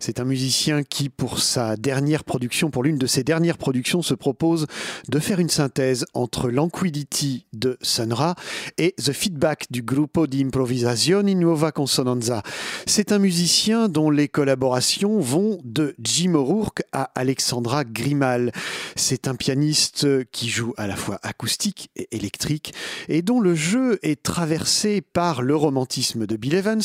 C'est 0.00 0.20
un 0.20 0.24
musicien 0.24 0.82
qui, 0.82 1.08
pour 1.08 1.40
sa 1.40 1.76
dernière 1.76 2.24
production, 2.24 2.70
pour 2.70 2.82
l'une 2.82 2.98
de 2.98 3.06
ses 3.06 3.24
dernières 3.24 3.58
productions, 3.58 4.02
se 4.02 4.14
propose 4.14 4.66
de 5.08 5.18
faire 5.18 5.40
une 5.40 5.48
synthèse 5.48 6.06
entre 6.14 6.50
l'Anquidity 6.50 7.46
de 7.52 7.78
Sun 7.82 8.12
Ra 8.12 8.34
et 8.78 8.94
The 8.96 9.12
Feedback 9.12 9.66
du 9.70 9.82
Gruppo 9.82 10.26
di 10.26 10.42
Improvisazioni 10.42 11.34
Nuova 11.34 11.72
Consonanza. 11.72 12.42
C'est 12.86 13.12
un 13.12 13.18
musicien 13.18 13.88
dont 13.88 14.10
les 14.10 14.28
collaborations 14.28 15.20
vont 15.20 15.58
de 15.64 15.94
Jim 16.00 16.34
O'Rourke 16.34 16.82
à 16.92 17.10
Alexandra 17.14 17.84
Grimal. 17.84 18.52
C'est 18.96 19.28
un 19.28 19.34
pianiste 19.34 20.06
qui 20.30 20.48
joue 20.48 20.74
à 20.76 20.86
la 20.86 20.96
fois 20.96 21.18
acoustique 21.22 21.90
et 21.96 22.08
électrique 22.12 22.74
et 23.08 23.22
dont 23.22 23.40
le 23.40 23.54
jeu 23.54 23.98
est 24.02 24.22
traversé 24.22 25.00
par 25.00 25.42
le 25.42 25.56
romantisme 25.56 26.26
de 26.26 26.36
Bill 26.36 26.54
Evans, 26.54 26.82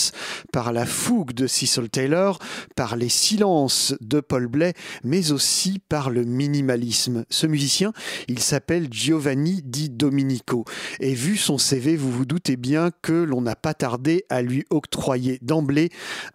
par 0.51 0.73
la 0.73 0.85
fougue 0.85 1.33
de 1.33 1.47
Cecil 1.47 1.89
Taylor, 1.89 2.39
par 2.75 2.95
les 2.95 3.02
silences 3.09 3.95
de 4.01 4.19
Paul 4.19 4.47
Blais, 4.47 4.73
mais 5.03 5.31
aussi 5.31 5.79
par 5.79 6.09
le 6.09 6.23
minimalisme. 6.23 7.25
Ce 7.29 7.47
musicien, 7.47 7.93
il 8.27 8.39
s'appelle 8.39 8.87
Giovanni 8.91 9.61
Di 9.63 9.89
Domenico. 9.89 10.65
Et 10.99 11.13
vu 11.13 11.37
son 11.37 11.57
CV, 11.57 11.95
vous 11.95 12.11
vous 12.11 12.25
doutez 12.25 12.57
bien 12.57 12.91
que 13.01 13.13
l'on 13.13 13.41
n'a 13.41 13.55
pas 13.55 13.73
tardé 13.73 14.25
à 14.29 14.41
lui 14.41 14.65
octroyer 14.69 15.39
d'emblée 15.41 15.89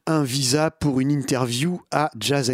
un 0.06 0.22
visa 0.22 0.70
pour 0.70 1.00
une 1.00 1.10
interview 1.10 1.80
à 1.90 2.10
Jazz 2.18 2.52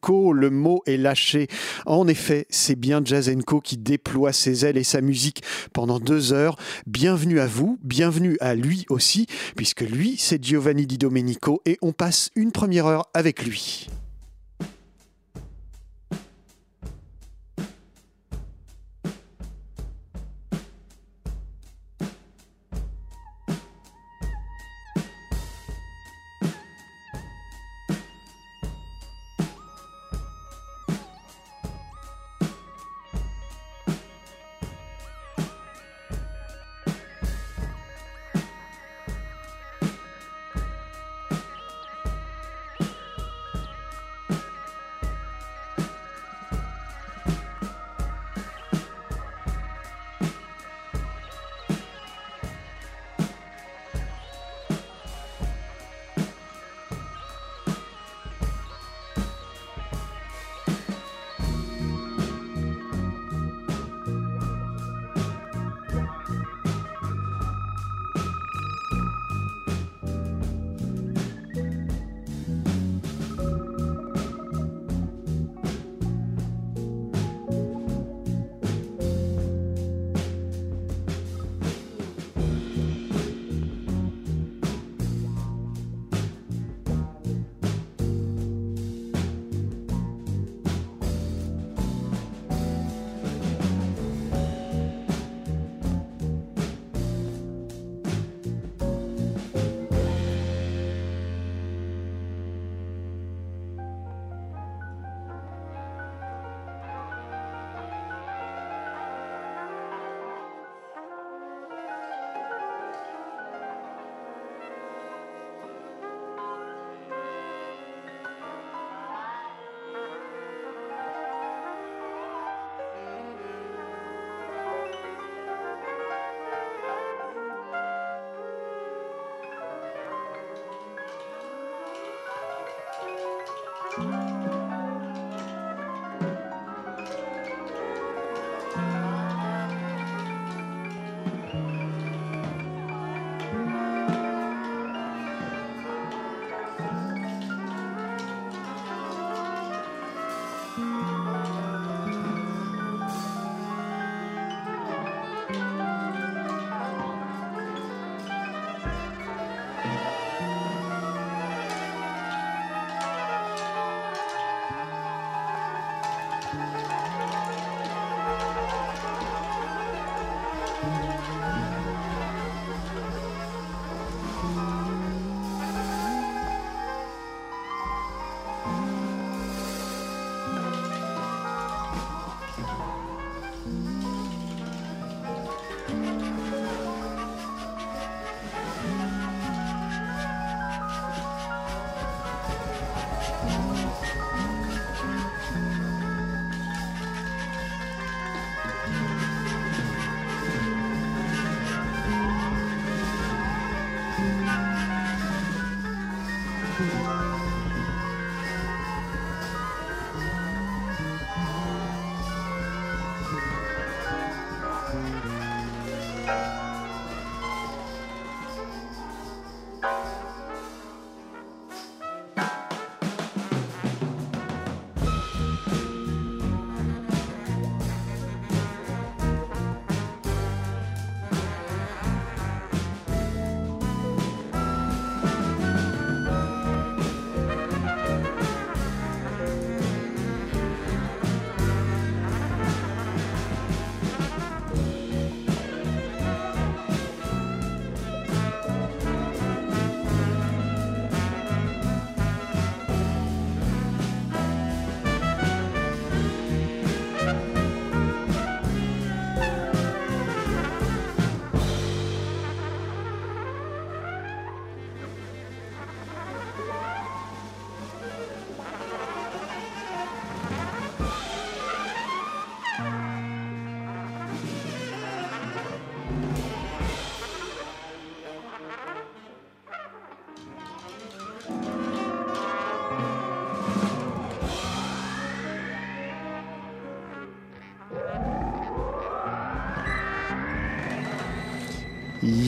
Co. 0.00 0.32
Le 0.32 0.50
mot 0.50 0.82
est 0.86 0.96
lâché. 0.96 1.48
En 1.86 2.08
effet, 2.08 2.46
c'est 2.50 2.76
bien 2.76 3.00
Jazz 3.04 3.30
qui 3.64 3.76
déploie 3.76 4.32
ses 4.32 4.64
ailes 4.64 4.76
et 4.76 4.84
sa 4.84 5.00
musique 5.00 5.42
pendant 5.72 5.98
deux 5.98 6.32
heures. 6.32 6.56
Bienvenue 6.86 7.40
à 7.40 7.46
vous, 7.46 7.78
bienvenue 7.82 8.36
à 8.40 8.54
lui 8.54 8.86
aussi, 8.88 9.26
puisque 9.56 9.82
lui, 9.82 10.16
c'est 10.18 10.42
Giovanni 10.42 10.86
Di 10.86 10.98
Domenico 10.98 11.62
et 11.66 11.78
on 11.82 11.92
passe 11.92 12.30
une 12.36 12.52
première 12.52 12.86
heure 12.86 12.99
avec 13.14 13.44
lui. 13.44 13.88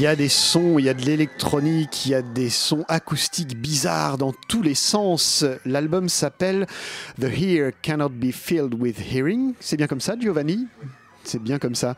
Y 0.03 0.07
a 0.09 0.17
des 0.17 0.29
sons, 0.29 0.81
il 0.81 0.87
y 0.87 0.89
a 0.89 0.95
de 0.95 1.03
l'électronique, 1.03 2.07
il 2.07 2.11
y 2.11 2.15
a 2.17 2.23
des 2.23 2.51
sons 2.51 2.85
acoustiques 2.89 3.57
bizarres 3.57 4.19
dans 4.19 4.33
tous 4.49 4.61
les 4.61 4.75
sens. 4.75 5.45
L'album 5.65 6.09
s'appelle 6.09 6.67
The 7.21 7.31
Ear 7.41 7.71
Cannot 7.83 8.09
Be 8.09 8.33
Filled 8.33 8.75
with 8.75 8.97
Hearing. 8.99 9.55
C'est 9.61 9.77
bien 9.77 9.87
comme 9.87 10.01
ça, 10.01 10.17
Giovanni? 10.19 10.67
C'est 11.23 11.41
bien 11.41 11.61
comme 11.61 11.77
ça. 11.77 11.95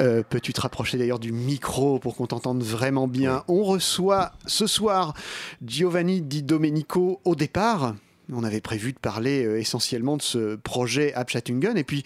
Euh, 0.00 0.24
peux-tu 0.28 0.52
te 0.52 0.60
rapprocher 0.60 0.98
d'ailleurs 0.98 1.20
du 1.20 1.30
micro 1.30 2.00
pour 2.00 2.16
qu'on 2.16 2.26
t'entende 2.26 2.64
vraiment 2.64 3.06
bien? 3.06 3.44
On 3.46 3.62
reçoit 3.62 4.32
ce 4.46 4.66
soir 4.66 5.14
Giovanni 5.64 6.22
Di 6.22 6.42
Domenico 6.42 7.20
au 7.24 7.36
départ. 7.36 7.94
On 8.32 8.42
avait 8.42 8.60
prévu 8.60 8.92
de 8.92 8.98
parler 8.98 9.46
euh, 9.46 9.60
essentiellement 9.60 10.16
de 10.16 10.22
ce 10.22 10.56
projet 10.56 11.14
Abchatungen 11.14 11.76
et 11.76 11.84
puis 11.84 12.02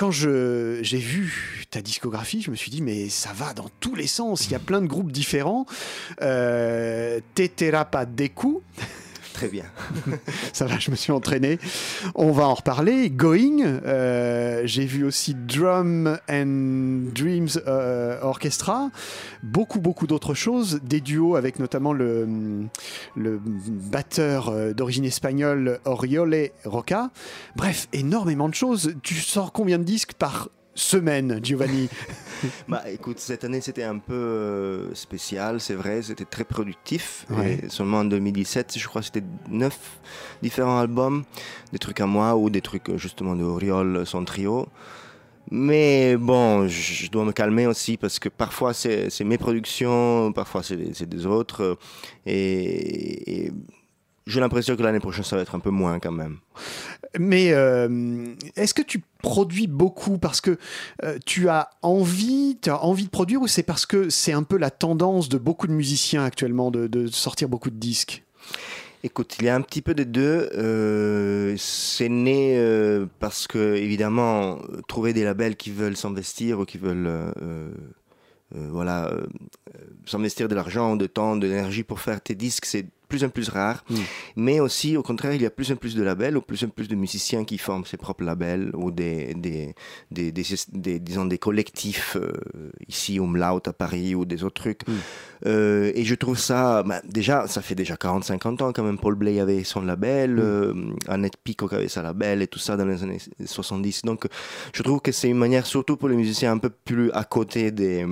quand 0.00 0.10
j'ai 0.10 0.98
vu 0.98 1.66
ta 1.68 1.82
discographie, 1.82 2.40
je 2.40 2.50
me 2.50 2.56
suis 2.56 2.70
dit, 2.70 2.80
mais 2.80 3.10
ça 3.10 3.34
va 3.34 3.52
dans 3.52 3.68
tous 3.80 3.94
les 3.94 4.06
sens. 4.06 4.46
Il 4.46 4.52
y 4.52 4.54
a 4.54 4.58
plein 4.58 4.80
de 4.80 4.86
groupes 4.86 5.12
différents. 5.12 5.66
Euh, 6.22 7.20
Teterapa 7.34 8.06
Deku. 8.06 8.62
Très 9.40 9.48
bien. 9.48 9.64
Ça 10.52 10.66
va, 10.66 10.78
je 10.78 10.90
me 10.90 10.96
suis 10.96 11.12
entraîné. 11.12 11.58
On 12.14 12.30
va 12.30 12.46
en 12.46 12.52
reparler. 12.52 13.08
Going, 13.08 13.62
euh, 13.62 14.60
j'ai 14.66 14.84
vu 14.84 15.02
aussi 15.02 15.34
Drum 15.34 16.18
and 16.30 17.08
Dreams 17.14 17.48
euh, 17.66 18.20
Orchestra. 18.20 18.90
Beaucoup, 19.42 19.80
beaucoup 19.80 20.06
d'autres 20.06 20.34
choses. 20.34 20.80
Des 20.82 21.00
duos 21.00 21.36
avec 21.36 21.58
notamment 21.58 21.94
le, 21.94 22.28
le 23.16 23.40
batteur 23.42 24.50
euh, 24.50 24.74
d'origine 24.74 25.06
espagnole 25.06 25.80
Oriole 25.86 26.50
Roca. 26.66 27.08
Bref, 27.56 27.88
énormément 27.94 28.50
de 28.50 28.54
choses. 28.54 28.92
Tu 29.02 29.14
sors 29.14 29.52
combien 29.52 29.78
de 29.78 29.84
disques 29.84 30.12
par 30.12 30.50
semaine, 30.80 31.40
Giovanni 31.42 31.88
Bah 32.68 32.82
écoute, 32.90 33.18
cette 33.18 33.44
année 33.44 33.60
c'était 33.60 33.82
un 33.82 33.98
peu 33.98 34.14
euh, 34.14 34.94
spécial, 34.94 35.60
c'est 35.60 35.74
vrai, 35.74 36.02
c'était 36.02 36.24
très 36.24 36.44
productif. 36.44 37.26
Et 37.44 37.68
seulement 37.68 37.98
en 37.98 38.04
2017, 38.04 38.78
je 38.78 38.88
crois 38.88 39.02
que 39.02 39.06
c'était 39.06 39.26
neuf 39.48 40.00
différents 40.42 40.78
albums, 40.78 41.24
des 41.72 41.78
trucs 41.78 42.00
à 42.00 42.06
moi 42.06 42.36
ou 42.36 42.50
des 42.50 42.62
trucs 42.62 42.96
justement 42.96 43.36
de 43.36 43.44
Oriol, 43.44 44.06
son 44.06 44.24
trio. 44.24 44.68
Mais 45.50 46.16
bon, 46.16 46.68
je 46.68 47.10
dois 47.10 47.24
me 47.24 47.32
calmer 47.32 47.66
aussi 47.66 47.96
parce 47.96 48.18
que 48.18 48.28
parfois 48.28 48.72
c'est 48.72 49.24
mes 49.24 49.38
productions, 49.38 50.32
parfois 50.32 50.62
c'est 50.62 51.06
des 51.08 51.26
autres. 51.26 51.76
Et, 52.24 53.46
et 53.46 53.52
j'ai 54.26 54.40
l'impression 54.40 54.76
que 54.76 54.82
l'année 54.82 55.00
prochaine 55.00 55.24
ça 55.24 55.36
va 55.36 55.42
être 55.42 55.54
un 55.54 55.60
peu 55.60 55.70
moins 55.70 55.98
quand 55.98 56.12
même. 56.12 56.38
Mais 57.18 57.52
euh, 57.52 58.34
est-ce 58.56 58.74
que 58.74 58.82
tu 58.82 59.02
produis 59.22 59.66
beaucoup? 59.66 60.18
Parce 60.18 60.40
que 60.40 60.58
euh, 61.02 61.18
tu 61.26 61.48
as 61.48 61.70
envie, 61.82 62.58
tu 62.60 62.70
as 62.70 62.82
envie 62.84 63.04
de 63.04 63.10
produire 63.10 63.42
ou 63.42 63.48
c'est 63.48 63.62
parce 63.62 63.86
que 63.86 64.10
c'est 64.10 64.32
un 64.32 64.42
peu 64.42 64.56
la 64.56 64.70
tendance 64.70 65.28
de 65.28 65.38
beaucoup 65.38 65.66
de 65.66 65.72
musiciens 65.72 66.24
actuellement 66.24 66.70
de, 66.70 67.06
sortir 67.08 67.48
beaucoup 67.48 67.70
de 67.70 67.76
disques? 67.76 68.24
Écoute, 69.02 69.38
il 69.40 69.46
y 69.46 69.48
a 69.48 69.54
un 69.54 69.62
petit 69.62 69.80
peu 69.80 69.94
des 69.94 70.04
deux. 70.04 70.50
Euh, 70.54 71.54
c'est 71.56 72.10
né 72.10 72.62
parce 73.18 73.46
que, 73.46 73.74
évidemment, 73.76 74.58
trouver 74.88 75.12
des 75.14 75.24
labels 75.24 75.56
qui 75.56 75.70
veulent 75.70 75.96
s'investir 75.96 76.60
ou 76.60 76.64
qui 76.64 76.78
veulent 76.78 77.10
voilà, 78.52 79.10
s'investir 80.06 80.48
de 80.48 80.54
l'argent, 80.54 80.96
de 80.96 81.06
temps, 81.06 81.36
de 81.36 81.46
l'énergie 81.46 81.82
pour 81.82 82.00
faire 82.00 82.20
tes 82.20 82.34
disques, 82.34 82.66
c'est 82.66 82.86
plus 83.10 83.24
en 83.24 83.28
plus 83.28 83.48
rare. 83.50 83.84
Mm. 83.90 83.96
Mais 84.36 84.60
aussi, 84.60 84.96
au 84.96 85.02
contraire, 85.02 85.34
il 85.34 85.42
y 85.42 85.46
a 85.46 85.50
plus 85.50 85.70
en 85.72 85.76
plus 85.76 85.94
de 85.94 86.02
labels 86.02 86.36
ou 86.36 86.40
plus 86.40 86.64
en 86.64 86.68
plus 86.68 86.88
de 86.88 86.94
musiciens 86.94 87.44
qui 87.44 87.58
forment 87.58 87.84
ses 87.84 87.98
propres 87.98 88.24
labels 88.24 88.70
ou 88.74 88.90
des, 88.90 89.34
des, 89.34 89.74
des, 90.10 90.32
des, 90.32 90.98
disons, 90.98 91.26
des 91.26 91.38
collectifs 91.38 92.16
euh, 92.16 92.32
ici, 92.88 93.18
Umlaut 93.18 93.60
à 93.66 93.72
Paris 93.72 94.14
ou 94.14 94.24
des 94.24 94.44
autres 94.44 94.62
trucs. 94.62 94.86
Mm. 94.88 94.92
Euh, 95.46 95.92
et 95.94 96.04
je 96.04 96.14
trouve 96.14 96.38
ça, 96.38 96.82
bah, 96.84 97.02
déjà, 97.04 97.46
ça 97.48 97.60
fait 97.60 97.74
déjà 97.74 97.96
40-50 97.96 98.62
ans 98.62 98.72
quand 98.72 98.84
même. 98.84 98.98
Paul 98.98 99.16
Blay 99.16 99.40
avait 99.40 99.64
son 99.64 99.82
label, 99.82 100.36
mm. 100.36 100.40
euh, 100.40 100.74
Annette 101.08 101.36
Peacock 101.42 101.72
avait 101.72 101.88
sa 101.88 102.02
label 102.02 102.40
et 102.42 102.46
tout 102.46 102.60
ça 102.60 102.76
dans 102.76 102.86
les 102.86 103.02
années 103.02 103.18
70. 103.44 104.02
Donc, 104.02 104.26
je 104.72 104.82
trouve 104.82 105.00
que 105.00 105.12
c'est 105.12 105.28
une 105.28 105.38
manière, 105.38 105.66
surtout 105.66 105.96
pour 105.96 106.08
les 106.08 106.16
musiciens 106.16 106.52
un 106.52 106.58
peu 106.58 106.70
plus 106.70 107.10
à 107.12 107.24
côté 107.24 107.72
des 107.72 108.06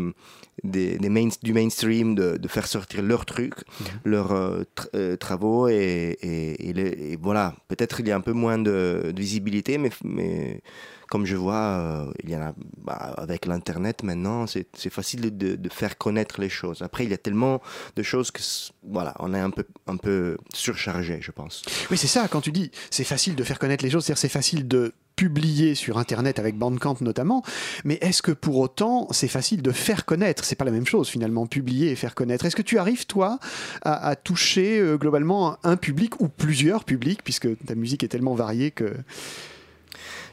des, 0.65 0.99
du 1.43 1.53
mainstream 1.53 2.15
de, 2.15 2.49
faire 2.49 2.67
sortir 2.67 3.03
leurs 3.03 3.27
trucs, 3.27 3.59
mhm. 3.81 3.87
leurs 4.05 4.33
euh, 4.33 4.63
euh, 4.95 5.17
travaux 5.17 5.69
et, 5.69 6.17
et, 6.23 7.19
voilà, 7.21 7.55
peut-être 7.69 8.01
il 8.01 8.09
y 8.09 8.13
a 8.13 8.17
un 8.17 8.21
peu 8.21 8.33
moins 8.33 8.59
de, 8.59 9.13
visibilité, 9.17 9.79
mais, 9.79 9.91
mais, 10.05 10.63
comme 11.09 11.27
je 11.27 11.37
vois, 11.37 11.55
euh, 11.55 12.13
il 12.23 12.31
y 12.31 12.37
en 12.37 12.43
a 12.43 12.55
bah, 12.79 13.15
avec 13.17 13.47
l'internet 13.47 14.03
maintenant, 14.03 14.47
c'est 14.47 14.91
facile 14.91 15.37
de, 15.37 15.57
de, 15.57 15.69
faire 15.69 15.99
connaître 15.99 16.41
les 16.41 16.49
choses. 16.49 16.83
Après, 16.83 17.05
il 17.05 17.11
y 17.11 17.15
a 17.15 17.19
tellement 17.19 17.61
de 17.97 18.03
choses 18.03 18.31
que 18.31 18.43
voilà, 18.83 19.15
on 19.19 19.35
est 19.35 19.41
un 19.41 19.51
peu 19.51 19.65
un 19.87 19.97
peu 19.97 20.37
surchargé, 20.55 21.19
je 21.21 21.31
pense. 21.31 21.63
Oui, 21.91 21.97
c'est 21.97 22.07
ça. 22.07 22.29
Quand 22.29 22.41
tu 22.41 22.53
dis 22.53 22.71
c'est 22.91 23.05
facile 23.05 23.35
de 23.35 23.45
faire 23.45 23.59
connaître 23.59 23.85
les 23.85 23.91
choses, 23.91 24.05
c'est-à-dire 24.05 24.21
c'est 24.21 24.29
facile 24.29 24.69
de 24.69 24.93
publier 25.19 25.75
sur 25.75 25.99
Internet 25.99 26.39
avec 26.39 26.57
Bandcamp 26.57 26.99
notamment, 27.01 27.43
mais 27.85 27.99
est-ce 28.01 28.23
que 28.23 28.31
pour 28.31 28.57
autant 28.59 29.09
c'est 29.11 29.27
facile 29.27 29.63
de 29.63 29.73
faire 29.73 30.05
connaître? 30.05 30.45
C'est 30.45 30.55
pas 30.55 30.65
la 30.65 30.71
même 30.71 30.87
chose 30.87 31.09
finalement, 31.09 31.49
publier 31.49 31.91
et 31.91 31.97
faire 31.97 32.15
connaître. 32.15 32.45
Est-ce 32.45 32.55
que 32.55 32.63
tu 32.63 32.79
arrives 32.79 33.05
toi 33.05 33.41
à, 33.83 34.15
toucher 34.15 34.79
euh, 34.79 34.97
globalement 34.97 35.59
un 35.65 35.77
public 35.77 36.21
ou 36.21 36.29
plusieurs 36.29 36.85
publics, 36.85 37.25
puisque 37.25 37.49
ta 37.67 37.75
musique 37.75 38.05
est 38.05 38.09
tellement 38.09 38.35
variée 38.35 38.71
que... 38.71 38.95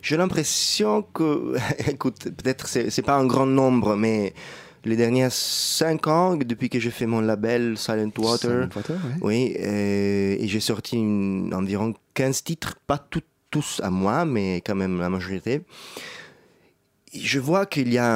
J'ai 0.04 0.18
l'impression 0.18 1.02
que, 1.02 1.56
écoute, 1.88 2.26
peut-être 2.26 2.68
c'est, 2.68 2.92
c'est 2.92 3.02
pas 3.02 3.16
un 3.16 3.26
grand 3.26 3.48
nombre, 3.48 3.96
mais 3.96 4.36
les 4.84 4.98
dernières 4.98 5.32
cinq 5.32 6.06
ans, 6.06 6.36
depuis 6.36 6.70
que 6.70 6.80
j'ai 6.80 6.92
fait 6.92 7.08
mon 7.08 7.22
label 7.22 7.76
Silent 7.76 8.12
Water, 8.20 8.70
oui, 9.22 9.56
et 9.58 10.48
j'ai 10.48 10.60
sorti 10.60 10.98
environ 11.52 11.96
15 12.14 12.44
titres, 12.44 12.76
pas 12.86 13.00
tout, 13.00 13.24
tous 13.56 13.80
à 13.86 13.90
moi, 13.90 14.26
mais 14.26 14.58
quand 14.58 14.76
même 14.76 15.00
la 15.00 15.10
majorité. 15.10 15.62
Je 17.14 17.40
vois 17.40 17.66
qu'il 17.66 17.94
y 17.94 17.98
a 17.98 18.10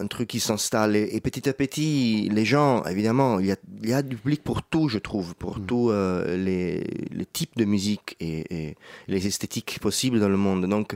un, 0.00 0.06
truc 0.06 0.28
qui 0.28 0.40
s'installe 0.40 0.96
et, 0.96 1.20
petit 1.20 1.46
à 1.46 1.52
petit, 1.52 2.30
les 2.32 2.46
gens, 2.46 2.82
évidemment, 2.84 3.38
il 3.38 3.48
y 3.48 3.52
a, 3.52 3.56
il 3.82 3.90
y 3.90 3.92
a 3.92 4.00
du 4.00 4.16
public 4.16 4.42
pour 4.42 4.62
tout, 4.62 4.88
je 4.88 4.98
trouve, 4.98 5.34
pour 5.34 5.58
mm. 5.58 5.66
tous 5.66 5.90
euh, 5.90 6.38
les, 6.38 6.84
les, 7.10 7.26
types 7.26 7.54
de 7.58 7.66
musique 7.66 8.16
et, 8.20 8.46
et, 8.48 8.76
les 9.08 9.26
esthétiques 9.26 9.78
possibles 9.78 10.18
dans 10.18 10.30
le 10.30 10.38
monde. 10.38 10.64
Donc, 10.64 10.94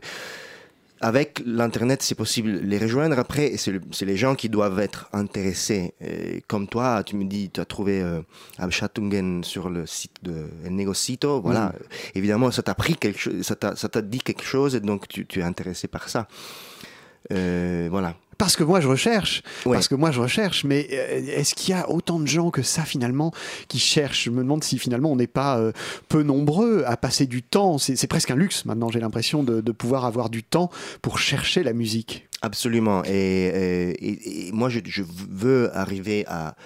avec 1.00 1.42
l'Internet, 1.44 2.02
c'est 2.02 2.14
possible 2.14 2.60
de 2.60 2.66
les 2.66 2.78
rejoindre. 2.78 3.18
Après, 3.18 3.56
c'est 3.56 4.04
les 4.04 4.16
gens 4.16 4.34
qui 4.34 4.48
doivent 4.48 4.78
être 4.78 5.08
intéressés. 5.12 5.94
comme 6.48 6.68
toi, 6.68 7.02
tu 7.04 7.16
me 7.16 7.24
dis, 7.24 7.50
tu 7.50 7.60
as 7.60 7.64
trouvé 7.64 8.00
euh, 8.00 8.22
Abshatungen 8.58 9.44
sur 9.44 9.68
le 9.68 9.86
site 9.86 10.16
de 10.22 10.48
El 10.64 10.74
Negocito. 10.74 11.40
Voilà. 11.40 11.66
Mm. 11.66 11.72
Évidemment, 12.14 12.50
ça 12.50 12.62
t'a 12.62 12.74
pris 12.74 12.96
quelque 12.96 13.18
chose, 13.18 13.42
ça 13.42 13.54
t'a 13.56 14.02
dit 14.02 14.20
quelque 14.20 14.44
chose 14.44 14.74
et 14.74 14.80
donc 14.80 15.08
tu, 15.08 15.26
tu 15.26 15.40
es 15.40 15.42
intéressé 15.42 15.88
par 15.88 16.08
ça. 16.08 16.28
Euh, 17.32 17.88
voilà. 17.90 18.14
Parce 18.38 18.56
que 18.56 18.64
moi 18.64 18.80
je 18.80 18.88
recherche, 18.88 19.42
parce 19.64 19.88
que 19.88 19.94
moi 19.94 20.10
je 20.10 20.20
recherche, 20.20 20.64
mais 20.64 20.86
euh, 20.92 21.20
est-ce 21.26 21.54
qu'il 21.54 21.70
y 21.70 21.78
a 21.78 21.88
autant 21.90 22.20
de 22.20 22.26
gens 22.26 22.50
que 22.50 22.62
ça 22.62 22.82
finalement 22.82 23.32
qui 23.68 23.78
cherchent? 23.78 24.24
Je 24.24 24.30
me 24.30 24.42
demande 24.42 24.62
si 24.62 24.78
finalement 24.78 25.10
on 25.12 25.16
n'est 25.16 25.26
pas 25.26 25.58
euh, 25.58 25.72
peu 26.08 26.22
nombreux 26.22 26.84
à 26.86 26.96
passer 26.96 27.26
du 27.26 27.42
temps. 27.42 27.78
C'est 27.78 28.06
presque 28.06 28.30
un 28.30 28.36
luxe 28.36 28.64
maintenant, 28.66 28.90
j'ai 28.90 29.00
l'impression 29.00 29.42
de, 29.42 29.60
pouvoir 29.72 30.04
avoir 30.04 30.30
du 30.30 30.42
temps 30.42 30.70
pour 31.02 31.18
chercher 31.18 31.62
la 31.62 31.72
musique. 31.72 32.26
Absolument. 32.42 33.02
Et, 33.04 34.50
moi 34.52 34.68
je, 34.68 34.80
veux 35.30 35.74
arriver 35.76 36.24
à 36.26 36.56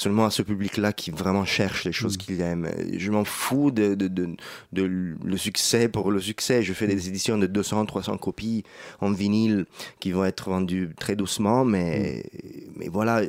seulement 0.00 0.24
à 0.24 0.30
ce 0.30 0.40
public-là 0.40 0.94
qui 0.94 1.10
vraiment 1.10 1.44
cherche 1.44 1.84
les 1.84 1.92
choses 1.92 2.14
mm. 2.14 2.18
qu'il 2.18 2.40
aime. 2.40 2.70
Je 2.96 3.10
m'en 3.10 3.24
fous 3.24 3.70
de, 3.70 3.94
de, 3.94 4.08
de, 4.08 4.82
le 4.82 5.36
succès 5.36 5.88
pour 5.88 6.10
le 6.10 6.20
succès. 6.20 6.62
Je 6.62 6.72
fais 6.72 6.86
des 6.86 7.08
éditions 7.08 7.36
de 7.36 7.46
200, 7.46 7.84
300 7.84 8.16
copies 8.16 8.64
en 9.00 9.12
vinyle 9.12 9.66
qui 10.00 10.12
vont 10.12 10.24
être 10.24 10.48
vendues 10.48 10.90
très 10.98 11.16
doucement, 11.16 11.64
mais, 11.66 12.24
mm. 12.32 12.70
mais 12.76 12.88
voilà, 12.88 13.20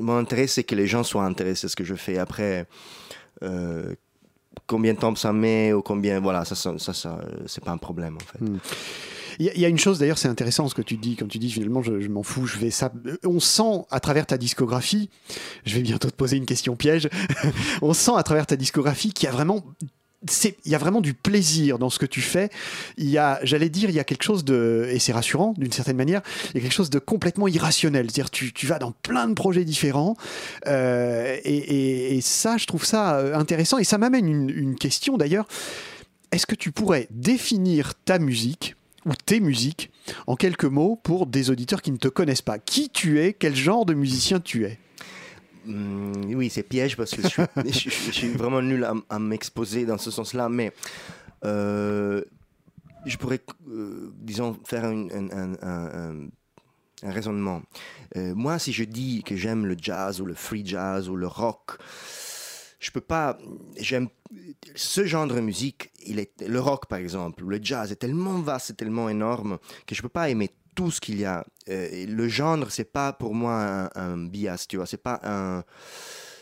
mon 0.00 0.18
intérêt 0.18 0.48
c'est 0.48 0.64
que 0.64 0.74
les 0.74 0.88
gens 0.88 1.04
soient 1.04 1.24
intéressés 1.24 1.66
à 1.66 1.68
ce 1.68 1.76
que 1.76 1.84
je 1.84 1.94
fais. 1.94 2.18
Après, 2.18 2.66
euh, 3.44 3.94
combien 4.66 4.94
de 4.94 4.98
temps 4.98 5.14
ça 5.14 5.32
met 5.32 5.72
ou 5.72 5.82
combien, 5.82 6.18
voilà, 6.20 6.44
ça, 6.44 6.56
ça, 6.56 6.76
ça, 6.78 7.20
c'est 7.46 7.62
pas 7.62 7.70
un 7.70 7.78
problème 7.78 8.16
en 8.16 8.26
fait. 8.26 8.44
Mm. 8.44 8.58
Il 9.38 9.46
y, 9.46 9.64
a 9.64 9.68
une 9.68 9.78
chose 9.78 10.00
d'ailleurs, 10.00 10.18
c'est 10.18 10.28
intéressant 10.28 10.68
ce 10.68 10.74
que 10.74 10.82
tu 10.82 10.96
dis 10.96 11.14
quand 11.14 11.28
tu 11.28 11.38
dis 11.38 11.50
finalement 11.50 11.80
je, 11.80 11.92
m'en 12.08 12.24
fous, 12.24 12.46
je 12.46 12.58
vais 12.58 12.70
ça. 12.70 12.92
On 13.24 13.38
sent 13.38 13.84
à 13.90 14.00
travers 14.00 14.26
ta 14.26 14.36
discographie, 14.36 15.10
je 15.64 15.76
vais 15.76 15.82
bientôt 15.82 16.10
te 16.10 16.16
poser 16.16 16.36
une 16.36 16.46
question 16.46 16.74
piège. 16.74 17.08
on 17.82 17.94
sent 17.94 18.12
à 18.16 18.22
travers 18.24 18.46
ta 18.46 18.56
discographie 18.56 19.12
qu'il 19.12 19.26
y 19.26 19.28
a 19.28 19.32
vraiment 19.32 19.64
il 20.64 20.72
y 20.72 20.74
a 20.74 20.78
vraiment 20.78 21.00
du 21.00 21.14
plaisir 21.14 21.78
dans 21.78 21.90
ce 21.90 21.98
que 21.98 22.06
tu 22.06 22.20
fais. 22.20 22.50
Il 22.96 23.08
y 23.08 23.18
a, 23.18 23.38
j'allais 23.44 23.68
dire, 23.68 23.88
il 23.88 23.94
y 23.94 24.00
a 24.00 24.04
quelque 24.04 24.24
chose 24.24 24.44
de, 24.44 24.88
et 24.90 24.98
c'est 24.98 25.12
rassurant 25.12 25.54
d'une 25.56 25.70
certaine 25.70 25.96
manière, 25.96 26.22
il 26.50 26.56
y 26.56 26.58
a 26.58 26.60
quelque 26.62 26.74
chose 26.74 26.90
de 26.90 26.98
complètement 26.98 27.46
irrationnel. 27.46 28.06
C'est-à-dire, 28.06 28.30
tu, 28.30 28.52
tu 28.52 28.66
vas 28.66 28.80
dans 28.80 28.90
plein 28.90 29.28
de 29.28 29.34
projets 29.34 29.64
différents, 29.64 30.16
euh, 30.66 31.36
et, 31.44 32.18
ça, 32.20 32.56
je 32.56 32.66
trouve 32.66 32.84
ça 32.84 33.16
euh, 33.16 33.36
intéressant. 33.36 33.78
Et 33.78 33.84
ça 33.84 33.96
m'amène 33.96 34.28
une 34.28 34.74
question 34.74 35.16
d'ailleurs. 35.16 35.46
Est-ce 36.32 36.46
que 36.46 36.56
tu 36.56 36.72
pourrais 36.72 37.06
définir 37.10 37.94
ta 38.04 38.18
musique 38.18 38.74
ou 39.08 39.14
tes 39.14 39.40
musiques 39.40 39.90
en 40.26 40.36
quelques 40.36 40.64
mots 40.64 40.96
pour 40.96 41.26
des 41.26 41.50
auditeurs 41.50 41.82
qui 41.82 41.90
ne 41.90 41.96
te 41.96 42.08
connaissent 42.08 42.42
pas. 42.42 42.58
Qui 42.58 42.90
tu 42.90 43.20
es? 43.20 43.32
Quel 43.32 43.56
genre 43.56 43.86
de 43.86 43.94
musicien 43.94 44.40
tu 44.40 44.64
es? 44.64 44.78
Hmm, 45.66 46.32
oui, 46.34 46.48
c'est 46.50 46.62
piège 46.62 46.96
parce 46.96 47.10
que 47.14 47.22
je 47.22 47.90
suis, 47.90 48.28
vraiment 48.36 48.62
nul 48.62 48.88
à, 49.08 49.18
m'exposer 49.18 49.84
dans 49.84 49.98
ce 49.98 50.10
sens-là, 50.10 50.48
mais 50.48 50.72
euh, 51.44 52.22
je 53.04 53.16
pourrais, 53.16 53.40
euh, 53.68 54.12
disons, 54.16 54.56
faire 54.64 54.84
un 54.84 55.10
raisonnement. 57.02 57.62
Euh, 58.16 58.34
moi, 58.34 58.58
si 58.58 58.72
je 58.72 58.84
dis 58.84 59.22
que 59.22 59.36
j'aime 59.36 59.66
le 59.66 59.76
jazz 59.80 60.20
ou 60.20 60.26
le 60.26 60.34
free 60.34 60.64
jazz 60.64 61.08
ou 61.08 61.16
le 61.16 61.26
rock, 61.26 61.78
je 62.78 62.90
peux 62.90 63.00
pas. 63.00 63.38
J'aime 63.78 64.08
ce 64.74 65.04
genre 65.04 65.26
de 65.26 65.40
musique. 65.40 65.90
Il 66.06 66.18
est 66.18 66.32
le 66.46 66.60
rock, 66.60 66.86
par 66.86 66.98
exemple, 66.98 67.44
le 67.44 67.58
jazz 67.62 67.90
est 67.92 67.96
tellement 67.96 68.38
vaste, 68.40 68.66
c'est 68.68 68.76
tellement 68.76 69.08
énorme 69.08 69.58
que 69.86 69.94
je 69.94 70.02
peux 70.02 70.08
pas 70.08 70.28
aimer 70.28 70.50
tout 70.74 70.90
ce 70.90 71.00
qu'il 71.00 71.18
y 71.18 71.24
a. 71.24 71.44
Euh, 71.68 72.06
le 72.06 72.28
genre, 72.28 72.70
c'est 72.70 72.92
pas 72.92 73.12
pour 73.12 73.34
moi 73.34 73.88
un, 73.94 74.12
un 74.12 74.16
bias, 74.26 74.66
tu 74.68 74.76
vois. 74.76 74.86
C'est 74.86 75.02
pas 75.02 75.20
un. 75.24 75.64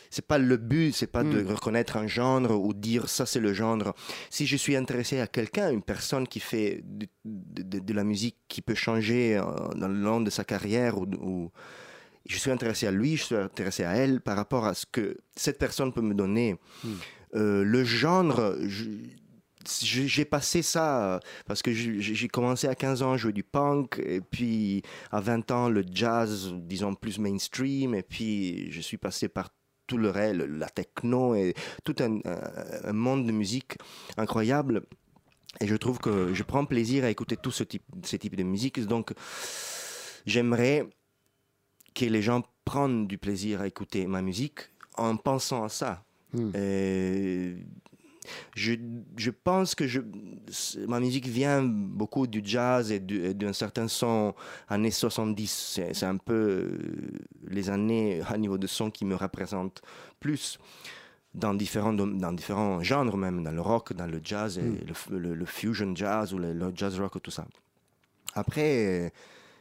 C'est 0.09 0.27
pas 0.27 0.39
le 0.39 0.57
but, 0.57 0.93
c'est 0.93 1.09
pas 1.09 1.25
de 1.25 1.45
reconnaître 1.45 1.97
un 1.97 2.07
genre 2.07 2.51
ou 2.65 2.73
dire 2.73 3.09
ça 3.09 3.27
c'est 3.27 3.41
le 3.41 3.53
genre. 3.53 3.95
Si 4.31 4.47
je 4.47 4.57
suis 4.57 4.75
intéressé 4.77 5.21
à 5.21 5.27
quelqu'un, 5.27 5.71
une 5.71 5.83
personne 5.83 6.27
qui 6.29 6.41
fait 6.41 6.81
de, 6.85 7.07
de- 7.25 7.81
de 7.81 7.93
la 7.93 8.05
musique 8.05 8.37
qui 8.49 8.63
peut 8.63 8.75
changer 8.77 9.37
euh, 9.37 9.43
dans 9.75 9.89
le 9.89 9.95
long 10.01 10.21
de 10.21 10.31
sa 10.31 10.45
carrière 10.45 10.97
ou, 10.97 11.07
ou- 11.21 11.51
je 12.29 12.39
suis 12.39 12.51
intéressé 12.51 12.87
à 12.87 12.91
lui, 12.91 13.17
je 13.17 13.25
suis 13.25 13.35
intéressé 13.35 13.85
à 13.85 13.93
elle 13.93 14.21
par 14.21 14.37
rapport 14.37 14.67
à 14.67 14.75
ce 14.75 14.87
que 14.87 15.17
cette 15.35 15.59
personne 15.59 15.93
peut 15.93 16.03
me 16.03 16.15
donner. 16.15 16.57
Euh, 17.35 17.65
le 17.65 17.85
genre, 17.85 18.55
j'ai 19.83 20.25
passé 20.25 20.63
ça 20.63 21.21
parce 21.47 21.63
que 21.63 21.73
j'ai 21.73 22.29
commencé 22.29 22.69
à 22.69 22.75
15 22.75 23.03
ans 23.03 23.13
à 23.13 23.17
jouer 23.17 23.33
du 23.33 23.43
punk 23.43 24.01
et 24.05 24.21
puis 24.21 24.83
à 25.11 25.21
20 25.21 25.51
ans 25.51 25.69
le 25.69 25.85
jazz, 25.91 26.53
disons 26.55 26.95
plus 26.95 27.19
mainstream 27.19 27.95
et 27.95 28.03
puis 28.03 28.71
je 28.71 28.81
suis 28.81 28.99
passé 28.99 29.29
par 29.29 29.51
tout 29.87 29.99
le 29.99 30.11
reste, 30.11 30.37
la 30.37 30.69
techno 30.69 31.35
et 31.35 31.55
tout 31.85 31.95
un 32.01 32.93
monde 32.93 33.27
de 33.27 33.33
musique 33.33 33.77
incroyable. 34.17 34.83
Et 35.61 35.67
je 35.67 35.77
trouve 35.77 35.99
que 35.99 36.35
je 36.35 36.43
prends 36.43 36.65
plaisir 36.65 37.05
à 37.05 37.11
écouter 37.11 37.37
tout 37.37 37.51
ce 37.51 37.65
type, 37.65 37.85
ce 38.05 38.17
type 38.17 38.37
de 38.37 38.43
musique. 38.43 38.81
Donc, 38.87 39.13
j'aimerais 40.27 40.87
que 41.97 42.05
les 42.05 42.23
gens 42.23 42.43
prennent 42.65 43.07
du 43.07 43.17
plaisir 43.19 43.61
à 43.63 43.67
écouter 43.67 44.07
ma 44.07 44.21
musique 44.23 44.61
en 44.97 45.17
pensant 45.17 45.65
à 45.65 45.69
ça. 45.69 46.05
Hmm. 46.33 46.51
Je, 48.57 48.75
je 49.17 49.31
pense 49.31 49.77
que 49.77 49.87
je, 49.87 50.01
ma 50.89 50.99
musique 50.99 51.27
vient 51.29 51.63
beaucoup 51.63 52.27
du 52.27 52.41
jazz 52.45 52.91
et 52.91 52.99
du- 52.99 53.25
et 53.25 53.35
d'un 53.35 53.53
certain 53.53 53.87
son 53.87 54.35
années 54.69 54.91
70. 54.91 55.81
C'est 55.95 56.07
un 56.07 56.17
peu 56.17 56.35
euh, 56.35 56.79
les 57.49 57.71
années 57.71 58.21
à 58.29 58.37
niveau 58.37 58.59
de 58.59 58.67
son 58.67 58.91
qui 58.91 59.05
me 59.05 59.15
représentent 59.15 59.81
plus 60.19 60.59
dans 61.35 61.55
différents, 61.55 61.93
dans 61.93 62.33
différents 62.33 62.83
genres 62.83 63.17
même, 63.17 63.45
dans 63.45 63.53
le 63.53 63.61
rock, 63.61 63.93
dans 63.93 64.07
le 64.07 64.21
jazz, 64.25 64.59
et 64.59 64.63
le 64.63 64.93
f- 64.93 65.11
le, 65.17 65.35
le 65.35 65.45
fusion 65.47 65.95
jazz 65.95 66.35
ou 66.35 66.39
le, 66.39 66.53
le 66.53 66.73
jazz 66.75 66.99
rock, 66.99 67.23
tout 67.23 67.31
ça. 67.31 67.47
Après, 68.35 69.13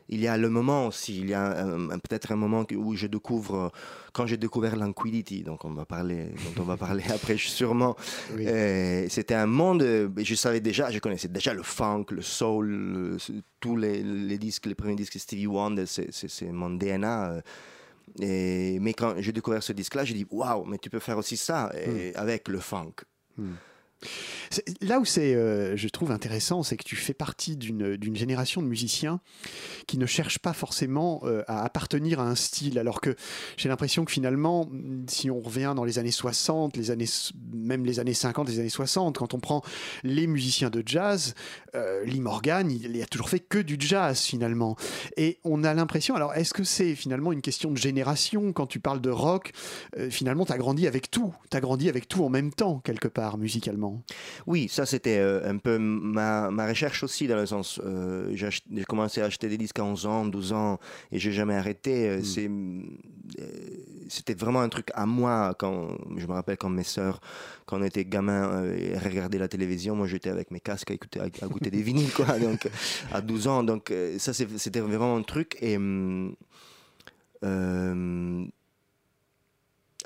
il 0.08 0.20
y 0.22 0.28
a 0.28 0.38
le 0.38 0.50
moment 0.50 0.88
aussi, 0.88 1.18
il 1.20 1.30
y 1.30 1.34
a 1.34 1.66
peut-être 2.08 2.32
un 2.32 2.36
moment 2.36 2.64
où 2.76 2.96
je 2.96 3.08
découvre, 3.08 3.72
quand 4.14 4.28
j'ai 4.28 4.38
découvert 4.38 4.76
Lanquidity, 4.76 5.42
donc 5.44 5.66
on 5.66 5.72
va 5.74 5.86
parler, 5.86 6.28
dont 6.56 6.62
on 6.62 6.66
va 6.66 6.78
parler 6.78 7.04
après 7.14 7.38
sûrement, 7.38 7.96
Oui. 8.36 8.46
euh, 8.48 9.08
c'était 9.10 9.34
un 9.34 9.48
monde, 9.48 9.82
euh, 9.82 10.10
je 10.18 10.36
savais 10.36 10.60
déjà, 10.62 10.92
je 10.92 11.00
connaissais 11.00 11.28
déjà 11.28 11.54
le 11.54 11.64
funk, 11.64 12.06
le 12.12 12.22
soul, 12.22 12.68
le- 12.68 13.18
tous 13.60 13.76
les, 13.78 14.04
les 14.04 14.38
disques, 14.38 14.68
les 14.68 14.76
premiers 14.76 14.96
disques 14.96 15.16
de 15.16 15.20
Stevie 15.20 15.48
Wonder, 15.48 15.86
c'est- 15.88 16.52
mon 16.52 16.70
DNA. 16.70 17.32
euh, 17.32 17.42
et, 18.22 18.78
mais 18.80 18.94
quand 18.94 19.16
j'ai 19.18 19.32
découvert 19.32 19.64
ce 19.64 19.74
disque-là, 19.74 20.06
j'ai 20.06 20.14
dit 20.14 20.26
waouh, 20.30 20.66
mais 20.66 20.78
tu 20.78 20.90
peux 20.92 21.00
faire 21.00 21.18
aussi 21.18 21.36
ça 21.38 21.72
et 21.76 22.16
avec 22.16 22.48
le 22.48 22.60
funk. 22.60 22.94
C'est- 23.38 23.44
Là 24.82 25.00
où 25.00 25.06
c'est, 25.06 25.34
euh, 25.34 25.76
je 25.76 25.88
trouve 25.88 26.12
intéressant, 26.12 26.64
c'est 26.64 26.78
que 26.78 26.84
tu 26.84 26.96
fais 26.96 27.14
partie 27.14 27.58
d'une 27.58 28.16
génération 28.16 28.62
de 28.62 28.68
musiciens 28.68 29.20
qui 29.88 29.98
ne 29.98 30.06
cherchent 30.06 30.40
pas 30.40 30.54
forcément 30.54 31.22
euh, 31.24 31.44
à 31.48 31.64
appartenir 31.64 32.20
à 32.20 32.24
un 32.24 32.36
style, 32.36 32.80
alors 32.80 33.02
que 33.02 33.16
j'ai 33.58 33.70
l'impression 33.70 34.06
que 34.06 34.12
finalement, 34.12 34.70
si 35.08 35.30
on 35.32 35.40
revient 35.40 35.74
dans 35.76 35.84
les 35.84 36.00
années 36.00 36.12
60, 36.12 36.78
les 36.78 36.92
années, 36.92 37.08
même 37.54 37.86
les 37.86 38.00
années 38.00 38.14
50, 38.14 38.48
les 38.50 38.60
années 38.60 38.70
60, 38.70 39.18
quand 39.18 39.34
on 39.34 39.40
prend 39.40 39.62
les 40.04 40.28
musiciens 40.28 40.70
de 40.70 40.84
jazz, 40.86 41.34
euh, 41.74 42.04
Lee 42.06 42.22
Morgan, 42.22 42.70
il, 42.72 42.96
il 42.96 43.02
a 43.02 43.08
toujours 43.08 43.30
fait 43.30 43.40
que 43.40 43.60
du 43.60 43.78
jazz 43.80 44.22
finalement. 44.22 44.76
Et 45.18 45.40
on 45.44 45.64
a 45.64 45.74
l'impression, 45.74 46.16
alors 46.16 46.34
est-ce 46.34 46.54
que 46.54 46.64
c'est 46.64 46.96
finalement 46.96 47.32
une 47.32 47.42
question 47.42 47.72
de 47.72 47.78
génération? 47.78 48.54
Quand 48.54 48.68
tu 48.68 48.80
parles 48.80 49.02
de 49.02 49.10
rock 49.10 49.52
Finalement, 50.10 50.46
tu 50.46 50.52
as 50.52 50.58
grandi 50.58 50.88
avec 50.88 51.10
tout, 51.10 51.34
tu 51.50 51.58
as 51.58 51.62
grandi 51.62 51.90
avec 51.90 52.08
tout 52.08 52.24
en 52.24 52.30
même 52.30 52.52
temps, 52.52 52.80
quelque 52.80 53.08
part, 53.08 53.38
musicalement. 53.38 53.85
Oui, 54.48 54.68
ça 54.70 54.86
c'était 54.86 55.18
euh, 55.18 55.50
un 55.50 55.58
peu 55.58 55.78
ma, 55.78 56.52
ma 56.52 56.68
recherche 56.68 57.04
aussi, 57.04 57.28
dans 57.28 57.36
le 57.36 57.46
sens, 57.46 57.80
euh, 57.84 58.32
j'ai 58.34 58.84
commencé 58.86 59.22
à 59.22 59.26
acheter 59.26 59.50
des 59.50 59.58
disques 59.58 59.80
à 59.80 59.84
11 59.84 60.06
ans, 60.06 60.26
12 60.26 60.54
ans, 60.54 60.80
et 61.12 61.20
j'ai 61.20 61.32
jamais 61.32 61.56
arrêté. 61.56 62.10
Euh, 62.10 62.22
euh, 62.40 63.46
C'était 64.10 64.34
vraiment 64.36 64.62
un 64.62 64.70
truc 64.70 64.90
à 64.94 65.06
moi, 65.06 65.56
quand, 65.58 65.98
je 66.18 66.26
me 66.28 66.34
rappelle 66.34 66.58
quand 66.58 66.70
mes 66.70 66.84
sœurs, 66.84 67.20
quand 67.66 67.80
on 67.80 67.84
était 67.84 68.06
gamins, 68.06 68.64
euh, 68.64 68.98
regardaient 69.04 69.40
la 69.40 69.48
télévision, 69.48 69.96
moi 69.96 70.08
j'étais 70.08 70.30
avec 70.30 70.52
mes 70.52 70.60
casques 70.60 70.92
à, 70.92 70.94
écouter, 70.94 71.20
à, 71.20 71.24
à 71.24 71.48
goûter 71.48 71.72
des 71.72 71.82
vinyles, 71.90 72.12
quoi, 72.14 72.40
donc, 72.40 72.68
à 73.12 73.22
12 73.22 73.48
ans. 73.48 73.64
Donc 73.64 73.94
ça 74.18 74.34
c'était 74.34 74.80
vraiment 74.82 75.16
un 75.18 75.24
truc, 75.24 75.58
et... 75.62 75.78
hum, 75.78 76.36
euh, 77.44 78.46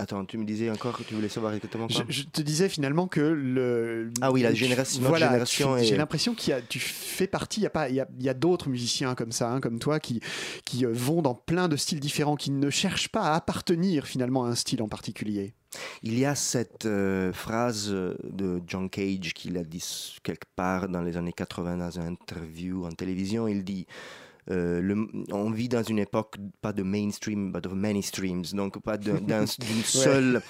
Attends, 0.02 0.24
tu 0.24 0.38
me 0.38 0.46
disais 0.46 0.70
encore 0.72 0.98
que 0.98 1.04
tu 1.04 1.14
voulais 1.14 1.28
savoir 1.28 1.54
exactement 1.54 1.88
quoi 1.90 2.06
Je, 2.08 2.14
je 2.22 2.24
te 2.24 2.42
disais 2.42 2.70
finalement 2.70 3.08
que 3.08 3.20
le. 3.20 4.12
Ah 4.22 4.32
oui, 4.32 4.42
la 4.44 4.54
génération- 4.54 5.00
notre 5.02 5.10
Voilà, 5.10 5.28
génération 5.28 5.76
est- 5.76 5.84
J'ai 5.84 5.98
l'impression 5.98 6.34
qu'il 6.36 6.52
y 6.52 6.54
a, 6.54 6.62
tu 6.62 6.80
fais 6.80 7.28
partie. 7.28 7.60
Il 7.60 7.64
y 7.64 7.68
a 7.68 7.70
pas, 7.70 7.90
il 7.90 7.96
y 7.96 8.00
a, 8.00 8.08
y 8.18 8.30
a 8.30 8.34
d'autres 8.34 8.70
musiciens 8.70 9.14
comme 9.14 9.34
ça, 9.34 9.52
hein, 9.52 9.60
comme 9.60 9.78
toi, 9.78 10.00
qui 10.00 10.22
qui 10.64 10.86
euh, 10.86 10.92
vont 10.94 11.22
dans 11.22 11.36
plein 11.36 11.68
de 11.68 11.76
styles 11.76 12.00
différents, 12.00 12.38
qui 12.38 12.50
ne 12.52 12.70
cherchent 12.70 13.10
pas 13.10 13.24
à 13.24 13.36
appartenir 13.36 14.08
finalement 14.08 14.46
à 14.46 14.48
un 14.48 14.56
style 14.56 14.82
en 14.82 14.88
particulier. 14.88 15.54
Il 16.02 16.18
y 16.18 16.24
a 16.26 16.34
cette 16.34 16.86
euh, 16.86 17.34
phrase 17.34 17.90
euh, 17.92 18.16
de 18.24 18.62
John 18.68 18.90
Cage 18.90 19.34
qu'il 19.36 19.58
a 19.58 19.64
dit 19.66 19.84
quelque 20.24 20.48
part 20.56 20.88
dans 20.88 21.02
les 21.02 21.18
années 21.18 21.34
80 21.34 21.76
dans 21.78 21.92
une 21.92 22.08
interview 22.08 22.86
en 22.86 22.92
télévision. 22.92 23.48
Il 23.50 23.64
dit 23.66 23.86
le- 24.50 25.08
on 25.32 25.50
vit 25.52 25.70
dans 25.70 25.84
une 25.84 26.00
époque 26.00 26.38
pas 26.62 26.74
de 26.74 26.84
mainstream, 26.84 27.52
but 27.52 27.66
of 27.68 27.74
many 27.74 28.02
streams, 28.04 28.44
donc 28.54 28.82
pas 28.82 28.98
d'une 29.60 29.84
seule, 29.84 30.42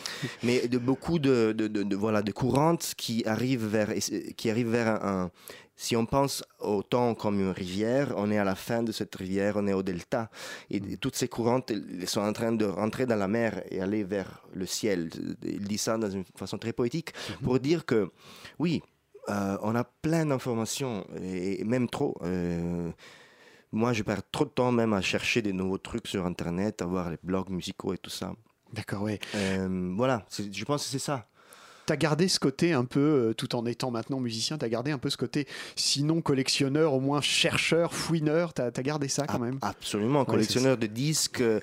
mais 0.43 0.67
de 0.67 0.77
beaucoup 0.77 1.19
de, 1.19 1.53
de, 1.57 1.67
de- 1.67 1.83
de- 1.83 1.95
voilà 1.95 2.21
de 2.21 2.31
courantes 2.31 2.93
qui 2.97 3.23
arrivent 3.25 3.65
vers 3.67 3.93
qui 4.37 4.49
arrivent 4.49 4.69
vers 4.71 4.87
un, 5.03 5.23
un- 5.25 5.31
si 5.75 5.95
on 5.95 6.05
pense 6.05 6.43
au 6.59 6.83
temps 6.83 7.15
comme 7.15 7.39
une 7.39 7.51
rivière, 7.51 8.13
on 8.17 8.29
est 8.31 8.37
à 8.37 8.43
la 8.43 8.55
fin 8.55 8.83
de 8.83 8.91
cette 8.91 9.15
rivière, 9.15 9.53
on 9.55 9.65
est 9.65 9.71
au 9.71 9.81
delta. 9.81 10.29
Et 10.69 10.81
toutes 10.97 11.15
ces 11.15 11.29
courantes 11.29 11.71
elles 11.71 12.05
sont 12.07 12.19
en 12.19 12.33
train 12.33 12.51
de 12.51 12.65
rentrer 12.65 13.05
dans 13.05 13.15
la 13.15 13.29
mer 13.29 13.63
et 13.71 13.79
aller 13.79 14.03
vers 14.03 14.43
le 14.53 14.65
ciel. 14.65 15.09
Il 15.41 15.65
dit 15.69 15.77
ça 15.77 15.97
dans 15.97 16.09
une 16.09 16.25
façon 16.35 16.57
très 16.57 16.73
poétique 16.73 17.11
pour 17.43 17.61
dire 17.61 17.85
que, 17.85 18.09
oui, 18.59 18.81
euh, 19.29 19.57
on 19.61 19.73
a 19.73 19.85
plein 19.85 20.25
d'informations, 20.25 21.05
et, 21.21 21.61
et 21.61 21.63
même 21.63 21.87
trop. 21.87 22.13
Euh, 22.23 22.89
moi, 23.71 23.93
je 23.93 24.03
perds 24.03 24.23
trop 24.31 24.45
de 24.45 24.49
temps 24.49 24.71
même 24.71 24.93
à 24.93 25.01
chercher 25.01 25.41
des 25.41 25.53
nouveaux 25.53 25.77
trucs 25.77 26.07
sur 26.07 26.25
Internet, 26.25 26.81
à 26.81 26.85
voir 26.85 27.09
les 27.09 27.17
blogs 27.23 27.49
musicaux 27.49 27.93
et 27.93 27.97
tout 27.97 28.09
ça. 28.09 28.33
D'accord, 28.73 29.03
ouais. 29.03 29.19
Euh, 29.35 29.93
voilà, 29.95 30.25
je 30.51 30.63
pense 30.65 30.83
que 30.85 30.89
c'est 30.89 30.99
ça. 30.99 31.27
Tu 31.87 31.93
as 31.93 31.97
gardé 31.97 32.27
ce 32.27 32.39
côté 32.39 32.71
un 32.73 32.85
peu, 32.85 32.99
euh, 32.99 33.33
tout 33.33 33.55
en 33.55 33.65
étant 33.65 33.89
maintenant 33.89 34.19
musicien, 34.19 34.59
tu 34.59 34.65
as 34.65 34.69
gardé 34.69 34.91
un 34.91 34.99
peu 34.99 35.09
ce 35.09 35.17
côté, 35.17 35.47
sinon 35.75 36.21
collectionneur, 36.21 36.93
au 36.93 36.99
moins 36.99 37.19
chercheur, 37.19 37.95
fouineur, 37.95 38.53
tu 38.53 38.61
as, 38.61 38.69
gardé 38.83 39.07
ça 39.07 39.25
quand 39.25 39.39
même? 39.39 39.57
Absolument, 39.63 40.23
collectionneur 40.23 40.77
de 40.77 40.85
disques. 40.85 41.41
euh, 41.41 41.59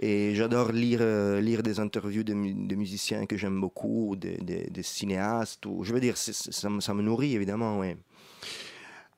Et 0.00 0.34
j'adore 0.34 0.72
lire, 0.72 1.00
lire 1.42 1.62
des 1.62 1.78
interviews 1.78 2.22
de, 2.24 2.32
mu- 2.32 2.54
de 2.66 2.74
musiciens 2.74 3.26
que 3.26 3.36
j'aime 3.36 3.60
beaucoup, 3.60 4.10
ou 4.12 4.16
des 4.16 4.38
des- 4.38 4.70
des 4.70 4.82
cinéastes. 4.82 5.66
Ou, 5.66 5.84
je 5.84 5.92
veux 5.92 6.00
dire, 6.00 6.16
ça, 6.16 6.70
me- 6.70 6.80
ça 6.80 6.94
me 6.94 7.02
nourrit 7.02 7.34
évidemment, 7.34 7.78
oui. 7.78 7.96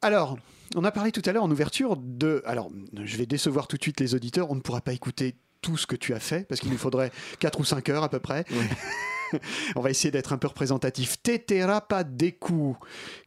Alors, 0.02 0.38
on 0.75 0.84
a 0.84 0.90
parlé 0.90 1.12
tout 1.12 1.22
à 1.25 1.32
l'heure 1.32 1.44
en 1.44 1.50
ouverture 1.50 1.96
de. 1.96 2.42
Alors, 2.44 2.70
je 3.02 3.16
vais 3.16 3.26
décevoir 3.26 3.68
tout 3.68 3.76
de 3.76 3.82
suite 3.82 4.00
les 4.00 4.14
auditeurs, 4.14 4.50
on 4.50 4.54
ne 4.54 4.60
pourra 4.60 4.80
pas 4.80 4.92
écouter 4.92 5.37
tout 5.60 5.76
ce 5.76 5.87
que 5.87 5.96
tu 5.96 6.14
as 6.14 6.20
fait, 6.20 6.46
parce 6.48 6.60
qu'il 6.60 6.70
nous 6.70 6.78
faudrait 6.78 7.10
4 7.40 7.60
ou 7.60 7.64
5 7.64 7.88
heures 7.88 8.04
à 8.04 8.08
peu 8.08 8.20
près. 8.20 8.44
on 9.76 9.80
va 9.80 9.90
essayer 9.90 10.10
d'être 10.10 10.32
un 10.32 10.38
peu 10.38 10.48
représentatif. 10.48 11.22
Tetera 11.22 11.80
pas 11.80 12.04
des 12.04 12.32
coups. 12.32 12.78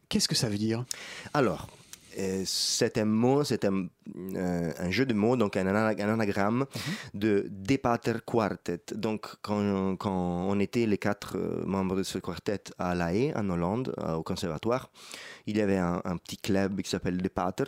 Qu'est-ce 0.08 0.28
que 0.28 0.34
ça 0.34 0.48
veut 0.48 0.58
dire? 0.58 0.84
Alors, 1.34 1.68
euh, 2.18 2.42
c'est 2.44 2.98
un 2.98 3.04
mot, 3.04 3.42
euh, 3.42 4.72
un 4.78 4.90
jeu 4.90 5.06
de 5.06 5.14
mots, 5.14 5.36
donc 5.36 5.56
un, 5.56 5.66
ana- 5.66 5.94
un 5.98 6.12
anagramme 6.12 6.66
de 7.14 7.46
Depater 7.50 8.24
Quartet. 8.24 8.82
Donc, 8.94 9.26
quand, 9.42 9.96
quand 9.96 10.46
on 10.48 10.58
était 10.60 10.86
les 10.86 10.98
quatre 10.98 11.36
euh, 11.36 11.64
membres 11.66 11.96
de 11.96 12.02
ce 12.02 12.18
quartet 12.18 12.64
à 12.78 12.94
La 12.94 13.14
Haye, 13.14 13.32
en 13.34 13.48
Hollande, 13.50 13.94
au 14.16 14.22
conservatoire, 14.22 14.90
il 15.46 15.56
y 15.56 15.60
avait 15.60 15.78
un, 15.78 16.00
un 16.04 16.16
petit 16.16 16.36
club 16.36 16.80
qui 16.82 16.90
s'appelle 16.90 17.18
Depater. 17.18 17.64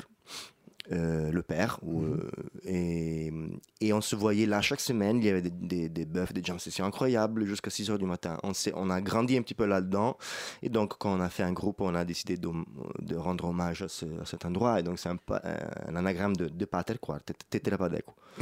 Euh, 0.93 1.31
le 1.31 1.43
père. 1.43 1.79
ou, 1.83 2.03
euh, 2.03 2.31
et, 2.65 3.33
et 3.81 3.93
on 3.93 4.01
se 4.01 4.17
voyait 4.17 4.47
là 4.47 4.61
chaque 4.61 4.81
semaine. 4.81 5.19
Il 5.19 5.25
y 5.25 5.29
avait 5.29 5.43
des, 5.43 5.51
des, 5.51 5.89
des 5.89 6.05
bœufs, 6.05 6.33
des 6.33 6.43
jam 6.43 6.59
sessions 6.59 6.85
incroyables 6.85 7.45
jusqu'à 7.47 7.71
6 7.71 7.91
heures 7.91 7.99
du 7.99 8.05
matin. 8.07 8.39
On, 8.43 8.53
s'est- 8.55 8.73
on 8.77 8.91
a 8.91 9.01
grandi 9.01 9.37
un 9.37 9.43
petit 9.43 9.55
peu 9.55 9.67
là-dedans. 9.67 10.17
Et 10.63 10.69
donc, 10.69 10.99
quand 10.99 11.13
on 11.17 11.21
a 11.21 11.29
fait 11.31 11.43
un 11.43 11.53
groupe, 11.53 11.81
on 11.81 11.95
a 11.95 12.05
décidé 12.05 12.37
de, 12.37 12.49
de 13.01 13.17
rendre 13.17 13.47
hommage 13.47 13.83
à, 13.83 13.89
ce- 13.89 14.05
à 14.21 14.25
cet 14.27 14.45
endroit. 14.45 14.81
Et 14.81 14.83
donc, 14.83 14.99
c'est 14.99 15.09
un, 15.09 15.19
un 15.89 15.97
anagramme 15.97 16.37
de, 16.37 16.49
de 16.49 16.65
Pater 16.65 16.95
quoi. 17.01 17.19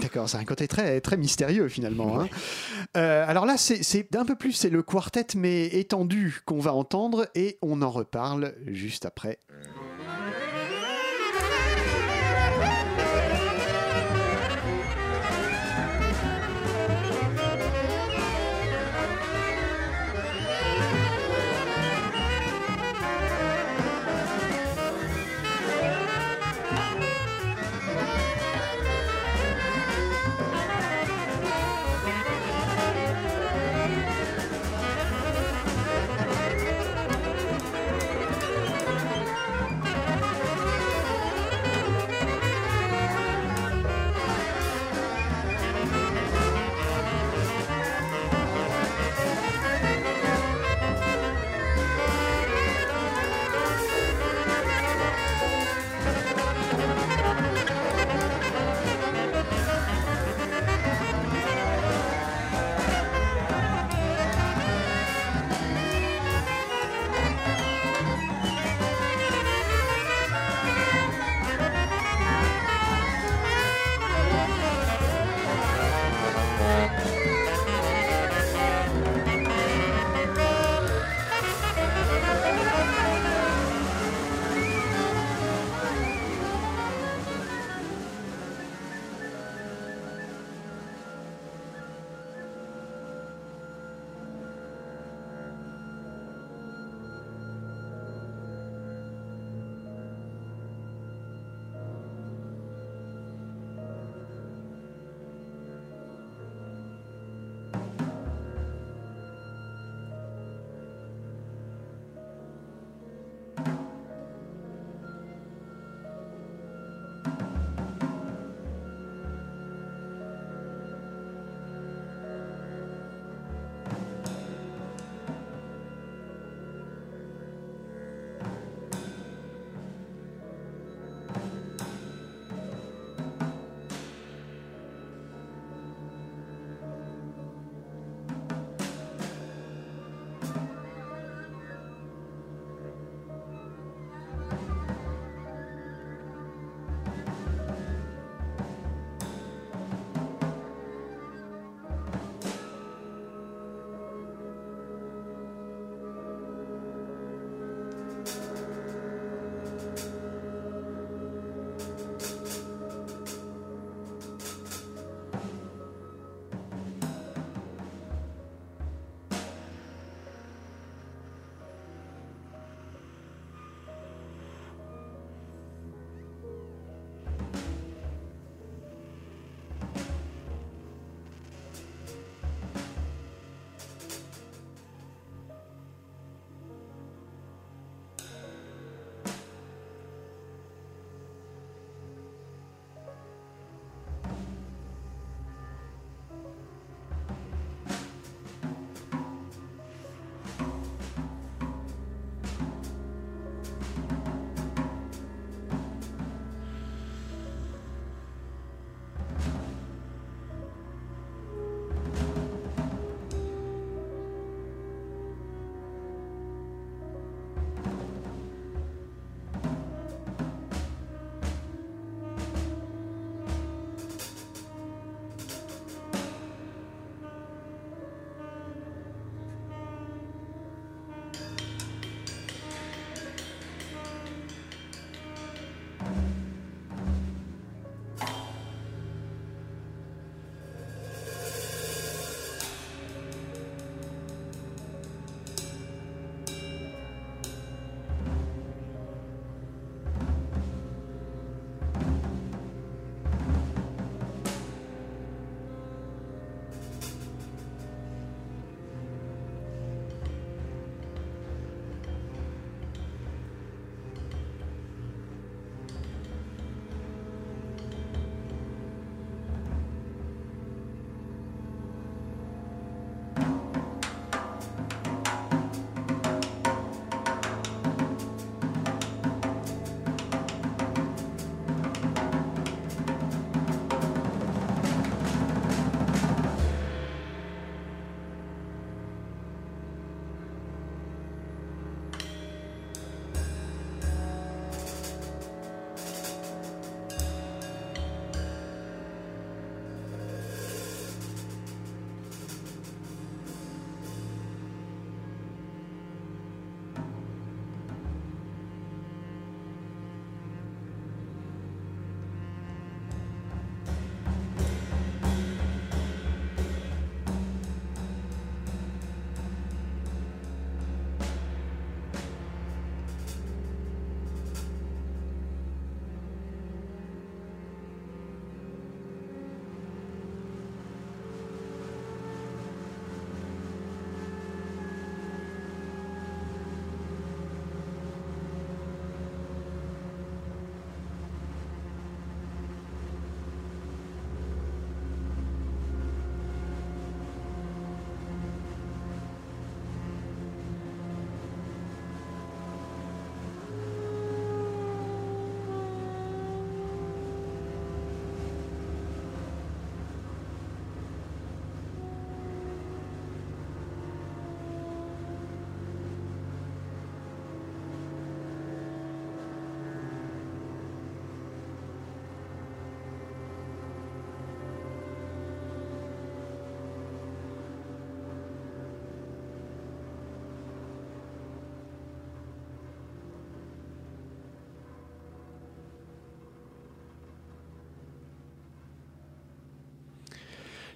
D'accord, 0.00 0.28
c'est 0.28 0.38
un 0.38 0.44
côté 0.44 0.66
très, 0.68 1.00
très 1.02 1.16
mystérieux 1.18 1.68
finalement. 1.68 2.20
hein. 2.22 2.28
Euh, 2.96 3.24
alors 3.28 3.44
là, 3.46 3.56
c'est 3.58 3.82
c'est 3.82 4.10
d'un 4.10 4.24
peu 4.24 4.34
plus, 4.36 4.52
c'est 4.52 4.70
le 4.70 4.82
quartet 4.82 5.26
mais 5.36 5.66
étendu 5.66 6.40
qu'on 6.46 6.60
va 6.60 6.72
entendre 6.72 7.28
et 7.34 7.58
on 7.62 7.82
en 7.82 7.90
reparle 7.90 8.54
juste 8.66 9.04
après. 9.06 9.38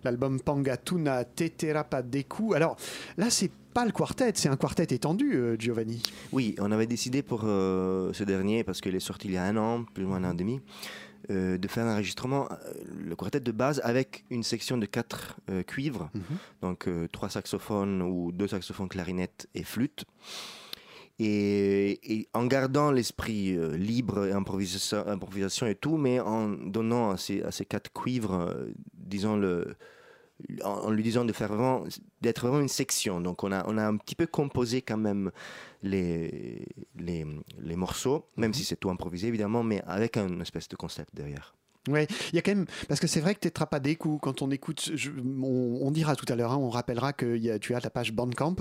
L'album 0.07 0.41
Pangatuna 0.41 1.25
Deku. 1.25 2.55
Alors 2.55 2.77
là, 3.17 3.31
c'est 3.31 3.51
pas 3.77 3.85
le 3.85 3.93
quartet, 3.93 4.33
c'est 4.37 4.49
un 4.49 4.57
quartet 4.57 4.95
étendu, 4.95 5.35
euh, 5.35 5.57
Giovanni. 5.59 6.03
Oui, 6.33 6.55
on 6.59 6.73
avait 6.73 6.87
décidé 6.87 7.21
pour 7.21 7.43
euh, 7.45 8.11
ce 8.15 8.25
dernier, 8.25 8.65
parce 8.65 8.81
qu'il 8.81 8.95
est 8.95 9.01
sorti 9.01 9.29
il 9.29 9.35
y 9.35 9.37
a 9.37 9.45
un 9.45 9.59
an, 9.59 9.85
plus 9.85 10.05
ou 10.05 10.09
moins 10.09 10.25
un 10.25 10.31
an 10.31 10.33
et 10.33 10.37
demi, 10.37 10.63
euh, 11.29 11.59
de 11.59 11.69
faire 11.69 11.85
un 11.85 11.93
enregistrement, 11.93 12.49
le 12.99 13.15
quartet 13.15 13.41
de 13.41 13.53
base, 13.53 13.83
avec 13.85 14.25
une 14.31 14.43
section 14.43 14.79
de 14.79 14.87
quatre 14.87 15.37
cuivres, 15.67 16.09
mhm. 16.15 16.23
donc 16.63 16.89
trois 17.13 17.29
saxophones 17.29 18.01
ou 18.01 18.33
deux 18.33 18.49
saxophones, 18.49 18.89
clarinette 18.89 19.47
et 19.55 19.63
flûte. 19.63 20.07
Et, 21.19 22.29
en 22.33 22.47
gardant 22.47 22.91
l'esprit 22.91 23.59
libre 23.77 24.27
et 24.27 24.33
improvisation, 24.33 25.07
improvisation, 25.07 25.67
et 25.67 25.75
tout, 25.75 25.99
mais 25.99 26.19
en 26.19 26.49
donnant 26.49 27.11
à 27.11 27.19
ces, 27.19 27.43
à 27.43 27.51
ces 27.51 27.67
quatre 27.67 27.93
cuivres, 27.93 28.55
disons, 28.95 29.37
le, 29.37 29.77
en, 30.63 30.91
lui 30.91 31.03
disant 31.03 31.25
de 31.25 31.33
faire 31.33 31.49
vraiment, 31.49 31.85
d'être 32.21 32.47
vraiment 32.47 32.61
une 32.61 32.69
section. 32.69 33.21
Donc 33.21 33.45
on 33.45 33.53
a, 33.53 33.65
on 33.67 33.79
a 33.79 33.87
un 33.87 33.97
petit 33.97 34.15
peu 34.15 34.27
composé 34.27 34.83
quand 34.83 34.97
même 34.97 35.31
les, 35.83 36.67
les, 36.97 37.27
les 37.59 37.77
morceaux, 37.77 38.27
même 38.37 38.51
mhm. 38.51 38.55
si 38.55 38.65
c'est 38.65 38.77
tout 38.77 38.91
improvisé 38.91 39.29
évidemment, 39.29 39.63
mais 39.63 39.83
avec 39.87 40.17
un 40.17 40.41
espèce 40.41 40.69
de 40.69 40.77
concept 40.77 41.15
derrière. 41.15 41.55
Ouais, 41.89 42.09
il 42.33 42.37
y 42.37 42.39
a 42.39 42.43
quand 42.43 42.51
même 42.51 42.67
parce 42.89 43.01
que 43.01 43.07
c'est 43.07 43.21
vrai 43.21 43.35
que 43.35 43.41
Tetra 43.41 43.67
pas 43.67 43.79
des 43.79 43.95
coups 43.95 44.19
quand 44.21 44.43
on 44.43 44.51
écoute, 44.51 44.91
on, 45.43 45.91
dira 45.93 46.17
tout 46.17 46.27
à 46.29 46.35
l'heure, 46.35 46.53
hein, 46.53 46.59
on 46.59 46.69
rappellera 46.69 47.13
que 47.13 47.59
tu 47.59 47.75
as 47.75 47.81
ta 47.81 47.91
page 47.91 48.13
Bandcamp 48.13 48.57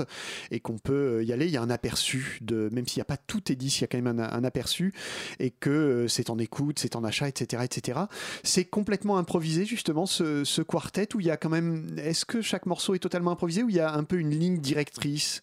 et 0.51 0.59
qu'on 0.59 0.77
peut 0.77 1.17
euh, 1.17 1.23
y 1.23 1.33
aller. 1.33 1.47
Il 1.47 1.51
y 1.51 1.57
a 1.57 1.61
un 1.61 1.71
aperçu 1.71 2.38
de, 2.41 2.69
même 2.71 2.88
s'il 2.88 2.99
n'y 2.99 3.01
a 3.01 3.05
pas 3.05 3.17
tout 3.17 3.51
est 3.51 3.55
dit, 3.55 3.67
il 3.67 3.81
y 3.81 3.83
a 3.83 3.88
quand 3.88 3.99
même 3.99 4.19
un, 4.19 4.43
aperçu 4.43 4.93
et 5.39 5.49
que 5.49 5.69
euh, 5.69 6.07
c'est 6.07 6.29
en 6.29 6.38
écoute, 6.38 6.77
c'est 6.79 6.95
en 6.95 7.03
achat, 7.03 7.27
etc., 7.27 7.63
etc. 7.65 7.99
C'est 8.43 8.65
complètement 8.65 9.17
improvisé 9.17 9.65
justement 9.65 10.05
ce, 10.05 10.43
ce 10.43 10.61
quartet 10.61 11.15
où 11.15 11.19
il 11.19 11.25
y 11.25 11.31
a 11.31 11.38
quand 11.38 11.49
même. 11.49 11.97
Est-ce 11.97 12.25
que 12.25 12.41
chaque 12.41 12.67
morceau 12.67 12.93
est 12.93 12.99
totalement 12.99 13.31
improvisé 13.31 13.63
ou 13.63 13.69
il 13.69 13.75
y 13.75 13.79
a 13.79 13.91
un 13.93 14.03
peu 14.03 14.17
une 14.17 14.31
ligne 14.31 14.59
directrice? 14.59 15.41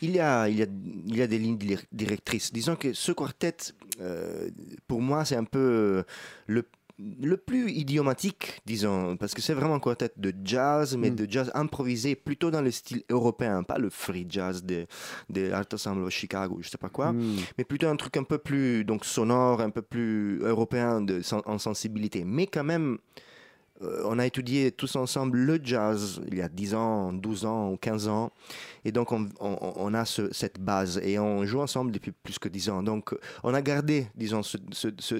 Il 0.00 0.10
y, 0.10 0.18
a, 0.18 0.48
il, 0.48 0.56
y 0.56 0.62
a, 0.62 0.66
il 1.06 1.16
y 1.16 1.22
a 1.22 1.28
des 1.28 1.38
lignes 1.38 1.58
directrices. 1.92 2.52
Disons 2.52 2.74
que 2.74 2.92
ce 2.92 3.12
quartet, 3.12 3.54
euh, 4.00 4.50
pour 4.88 5.00
moi, 5.00 5.24
c'est 5.24 5.36
un 5.36 5.44
peu 5.44 6.02
le 6.46 6.66
le 7.20 7.36
plus 7.36 7.70
idiomatique, 7.70 8.60
disons, 8.66 9.16
parce 9.16 9.34
que 9.34 9.40
c'est 9.40 9.54
vraiment 9.54 9.74
un 9.74 9.80
quartet 9.80 10.12
de 10.16 10.32
jazz, 10.44 10.96
mais 10.96 11.10
mm. 11.10 11.16
de 11.16 11.26
jazz 11.30 11.50
improvisé, 11.54 12.14
plutôt 12.14 12.50
dans 12.50 12.62
le 12.62 12.70
style 12.70 13.02
européen, 13.10 13.62
pas 13.62 13.78
le 13.78 13.90
free 13.90 14.26
jazz 14.28 14.64
de, 14.64 14.86
de 15.30 15.50
Art 15.50 15.66
Ensemble 15.72 16.10
Chicago, 16.10 16.58
je 16.60 16.68
sais 16.68 16.78
pas 16.78 16.88
quoi, 16.88 17.12
mm. 17.12 17.36
mais 17.58 17.64
plutôt 17.64 17.88
un 17.88 17.96
truc 17.96 18.16
un 18.16 18.24
peu 18.24 18.38
plus 18.38 18.84
donc 18.84 19.04
sonore, 19.04 19.60
un 19.60 19.70
peu 19.70 19.82
plus 19.82 20.40
européen 20.40 21.00
de, 21.00 21.20
en 21.46 21.58
sensibilité, 21.58 22.24
mais 22.24 22.46
quand 22.46 22.64
même 22.64 22.98
on 24.04 24.18
a 24.18 24.26
étudié 24.26 24.72
tous 24.72 24.96
ensemble 24.96 25.38
le 25.38 25.60
jazz 25.62 26.20
il 26.28 26.38
y 26.38 26.42
a 26.42 26.48
10 26.48 26.74
ans, 26.74 27.12
12 27.12 27.44
ans 27.44 27.70
ou 27.72 27.76
15 27.76 28.08
ans. 28.08 28.32
Et 28.84 28.92
donc, 28.92 29.12
on, 29.12 29.94
a 29.94 30.04
cette 30.04 30.60
base 30.60 30.98
et 31.02 31.18
on 31.18 31.44
joue 31.44 31.60
ensemble 31.60 31.92
depuis 31.92 32.12
plus 32.12 32.38
que 32.38 32.48
10 32.48 32.70
ans. 32.70 32.82
Donc, 32.82 33.14
on 33.42 33.54
a 33.54 33.62
gardé, 33.62 34.08
disons, 34.14 34.42
ce, 34.42 34.58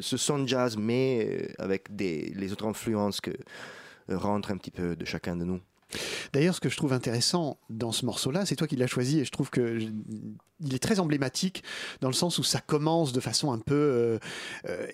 son 0.01 0.38
de 0.40 0.48
jazz, 0.48 0.77
mais 0.77 1.29
euh, 1.31 1.62
avec 1.62 1.88
les 1.98 2.53
autres 2.53 2.66
influences 2.66 3.20
que 3.20 3.31
euh, 4.11 4.18
rentrent 4.18 4.51
un 4.51 4.57
petit 4.57 4.70
peu 4.70 4.96
de 4.96 5.05
chacun 5.05 5.37
de 5.37 5.44
nous. 5.44 5.61
D'ailleurs, 6.33 6.55
ce 6.55 6.61
que 6.61 6.70
je 6.70 6.77
trouve 6.77 6.92
intéressant 6.92 7.59
dans 7.68 7.92
ce 7.92 8.07
morceau-là, 8.07 8.46
c'est 8.46 8.57
toi 8.57 8.66
qui 8.66 8.77
l'as 8.77 8.87
choisi 8.87 9.20
et 9.20 9.25
je 9.25 9.31
trouve 9.31 9.51
que 9.51 9.79
il 10.61 10.75
est 10.75 10.79
très 10.79 11.01
emblématique 11.01 11.62
dans 12.01 12.09
le 12.09 12.14
sens 12.14 12.38
où 12.38 12.42
ça 12.42 12.61
commence 12.61 13.12
de 13.12 13.20
façon 13.20 13.53
un 13.53 13.59
peu 13.59 14.18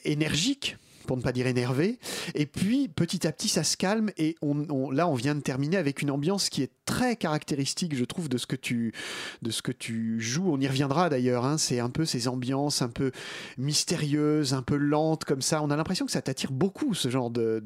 énergique 0.05 0.77
pour 1.09 1.17
ne 1.17 1.23
pas 1.23 1.33
dire 1.33 1.47
énervé. 1.47 1.99
Et 2.35 2.45
puis, 2.45 2.87
petit 2.87 3.27
à 3.27 3.33
petit, 3.33 3.49
ça 3.49 3.65
se 3.65 3.79
calme. 3.79 4.11
Et 4.19 4.37
on, 4.43 4.91
là, 4.91 5.09
on 5.09 5.15
vient 5.15 5.35
de 5.35 5.41
terminer 5.41 5.79
avec 5.79 6.03
une 6.03 6.11
ambiance 6.11 6.51
qui 6.51 6.63
est 6.63 6.71
très 6.85 7.17
caractéristique, 7.17 7.97
je 7.97 8.05
trouve, 8.05 8.29
de 8.29 8.37
ce 8.37 8.47
que 8.47 8.57
tu, 8.57 8.93
de 9.41 9.51
ce 9.51 9.63
que 9.63 9.73
tu 9.73 10.21
joues. 10.21 10.53
On 10.53 10.61
y 10.61 10.69
reviendra 10.69 11.09
d'ailleurs. 11.09 11.47
Hein. 11.47 11.57
C'est 11.57 11.81
un 11.81 11.89
peu 11.89 12.05
ces 12.05 12.29
ambiances 12.29 12.83
un 12.83 12.91
peu 12.91 13.11
mystérieuses, 13.57 14.53
un 14.53 14.63
peu 14.63 14.77
lentes 14.77 15.25
comme 15.25 15.41
ça. 15.41 15.63
On 15.63 15.71
a 15.71 15.77
l'impression 15.77 16.05
que 16.05 16.13
ça 16.13 16.21
t'attire 16.21 16.53
beaucoup, 16.53 16.93
ce 16.93 17.09
genre 17.09 17.31
de, 17.31 17.63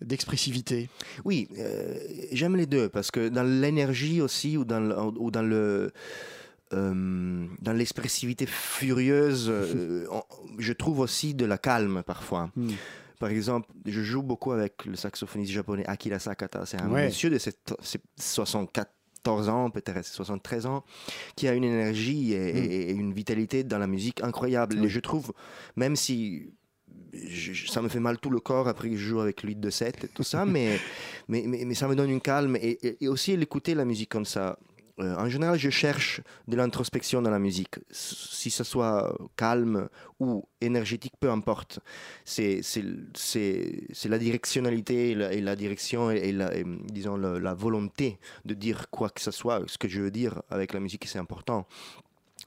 d'expressivité. 0.00 0.88
oui, 1.26 1.48
euh, 1.58 1.94
j'aime 2.32 2.56
les 2.56 2.66
deux 2.66 2.88
parce 2.88 3.10
que 3.10 3.28
dans 3.28 3.42
l'énergie 3.42 4.22
aussi 4.22 4.56
ou 4.56 4.64
dans 4.64 5.12
ou 5.16 5.30
dans 5.30 5.42
le 5.42 5.92
euh, 6.74 7.46
dans 7.60 7.72
l'expressivité 7.72 8.46
furieuse, 8.46 9.48
euh, 9.48 10.06
je 10.58 10.72
trouve 10.72 11.00
aussi 11.00 11.34
de 11.34 11.46
la 11.46 11.58
calme 11.58 12.02
parfois. 12.04 12.50
Hmm. 12.56 12.72
Par 13.20 13.30
exemple, 13.30 13.68
je 13.86 14.02
joue 14.02 14.22
beaucoup 14.22 14.52
avec 14.52 14.84
le 14.84 14.96
saxophoniste 14.96 15.52
japonais 15.52 15.84
Akira 15.86 16.18
Sakata. 16.18 16.66
C'est 16.66 16.80
un 16.80 16.88
monsieur 16.88 17.30
de 17.30 17.38
74 17.38 19.48
ans, 19.48 19.70
peut-être 19.70 20.04
73 20.04 20.66
ans, 20.66 20.84
qui 21.36 21.48
a 21.48 21.54
une 21.54 21.64
énergie 21.64 22.34
hmm. 22.34 22.56
et, 22.56 22.90
une 22.90 23.14
vitalité 23.14 23.64
dans 23.64 23.78
la 23.78 23.86
musique 23.86 24.22
incroyable. 24.22 24.84
Et 24.84 24.88
je 24.88 25.00
trouve, 25.00 25.32
même 25.76 25.96
si 25.96 26.52
ça 27.68 27.80
me 27.80 27.88
fait 27.88 28.00
mal 28.00 28.18
tout 28.18 28.30
le 28.30 28.40
corps 28.40 28.66
après 28.66 28.90
que 28.90 28.96
je 28.96 29.08
joue 29.08 29.20
avec 29.20 29.44
lui 29.44 29.54
de 29.54 29.70
7 29.70 30.04
et 30.04 30.08
tout 30.08 30.24
ça, 30.24 30.44
mais, 30.46 30.78
mais, 31.28 31.44
mais, 31.46 31.74
ça 31.74 31.86
me 31.86 31.94
donne 31.94 32.10
une 32.10 32.20
calme. 32.20 32.56
Et, 32.56 32.96
et 33.00 33.08
aussi 33.08 33.36
l'écouter 33.36 33.74
la 33.74 33.84
musique 33.84 34.10
comme 34.10 34.24
ça, 34.24 34.58
euh, 35.00 35.16
en 35.16 35.28
général, 35.28 35.58
je 35.58 35.70
cherche 35.70 36.20
de 36.46 36.56
l'introspection 36.56 37.20
dans 37.20 37.30
la 37.30 37.38
musique. 37.38 37.76
Si 37.90 38.50
ce 38.50 38.62
soit 38.62 39.16
calme 39.36 39.88
ou 40.20 40.46
énergétique, 40.60 41.14
peu 41.18 41.30
importe. 41.30 41.80
C'est 42.24 42.62
la 44.04 44.18
directionnalité 44.18 45.10
et 45.10 45.40
la, 45.40 45.56
direction 45.56 46.10
et, 46.10 46.32
la, 46.32 46.50
disons 46.92 47.16
la, 47.16 47.54
volonté 47.54 48.18
de 48.44 48.54
dire 48.54 48.88
quoi 48.90 49.10
que 49.10 49.20
ce 49.20 49.30
soit. 49.30 49.62
Ce 49.66 49.78
que 49.78 49.88
je 49.88 50.00
veux 50.00 50.10
dire 50.10 50.42
avec 50.48 50.72
la 50.72 50.80
musique, 50.80 51.06
c'est 51.06 51.18
important. 51.18 51.66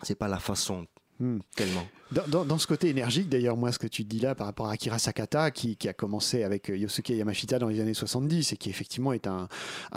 C'est 0.03 0.17
pas 0.17 0.27
la 0.27 0.39
façon 0.39 0.87
Hmm. 1.19 1.39
Tellement. 1.55 1.87
Dans, 2.11 2.57
ce 2.57 2.67
côté 2.67 2.87
énergique, 2.87 3.27
d'ailleurs, 3.27 3.57
moi, 3.57 3.73
ce 3.73 3.79
que 3.79 3.87
tu 3.87 4.05
dis 4.05 4.21
là 4.21 4.33
par 4.33 4.47
rapport 4.47 4.67
à 4.67 4.73
Akira 4.73 4.97
Sakata, 4.97 5.51
qui, 5.51 5.77
a 5.89 5.93
commencé 5.93 6.43
avec 6.43 6.69
euh, 6.69 6.77
Yosuke 6.77 7.09
Yamashita 7.09 7.59
dans 7.59 7.67
les 7.67 7.81
années 7.81 7.93
70 7.93 8.53
et 8.53 8.57
qui 8.57 8.69
effectivement 8.69 9.11
est 9.11 9.27
un, 9.27 9.49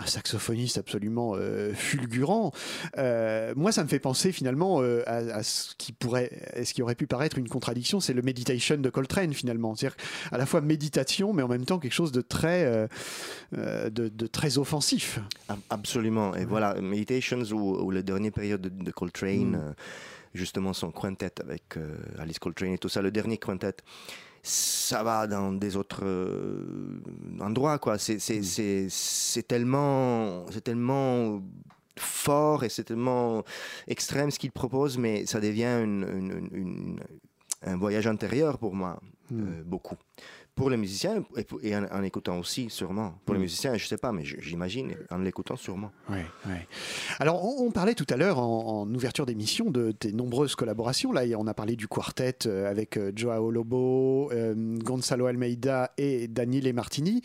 saxophoniste 0.07 0.77
absolument 0.79 1.35
euh, 1.37 1.73
fulgurant, 1.73 2.53
euh, 2.99 3.53
moi, 3.55 3.71
ça 3.71 3.85
me 3.85 3.89
fait 3.89 4.01
penser 4.01 4.33
finalement 4.33 4.81
à, 5.07 5.43
ce 5.43 5.75
qui 5.77 5.93
pourrait, 5.93 6.65
ce 6.65 6.75
qui 6.75 6.83
aurait 6.83 6.97
pu 6.97 7.07
paraître 7.07 7.39
une 7.39 7.49
contradiction, 7.49 8.01
c'est 8.01 8.15
le 8.15 8.23
meditation 8.23 8.77
de 8.77 8.91
Coltrane 8.91 9.33
finalement. 9.33 9.77
C'est-à-dire 9.77 9.97
à 10.33 10.39
la 10.39 10.47
fois 10.47 10.61
méditation, 10.63 11.33
mais 11.33 11.43
en 11.43 11.49
même 11.49 11.65
temps 11.65 11.79
quelque 11.79 11.93
chose 11.93 12.13
de 12.13 12.23
très, 12.23 12.89
de, 13.53 14.27
très 14.27 14.59
offensif. 14.59 15.21
Absolument. 15.69 16.35
Et 16.35 16.45
voilà, 16.45 16.75
Meditations 16.81 17.43
ou, 17.53 17.91
la 17.91 18.03
dernière 18.03 18.33
période 18.33 18.63
de, 18.63 18.91
Coltrane. 18.91 19.57
Hmm 19.57 19.75
justement 20.35 20.73
son 20.73 20.91
quintet 20.91 21.41
avec 21.41 21.77
euh, 21.77 21.97
Alice 22.19 22.39
Coltrane 22.39 22.73
et 22.73 22.79
tout 22.79 22.89
ça, 22.89 23.03
le 23.03 23.11
dernier 23.11 23.39
quintet, 23.39 23.77
ça 24.43 25.03
va 25.03 25.27
dans 25.27 25.53
des 25.53 25.77
autres 25.77 26.05
euh, 26.05 27.01
endroits, 27.41 27.79
quoi. 27.79 27.99
C'est 27.99 28.17
mm. 28.17 29.43
tellement, 29.47 30.47
c'est 30.51 30.63
tellement 30.63 31.43
fort 31.99 32.65
et 32.65 32.69
c'est 32.69 32.85
tellement 32.85 33.45
extrême 33.87 34.31
ce 34.31 34.39
qu'il 34.39 34.53
propose, 34.53 34.97
mais 34.97 35.27
ça 35.27 35.41
devient 35.41 35.85
un 37.63 37.77
voyage 37.77 38.07
intérieur 38.07 38.59
pour 38.59 38.75
moi, 38.75 39.01
mm. 39.31 39.41
euh, 39.41 39.63
beaucoup 39.65 39.97
pour 40.61 40.69
les 40.69 40.77
musiciens 40.77 41.25
et, 41.63 41.75
en, 41.75 42.03
écoutant 42.03 42.39
aussi, 42.39 42.69
sûrement. 42.69 43.15
Pour 43.25 43.35
les 43.35 43.39
mm. 43.39 43.43
musiciens, 43.43 43.77
je 43.79 43.87
sais 43.87 43.97
pas, 43.97 44.13
mais 44.13 44.25
j'imagine, 44.25 44.95
en 45.11 45.17
l'écoutant 45.19 45.57
sûrement. 45.57 45.91
Oui, 46.11 46.19
oui. 46.47 46.57
Alors, 47.19 47.43
on, 47.43 47.71
parlait 47.71 47.95
tout 47.95 48.07
à 48.11 48.17
l'heure 48.17 48.39
en, 48.39 48.87
ouverture 48.93 49.25
d'émission 49.25 49.71
de 49.71 49.93
tes 49.93 50.13
nombreuses 50.13 50.55
collaborations. 50.55 51.13
Là, 51.13 51.23
on 51.39 51.47
a 51.47 51.55
parlé 51.55 51.77
du 51.77 51.89
quartet 51.89 52.37
euh, 52.45 52.71
avec 52.71 52.99
euh, 52.99 53.11
Joao 53.17 53.51
Lobo, 53.51 54.31
euh, 54.33 54.55
Gonzalo 54.85 55.27
Almeida 55.27 55.93
et 55.97 56.29
Daniele 56.29 56.75
Martini. 56.75 57.23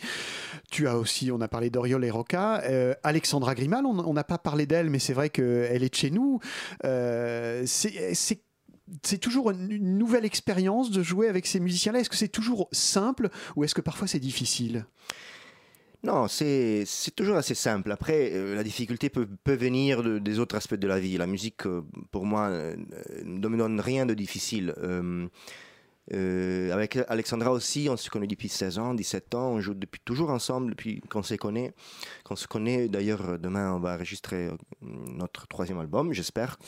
Tu 0.70 0.88
as 0.88 0.96
aussi, 0.96 1.30
on 1.30 1.42
a 1.42 1.48
parlé 1.48 1.68
d'Oriol 1.68 2.04
et 2.04 2.10
Roca. 2.10 2.62
Alexandra 3.02 3.54
Grimal, 3.54 3.84
on 3.84 4.12
n'a 4.14 4.24
pas 4.24 4.38
parlé 4.38 4.66
d'elle, 4.66 4.88
mais 4.88 4.98
c'est 4.98 5.12
vrai 5.12 5.28
qu'elle 5.28 5.84
est 5.84 5.90
de 5.90 5.94
chez 5.94 6.10
nous. 6.10 6.40
c'est 6.82 8.45
c'est 9.02 9.18
toujours 9.18 9.50
une 9.50 9.98
nouvelle 9.98 10.24
expérience 10.24 10.90
de 10.90 11.02
jouer 11.02 11.28
avec 11.28 11.46
ces 11.46 11.60
musiciens-là 11.60 12.00
Est-ce 12.00 12.10
que 12.10 12.16
c'est 12.16 12.28
toujours 12.28 12.68
simple 12.72 13.30
ou 13.56 13.64
est-ce 13.64 13.74
que 13.74 13.80
parfois 13.80 14.06
c'est 14.06 14.20
difficile? 14.20 14.86
Non, 16.02 16.28
c'est 16.28 16.86
toujours 17.16 17.36
assez 17.36 17.54
simple. 17.54 17.90
Après, 17.90 18.30
euh, 18.32 18.54
la 18.54 18.62
difficulté 18.62 19.08
peut, 19.08 19.26
peut 19.42 19.56
venir 19.56 20.20
des 20.20 20.38
autres 20.38 20.54
aspects 20.54 20.74
de 20.76 20.86
la 20.86 21.00
vie. 21.00 21.16
La 21.16 21.26
musique, 21.26 21.66
euh, 21.66 21.82
pour 22.12 22.26
moi, 22.26 22.48
ne 23.24 23.48
me 23.48 23.56
donne 23.56 23.80
rien 23.80 24.06
de 24.06 24.14
difficile. 24.14 24.72
Euh, 26.14 26.56
Euh, 26.66 26.72
avec 26.72 26.98
Alexandra 27.08 27.52
aussi, 27.52 27.88
on 27.90 27.96
se 27.96 28.10
connaît 28.10 28.26
depuis 28.26 28.48
16 28.48 28.78
ans, 28.78 28.94
17 28.94 29.34
ans, 29.34 29.50
on 29.52 29.60
joue 29.60 29.74
depuis 29.74 30.00
toujours 30.04 30.30
ensemble, 30.30 30.70
depuis 30.70 31.00
qu'on 31.00 31.22
se 31.22 31.34
connaît. 31.34 31.72
Qu'on 32.24 32.36
se 32.36 32.46
connaît, 32.46 32.88
d'ailleurs, 32.88 33.38
demain, 33.38 33.72
on 33.72 33.78
va 33.78 33.94
enregistrer 33.94 34.46
euh, 34.46 34.56
notre 34.82 35.46
troisième 35.46 35.78
album, 35.78 36.12
j'espère, 36.12 36.58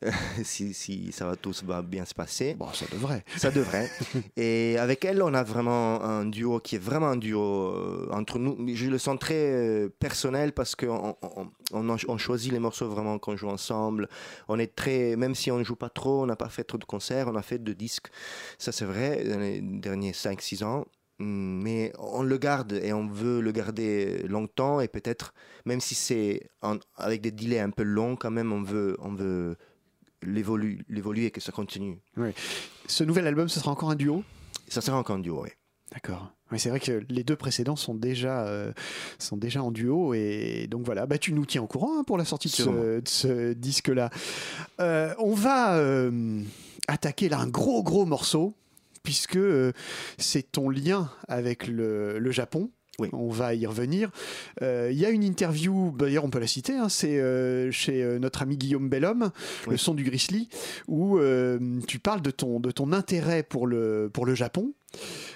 si, 0.42 0.74
si, 0.74 1.12
ça 1.12 1.26
va 1.26 1.36
tout 1.36 1.52
va 1.64 1.82
bien 1.82 2.04
se 2.04 2.14
passer. 2.14 2.54
Bon, 2.54 2.72
ça 2.72 2.86
devrait. 2.90 3.24
Ça 3.36 3.50
devrait. 3.50 3.90
Et 4.36 4.76
avec 4.78 5.04
elle, 5.04 5.22
on 5.22 5.34
a 5.34 5.42
vraiment 5.42 6.02
un 6.02 6.26
duo 6.26 6.60
qui 6.60 6.76
est 6.76 6.82
vraiment 6.82 7.08
un 7.08 7.16
duo 7.16 7.42
euh, 7.42 8.08
entre 8.12 8.38
nous. 8.38 8.56
Je 8.74 8.88
le 8.88 8.98
sens 8.98 9.18
très 9.18 9.34
euh, 9.34 9.88
personnel 9.98 10.52
parce 10.52 10.74
qu'on 10.74 11.16
on, 11.22 11.50
on, 11.72 11.96
on, 12.08 12.18
choisit 12.18 12.52
les 12.52 12.58
morceaux 12.58 12.88
vraiment 12.88 13.18
qu'on 13.18 13.36
joue 13.36 13.48
ensemble. 13.48 14.08
On 14.48 14.58
est 14.58 14.74
très, 14.74 15.16
même 15.16 15.34
si 15.34 15.50
on 15.50 15.58
ne 15.58 15.64
joue 15.64 15.76
pas 15.76 15.90
trop, 15.90 16.22
on 16.22 16.26
n'a 16.26 16.36
pas 16.36 16.48
fait 16.48 16.64
trop 16.64 16.78
de 16.78 16.84
concerts, 16.84 17.28
on 17.28 17.36
a 17.36 17.42
fait 17.42 17.62
de 17.62 17.72
disques. 17.72 18.08
Ça, 18.64 18.72
c'est 18.72 18.86
vrai, 18.86 19.22
dans 19.24 19.38
les 19.38 19.60
derniers 19.60 20.12
5-6 20.12 20.64
ans. 20.64 20.86
Mais 21.18 21.92
on 21.98 22.22
le 22.22 22.38
garde 22.38 22.72
et 22.72 22.94
on 22.94 23.06
veut 23.06 23.42
le 23.42 23.52
garder 23.52 24.22
longtemps 24.26 24.80
et 24.80 24.88
peut-être, 24.88 25.34
même 25.66 25.82
si 25.82 25.94
c'est 25.94 26.48
avec 26.96 27.20
des 27.20 27.30
délais 27.30 27.60
un 27.60 27.68
peu 27.68 27.82
longs, 27.82 28.16
quand 28.16 28.30
même, 28.30 28.54
on 28.54 28.62
veut, 28.62 28.96
on 29.00 29.12
veut 29.12 29.56
l'évoluer 30.22 31.26
et 31.26 31.30
que 31.30 31.42
ça 31.42 31.52
continue. 31.52 32.00
Oui. 32.16 32.30
Ce 32.86 33.04
nouvel 33.04 33.26
album, 33.26 33.50
ce 33.50 33.60
sera 33.60 33.70
encore 33.70 33.90
un 33.90 33.96
duo? 33.96 34.24
Ça 34.68 34.80
sera 34.80 34.96
encore 34.96 35.16
un 35.16 35.20
duo, 35.20 35.42
oui. 35.42 35.50
D'accord. 35.92 36.32
Oui, 36.50 36.58
c'est 36.58 36.70
vrai 36.70 36.80
que 36.80 37.04
les 37.10 37.22
deux 37.22 37.36
précédents 37.36 37.76
sont 37.76 37.94
déjà, 37.94 38.46
euh, 38.46 38.72
sont 39.18 39.36
déjà 39.36 39.62
en 39.62 39.70
duo 39.70 40.14
et 40.14 40.68
donc 40.70 40.86
voilà, 40.86 41.04
bah, 41.04 41.18
tu 41.18 41.34
nous 41.34 41.44
tiens 41.44 41.62
au 41.62 41.66
courant 41.66 41.98
hein, 41.98 42.04
pour 42.04 42.16
la 42.16 42.24
sortie 42.24 42.48
de 42.48 42.54
ce, 42.54 43.00
de 43.00 43.08
ce, 43.08 43.52
disque-là. 43.52 44.08
Euh, 44.80 45.14
on 45.18 45.34
va 45.34 45.76
euh, 45.76 46.42
attaquer 46.88 47.28
là 47.28 47.38
un 47.38 47.48
gros 47.48 47.82
gros 47.82 48.04
morceau 48.06 48.54
puisque 49.02 49.36
euh, 49.36 49.72
c'est 50.18 50.50
ton 50.52 50.70
lien 50.70 51.10
avec 51.28 51.66
le, 51.66 52.18
le 52.18 52.30
Japon. 52.30 52.70
Oui. 52.98 53.08
On 53.12 53.28
va 53.28 53.54
y 53.54 53.66
revenir. 53.66 54.10
Il 54.60 54.66
euh, 54.66 54.92
y 54.92 55.04
a 55.04 55.10
une 55.10 55.24
interview, 55.24 55.92
d'ailleurs 55.98 56.24
on 56.24 56.30
peut 56.30 56.38
la 56.38 56.46
citer, 56.46 56.74
hein, 56.74 56.88
c'est 56.88 57.18
euh, 57.18 57.70
chez 57.72 58.02
euh, 58.02 58.18
notre 58.18 58.42
ami 58.42 58.56
Guillaume 58.56 58.88
Bellhomme, 58.88 59.30
Oui. 59.66 59.72
le 59.72 59.76
son 59.76 59.94
du 59.94 60.04
Grizzly, 60.04 60.48
où 60.86 61.18
tu 61.86 61.98
parles 61.98 62.22
de 62.22 62.30
ton, 62.30 62.60
de 62.60 62.70
ton 62.70 62.92
intérêt 62.92 63.42
pour 63.42 63.66
le, 63.66 64.10
pour 64.12 64.26
le 64.26 64.34
Japon, 64.34 64.72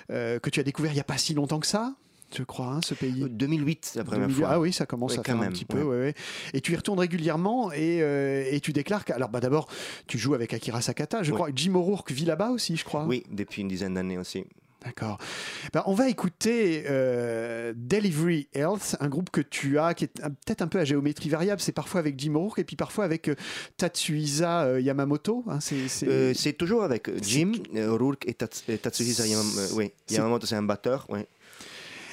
que 0.09 0.51
tu 0.51 0.61
as 0.61 0.63
découvert 0.63 0.93
il 0.93 0.95
n'y 0.95 1.01
a 1.01 1.05
pas 1.05 1.19
si 1.19 1.35
longtemps 1.35 1.61
que 1.61 1.67
ça. 1.67 1.95
Je 2.37 2.43
crois, 2.43 2.67
hein, 2.67 2.81
ce 2.83 2.95
pays? 2.95 3.25
2008, 3.29 3.93
la 3.97 4.05
première 4.05 4.27
2008. 4.29 4.41
fois. 4.41 4.49
Ah 4.53 4.61
oui, 4.61 4.73
ça 4.73 4.85
commence 4.87 5.13
Oui, 5.13 5.19
à 5.19 5.23
quand 5.23 5.33
faire 5.33 5.37
un 5.37 5.45
même, 5.45 5.53
petit 5.53 5.65
peu. 5.65 5.79
ouais. 5.79 5.85
ouais, 5.85 5.97
ouais. 5.99 6.15
Et 6.53 6.61
tu 6.61 6.73
y 6.73 6.77
retournes 6.77 6.99
régulièrement 7.01 7.73
et, 7.73 8.01
euh, 8.03 8.45
et 8.51 8.61
tu 8.61 8.73
déclares 8.73 9.05
que. 9.05 9.13
Alors, 9.15 9.31
bah, 9.31 9.41
d'abord, 9.41 9.67
tu 10.07 10.19
joues 10.19 10.35
avec 10.35 10.53
Akira 10.53 10.81
Sakata, 10.83 11.23
je 11.23 11.33
crois. 11.33 11.49
Jim 11.55 11.75
O'Rourke 11.75 12.11
vit 12.13 12.27
là-bas 12.27 12.51
aussi, 12.51 12.77
je 12.77 12.85
crois. 12.85 13.05
Oui, 13.07 13.25
depuis 13.31 13.63
une 13.63 13.69
dizaine 13.69 13.95
d'années 13.95 14.19
aussi. 14.19 14.45
D'accord. 14.85 15.19
Ben, 15.73 15.83
on 15.87 15.95
va 15.95 16.09
écouter 16.09 16.85
euh, 16.89 17.73
Delivery 17.77 18.47
Health, 18.55 18.95
un 19.01 19.09
groupe 19.09 19.29
que 19.31 19.41
tu 19.41 19.77
as, 19.77 19.93
qui 19.93 20.05
est 20.05 20.23
un- 20.23 20.31
peut-être 20.31 20.63
un 20.63 20.69
peu 20.69 20.79
à 20.79 20.85
géométrie 20.85 21.29
variable. 21.31 21.61
C'est 21.61 21.73
parfois 21.73 21.99
avec 21.99 22.17
Jim 22.17 22.37
O'Rourke 22.37 22.61
et 22.61 22.65
puis 22.65 22.77
parfois 22.77 23.05
avec 23.05 23.27
euh, 23.29 23.35
Tatsuhisa 23.77 24.65
euh, 24.67 24.81
Yamamoto. 24.81 25.45
hein, 25.49 25.59
c'est, 25.61 25.87
Euh, 26.07 26.33
toujours 26.57 26.85
avec 26.85 27.11
Jim, 27.23 27.53
euh, 27.75 27.93
Rourke 27.97 28.25
et, 28.29 28.35
Tats- 28.35 28.63
et 28.69 28.79
Tatsuhisa 28.79 29.27
Yamamoto. 29.27 29.59
euh, 29.59 29.69
oui, 29.75 29.93
Yamamoto, 30.11 30.47
c'est 30.47 30.55
un 30.57 30.63
batteur. 30.63 31.07
Oui. 31.09 31.21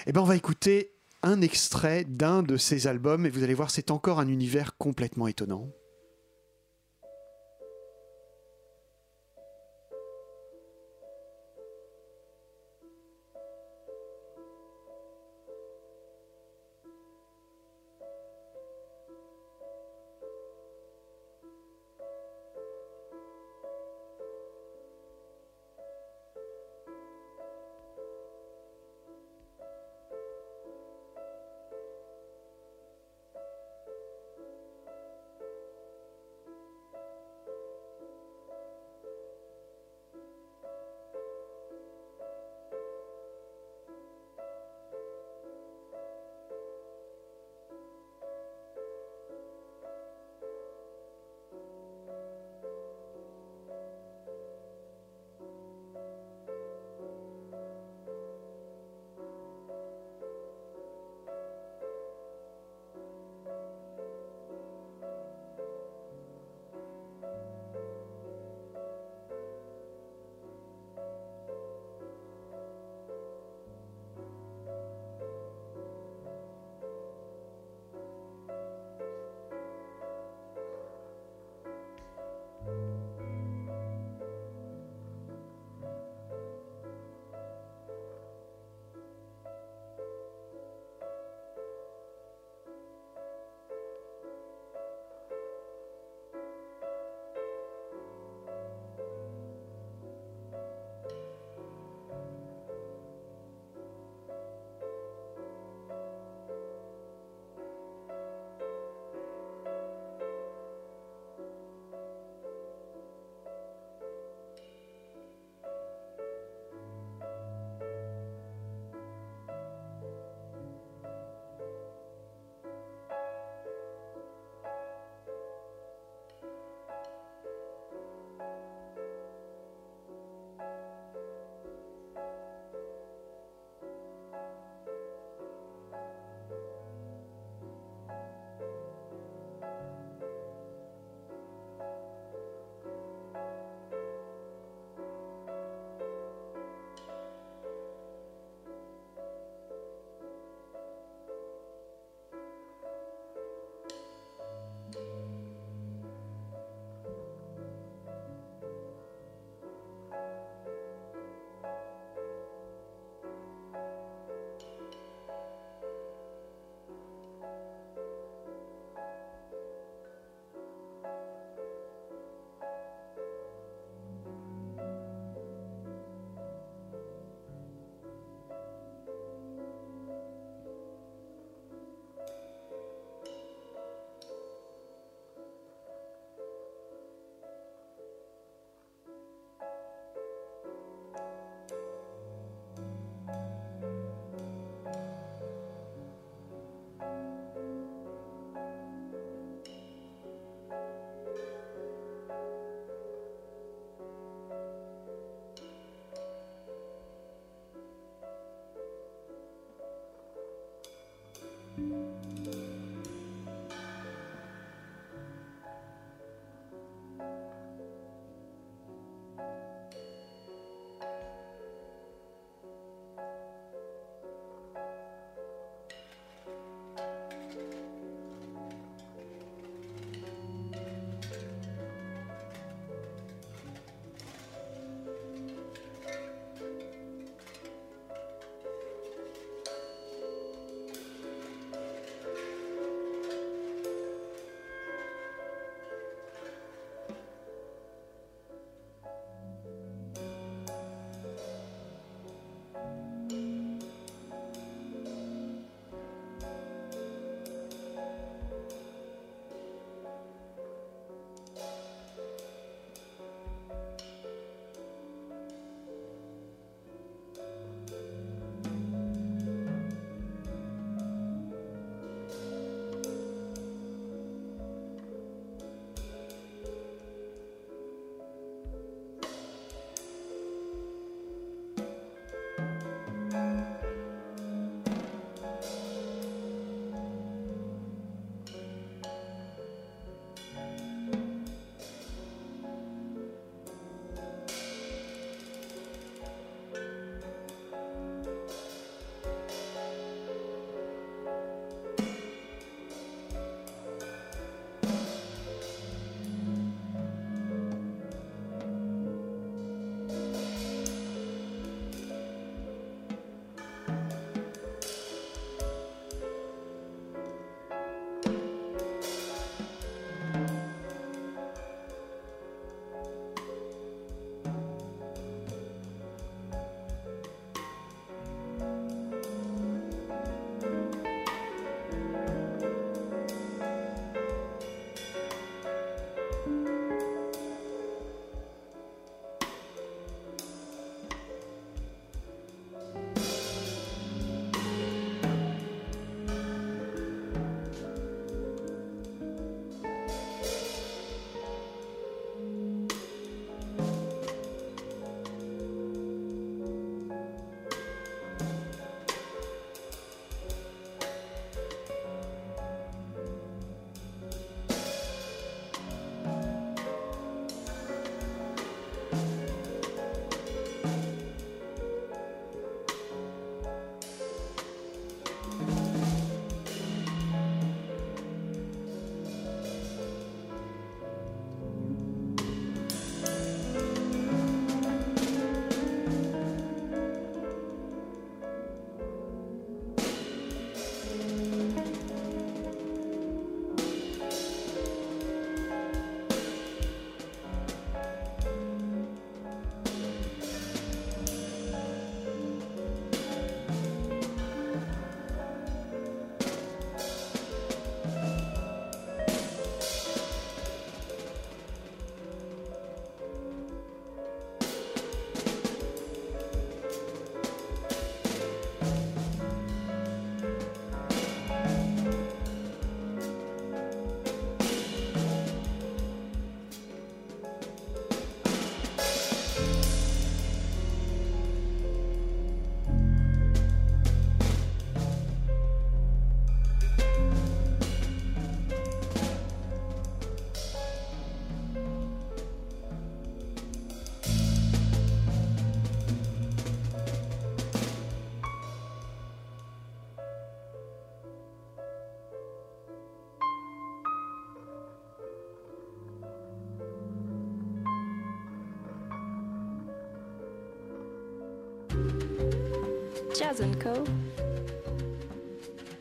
Eh 0.07 0.11
ben, 0.11 0.21
on 0.21 0.25
va 0.25 0.35
écouter 0.35 0.91
un 1.23 1.41
extrait 1.41 2.05
d'un 2.05 2.43
de 2.43 2.57
ses 2.57 2.85
albums 2.85 3.25
et 3.25 3.29
vous 3.31 3.43
allez 3.43 3.55
voir, 3.55 3.71
c'est 3.71 3.89
encore 3.89 4.19
un 4.19 4.27
univers 4.27 4.77
complètement 4.77 5.27
étonnant. 5.27 5.71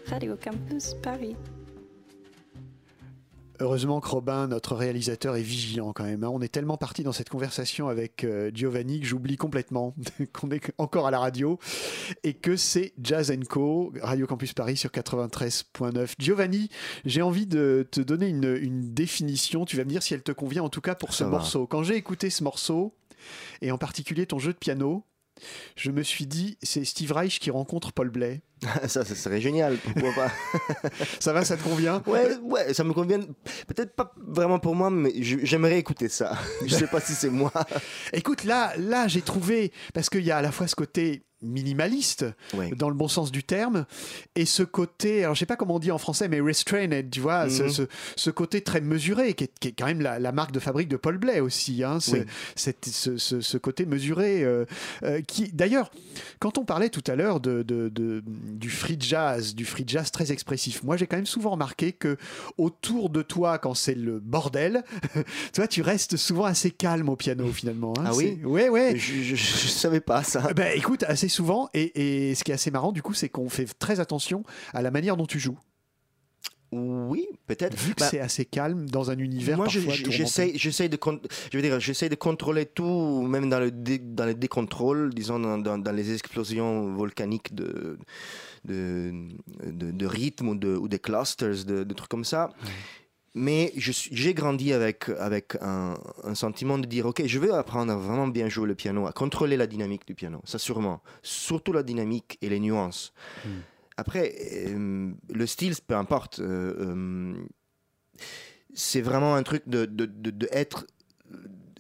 Radio 0.07 0.37
Campus 0.43 0.95
Paris. 1.03 1.37
Heureusement 3.61 4.01
que 4.01 4.09
Robin, 4.09 4.49
notre 4.49 4.75
réalisateur, 4.75 5.37
est 5.37 5.43
vigilant 5.43 5.93
quand 5.93 6.03
même. 6.05 6.25
hein. 6.25 6.31
On 6.33 6.41
est 6.41 6.49
tellement 6.49 6.77
parti 6.77 7.05
dans 7.05 7.13
cette 7.13 7.29
conversation 7.29 7.89
avec 7.89 8.25
euh, 8.25 8.51
Giovanni 8.53 8.99
que 9.01 9.07
j'oublie 9.07 9.37
complètement 9.37 9.95
qu'on 10.33 10.51
est 10.51 10.73
encore 10.77 11.07
à 11.07 11.13
la 11.13 11.21
radio 11.21 11.59
et 12.25 12.35
que 12.35 12.57
c'est 12.57 12.93
Jazz 13.01 13.33
Co, 13.49 13.93
Radio 14.03 14.27
Campus 14.27 14.55
Paris 14.55 14.77
sur 14.77 14.91
93.9. 14.91 16.15
Giovanni, 16.19 16.69
j'ai 17.05 17.23
envie 17.23 17.47
de 17.47 17.87
te 17.89 18.01
donner 18.01 18.29
une, 18.29 18.59
une 18.61 18.93
définition. 18.93 19.65
Tu 19.65 19.77
vas 19.77 19.85
me 19.85 19.91
dire 19.91 20.03
si 20.03 20.15
elle 20.15 20.23
te 20.25 20.33
convient, 20.33 20.65
en 20.65 20.69
tout 20.69 20.81
cas 20.81 20.97
pour 20.97 21.13
ce 21.13 21.19
Ça 21.19 21.25
va. 21.27 21.31
morceau. 21.39 21.67
Quand 21.69 21.85
j'ai 21.85 21.95
écouté 21.97 22.31
ce 22.31 22.43
morceau, 22.43 22.93
et 23.63 23.71
en 23.71 23.79
particulier 23.79 24.27
ton 24.27 24.41
jeu 24.41 24.53
de 24.53 24.59
piano, 24.59 25.05
je 25.77 25.91
me 25.91 26.03
suis 26.03 26.27
dit, 26.27 26.59
c'est 26.63 26.85
Steve 26.85 27.13
Reich 27.13 27.39
qui 27.39 27.51
rencontre 27.51 27.93
Paul 27.93 28.11
Blais. 28.11 28.43
ça, 28.87 29.05
ça 29.05 29.15
serait 29.15 29.41
génial, 29.41 29.77
pourquoi 29.77 30.13
pas 30.15 30.33
Ça 31.21 31.33
va, 31.33 31.45
ça 31.45 31.57
te 31.57 31.63
convient? 31.63 32.03
Ouais, 32.07 32.37
ouais, 32.43 32.73
ça 32.73 32.85
me 32.85 32.93
convient. 32.93 33.21
Peut-être 33.67 33.95
pas 33.95 34.15
vraiment 34.17 34.59
pour 34.59 34.75
moi, 34.75 34.91
mais 34.91 35.13
j'aimerais 35.21 35.79
écouter 35.79 36.09
ça. 36.09 36.39
Je 36.67 36.75
sais 36.75 36.87
pas 36.87 37.01
si 37.01 37.15
c'est 37.15 37.31
moi. 37.31 37.53
Écoute, 38.13 38.45
là, 38.45 38.73
là 38.79 39.09
j'ai 39.09 39.23
trouvé, 39.23 39.73
parce 39.93 40.09
qu'il 40.09 40.25
y 40.25 40.31
a 40.31 40.39
à 40.39 40.43
la 40.43 40.53
fois 40.53 40.67
ce 40.67 40.77
côté 40.77 41.25
minimaliste, 41.45 42.25
Ouais. 42.55 42.71
dans 42.77 42.89
le 42.89 42.95
bon 42.95 43.09
sens 43.09 43.31
du 43.31 43.43
terme, 43.45 43.87
et 44.37 44.45
ce 44.47 44.63
côté, 44.63 45.23
alors 45.25 45.35
je 45.35 45.41
sais 45.41 45.47
pas 45.47 45.57
comment 45.57 45.77
on 45.77 45.79
dit 45.79 45.91
en 45.91 45.99
français, 45.99 46.29
mais 46.29 46.41
restrained, 46.41 47.11
tu 47.11 47.21
vois, 47.21 47.49
ce, 47.49 47.65
Mhm. 47.65 47.69
ce- 47.71 47.83
ce 48.17 48.31
côté 48.31 48.61
très 48.63 48.81
mesuré, 48.81 49.35
qui 49.35 49.45
est, 49.45 49.51
qui 49.61 49.69
est 49.69 49.73
quand 49.73 49.87
même 49.87 50.01
la, 50.01 50.19
la 50.19 50.33
marque 50.33 50.53
de 50.53 50.61
fabrique 50.61 50.89
de 50.89 50.97
Paul 50.97 51.19
Blais 51.19 51.41
aussi, 51.41 51.83
hein, 51.85 52.01
ce, 52.01 52.17
Oui. 52.17 52.23
cette- 52.57 52.87
ce, 52.87 53.17
ce- 53.19 53.59
côté 53.59 53.87
mesuré, 53.87 54.43
euh, 54.45 54.65
euh, 55.05 55.21
qui, 55.23 55.51
d'ailleurs, 55.53 55.91
quand 56.39 56.59
on 56.59 56.65
parlait 56.65 56.91
tout 56.91 57.05
à 57.07 57.15
l'heure 57.17 57.41
de, 57.41 57.63
de- 57.63 57.89
de- 57.89 58.23
du 58.27 58.69
free 58.71 58.97
jazz, 59.01 59.55
du 59.55 59.65
free 59.65 59.85
jazz 59.87 60.11
très 60.11 60.33
expressif, 60.33 60.83
moi 60.83 60.97
j'ai 60.97 61.07
quand 61.07 61.17
même 61.17 61.27
souvent 61.27 61.51
remarqué 61.51 61.93
que 61.93 62.17
autour 62.59 63.11
de 63.11 63.23
toi, 63.23 63.59
quand 63.59 63.75
c'est 63.75 63.95
le 63.95 64.19
bordel, 64.21 64.85
tu 65.15 65.61
vois, 65.61 65.69
tu 65.69 65.83
restes 65.83 66.17
souvent 66.17 66.45
assez 66.45 66.71
calme 66.71 67.09
au 67.09 67.17
piano 67.17 67.47
finalement. 67.53 67.95
hein. 67.99 68.05
Ah 68.07 68.15
oui 68.15 68.39
Ouais, 68.45 68.69
ouais. 68.69 68.97
Je, 68.97 69.23
je, 69.23 69.35
je 69.37 69.67
savais 69.69 70.01
pas 70.01 70.23
ça. 70.23 70.53
Ben, 70.55 70.73
écoute, 70.77 71.05
assez 71.05 71.29
souvent, 71.35 71.69
et, 71.75 72.31
et 72.31 72.35
ce 72.35 72.45
qui 72.45 72.51
est 72.51 72.55
assez 72.55 72.71
marrant, 72.71 72.93
du 72.93 73.03
coup, 73.03 73.15
c'est 73.15 73.29
qu'on 73.29 73.49
fait 73.49 73.67
très 73.79 74.01
attention 74.01 74.43
à 74.73 74.81
la 74.83 74.91
manière 74.91 75.17
dont 75.17 75.27
tu 75.27 75.39
joues. 75.39 75.59
Oui, 76.73 77.29
peut-être. 77.47 77.77
Vu 77.79 77.95
que 77.95 78.01
Bah, 78.01 78.09
c'est 78.11 78.19
assez 78.19 78.45
calme 78.45 78.89
dans 78.91 79.09
un 79.13 79.19
univers 79.19 79.57
moi, 79.57 79.67
parfois 79.67 79.95
j'essaie, 80.11 80.53
j'essaie 80.57 80.89
de, 80.89 80.99
je 81.53 81.57
veux 81.57 81.63
dire, 81.63 81.79
j'essaie 81.79 82.09
de 82.09 82.17
contrôler 82.17 82.67
tout, 82.67 83.23
même 83.23 83.49
dans 83.49 83.61
le, 83.61 83.71
dé- 83.71 83.99
dans 84.01 84.25
le 84.27 84.35
décontrôle, 84.35 85.15
disons 85.15 85.39
dans, 85.39 85.57
dans- 85.59 85.79
dans 85.79 85.93
les 85.93 86.13
explosions 86.13 86.93
volcaniques 86.95 87.55
de, 87.55 87.97
de, 88.65 89.13
de, 89.65 89.93
de 89.93 90.07
rythme 90.07 90.49
ou, 90.49 90.55
de, 90.57 90.75
ou 90.75 90.89
des 90.89 90.99
clusters, 90.99 91.65
de, 91.65 91.85
de 91.85 91.95
trucs 91.95 92.11
comme 92.11 92.25
ça. 92.25 92.51
Mais 93.37 93.73
j'ai 93.77 94.33
grandi 94.33 94.73
avec, 94.73 95.09
avec 95.19 95.57
un, 95.61 95.95
un 96.23 96.35
sentiment 96.37 96.79
de 96.79 96.87
dire, 96.87 97.07
ok, 97.07 97.23
je 97.27 97.39
veux 97.41 97.53
apprendre 97.53 97.93
à 97.93 97.97
vraiment 97.97 98.29
bien 98.29 98.49
jouer 98.49 98.69
le 98.69 98.77
piano, 98.77 99.07
à 99.09 99.13
contrôler 99.13 99.57
la 99.57 99.67
dynamique 99.67 100.07
du 100.07 100.15
piano, 100.15 100.41
ça 100.45 100.59
sûrement. 100.59 101.03
Surtout 101.23 101.73
la 101.73 101.83
dynamique 101.83 102.39
et 102.43 102.49
les 102.49 102.61
nuances. 102.61 103.13
Après, 103.97 104.35
euh, 104.69 105.11
le 105.33 105.47
style, 105.47 105.75
peu 105.87 105.97
importe. 105.97 106.39
euh, 106.39 106.75
euh, 106.79 107.35
c'est 108.73 109.01
vraiment 109.01 109.35
un 109.35 109.43
truc 109.43 109.63
de, 109.69 109.85
de, 109.85 110.07
de, 110.07 110.31
de 110.31 110.49
être 110.53 110.87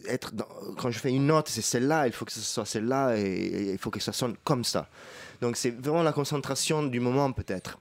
être 0.06 0.34
dans- 0.34 0.46
quand 0.76 0.90
je 0.90 0.98
fais 0.98 1.10
une 1.10 1.26
note 1.26 1.48
c'est 1.48 1.62
celle-là 1.62 2.06
il 2.06 2.12
faut 2.12 2.24
que 2.26 2.32
ce 2.32 2.40
soit 2.40 2.66
celle-là 2.66 3.16
et, 3.16 3.22
et 3.22 3.72
il 3.72 3.78
faut 3.78 3.90
que 3.90 4.00
ça 4.00 4.12
sonne 4.12 4.36
comme 4.44 4.62
ça 4.62 4.88
donc 5.40 5.56
c'est 5.56 5.70
vraiment 5.70 6.02
la 6.02 6.12
concentration 6.12 6.82
du 6.82 7.00
moment 7.00 7.32
peut-être 7.32 7.80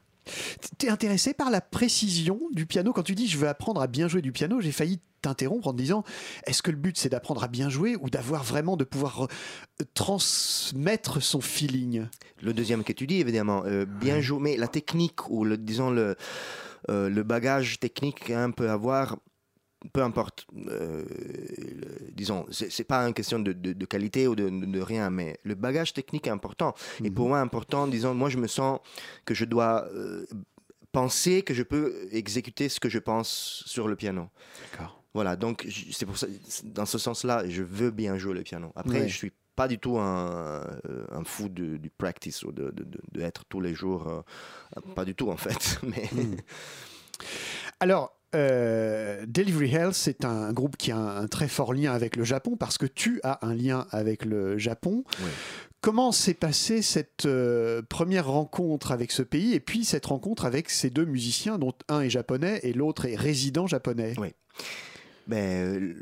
T'es 0.78 0.90
intéressé 0.90 1.34
par 1.34 1.50
la 1.50 1.62
précision 1.62 2.40
du 2.52 2.66
piano? 2.66 2.94
Quand 2.94 3.04
tu 3.04 3.16
dis 3.16 3.28
je 3.28 3.38
veux 3.38 3.48
apprendre 3.48 3.82
à 3.82 3.88
bien 3.88 4.08
jouer 4.08 4.22
du 4.22 4.32
piano 4.32 4.62
J'ai 4.62 4.72
failli 4.72 5.00
t'interrompre 5.22 5.68
en 5.68 5.72
te 5.72 5.78
disant 5.78 6.04
est-ce 6.46 6.62
que 6.62 6.72
le 6.72 6.78
but 6.78 6.98
c'est 6.98 7.10
d'apprendre 7.10 7.44
à 7.44 7.48
bien 7.48 7.70
jouer 7.70 7.96
ou 7.96 8.10
d'avoir 8.10 8.44
vraiment 8.44 8.78
de 8.78 8.84
pouvoir 8.84 9.24
euh, 9.24 9.86
transmettre 9.94 11.22
son 11.22 11.42
feeling? 11.42 12.06
Le 12.42 12.54
deuxième 12.54 12.84
que 12.84 12.94
tu 12.94 13.08
dis 13.08 13.20
évidemment 13.20 13.64
euh, 13.66 13.86
bien 13.86 14.22
jouer 14.22 14.40
mais 14.42 14.58
la 14.58 14.68
technique 14.68 15.30
ou 15.30 15.46
le 15.46 15.58
disons 15.58 15.90
le 15.90 16.16
euh, 16.90 17.10
le 17.10 17.24
bagage 17.24 17.80
technique 17.80 18.26
qu'un 18.26 18.52
peut 18.52 18.70
avoir 18.70 19.18
peu 19.92 20.02
importe, 20.02 20.46
euh, 20.68 21.04
le- 21.06 22.12
disons, 22.12 22.46
c'est 22.52 22.84
pas 22.86 23.06
une 23.08 23.14
question 23.14 23.40
de, 23.40 23.52
de- 23.54 23.74
de 23.74 23.86
qualité 23.86 24.28
ou 24.28 24.36
de, 24.36 24.50
de- 24.50 24.82
rien, 24.82 25.10
mais 25.10 25.38
le 25.44 25.56
bagage 25.56 25.94
technique 25.94 26.28
est 26.28 26.32
important. 26.32 26.74
Et 27.04 27.12
pour 27.12 27.28
moi, 27.28 27.40
important, 27.40 27.88
disons, 27.88 28.14
moi, 28.14 28.30
je 28.30 28.38
me 28.38 28.48
sens 28.48 28.80
que 29.26 29.34
je 29.34 29.46
dois 29.46 29.86
euh, 29.94 30.26
penser 30.92 31.42
que 31.42 31.54
je 31.54 31.64
peux 31.64 32.08
exécuter 32.12 32.70
ce 32.70 32.80
que 32.80 32.88
je 32.90 33.00
pense 33.00 33.64
sur 33.66 33.88
le 33.88 33.96
piano. 33.96 34.30
D'accord. 34.72 35.02
Voilà, 35.14 35.36
donc 35.36 35.68
c'est 35.92 36.06
pour 36.06 36.18
ça, 36.18 36.28
dans 36.64 36.86
ce 36.86 36.98
sens-là, 36.98 37.48
je 37.48 37.62
veux 37.64 37.92
bien 37.92 38.18
jouer 38.18 38.34
le 38.34 38.42
piano. 38.44 38.72
Après, 38.76 39.02
Ouais. 39.02 39.08
je 39.08 39.16
suis 39.18 39.32
pas 39.56 39.68
du 39.68 39.78
tout 39.78 40.00
un, 40.00 40.62
euh, 40.90 41.06
un 41.12 41.24
fou 41.24 41.50
de- 41.50 41.78
du 41.78 41.92
practice 41.92 42.42
ou 42.44 42.52
de, 42.52 42.74
être 43.20 43.46
tous 43.46 43.62
les 43.62 43.76
jours, 43.76 44.08
euh, 44.08 44.82
pas 44.96 45.06
du 45.06 45.14
tout 45.14 45.30
en 45.30 45.38
fait. 45.38 45.80
Mais 45.84 46.10
Alors, 47.80 48.18
euh, 48.34 49.26
Delivery 49.28 49.74
Hell, 49.74 49.94
c'est 49.94 50.26
un 50.26 50.52
groupe 50.54 50.78
qui 50.78 50.92
a 50.92 50.98
un, 50.98 51.28
très 51.28 51.48
fort 51.48 51.74
lien 51.74 51.94
avec 51.94 52.16
le 52.16 52.24
Japon 52.24 52.56
parce 52.58 52.78
que 52.78 52.86
tu 52.86 53.20
as 53.24 53.46
un 53.46 53.54
lien 53.54 53.88
avec 53.92 54.26
le 54.26 54.58
Japon. 54.58 55.04
Comment 55.82 56.12
s'est 56.12 56.34
passée 56.34 56.82
cette 56.82 57.26
euh, 57.26 57.82
première 57.82 58.28
rencontre 58.28 58.92
avec 58.92 59.12
ce 59.12 59.22
pays 59.22 59.54
et 59.54 59.60
puis 59.60 59.84
cette 59.84 60.06
rencontre 60.06 60.46
avec 60.46 60.70
ces 60.70 60.90
deux 60.90 61.06
musiciens 61.06 61.58
dont 61.58 61.74
un 61.90 62.02
est 62.02 62.10
japonais 62.10 62.62
et 62.64 62.72
l'autre 62.72 63.06
est 63.06 63.16
résident 63.16 63.68
japonais? 63.68 64.14
Oui. 64.18 64.30
Ben, 65.28 65.38
euh, 65.38 65.94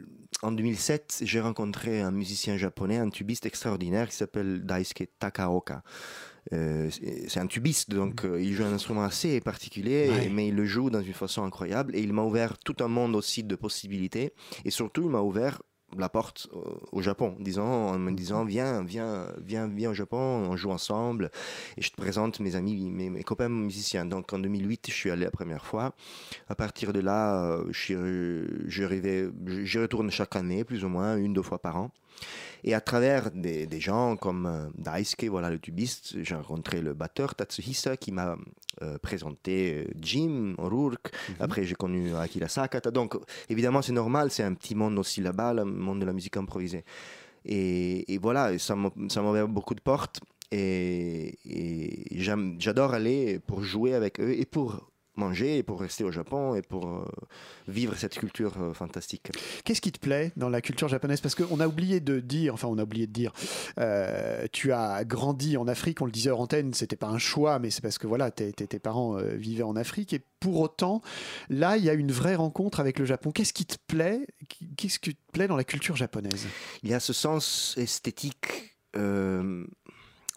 en 0.44 0.52
2007, 0.52 1.22
j'ai 1.24 1.40
rencontré 1.40 2.02
un 2.02 2.12
musicien 2.12 2.58
japonais, 2.58 2.98
un 2.98 3.10
tubiste 3.10 3.46
extraordinaire 3.46 4.10
qui 4.10 4.16
s'appelle 4.16 4.64
Daisuke 4.66 5.10
Takaoka. 5.20 5.84
Euh, 6.54 6.90
c'est 7.28 7.40
un 7.40 7.48
tubiste, 7.48 7.92
donc 7.92 8.26
euh, 8.26 8.42
il 8.42 8.54
joue 8.54 8.64
un 8.64 8.74
instrument 8.74 9.04
assez 9.04 9.40
particulier, 9.42 10.10
Ouais. 10.10 10.30
mais 10.30 10.48
il 10.48 10.56
le 10.56 10.66
joue 10.66 10.90
dans 10.90 11.02
une 11.02 11.14
façon 11.14 11.44
incroyable. 11.44 11.96
Et 11.96 12.02
il 12.02 12.14
m'a 12.14 12.24
ouvert 12.24 12.58
tout 12.58 12.76
un 12.80 12.88
monde 12.88 13.16
aussi 13.16 13.44
de 13.44 13.56
possibilités. 13.56 14.34
Et 14.66 14.72
surtout, 14.72 15.04
il 15.04 15.10
m'a 15.10 15.22
ouvert 15.22 15.62
la 15.98 16.08
porte 16.08 16.48
euh, 16.54 16.60
au 16.94 17.02
Japon, 17.02 17.36
disons, 17.40 17.64
en 17.90 18.00
me 18.00 18.12
disant 18.14 18.46
viens, 18.46 18.82
viens, 18.82 19.28
viens, 19.44 19.68
viens 19.68 19.90
au 19.92 19.94
Japon, 19.94 20.18
on 20.50 20.56
joue 20.56 20.72
ensemble 20.72 21.30
et 21.76 21.82
je 21.82 21.92
te 21.92 21.98
présente 21.98 22.40
mes 22.40 22.56
amis, 22.56 22.90
mes, 22.90 23.10
mes 23.10 23.24
copains 23.24 23.50
musiciens. 23.50 24.06
Donc 24.06 24.32
en 24.32 24.40
2008, 24.40 24.86
je 24.88 24.94
suis 24.94 25.12
allé 25.12 25.26
la 25.26 25.32
première 25.32 25.66
fois. 25.66 25.94
À 26.48 26.56
partir 26.56 26.94
de 26.94 27.02
là, 27.02 27.60
je 27.72 28.84
arrivais- 28.86 29.30
j'y 29.64 29.80
retourne 29.80 30.10
chaque 30.12 30.38
année, 30.38 30.64
plus 30.64 30.86
ou 30.86 30.88
moins, 30.88 31.18
une, 31.18 31.34
deux 31.34 31.42
fois 31.44 31.60
par 31.62 31.76
an. 31.76 31.92
Et 32.64 32.74
à 32.74 32.82
travers 32.82 33.32
des, 33.32 33.66
des 33.66 33.80
gens 33.80 34.16
comme 34.16 34.46
euh, 34.46 34.70
Daisuke, 34.78 35.26
voilà 35.26 35.50
le 35.50 35.60
tubiste, 35.60 36.22
j'ai 36.22 36.36
rencontré 36.36 36.82
le 36.82 36.94
batteur 36.94 37.34
Tatsuhisa 37.34 37.98
qui 37.98 38.12
m'a 38.12 38.38
euh, 38.84 38.98
présenté 39.00 39.74
euh, 39.74 39.92
Jim 40.00 40.54
O'Rourke. 40.60 41.12
Après, 41.40 41.64
j'ai 41.64 41.76
connu 41.76 42.16
Akira 42.16 42.48
Sakata. 42.48 42.92
Donc, 42.92 43.16
évidemment, 43.50 43.82
c'est 43.82 43.94
normal, 43.94 44.30
c'est 44.30 44.44
un 44.44 44.54
petit 44.54 44.76
monde 44.76 45.00
aussi 45.00 45.22
là-bas, 45.22 45.54
le 45.54 45.66
monde 45.66 46.02
de 46.02 46.06
la 46.06 46.14
musique 46.14 46.38
improvisée. 46.38 46.86
Et, 47.46 48.14
et 48.14 48.18
voilà, 48.20 48.58
ça 48.60 48.76
m'a 48.76 48.92
ouvert 49.22 49.48
beaucoup 49.48 49.74
de 49.74 49.82
portes. 49.82 50.20
Et, 50.52 51.40
et 51.46 52.20
j'adore 52.20 52.94
aller 52.94 53.40
pour 53.40 53.64
jouer 53.64 53.96
avec 53.96 54.20
eux 54.20 54.34
et 54.34 54.46
pour 54.46 54.91
manger 55.22 55.58
et 55.58 55.64
pour 55.64 55.80
rester 55.80 56.04
au 56.04 56.12
Japon 56.12 56.56
et 56.56 56.62
pour 56.62 56.88
euh, 56.88 57.06
vivre 57.68 57.96
cette 57.96 58.18
culture 58.18 58.54
euh, 58.60 58.74
fantastique. 58.74 59.32
Qu'est-ce 59.64 59.82
qui 59.82 59.92
te 59.92 60.00
plaît 60.00 60.32
dans 60.36 60.50
la 60.50 60.62
culture 60.62 60.88
japonaise? 60.88 61.22
Parce 61.22 61.36
qu'on 61.36 61.60
a 61.60 61.68
oublié 61.68 62.00
de 62.00 62.20
dire, 62.20 62.54
enfin 62.54 62.68
on 62.68 62.78
a 62.78 62.84
oublié 62.84 63.08
de 63.08 63.14
dire, 63.14 63.32
euh, 63.80 64.46
tu 64.52 64.72
as 64.72 65.04
grandi 65.06 65.58
en 65.58 65.68
Afrique, 65.68 66.02
on 66.02 66.06
le 66.06 66.12
disait 66.12 66.32
hors 66.32 66.42
antenne, 66.42 66.74
c'était 66.74 66.96
pas 66.96 67.08
un 67.08 67.20
choix, 67.20 67.60
mais 67.60 67.70
c'est 67.70 67.82
parce 67.82 67.98
que 67.98 68.08
voilà, 68.08 68.32
tes, 68.32 68.52
parents 68.80 69.16
vivaient 69.16 69.64
en 69.64 69.76
Afrique. 69.76 70.14
Et 70.14 70.22
pour 70.40 70.60
autant, 70.60 71.02
là, 71.50 71.78
il 71.78 71.84
y 71.84 71.90
a 71.90 71.94
une 71.94 72.12
vraie 72.12 72.36
rencontre 72.36 72.80
avec 72.80 73.00
le 73.00 73.06
Japon. 73.06 73.32
Qu'est-ce 73.32 73.54
qui 73.54 73.66
te 73.66 73.78
plaît? 73.88 74.26
Qu'est-ce 74.76 75.00
qui 75.00 75.16
te 75.16 75.32
plaît 75.32 75.48
dans 75.48 75.56
la 75.56 75.64
culture 75.64 75.96
japonaise? 75.96 76.48
Il 76.84 76.90
y 76.90 76.94
a 76.94 77.00
ce 77.00 77.14
sens 77.14 77.76
esthétique, 77.78 78.78
euh, 78.96 79.66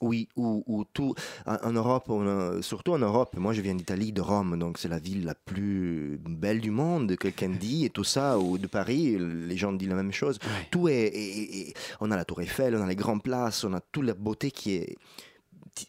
oui, 0.00 0.28
où, 0.36 0.62
où 0.66 0.84
tout, 0.92 1.14
en, 1.46 1.72
Europe, 1.72 2.04
on 2.08 2.26
a- 2.26 2.62
surtout 2.62 2.92
en 2.92 2.98
Europe, 2.98 3.36
moi 3.36 3.52
je 3.52 3.60
viens 3.60 3.74
d'Italie, 3.74 4.12
de 4.12 4.20
Rome, 4.20 4.58
donc 4.58 4.78
c'est 4.78 4.88
la 4.88 4.98
ville 4.98 5.24
la 5.24 5.34
plus 5.34 6.20
belle 6.26 6.60
du 6.60 6.70
monde, 6.70 7.16
quelqu'un 7.16 7.48
dit, 7.60 7.84
et 7.84 7.90
tout 7.90 8.04
ça, 8.04 8.38
ou 8.38 8.58
de 8.58 8.66
Paris, 8.66 9.16
les 9.18 9.56
gens 9.56 9.72
disent 9.72 9.88
la 9.88 9.94
même 9.94 10.12
chose. 10.12 10.38
Tout 10.70 10.88
est, 10.88 11.06
est- 11.06 11.68
est- 11.68 11.74
on 12.00 12.10
a 12.10 12.16
la 12.16 12.24
Tour 12.24 12.40
Eiffel, 12.42 12.74
on 12.76 12.82
a 12.82 12.86
les 12.86 12.96
grandes 12.96 13.22
places, 13.22 13.64
on 13.64 13.72
a 13.72 13.80
toute 13.80 14.04
la 14.04 14.14
beauté 14.14 14.50
qui 14.50 14.74
est 14.74 14.96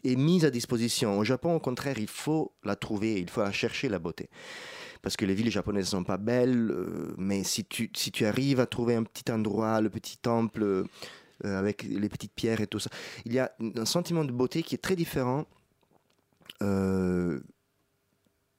est 0.02 0.16
mise 0.16 0.44
à 0.44 0.50
disposition. 0.50 1.16
Au 1.16 1.22
Japon, 1.22 1.54
au 1.54 1.60
contraire, 1.60 1.96
il 1.98 2.08
faut 2.08 2.50
la 2.64 2.74
trouver, 2.74 3.20
il 3.20 3.30
faut 3.30 3.40
la 3.42 3.52
chercher, 3.52 3.88
la 3.88 4.00
beauté. 4.00 4.28
Parce 5.00 5.16
que 5.16 5.24
les 5.24 5.34
villes 5.34 5.50
japonaises 5.52 5.84
ne 5.86 5.98
sont 5.98 6.02
pas 6.04 6.16
belles, 6.16 6.72
euh, 6.72 7.14
mais 7.18 7.44
si 7.44 7.64
tu, 7.64 7.88
si 7.94 8.10
tu 8.10 8.26
arrives 8.26 8.58
à 8.58 8.66
trouver 8.66 8.96
un 8.96 9.04
petit 9.04 9.30
endroit, 9.30 9.80
le 9.80 9.88
petit 9.88 10.18
temple, 10.18 10.84
euh, 11.44 11.58
avec 11.58 11.82
les 11.82 12.08
petites 12.08 12.32
pierres 12.32 12.60
et 12.60 12.66
tout 12.66 12.78
ça. 12.78 12.90
Il 13.24 13.32
y 13.32 13.38
a 13.38 13.52
un 13.76 13.84
sentiment 13.84 14.24
de 14.24 14.32
beauté 14.32 14.62
qui 14.62 14.74
est 14.74 14.78
très 14.78 14.96
différent. 14.96 15.44
Euh, 16.62 17.40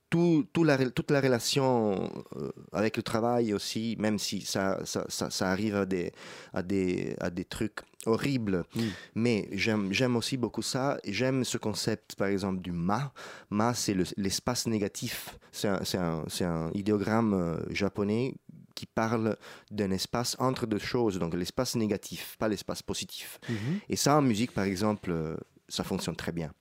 tout, 0.10 0.46
tout 0.54 0.64
la, 0.64 0.78
toute 0.90 1.12
la 1.12 1.20
relation 1.20 2.10
euh, 2.38 2.50
avec 2.72 2.96
le 2.96 3.04
travail 3.04 3.54
aussi, 3.54 3.98
même 4.00 4.18
si 4.20 4.40
ça, 4.40 4.80
ça, 4.86 5.04
ça, 5.10 5.30
ça 5.30 5.52
arrive 5.52 5.76
à 5.76 5.86
des, 5.86 6.14
à, 6.54 6.64
des, 6.64 7.14
à 7.20 7.30
des 7.30 7.44
trucs 7.44 7.80
horribles, 8.06 8.64
Mm. 8.74 8.82
mais 9.16 9.50
j'aime 9.52 10.16
aussi 10.16 10.38
beaucoup 10.38 10.62
ça. 10.62 10.98
J'aime 11.04 11.44
ce 11.44 11.58
concept, 11.58 12.16
par 12.16 12.30
exemple, 12.30 12.62
du 12.62 12.72
ma. 12.72 13.12
Ma, 13.50 13.74
c'est 13.74 13.94
le- 13.94 14.06
l'espace 14.16 14.66
négatif. 14.68 15.38
C'est 15.52 15.68
un, 15.98 16.72
idéogramme 16.74 17.60
japonais 17.70 18.36
qui 18.78 18.86
parle 18.86 19.36
d'un 19.78 19.92
espace 20.00 20.36
entre 20.40 20.64
deux 20.68 20.84
choses, 20.94 21.16
donc 21.20 21.34
l'espace 21.42 21.76
négatif, 21.76 22.36
pas 22.40 22.48
l'espace 22.54 22.82
positif. 22.92 23.40
Mhm. 23.50 23.80
Et 23.90 23.96
ça, 24.04 24.12
en 24.18 24.22
musique, 24.32 24.52
par 24.60 24.66
exemple, 24.66 25.10
euh, 25.12 25.36
ça 25.68 25.84
fonctionne 25.84 26.16
très 26.16 26.32
bien. 26.32 26.52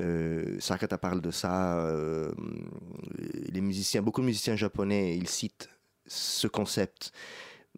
Euh, 0.00 0.58
Sakata 0.58 0.98
parle 0.98 1.20
de 1.20 1.30
ça. 1.30 1.54
euh, 1.78 2.32
les 3.54 3.60
musiciens, 3.60 4.02
beaucoup 4.02 4.22
de 4.22 4.26
musiciens 4.26 4.56
japonais, 4.56 5.16
ils 5.16 5.28
citent 5.28 5.68
ce 6.06 6.48
concept. 6.48 7.12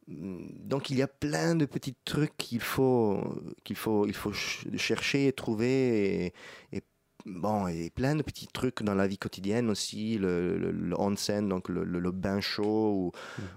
Donc 0.08 0.90
il 0.90 0.96
y 0.96 1.02
a 1.02 1.08
plein 1.08 1.56
de 1.56 1.66
petits 1.66 1.96
trucs 2.04 2.36
qu'il 2.36 2.60
faut 2.60 3.20
qu'il 3.64 3.76
faut 3.76 4.06
il 4.06 4.14
faut 4.14 4.32
ch- 4.32 4.66
chercher 4.76 5.26
et 5.28 5.32
trouver 5.32 6.26
et, 6.26 6.32
et 6.76 6.82
bon 7.26 7.66
et 7.66 7.90
plein 7.90 8.14
de 8.14 8.22
petits 8.22 8.46
trucs 8.46 8.82
dans 8.82 8.94
la 8.94 9.06
vie 9.06 9.18
quotidienne 9.18 9.68
aussi 9.68 10.16
le, 10.16 10.56
le, 10.56 10.70
le 10.70 11.00
onsen 11.00 11.48
donc 11.48 11.68
le, 11.68 11.84
le- 11.84 12.12
bain 12.12 12.40
chaud 12.40 12.92
ou, 12.94 13.12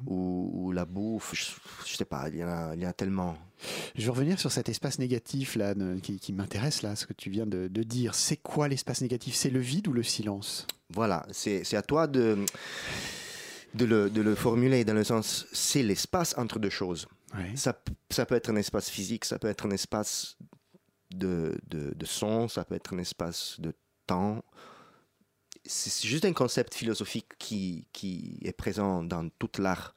ou, 0.07 0.51
ou 0.53 0.71
la 0.71 0.85
bouffe 0.85 1.33
je, 1.35 1.45
je 1.89 1.95
sais 1.95 2.05
pas 2.05 2.27
il 2.29 2.37
y 2.37 2.43
en 2.43 2.47
a 2.49 2.75
il 2.75 2.81
y 2.81 2.85
en 2.85 2.89
a 2.89 2.93
tellement 2.93 3.37
Je 3.95 4.05
veux 4.05 4.11
revenir 4.11 4.39
sur 4.39 4.51
cet 4.51 4.69
espace 4.69 4.99
négatif 4.99 5.55
là, 5.55 5.73
qui, 6.01 6.19
qui 6.19 6.33
m'intéresse 6.33 6.81
là, 6.81 6.95
ce 6.95 7.05
que 7.05 7.13
tu 7.13 7.29
viens 7.29 7.45
de, 7.45 7.67
de 7.67 7.83
dire. 7.83 8.15
C'est 8.15 8.37
quoi 8.37 8.67
l'espace 8.67 9.01
négatif? 9.01 9.35
C'est 9.35 9.49
le 9.49 9.59
vide 9.59 9.87
ou 9.87 9.93
le 9.93 10.03
silence? 10.03 10.65
Voilà, 10.91 11.25
c'est 11.31 11.75
à 11.75 11.81
toi 11.81 12.07
de, 12.07 12.37
de, 13.73 13.85
le, 13.85 14.09
de 14.09 14.21
le 14.21 14.33
formuler 14.35 14.83
dans 14.85 14.93
le 14.95 15.03
sens, 15.03 15.45
c'est 15.51 15.83
l'espace 15.83 16.33
entre 16.37 16.57
deux 16.57 16.69
choses. 16.71 17.07
Ouais. 17.35 17.51
Ça, 17.55 17.79
ça 18.09 18.25
peut 18.25 18.35
être 18.35 18.49
un 18.49 18.55
espace 18.55 18.89
physique, 18.89 19.25
ça 19.25 19.37
peut 19.37 19.49
être 19.49 19.65
un 19.67 19.71
espace 19.71 20.37
de, 21.11 21.57
de, 21.69 21.93
de 21.95 22.05
son, 22.05 22.47
ça 22.47 22.63
peut 22.63 22.75
être 22.75 22.93
un 22.93 22.99
espace 22.99 23.59
de 23.59 23.73
temps. 24.07 24.43
C'est 25.65 26.07
juste 26.07 26.25
un 26.25 26.33
concept 26.33 26.73
philosophique 26.73 27.27
qui, 27.37 27.85
qui 27.93 28.39
est 28.43 28.53
présent 28.53 29.03
dans 29.03 29.29
toute 29.39 29.57
l'art 29.59 29.93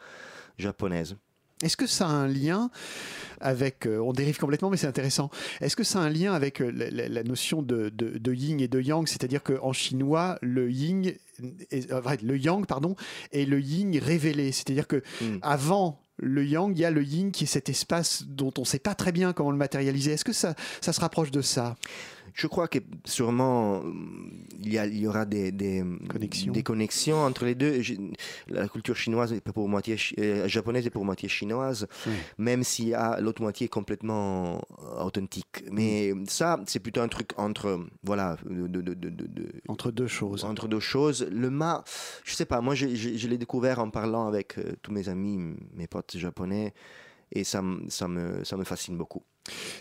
japonaise. 0.59 1.17
Est-ce 1.63 1.77
que 1.77 1.87
ça 1.87 2.07
a 2.09 2.11
un 2.11 2.27
lien 2.27 2.71
avec, 3.41 3.87
euh, 3.87 3.99
on 4.01 4.13
dérive 4.13 4.37
complètement, 4.39 4.69
mais 4.69 4.77
c'est 4.77 4.89
intéressant. 4.89 5.31
Est-ce 5.61 5.77
que 5.77 5.85
ça 5.85 6.01
a 6.01 6.03
un 6.03 6.11
lien 6.11 6.33
avec 6.35 6.61
euh, 6.61 6.73
la, 6.73 7.23
notion 7.23 7.63
de, 7.63 7.89
de, 7.89 8.19
de 8.19 8.35
yin 8.35 8.61
et 8.61 8.67
de 8.67 8.81
yang? 8.81 9.07
C'est-à-dire 9.07 9.45
qu'en 9.45 9.73
chinois, 9.73 10.39
le 10.43 10.71
yin, 10.73 11.13
est- 11.71 11.93
euh, 11.93 12.01
le 12.23 12.37
yang, 12.37 12.67
pardon, 12.67 12.97
est 13.31 13.45
le 13.45 13.61
yin 13.61 13.97
révélé. 13.99 14.51
C'est-à-dire 14.51 14.89
que 14.89 15.03
Mm. 15.21 15.39
avant 15.43 16.01
le 16.23 16.47
yang, 16.47 16.73
il 16.75 16.81
y 16.81 16.85
a 16.85 16.91
le 16.91 17.03
yin 17.03 17.33
qui 17.33 17.45
est 17.45 17.49
cet 17.49 17.69
espace 17.69 18.25
dont 18.27 18.53
on 18.57 18.63
ne 18.63 18.67
sait 18.67 18.79
pas 18.79 18.95
très 18.95 19.13
bien 19.13 19.33
comment 19.33 19.51
le 19.51 19.57
matérialiser. 19.57 20.13
Est-ce 20.13 20.25
que 20.25 20.33
ça, 20.33 20.55
ça 20.81 20.93
se 20.93 21.01
rapproche 21.01 21.31
de 21.31 21.43
ça? 21.43 21.77
Je 22.35 22.47
crois 22.47 22.69
que 22.69 22.79
sûrement 23.05 23.83
il 24.65 24.73
y, 24.73 24.79
a- 24.79 24.87
il 24.87 24.99
y 24.99 25.07
aura 25.07 25.25
des, 25.25 25.53
des, 25.53 25.85
Connexions. 26.09 26.53
des 26.53 26.63
connexions 26.63 27.19
entre 27.25 27.45
les 27.45 27.55
deux. 27.55 27.81
La 28.49 28.69
culture 28.69 28.97
chinoise 28.97 29.33
est 29.33 29.41
pour 29.41 29.69
moitié 29.69 29.97
euh, 30.19 30.47
japonaise 30.49 30.87
est 30.87 30.91
pour 30.91 31.05
moitié 31.05 31.29
chinoise, 31.29 31.87
Oui. 32.07 32.13
même 32.39 32.63
a 32.95 33.21
l'autre 33.21 33.43
moitié 33.43 33.69
complètement 33.69 34.63
euh, 34.83 35.05
authentique. 35.05 35.65
Mais 35.71 36.13
ça, 36.29 36.61
c'est 36.67 36.81
plutôt 36.81 37.01
un 37.01 37.09
truc 37.09 37.31
entre 37.37 37.85
voilà 38.03 38.37
de, 38.49 38.67
de- 38.67 38.81
de- 38.81 38.95
de- 38.95 39.11
de- 39.27 39.53
Entre 39.69 39.91
deux 39.91 40.07
choses. 40.07 40.45
entre 40.45 40.69
deux 40.69 40.81
choses. 40.81 41.27
Le 41.31 41.51
ma, 41.51 41.85
je 42.25 42.35
sais 42.35 42.47
pas. 42.47 42.61
Moi, 42.61 42.75
je, 42.75 42.95
je- 42.95 43.17
je 43.17 43.29
l'ai 43.29 43.39
découvert 43.39 43.79
en 43.81 43.91
parlant 43.91 44.27
avec 44.27 44.59
euh, 44.59 44.73
tous 44.83 44.93
mes 44.93 45.09
amis, 45.09 45.39
mes 45.75 45.87
potes 45.87 46.17
japonais, 46.17 46.73
et 47.33 47.45
ça, 47.45 47.63
me- 47.63 47.89
ça 47.89 48.09
me 48.09 48.45
ça 48.45 48.57
me 48.57 48.65
fascine 48.65 48.97
beaucoup. 48.97 49.23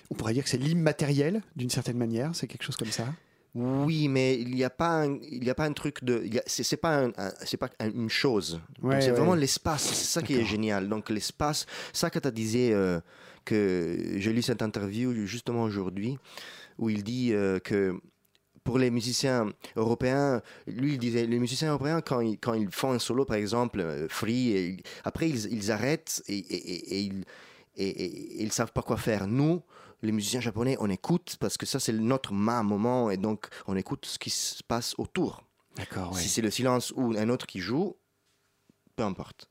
On 0.09 0.16
pourrait 0.16 0.34
dire 0.34 0.43
que 0.43 0.49
c'est 0.49 0.57
l'immatériel, 0.57 1.41
d'une 1.55 1.70
certaine 1.70 1.97
manière. 1.97 2.32
C'est 2.36 2.47
quelque 2.47 2.64
chose 2.64 2.78
comme 2.78 2.91
ça. 2.91 3.05
Oui, 3.53 4.07
mais 4.07 4.39
il 4.39 4.55
n'y 4.55 4.64
a 4.64 4.70
pas 4.70 5.03
un, 5.03 5.20
il 5.30 5.43
y 5.43 5.49
a 5.49 5.55
pas 5.55 5.66
un 5.66 5.74
truc 5.74 6.03
de, 6.05 6.24
c'est 6.47 6.78
pas 6.78 7.03
un- 7.03 7.12
un- 7.18 7.34
c'est 7.45 7.57
pas 7.57 7.70
un- 7.80 7.91
une 7.91 8.09
chose. 8.09 8.62
Ouais, 8.82 9.01
c'est 9.01 9.12
ouais. 9.12 9.18
vraiment 9.18 9.36
l'espace. 9.36 9.84
C'est 9.84 10.05
ça 10.05 10.22
qui 10.22 10.36
est 10.36 10.45
génial. 10.45 10.88
Donc 10.88 11.09
l'espace, 11.09 11.66
ça 11.91 12.09
que 12.09 12.18
tu 12.20 12.32
disais 12.32 12.72
euh, 12.72 13.01
que 13.43 14.14
j'ai 14.16 14.32
lu 14.32 14.41
cette 14.41 14.62
interview 14.62 15.14
justement 15.28 15.64
aujourd'hui 15.64 16.18
où 16.80 16.89
il 16.89 17.03
dit 17.03 17.34
euh, 17.34 17.59
que 17.59 17.99
pour 18.64 18.78
les 18.80 18.89
musiciens 18.89 19.51
européens, 19.76 20.41
lui 20.68 20.93
il 20.93 20.97
disait 20.99 21.26
les 21.28 21.39
musiciens 21.39 21.70
européens 21.72 21.99
quand 22.01 22.22
ils, 22.22 22.38
quand 22.38 22.53
ils 22.53 22.70
font 22.72 22.91
un 22.93 22.99
solo 22.99 23.26
par 23.26 23.36
exemple 23.36 23.82
euh, 23.82 24.07
free, 24.07 24.51
et 24.51 24.78
après 25.03 25.28
ils, 25.30 25.51
ils 25.51 25.72
arrêtent 25.72 26.24
et- 26.28 26.38
et 26.38 27.01
ils 27.01 27.26
et, 27.76 28.42
ils 28.44 28.52
savent 28.52 28.72
pas 28.72 28.82
quoi 28.82 28.98
faire. 28.98 29.28
Nous, 29.28 29.62
les 30.02 30.12
musiciens 30.12 30.42
japonais, 30.42 30.78
on 30.80 30.90
écoute 30.90 31.38
parce 31.40 31.58
que 31.58 31.66
ça 31.66 31.80
c'est 31.80 31.94
notre 31.94 32.34
ma 32.34 32.64
moment 32.64 33.12
et 33.12 33.18
donc 33.18 33.48
on 33.68 33.76
écoute 33.76 34.06
ce 34.06 34.20
qui 34.20 34.30
se 34.30 34.64
passe 34.64 34.96
autour. 34.98 35.44
D'accord. 35.76 36.18
Si 36.18 36.28
c'est 36.28 36.42
le 36.42 36.52
silence 36.52 36.92
ou 36.96 37.14
un 37.18 37.30
autre 37.30 37.48
qui 37.48 37.60
joue, 37.60 37.96
peu 38.96 39.04
importe. 39.04 39.50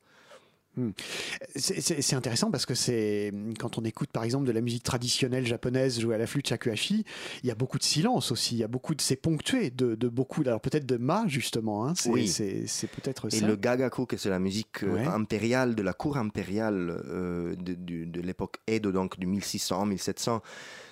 C'est- 1.57 2.01
C'est 2.01 2.15
intéressant 2.17 2.51
parce 2.51 2.65
que 2.65 2.75
c'est 2.75 3.33
quand 3.59 3.77
on 3.79 3.83
écoute 3.85 4.11
par 4.13 4.25
exemple 4.25 4.47
de 4.47 4.53
la 4.53 4.61
musique 4.61 4.83
traditionnelle 4.85 5.45
japonaise 5.47 6.01
jouée 6.01 6.15
à 6.15 6.19
la 6.19 6.27
flûte 6.27 6.49
shakuhachi, 6.49 7.05
il 7.43 7.49
y 7.49 7.51
a 7.51 7.55
beaucoup 7.55 7.77
de 7.79 7.83
silence 7.83 8.31
aussi, 8.31 8.55
il 8.55 8.59
y 8.59 8.65
a 8.65 8.69
beaucoup 8.69 8.95
de 8.95 9.01
c'est 9.03 9.17
ponctué 9.17 9.71
de, 9.71 9.95
de 9.95 10.09
beaucoup 10.09 10.43
alors 10.43 10.61
peut-être 10.61 10.87
de 10.87 10.97
ma 10.97 11.27
justement, 11.27 11.87
hein, 11.87 11.95
c'est 11.97 12.11
Oui. 12.11 12.29
c'est- 12.29 12.67
c'est 12.67 12.87
peut-être 12.87 13.29
Et 13.35 13.41
ça. 13.41 13.47
le 13.47 13.57
gagaku, 13.57 14.07
que 14.07 14.17
c'est 14.17 14.31
la 14.31 14.39
musique 14.39 14.83
euh, 14.85 14.95
Ouais. 14.95 15.07
impériale 15.07 15.75
de 15.75 15.83
la 15.83 15.93
cour 15.93 16.17
impériale 16.17 17.03
euh, 17.07 17.55
de, 17.57 18.21
l'époque 18.21 18.59
Edo, 18.67 18.93
donc 18.93 19.19
du 19.19 19.27
1600, 19.27 19.87
1700, 19.87 20.41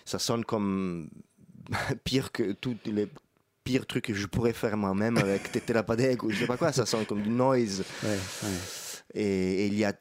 ça 0.04 0.18
sonne 0.18 0.44
comme 0.44 1.08
pire 2.04 2.32
que 2.32 2.52
tous 2.52 2.76
les 2.86 3.08
pires 3.64 3.86
trucs 3.86 4.06
que 4.06 4.14
je 4.14 4.26
pourrais 4.26 4.52
faire 4.54 4.76
moi-même 4.76 5.18
avec 5.18 5.52
Teterapadeg 5.52 6.24
ou 6.24 6.30
je 6.30 6.40
sais 6.40 6.46
pas 6.46 6.56
quoi, 6.56 6.72
ça 6.72 6.84
sonne 6.86 7.06
comme 7.06 7.22
du 7.22 7.30
noise. 7.30 7.84
Ouais, 8.02 8.08
ouais. 8.42 8.48
Et, 9.14 9.66
il 9.66 9.78
y 9.78 9.84
a 9.84 9.92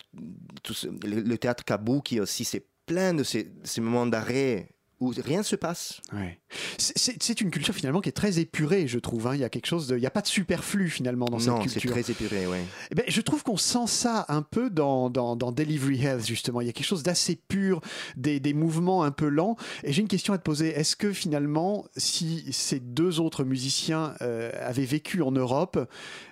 le, 1.03 1.21
le 1.21 1.37
théâtre 1.37 1.63
kabuki 1.63 2.19
aussi, 2.19 2.45
c'est 2.45 2.67
plein 2.85 3.13
de 3.13 3.23
ces 3.23 3.51
moments 3.79 4.05
d'arrêt 4.05 4.76
où 4.99 5.13
rien 5.15 5.39
ne 5.39 5.43
se 5.43 5.55
passe. 5.55 6.01
Ouais. 6.13 6.39
C'est- 6.77 6.97
C'est 6.97 7.21
c'est 7.23 7.41
une 7.41 7.51
culture 7.51 7.73
finalement 7.75 8.01
qui 8.01 8.09
est 8.09 8.13
très 8.13 8.39
épurée, 8.39 8.87
je 8.87 8.97
trouve. 8.99 9.27
hein. 9.27 9.35
Il 9.35 9.41
y 9.41 9.43
a 9.43 9.49
quelque 9.49 9.67
chose 9.67 9.87
de, 9.87 9.95
il 9.95 9.99
n'y 9.99 10.07
a 10.07 10.11
pas 10.11 10.21
de 10.21 10.27
superflu 10.27 10.89
finalement 10.89 11.25
dans 11.27 11.37
non, 11.37 11.61
cette 11.61 11.69
c'est 11.69 11.79
culture. 11.79 11.91
très 11.91 12.11
épuré, 12.11 12.47
ouais. 12.47 12.63
Eh 12.91 12.95
ben, 12.95 13.05
je 13.07 13.21
trouve 13.21 13.43
qu'on 13.43 13.57
sent 13.57 13.85
ça 13.87 14.25
un 14.29 14.41
peu 14.41 14.69
dans, 14.69 15.09
dans, 15.09 15.35
dans 15.35 15.51
Delivery 15.51 16.01
Health, 16.03 16.25
justement. 16.25 16.61
Il 16.61 16.67
y 16.67 16.69
a 16.69 16.73
quelque 16.73 16.85
chose 16.87 17.03
d'assez 17.03 17.35
pur, 17.35 17.81
des, 18.15 18.39
des 18.39 18.53
mouvements 18.53 19.03
un 19.03 19.11
peu 19.11 19.27
lents. 19.27 19.55
Et 19.83 19.93
j'ai 19.93 20.01
une 20.01 20.07
question 20.07 20.33
à 20.33 20.37
te 20.39 20.43
poser. 20.43 20.69
Est-ce 20.69 20.95
que 20.95 21.13
finalement, 21.13 21.85
si 21.95 22.51
ces 22.51 22.79
deux 22.79 23.19
autres 23.19 23.43
musiciens 23.43 24.15
euh, 24.21 24.51
avaient 24.61 24.85
vécu 24.85 25.21
en 25.21 25.31
Europe, 25.31 25.77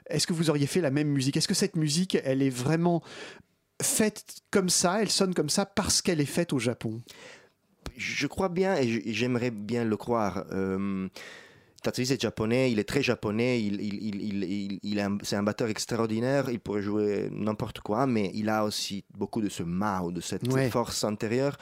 est-ce 0.10 0.26
que 0.28 0.34
vous 0.34 0.50
auriez 0.50 0.68
fait 0.68 0.82
la 0.82 0.92
même 0.92 1.08
musique? 1.10 1.38
Est-ce 1.38 1.48
que 1.48 1.54
cette 1.54 1.76
musique, 1.76 2.18
elle 2.24 2.42
est 2.42 2.50
vraiment 2.50 3.04
faite 3.82 4.24
comme 4.52 4.70
ça, 4.70 5.02
elle 5.02 5.10
sonne 5.10 5.34
comme 5.34 5.50
ça 5.50 5.66
parce 5.66 6.02
qu'elle 6.02 6.22
est 6.22 6.26
faite 6.26 6.54
au 6.54 6.60
Japon? 6.60 7.02
Je 7.98 8.28
crois 8.28 8.50
bien 8.50 8.76
et 8.78 9.14
j'aimerais 9.14 9.52
bien 9.52 9.84
le 9.86 9.98
croire. 9.98 10.46
Euh, 10.52 11.08
est 11.82 12.22
japonais, 12.22 12.72
il 12.72 12.80
est 12.80 12.84
très 12.84 13.04
japonais, 13.04 13.62
il, 13.62 13.80
il, 14.84 15.20
c'est 15.22 15.36
un 15.36 15.44
batteur 15.44 15.68
extraordinaire, 15.70 16.50
il 16.50 16.60
pourrait 16.60 16.82
jouer 16.82 17.30
n'importe 17.32 17.80
quoi, 17.82 18.08
mais 18.08 18.32
il 18.34 18.50
a 18.50 18.66
aussi 18.66 19.04
beaucoup 19.16 19.40
de 19.40 19.50
ce 19.50 19.62
mao, 19.62 20.12
de 20.12 20.20
cette 20.20 20.52
Ouais. 20.52 20.70
force 20.72 21.04
intérieure. 21.04 21.58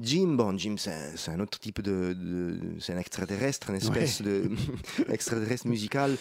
Jim, 0.00 0.28
bon, 0.36 0.56
Jim, 0.58 0.76
c'est 0.78 0.92
un, 0.92 1.10
c'est 1.16 1.30
un 1.30 1.40
autre 1.40 1.58
type 1.58 1.80
de, 1.82 2.12
de- 2.14 2.58
c'est 2.80 2.92
un 2.92 2.98
extraterrestre, 2.98 3.70
une 3.70 3.76
espèce 3.76 4.22
de 4.22 4.50
extraterrestre 5.08 5.66
musical. 5.66 6.16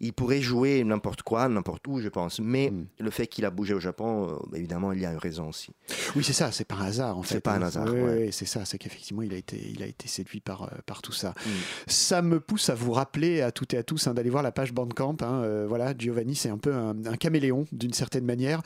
Il 0.00 0.12
pourrait 0.12 0.40
jouer 0.40 0.82
n'importe 0.84 1.22
quoi, 1.22 1.48
n'importe 1.48 1.86
où, 1.88 2.00
je 2.00 2.08
pense. 2.08 2.40
Mais 2.40 2.70
Mm. 2.70 2.86
le 3.00 3.10
fait 3.10 3.26
qu'il 3.26 3.44
a 3.44 3.50
bougé 3.50 3.74
au 3.74 3.80
Japon, 3.80 4.28
euh, 4.52 4.56
évidemment, 4.56 4.92
il 4.92 5.00
y 5.00 5.06
a 5.06 5.12
une 5.12 5.18
raison 5.18 5.48
aussi. 5.48 5.70
Oui, 6.16 6.24
c'est 6.24 6.32
ça, 6.32 6.50
c'est 6.52 6.64
pas 6.64 6.76
un 6.76 6.86
hasard 6.86 7.18
en 7.18 7.22
C'est 7.22 7.34
fait. 7.34 7.40
pas 7.40 7.52
un 7.54 7.62
hein. 7.62 7.66
hasard, 7.66 7.86
Oui, 7.92 8.00
ouais. 8.00 8.28
c'est 8.32 8.46
ça, 8.46 8.64
c'est 8.64 8.78
qu'effectivement 8.78 9.22
il 9.22 9.32
a 9.34 9.36
été, 9.36 9.56
il 9.74 9.82
a 9.82 9.86
été 9.86 10.08
séduit 10.08 10.40
par, 10.40 10.62
euh, 10.62 10.66
par 10.86 11.02
tout 11.02 11.12
ça. 11.12 11.30
Mm. 11.30 11.50
Ça 11.86 12.22
me 12.22 12.40
pousse 12.40 12.70
à 12.70 12.74
vous 12.74 12.92
rappeler 12.92 13.42
à 13.42 13.52
toutes 13.52 13.74
et 13.74 13.78
à 13.78 13.82
tous 13.82 14.06
hein, 14.06 14.14
d'aller 14.14 14.30
voir 14.30 14.42
la 14.42 14.52
page 14.52 14.72
Bandcamp. 14.72 15.16
hein, 15.22 15.42
euh, 15.44 15.66
voilà, 15.68 15.94
Giovanni, 15.96 16.34
c'est 16.34 16.48
un 16.50 16.58
peu 16.58 16.74
un, 16.74 16.96
un 17.06 17.16
caméléon 17.16 17.66
d'une 17.72 17.92
certaine 17.92 18.24
manière. 18.24 18.62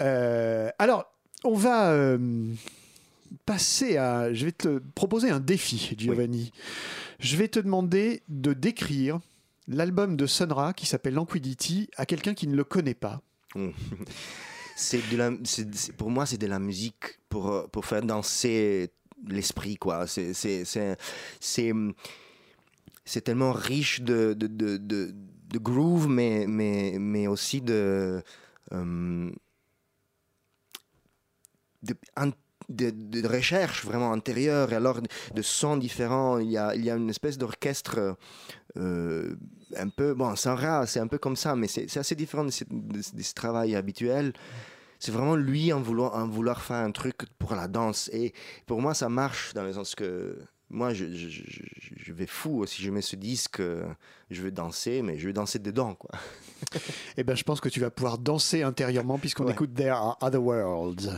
Euh, 0.00 0.70
alors, 0.78 1.04
on 1.44 1.54
va 1.54 1.90
passer 3.46 3.96
à. 3.96 4.32
Je 4.32 4.44
vais 4.44 4.52
te 4.52 4.78
proposer 4.94 5.30
un 5.30 5.40
défi, 5.40 5.94
Giovanni. 5.96 6.52
Je 7.18 7.36
vais 7.36 7.48
te 7.48 7.60
demander 7.60 8.22
de 8.28 8.52
décrire 8.52 9.20
l'album 9.68 10.16
de 10.16 10.26
Sonra 10.26 10.72
qui 10.72 10.86
s'appelle 10.86 11.14
Lanquidity 11.14 11.88
à 11.96 12.06
quelqu'un 12.06 12.34
qui 12.34 12.46
ne 12.46 12.56
le 12.56 12.64
connaît 12.64 12.94
pas. 12.94 13.22
C'est 14.76 15.02
pour 15.98 16.10
moi, 16.10 16.24
c'est 16.24 16.38
de 16.38 16.46
la 16.46 16.58
musique 16.58 17.18
pour, 17.28 17.68
pour 17.70 17.84
faire 17.84 18.00
danser 18.00 18.90
l'esprit, 19.28 19.76
quoi. 19.76 20.06
C'est, 20.06 20.32
c'est, 20.32 20.96
tellement 23.22 23.52
riche 23.52 24.00
de, 24.00 24.32
de, 24.32 24.46
de, 24.46 25.58
groove, 25.58 26.08
mais, 26.08 26.46
mais, 26.48 26.96
mais 26.98 27.26
aussi 27.26 27.60
de, 27.60 28.22
euh, 28.72 29.30
de, 32.70 32.90
de 32.90 33.28
recherche 33.28 33.84
vraiment 33.84 34.12
intérieure, 34.12 34.72
et 34.72 34.76
alors 34.76 35.00
de 35.34 35.42
sons 35.42 35.76
différents. 35.76 36.38
Il 36.38 36.50
y 36.50 36.56
a, 36.56 36.74
il 36.74 36.84
y 36.84 36.90
a 36.90 36.94
une 36.96 37.10
espèce 37.10 37.36
d'orchestre 37.36 38.16
euh, 38.78 39.34
un 39.76 39.88
peu, 39.88 40.14
bon, 40.14 40.34
sans 40.36 40.54
rat, 40.56 40.86
c'est 40.86 41.00
un 41.00 41.06
peu 41.08 41.18
comme 41.18 41.36
ça, 41.36 41.56
mais 41.56 41.68
c'est 41.68 41.94
assez 41.98 42.14
différent 42.14 42.44
de 42.44 42.50
ce, 42.50 42.64
de 42.70 43.02
ce- 43.02 43.14
de 43.14 43.22
ce 43.22 43.34
travail 43.34 43.74
habituel. 43.76 44.32
C'est 44.98 45.12
vraiment 45.12 45.34
lui 45.36 45.72
en 45.72 45.80
vouloir, 45.80 46.14
en 46.14 46.28
vouloir 46.28 46.60
faire 46.62 46.76
un 46.76 46.90
truc 46.92 47.16
pour 47.38 47.54
la 47.54 47.68
danse. 47.68 48.10
Et 48.12 48.32
pour 48.66 48.80
moi, 48.82 48.92
ça 48.94 49.08
marche 49.08 49.54
dans 49.54 49.62
le 49.64 49.72
sens 49.72 49.94
que 49.94 50.38
moi, 50.68 50.92
je, 50.94 51.06
je, 51.06 51.28
je, 51.28 51.62
je 51.96 52.12
vais 52.12 52.26
fou 52.26 52.64
si 52.66 52.82
je 52.82 52.90
mets 52.90 53.00
ce 53.02 53.16
disque, 53.16 53.60
je 54.30 54.42
veux 54.42 54.50
danser, 54.52 55.02
mais 55.02 55.18
je 55.18 55.26
veux 55.26 55.32
danser 55.32 55.58
dedans, 55.58 55.94
quoi. 55.94 56.10
Eh 57.16 57.24
ben, 57.24 57.34
je 57.34 57.42
pense 57.42 57.60
que 57.60 57.68
tu 57.70 57.80
vas 57.80 57.90
pouvoir 57.90 58.18
danser 58.18 58.62
intérieurement 58.62 59.18
puisqu'on 59.18 59.46
Ouais. 59.46 59.52
écoute 59.52 59.74
There 59.74 59.90
Are 59.96 60.18
Other 60.20 60.42
Worlds. 60.42 61.10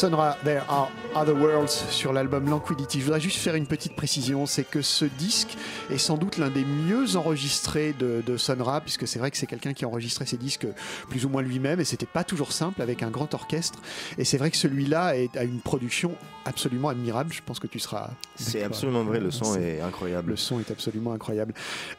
Sonra 0.00 0.38
There 0.44 0.62
Are 0.66 0.90
Other 1.14 1.36
Worlds 1.36 1.68
sur 1.90 2.14
l'album 2.14 2.48
Lanquidity. 2.48 3.00
Je 3.00 3.04
voudrais 3.04 3.20
juste 3.20 3.36
faire 3.36 3.54
une 3.54 3.66
petite 3.66 3.94
précision, 3.94 4.46
c'est 4.46 4.64
que 4.64 4.80
ce 4.80 5.04
disque 5.04 5.58
est 5.90 5.98
sans 5.98 6.16
doute 6.16 6.38
l'un 6.38 6.48
des 6.48 6.64
mieux 6.64 7.16
enregistrés 7.16 7.92
de, 7.98 8.22
de 8.26 8.36
Sonra, 8.38 8.80
puisque 8.80 9.06
c'est 9.06 9.18
vrai 9.18 9.30
que 9.30 9.36
c'est 9.36 9.46
quelqu'un 9.46 9.74
qui 9.74 9.84
a 9.84 9.88
enregistré 9.88 10.24
ses 10.24 10.38
disques 10.38 10.66
plus 11.10 11.26
ou 11.26 11.28
moins 11.28 11.42
lui-même, 11.42 11.80
et 11.80 11.84
c'était 11.84 12.06
pas 12.06 12.24
toujours 12.24 12.52
simple 12.52 12.80
avec 12.80 13.02
un 13.02 13.10
grand 13.10 13.34
orchestre. 13.34 13.78
Et 14.16 14.24
c'est 14.24 14.38
vrai 14.38 14.50
que 14.50 14.56
celui-là 14.56 15.12
a 15.36 15.44
une 15.44 15.60
production 15.60 16.12
absolument 16.46 16.88
admirable. 16.88 17.34
Je 17.34 17.42
pense 17.44 17.60
que 17.60 17.66
tu 17.66 17.78
seras. 17.78 18.08
C'est 18.36 18.62
absolument 18.62 19.04
vrai, 19.04 19.20
le 19.20 19.30
son 19.30 19.54
est 19.60 19.82
incroyable. 19.82 20.30
le 20.30 20.36
son 20.36 20.60
est 20.60 20.70
absolument 20.70 21.12
incroyable. 21.12 21.52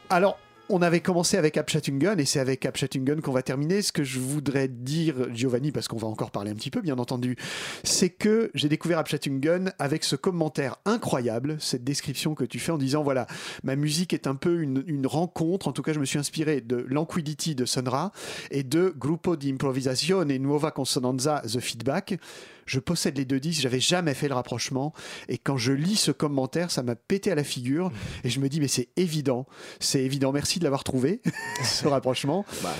Alors, 0.09 0.39
on 0.71 0.81
avait 0.81 1.01
commencé 1.01 1.37
avec 1.37 1.57
Apchatungen 1.57 2.19
et 2.19 2.25
c'est 2.25 2.39
avec 2.39 2.65
Apchatungen 2.65 3.21
qu'on 3.21 3.33
va 3.33 3.41
terminer. 3.41 3.81
Ce 3.81 3.91
que 3.91 4.03
je 4.03 4.19
voudrais 4.19 4.67
dire, 4.67 5.33
Giovanni, 5.33 5.71
parce 5.71 5.87
qu'on 5.87 5.97
va 5.97 6.07
encore 6.07 6.31
parler 6.31 6.51
un 6.51 6.55
petit 6.55 6.71
peu, 6.71 6.81
bien 6.81 6.97
entendu, 6.97 7.35
c'est 7.83 8.09
que 8.09 8.49
j'ai 8.53 8.69
découvert 8.69 8.99
Apchatungen 8.99 9.73
avec 9.79 10.03
ce 10.03 10.15
commentaire 10.15 10.77
incroyable, 10.85 11.57
cette 11.59 11.83
description 11.83 12.35
que 12.35 12.45
tu 12.45 12.59
fais 12.59 12.71
en 12.71 12.77
disant 12.77 13.03
voilà, 13.03 13.27
ma 13.63 13.75
musique 13.75 14.13
est 14.13 14.27
un 14.27 14.35
peu 14.35 14.61
une, 14.61 14.81
rencontre. 15.05 15.67
En 15.67 15.71
tout 15.71 15.81
cas, 15.81 15.93
je 15.93 15.99
me 15.99 16.05
suis 16.05 16.19
inspiré 16.19 16.61
de 16.61 16.85
Lanquidity 16.87 17.55
de 17.55 17.65
Sonra 17.65 18.11
et 18.51 18.63
de 18.63 18.93
Gruppo 18.95 19.35
di 19.35 19.49
Improvisazione 19.51 20.37
Nuova 20.37 20.71
Consonanza 20.71 21.41
The 21.41 21.59
Feedback. 21.59 22.19
Je 22.65 22.79
possède 22.79 23.17
les 23.17 23.25
deux 23.25 23.39
disques, 23.39 23.61
j'avais 23.61 23.79
jamais 23.79 24.13
fait 24.13 24.27
le 24.27 24.33
rapprochement. 24.35 24.93
Et 25.29 25.37
quand 25.37 25.57
je 25.57 25.73
lis 25.73 25.95
ce 25.97 26.11
commentaire, 26.11 26.71
ça 26.71 26.83
m'a 26.83 26.95
pété 26.95 27.31
à 27.31 27.35
la 27.35 27.43
figure. 27.43 27.91
Et 28.23 28.29
je 28.29 28.39
me 28.39 28.49
dis, 28.49 28.59
mais 28.59 28.67
c'est 28.67 28.89
évident, 28.97 29.45
c'est 29.79 30.03
évident. 30.03 30.31
Merci 30.31 30.59
de 30.59 30.63
l'avoir 30.63 30.83
trouvé, 30.83 31.21
ce 31.63 31.87
rapprochement. 31.87 32.45
Bah, 32.63 32.73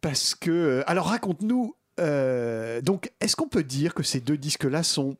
Parce 0.00 0.34
que. 0.34 0.50
euh, 0.50 0.82
Alors 0.86 1.06
raconte-nous. 1.06 1.74
euh, 2.00 2.80
donc, 2.82 3.10
est-ce 3.20 3.36
qu'on 3.36 3.48
peut 3.48 3.64
dire 3.64 3.94
que 3.94 4.02
ces 4.02 4.20
deux 4.20 4.36
disques-là 4.36 4.82
sont 4.82 5.16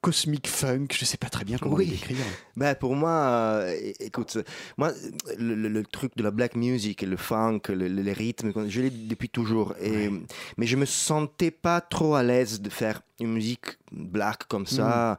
cosmic 0.00 0.46
funk 0.48 0.86
Je 0.92 1.04
sais 1.04 1.16
pas 1.16 1.28
très 1.28 1.44
bien 1.44 1.58
comment 1.58 1.76
Oui. 1.76 1.86
les 1.86 1.92
décrire. 1.92 2.16
Ben, 2.56 2.74
pour 2.74 2.94
moi, 2.96 3.10
euh, 3.10 3.92
écoute, 4.00 4.38
moi, 4.78 4.92
le, 5.38 5.54
le- 5.54 5.68
le 5.68 5.82
truc 5.84 6.16
de 6.16 6.22
la 6.22 6.30
black 6.30 6.56
music, 6.56 7.02
le 7.02 7.16
funk, 7.16 7.60
le- 7.68 7.88
le- 7.88 8.02
les 8.02 8.12
rythmes, 8.12 8.52
je 8.68 8.80
l'ai 8.80 8.90
depuis 8.90 9.28
toujours. 9.28 9.74
Et, 9.80 10.10
Mais 10.56 10.66
je 10.66 10.76
me 10.76 10.86
sentais 10.86 11.50
pas 11.50 11.80
trop 11.80 12.14
à 12.14 12.22
l'aise 12.22 12.60
de 12.60 12.70
faire 12.70 13.02
une 13.20 13.32
musique 13.32 13.78
black 13.92 14.44
comme 14.48 14.66
ça. 14.66 15.18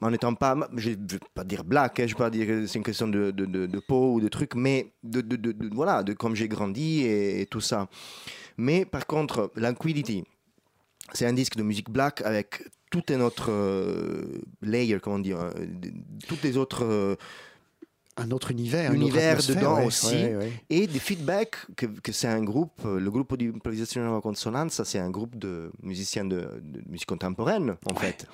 En 0.00 0.10
n'étant 0.10 0.34
pas, 0.34 0.56
je 0.76 0.90
ne 0.90 0.94
vais 0.96 1.20
pas 1.32 1.44
dire 1.44 1.62
black, 1.62 2.00
hein, 2.00 2.06
je 2.08 2.14
ne 2.14 2.18
vais 2.18 2.24
pas 2.24 2.30
dire 2.30 2.44
que 2.48 2.66
c'est 2.66 2.76
une 2.78 2.84
question 2.84 3.06
de, 3.06 3.30
de, 3.30 3.46
de- 3.46 3.66
de 3.66 3.78
peau 3.78 4.14
ou 4.14 4.20
de 4.20 4.26
trucs, 4.26 4.56
mais 4.56 4.92
de, 5.04 5.20
de, 5.20 5.54
voilà, 5.72 6.02
de 6.02 6.12
comme 6.12 6.34
j'ai 6.34 6.48
grandi 6.48 7.02
et, 7.02 7.42
et 7.42 7.46
tout 7.46 7.60
ça. 7.60 7.88
Mais 8.56 8.84
par 8.84 9.06
contre, 9.06 9.52
Languidity, 9.54 10.24
c'est 11.12 11.26
un 11.26 11.32
disque 11.32 11.56
de 11.56 11.62
musique 11.62 11.90
black 11.90 12.22
avec 12.22 12.62
tout 12.90 13.02
un 13.10 13.20
autre 13.20 13.46
euh, 13.50 14.40
layer, 14.62 14.98
comment 15.00 15.18
dire, 15.18 15.38
de- 15.56 15.92
toutes 16.28 16.42
les 16.42 16.56
autres 16.56 16.84
euh, 16.84 17.16
Un 18.18 18.30
autre 18.30 18.50
univers. 18.50 18.92
une 18.92 19.00
Univers 19.02 19.38
atmosphère, 19.38 19.56
dedans 19.56 19.76
ouais, 19.78 19.86
aussi. 19.86 20.14
ouais, 20.14 20.36
ouais. 20.36 20.52
et 20.68 20.86
des 20.86 20.98
feedbacks 20.98 21.56
que, 21.76 21.86
que 21.86 22.12
c'est 22.12 22.28
un 22.28 22.42
groupe, 22.44 22.80
euh, 22.84 23.00
le 23.00 23.10
groupe 23.10 23.36
d'improvisation 23.38 24.16
à 24.16 24.20
consonance, 24.20 24.72
ça 24.74 24.84
c'est 24.84 24.98
un 24.98 25.10
groupe 25.10 25.36
de 25.38 25.70
musiciens 25.82 26.26
de, 26.26 26.60
de 26.62 26.82
musique 26.90 27.08
contemporaine 27.08 27.76
en 27.90 27.94
fait, 27.94 28.26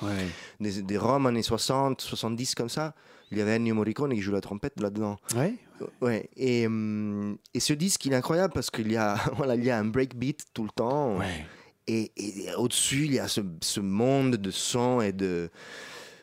des, 0.60 0.82
des 0.82 0.98
Roms 0.98 1.26
années 1.26 1.42
60, 1.42 2.00
70 2.00 2.54
comme 2.56 2.68
ça. 2.68 2.94
Il 3.30 3.36
y 3.36 3.42
avait 3.42 3.56
Ennio 3.56 3.74
Morricone 3.74 4.14
qui 4.14 4.22
joue 4.22 4.32
la 4.32 4.40
trompette 4.40 4.80
là-dedans. 4.80 5.18
Ouais. 5.36 5.54
Ouais. 6.00 6.30
Et, 6.36 6.66
hum, 6.66 7.36
et 7.54 7.60
ce 7.60 7.74
disque 7.74 8.06
il 8.06 8.12
est 8.14 8.16
incroyable 8.16 8.52
parce 8.54 8.70
qu'il 8.70 8.90
y 8.90 8.96
a 8.96 9.16
voilà 9.36 9.54
il 9.54 9.62
y 9.64 9.70
a 9.70 9.78
un 9.78 9.84
breakbeat 9.84 10.46
tout 10.54 10.64
le 10.64 10.70
temps. 10.70 11.18
Ouais. 11.18 11.46
Et, 11.88 12.12
et 12.16 12.54
au-dessus, 12.54 13.06
il 13.06 13.14
y 13.14 13.18
a 13.18 13.26
ce, 13.28 13.40
ce 13.62 13.80
monde 13.80 14.36
de 14.36 14.50
son 14.50 15.00
et 15.00 15.12
de. 15.12 15.50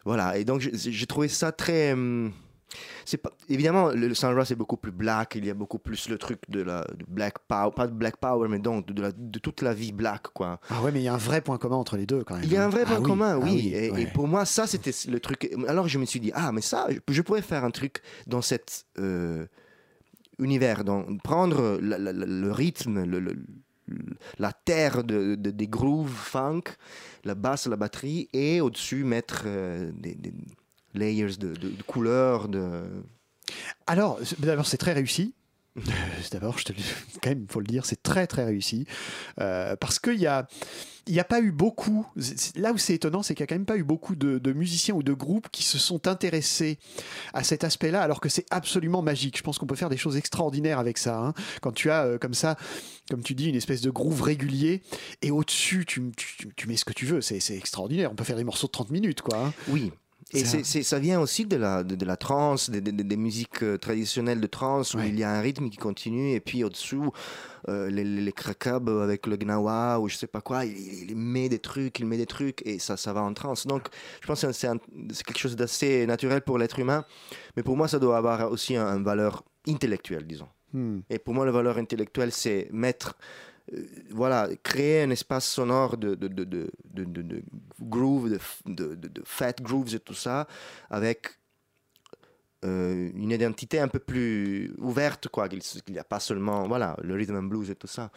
Voilà. 0.05 0.37
Et 0.37 0.45
donc, 0.45 0.61
j'ai 0.61 1.05
trouvé 1.07 1.27
ça 1.27 1.51
très. 1.51 1.93
hum, 1.93 2.31
C'est 3.05 3.17
pas, 3.17 3.31
évidemment, 3.49 3.89
le, 3.89 4.07
le 4.09 4.13
c'est 4.45 4.55
beaucoup 4.55 4.77
plus 4.77 4.91
black. 4.91 5.33
Il 5.35 5.45
y 5.45 5.49
a 5.49 5.55
beaucoup 5.55 5.79
plus 5.79 6.07
le 6.09 6.19
truc 6.19 6.39
de 6.49 6.61
la 6.61 6.81
de 6.81 7.03
black 7.07 7.39
power. 7.47 7.71
Pas 7.75 7.87
de 7.87 7.93
black 7.93 8.17
power, 8.17 8.47
mais 8.47 8.59
donc 8.59 8.85
de, 8.85 9.01
la- 9.01 9.11
de 9.11 9.39
toute 9.39 9.63
la 9.63 9.73
vie 9.73 9.91
black, 9.91 10.27
quoi. 10.33 10.59
Ah 10.69 10.83
ouais, 10.83 10.91
mais 10.91 10.99
il 11.01 11.03
y 11.05 11.07
a 11.07 11.13
un 11.15 11.17
vrai 11.17 11.41
point 11.41 11.57
commun 11.57 11.77
entre 11.77 11.97
les 11.97 12.05
deux 12.05 12.23
quand 12.23 12.35
même. 12.35 12.43
Il 12.43 12.51
y 12.53 12.57
a 12.57 12.63
un 12.65 12.69
vrai 12.69 12.81
Ah 12.85 12.89
point 12.89 12.99
oui, 12.99 13.03
commun, 13.03 13.39
ah 13.41 13.43
oui. 13.43 13.73
Et, 13.73 14.05
pour 14.13 14.27
moi, 14.27 14.45
ça, 14.45 14.67
c'était 14.67 14.91
le 15.09 15.19
truc. 15.19 15.51
Alors, 15.67 15.87
je 15.87 15.97
me 15.97 16.05
suis 16.05 16.19
dit, 16.19 16.31
ah, 16.35 16.51
mais 16.51 16.61
ça, 16.61 16.87
je, 16.91 16.99
je 17.11 17.21
pourrais 17.23 17.41
faire 17.41 17.63
un 17.63 17.71
truc 17.71 18.01
dans 18.27 18.43
cet 18.43 18.85
euh, 18.99 19.47
univers, 20.37 20.83
dans, 20.83 21.03
prendre 21.23 21.79
la- 21.81 21.97
la- 21.97 22.13
la- 22.13 22.25
le 22.27 22.51
rythme, 22.51 23.03
le- 23.03 23.35
la 24.39 24.51
terre 24.53 25.03
de, 25.03 25.35
de- 25.35 25.51
des 25.51 25.67
grooves 25.67 26.09
funk, 26.11 26.63
la 27.23 27.35
basse, 27.35 27.67
la 27.67 27.75
batterie, 27.75 28.29
et 28.33 28.61
au-dessus 28.61 29.03
mettre 29.03 29.43
euh, 29.45 29.91
des, 29.93 30.15
layers 30.93 31.37
de, 31.37 31.53
de- 31.53 31.83
couleurs. 31.83 32.47
De... 32.47 32.83
Alors, 33.87 34.19
d'abord, 34.39 34.65
c'est 34.65 34.77
très 34.77 34.93
réussi. 34.93 35.33
Euh, 35.77 35.81
D'abord, 36.31 36.57
je 36.57 36.65
te 36.65 36.73
quand 37.21 37.29
même, 37.29 37.45
faut 37.49 37.59
le 37.59 37.67
dire, 37.67 37.85
c'est 37.85 38.01
très 38.01 38.27
très 38.27 38.45
réussi 38.45 38.85
Euh, 39.39 39.75
parce 39.75 39.99
qu'il 39.99 40.19
y 40.19 40.27
a, 40.27 40.47
il 41.07 41.13
n'y 41.13 41.19
a 41.19 41.23
pas 41.23 41.39
eu 41.41 41.51
beaucoup. 41.51 42.07
Là 42.55 42.71
où 42.71 42.77
c'est 42.77 42.95
étonnant, 42.95 43.21
c'est 43.21 43.35
qu'il 43.35 43.43
n'y 43.43 43.45
a 43.45 43.47
quand 43.47 43.55
même 43.55 43.65
pas 43.65 43.77
eu 43.77 43.83
beaucoup 43.83 44.15
de, 44.15 44.53
musiciens 44.53 44.95
ou 44.95 45.03
de 45.03 45.13
groupes 45.13 45.49
qui 45.51 45.63
se 45.63 45.77
sont 45.77 46.07
intéressés 46.07 46.79
à 47.33 47.43
cet 47.43 47.63
aspect-là, 47.63 48.01
alors 48.01 48.21
que 48.21 48.29
c'est 48.29 48.45
absolument 48.49 49.01
magique. 49.01 49.37
Je 49.37 49.43
pense 49.43 49.57
qu'on 49.59 49.67
peut 49.67 49.75
faire 49.75 49.89
des 49.89 49.97
choses 49.97 50.17
extraordinaires 50.17 50.79
avec 50.79 50.97
ça. 50.97 51.17
hein. 51.19 51.33
Quand 51.61 51.71
tu 51.73 51.91
as 51.91 52.05
euh, 52.05 52.17
comme 52.17 52.33
ça, 52.33 52.55
comme 53.09 53.21
tu 53.21 53.35
dis, 53.35 53.49
une 53.49 53.55
espèce 53.55 53.81
de 53.81 53.91
groove 53.91 54.21
régulier 54.21 54.81
et 55.21 55.29
au-dessus, 55.31 55.85
tu, 55.85 56.01
mets 56.67 56.77
ce 56.77 56.85
que 56.85 56.93
tu 56.93 57.05
veux. 57.05 57.21
C'est 57.21 57.39
c'est 57.39 57.55
extraordinaire. 57.57 58.11
On 58.11 58.15
peut 58.15 58.23
faire 58.23 58.37
des 58.37 58.43
morceaux 58.43 58.67
de 58.67 58.71
30 58.71 58.89
minutes, 58.91 59.21
quoi. 59.21 59.37
hein. 59.47 59.53
Oui. 59.67 59.91
Et 60.33 60.41
un- 60.41 60.63
c'est- 60.63 60.83
ça 60.83 60.97
vient 60.99 61.21
aussi 61.21 61.45
de 61.45 61.55
la, 61.55 61.83
de, 61.83 61.93
de 61.95 62.03
la 62.05 62.17
trance, 62.17 62.69
des, 62.71 62.81
des- 62.81 62.91
des 62.91 63.17
musiques 63.17 63.61
euh, 63.61 63.77
traditionnelles 63.77 64.41
de 64.41 64.47
trance, 64.47 64.95
où 64.95 64.97
Ouais. 64.97 65.09
il 65.09 65.19
y 65.19 65.23
a 65.23 65.29
un 65.31 65.39
rythme 65.39 65.69
qui 65.69 65.77
continue, 65.77 66.31
et 66.33 66.39
puis 66.39 66.63
au-dessous, 66.63 67.11
euh, 67.69 67.89
les, 67.91 68.03
les, 68.03 68.21
les 68.21 68.31
krakab 68.31 68.89
avec 68.89 69.27
le 69.27 69.37
gnawa, 69.37 69.99
ou 69.99 70.09
je 70.09 70.15
sais 70.15 70.25
pas 70.27 70.41
quoi, 70.41 70.65
il, 70.65 71.15
met 71.15 71.47
des 71.47 71.59
trucs, 71.59 71.99
il 71.99 72.07
met 72.07 72.17
des 72.17 72.25
trucs, 72.25 72.65
et 72.65 72.79
ça, 72.79 72.97
ça 72.97 73.13
va 73.13 73.21
en 73.21 73.33
trance. 73.35 73.67
Donc, 73.67 73.83
je 74.19 74.25
pense 74.27 74.41
que 74.41 74.51
c'est 74.51 74.67
un- 74.67 74.77
quelque 74.77 75.37
chose 75.37 75.55
d'assez 75.55 76.07
naturel 76.07 76.41
pour 76.41 76.57
l'être 76.57 76.79
humain, 76.79 77.05
mais 77.55 77.61
pour 77.63 77.77
moi, 77.77 77.87
ça 77.87 77.99
doit 77.99 78.17
avoir 78.17 78.51
aussi 78.51 78.75
un- 78.75 78.97
une 78.97 79.03
valeur 79.03 79.43
intellectuelle, 79.67 80.25
disons. 80.25 80.49
Hmm. 80.73 81.01
Et 81.09 81.19
pour 81.19 81.33
moi, 81.35 81.45
la 81.45 81.51
valeur 81.51 81.77
intellectuelle, 81.77 82.31
c'est 82.31 82.67
mettre, 82.71 83.15
voilà, 84.11 84.49
créer 84.63 85.03
un 85.03 85.09
espace 85.09 85.45
sonore 85.45 85.97
de, 85.97 86.15
de, 86.15 86.27
de, 86.27 86.43
de- 86.43 86.69
de 88.95 89.21
fat 89.23 89.53
grooves 89.61 89.95
et 89.95 89.99
tout 89.99 90.13
ça, 90.13 90.47
avec 90.89 91.27
euh, 92.63 93.11
une 93.13 93.31
identité 93.31 93.79
un 93.79 93.87
peu 93.87 93.99
plus 93.99 94.73
ouverte, 94.77 95.27
quoi. 95.29 95.49
Qu'il 95.49 95.61
n'y 95.89 95.99
a 95.99 96.03
pas 96.03 96.19
seulement, 96.19 96.67
voilà, 96.67 96.95
le 97.03 97.13
rhythm 97.15 97.35
and 97.37 97.43
blues 97.43 97.69
et 97.69 97.75
tout 97.75 97.87
ça, 97.87 98.11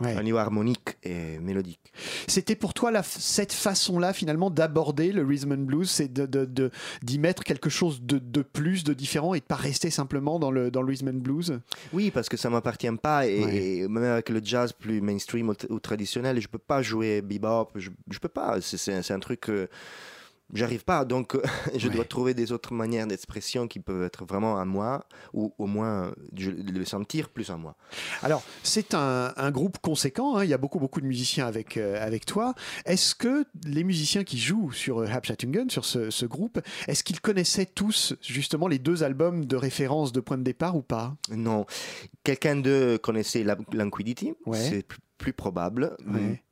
Ouais. 0.00 0.16
un 0.16 0.22
niveau 0.22 0.38
harmonique 0.38 0.96
et 1.02 1.38
mélodique. 1.38 1.92
C'était 2.26 2.56
pour 2.56 2.72
toi 2.74 2.90
la, 2.90 3.02
cette 3.02 3.52
façon-là 3.52 4.12
finalement 4.12 4.50
d'aborder 4.50 5.12
le 5.12 5.24
rhythm 5.24 5.52
and 5.52 5.64
blues, 5.64 5.90
c'est 5.90 6.12
de, 6.12 6.26
de- 6.26 6.44
de- 6.44 6.70
d'y 7.02 7.18
mettre 7.18 7.44
quelque 7.44 7.68
chose 7.70 8.00
de, 8.02 8.18
de 8.18 8.42
plus, 8.42 8.82
de 8.84 8.94
différent 8.94 9.34
et 9.34 9.40
de 9.40 9.44
pas 9.44 9.56
rester 9.56 9.90
simplement 9.90 10.38
dans 10.38 10.50
le, 10.50 10.70
dans 10.70 10.82
le 10.82 10.88
rhythm 10.88 11.08
and 11.08 11.20
blues? 11.20 11.60
Oui, 11.92 12.10
parce 12.10 12.28
que 12.28 12.36
ça 12.36 12.48
m'appartient 12.50 12.90
pas 13.02 13.26
et, 13.26 13.44
Ouais. 13.44 13.56
et 13.56 13.88
même 13.88 14.04
avec 14.04 14.28
le 14.30 14.40
jazz 14.42 14.72
plus 14.72 15.00
mainstream 15.00 15.52
ou, 15.68 15.80
traditionnel, 15.80 16.40
je 16.40 16.48
peux 16.48 16.58
pas 16.58 16.82
jouer 16.82 17.20
bebop, 17.22 17.68
je, 17.76 17.90
je 18.10 18.18
peux 18.18 18.28
pas. 18.28 18.60
C'est, 18.60 19.10
un 19.12 19.18
truc 19.20 19.40
que 19.40 19.68
j'arrive 20.54 20.84
pas. 20.84 21.04
Donc, 21.04 21.36
je 21.76 21.88
Ouais. 21.88 21.94
dois 21.94 22.04
trouver 22.04 22.34
des 22.34 22.52
autres 22.52 22.72
manières 22.74 23.06
d'expression 23.06 23.66
qui 23.68 23.80
peuvent 23.80 24.02
être 24.02 24.24
vraiment 24.24 24.58
à 24.58 24.64
moi 24.64 25.06
ou 25.32 25.54
au 25.58 25.66
moins 25.66 26.12
je, 26.36 26.50
le 26.50 26.84
sentir 26.84 27.28
plus 27.28 27.50
à 27.50 27.56
moi. 27.56 27.76
Alors 28.22 28.42
c'est 28.62 28.94
un, 28.94 29.32
un 29.36 29.50
groupe 29.50 29.78
conséquent, 29.78 30.36
hein, 30.36 30.44
il 30.44 30.50
y 30.50 30.54
a 30.54 30.58
beaucoup 30.58 30.78
beaucoup 30.78 31.00
de 31.00 31.06
musiciens 31.06 31.46
avec, 31.46 31.76
euh, 31.76 32.04
avec 32.04 32.26
toi. 32.26 32.54
Est-ce 32.86 33.14
que 33.14 33.44
les 33.64 33.84
musiciens 33.84 34.24
qui 34.24 34.38
jouent 34.38 34.72
sur 34.72 34.98
euh, 35.00 35.06
Habschattungen, 35.06 35.68
sur 35.70 35.84
ce, 35.84 36.10
ce 36.10 36.26
groupe, 36.26 36.60
est-ce 36.88 37.02
qu'ils 37.04 37.20
connaissaient 37.20 37.66
tous 37.66 38.14
justement 38.20 38.68
les 38.68 38.78
deux 38.78 39.02
albums 39.02 39.44
de 39.46 39.56
référence 39.56 40.12
de 40.12 40.20
point 40.20 40.38
de 40.38 40.42
départ 40.44 40.76
ou 40.76 40.82
pas? 40.82 41.16
Non, 41.30 41.66
quelqu'un 42.24 42.56
de 42.56 42.98
connaissait 43.02 43.44
Languidity, 43.72 44.34
Ouais. 44.46 44.58
c'est 44.58 44.82
plus, 44.82 45.00
plus 45.18 45.32
probable. 45.32 45.96
Ouais. 46.06 46.42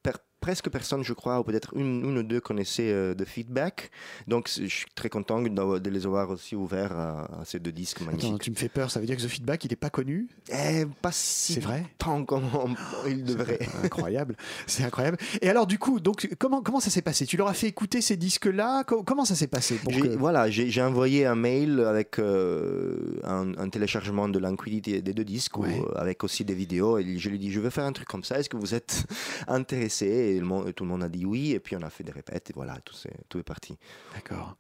Presque 0.41 0.71
personne, 0.71 1.03
je 1.03 1.13
crois, 1.13 1.41
ou 1.41 1.43
peut-être 1.45 1.75
une, 1.75 2.05
une 2.05 2.19
ou 2.19 2.23
deux 2.23 2.41
connaissaient 2.41 2.93
euh, 2.93 3.13
de 3.15 3.25
feedback. 3.25 3.91
Donc, 4.29 4.49
je 4.57 4.67
suis 4.67 4.87
très 4.95 5.09
content 5.09 5.43
de 5.43 5.91
les 5.91 6.07
avoir 6.07 6.31
aussi 6.31 6.55
ouverts 6.55 6.93
à, 6.97 7.41
à 7.41 7.45
ces 7.45 7.59
deux 7.59 7.73
disques 7.73 8.01
magnifiques. 8.03 8.29
Attends, 8.29 8.39
tu 8.39 8.51
me 8.53 8.57
fais 8.57 8.69
peur, 8.69 8.91
ça 8.91 9.01
veut 9.01 9.07
dire 9.07 9.17
que 9.17 9.23
The 9.23 9.27
Feedback 9.29 9.65
il 9.65 9.71
n'est 9.71 9.77
pas 9.77 9.91
connu? 9.91 10.29
Eh, 10.53 10.85
pas 11.03 11.11
si 11.13 11.55
C'est 11.55 11.61
vrai? 11.61 11.85
tant 11.99 12.25
comme 12.25 12.45
on- 12.55 13.09
il 13.09 13.25
devrait. 13.25 13.59
Incroyable, 13.83 14.37
c'est 14.67 14.85
incroyable. 14.85 15.19
Et 15.43 15.49
alors 15.51 15.67
du 15.67 15.79
coup, 15.79 15.99
donc 16.01 16.29
comment 16.39 16.63
comment 16.63 16.81
ça 16.81 16.91
s'est 16.91 17.03
passé? 17.03 17.27
Tu 17.27 17.37
leur 17.37 17.49
as 17.49 17.55
fait 17.55 17.67
écouter 17.67 18.01
ces 18.01 18.17
disques-là? 18.17 18.85
Co- 18.85 19.03
Comment 19.03 19.25
ça 19.25 19.35
s'est 19.35 19.49
passé 19.49 19.75
pour 19.77 19.93
que- 19.93 20.17
Voilà, 20.17 20.49
j'ai 20.51 20.83
envoyé 20.83 21.27
un 21.27 21.35
mail 21.35 21.81
avec 21.81 22.19
euh, 22.21 23.19
un, 23.25 23.53
un 23.59 23.69
téléchargement 23.69 24.29
de 24.29 24.39
Languidity 24.39 25.03
des 25.03 25.13
deux 25.15 25.25
disques, 25.25 25.59
Ouais. 25.59 25.81
avec 25.97 26.23
aussi 26.25 26.45
des 26.45 26.55
vidéos. 26.55 26.99
Et 26.99 27.19
je 27.19 27.29
lui 27.29 27.37
ai 27.37 27.39
dit, 27.39 27.51
je 27.51 27.59
veux 27.61 27.71
faire 27.71 27.85
un 27.85 27.93
truc 27.93 28.07
comme 28.07 28.23
ça, 28.25 28.39
est-ce 28.39 28.49
que 28.49 28.57
vous 28.57 28.75
êtes 28.75 29.05
intéressé? 29.49 30.07
Et, 30.37 30.73
tout 30.75 30.85
le 30.85 30.91
monde 30.91 31.03
a 31.03 31.09
dit 31.09 31.25
oui, 31.25 31.53
et 31.53 31.61
puis 31.61 31.77
on 31.77 31.83
a 31.83 31.91
fait 31.91 32.05
des 32.05 32.13
répètes, 32.13 32.51
et 32.51 32.53
voilà, 32.55 32.79
tout, 32.85 33.39
est 33.39 33.43
parti. 33.43 33.77
D'accord. 34.15 34.57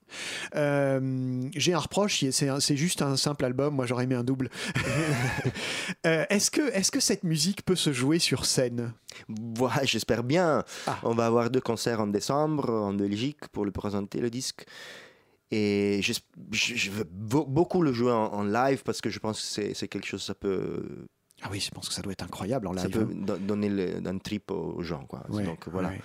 Euh, 0.54 1.48
J'ai 1.54 1.74
un 1.74 1.78
reproche, 1.78 2.24
c'est 2.30 2.76
juste 2.76 3.02
un 3.02 3.16
simple 3.16 3.44
album, 3.44 3.74
moi 3.74 3.86
j'aurais 3.86 4.04
aimé 4.04 4.14
un 4.14 4.24
double. 4.24 4.50
Euh, 6.06 6.24
Est-ce 6.30 6.50
que, 6.50 6.60
est 6.72 6.90
que 6.90 7.00
cette 7.00 7.24
musique 7.24 7.64
peut 7.64 7.74
se 7.76 7.92
jouer 7.92 8.18
sur 8.18 8.44
scène? 8.46 8.92
Voilà, 9.28 9.84
j'espère 9.84 10.22
bien. 10.22 10.64
Ah. 10.86 10.98
On 11.02 11.14
va 11.14 11.26
avoir 11.26 11.50
deux 11.50 11.60
concerts 11.60 12.00
en 12.00 12.06
décembre 12.06 12.70
en 12.70 12.92
Belgique 12.94 13.48
pour 13.48 13.64
le 13.64 13.70
présenter, 13.72 14.20
le 14.20 14.30
disque. 14.30 14.64
Et 15.50 16.00
je, 16.02 16.12
je 16.52 16.90
veux 16.90 17.04
beau- 17.10 17.46
beaucoup 17.46 17.82
le 17.82 17.92
jouer 17.92 18.12
en, 18.12 18.26
en 18.32 18.42
live 18.44 18.82
parce 18.84 19.00
que 19.00 19.08
je 19.10 19.18
pense 19.18 19.40
que 19.40 19.46
c'est- 19.46 19.74
c'est 19.74 19.88
quelque 19.88 20.06
chose, 20.06 20.22
ça 20.22 20.34
peut, 20.34 21.06
Ah 21.42 21.48
oui, 21.52 21.60
je 21.60 21.70
pense 21.70 21.88
que 21.88 21.94
ça 21.94 22.02
doit 22.02 22.12
être 22.12 22.24
incroyable 22.24 22.66
en 22.66 22.76
ça 22.76 22.88
peut 22.88 23.06
hein. 23.08 23.14
do- 23.14 23.36
donner 23.38 23.68
le- 23.68 24.02
un 24.04 24.18
trip 24.18 24.50
aux 24.50 24.82
gens. 24.82 25.04
Quoi. 25.06 25.22
Ouais, 25.30 25.44
Donc 25.44 25.68
voilà. 25.68 25.88
ouais. 25.90 26.00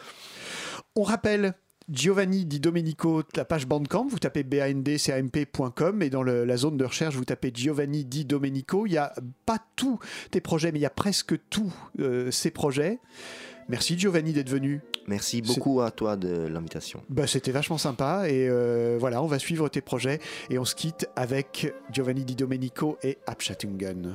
On 0.95 1.01
rappelle 1.03 1.55
Giovanni 1.89 2.45
Di 2.45 2.59
Domenico, 2.59 3.23
la 3.36 3.43
page 3.43 3.65
Bandcamp, 3.67 4.07
vous 4.07 4.19
tapez 4.19 4.43
bandcamp.com 4.43 6.01
et 6.01 6.09
dans 6.09 6.23
le- 6.23 6.45
la 6.45 6.55
zone 6.57 6.77
de 6.77 6.86
recherche, 6.86 7.15
vous 7.15 7.25
tapez 7.25 7.51
Giovanni 7.53 8.05
Di 8.05 8.25
Domenico. 8.25 8.86
Il 8.86 8.91
n'y 8.91 8.97
a 8.97 9.13
pas 9.45 9.57
tous 9.75 9.99
tes 10.31 10.39
projets, 10.39 10.71
mais 10.71 10.79
il 10.79 10.84
y 10.84 10.86
a 10.86 10.89
presque 10.91 11.36
tous 11.49 11.73
euh, 11.99 12.31
ces 12.31 12.51
projets. 12.51 12.99
Merci 13.69 13.97
Giovanni 13.97 14.34
d'être 14.34 14.49
venu. 14.49 14.81
Merci 15.07 15.41
beaucoup 15.41 15.81
à 15.81 15.91
toi 15.91 16.15
de 16.15 16.47
l'invitation. 16.47 17.01
Bah, 17.09 17.27
C'était 17.27 17.51
vachement 17.51 17.77
sympa 17.77 18.29
et 18.29 18.47
euh, 18.49 18.97
voilà, 18.99 19.21
on 19.23 19.27
va 19.27 19.39
suivre 19.39 19.67
tes 19.69 19.81
projets 19.81 20.19
et 20.49 20.57
on 20.59 20.65
se 20.65 20.75
quitte 20.75 21.09
avec 21.15 21.73
Giovanni 21.91 22.23
Di 22.23 22.36
Domenico 22.36 22.97
et 23.03 23.17
Abschattungen. 23.25 24.13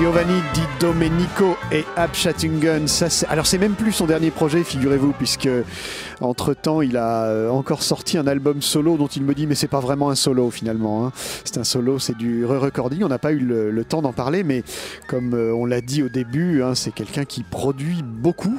Giovanni 0.00 0.40
Di 0.54 0.62
Domenico 0.80 1.58
et 1.70 1.84
Abschattungen. 1.94 2.86
Alors 3.28 3.46
c'est 3.46 3.58
même 3.58 3.74
plus 3.74 3.92
son 3.92 4.06
dernier 4.06 4.30
projet, 4.30 4.64
figurez-vous, 4.64 5.12
puisque 5.12 5.48
entre 6.22 6.54
temps 6.54 6.80
il 6.80 6.96
a 6.96 7.24
euh, 7.24 7.50
encore 7.50 7.82
sorti 7.82 8.16
un 8.16 8.26
album 8.26 8.62
solo 8.62 8.96
dont 8.96 9.08
il 9.08 9.22
me 9.22 9.34
dit 9.34 9.46
mais 9.46 9.54
c'est 9.54 9.68
pas 9.68 9.80
vraiment 9.80 10.08
un 10.08 10.14
solo 10.14 10.50
finalement. 10.50 11.04
Hein. 11.04 11.12
C'est 11.44 11.58
un 11.58 11.64
solo, 11.64 11.98
c'est 11.98 12.16
du 12.16 12.46
re-recording. 12.46 13.04
On 13.04 13.08
n'a 13.08 13.18
pas 13.18 13.32
eu 13.32 13.40
le, 13.40 13.84
temps 13.84 14.00
d'en 14.00 14.14
parler, 14.14 14.42
mais 14.42 14.64
comme 15.06 15.34
euh, 15.34 15.52
on 15.52 15.66
l'a 15.66 15.82
dit 15.82 16.02
au 16.02 16.08
début, 16.08 16.62
hein, 16.62 16.74
c'est 16.74 16.92
quelqu'un 16.92 17.26
qui 17.26 17.42
produit 17.42 18.02
beaucoup. 18.02 18.58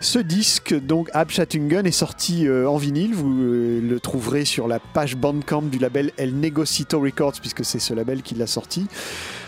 Ce 0.00 0.18
disque, 0.18 0.74
donc 0.74 1.10
Abschattungen, 1.12 1.86
est 1.86 1.92
sorti 1.92 2.48
euh, 2.48 2.68
en 2.68 2.76
vinyle. 2.76 3.14
Vous 3.14 3.32
le 3.32 3.98
trouverez 4.00 4.44
sur 4.44 4.66
la 4.66 4.80
page 4.80 5.14
Bandcamp 5.14 5.62
du 5.62 5.78
label 5.78 6.10
El 6.16 6.34
Negocito 6.40 6.98
Records, 6.98 7.34
puisque 7.40 7.64
c'est 7.64 7.78
ce 7.78 7.94
label 7.94 8.22
qui 8.22 8.34
l'a 8.34 8.48
sorti. 8.48 8.88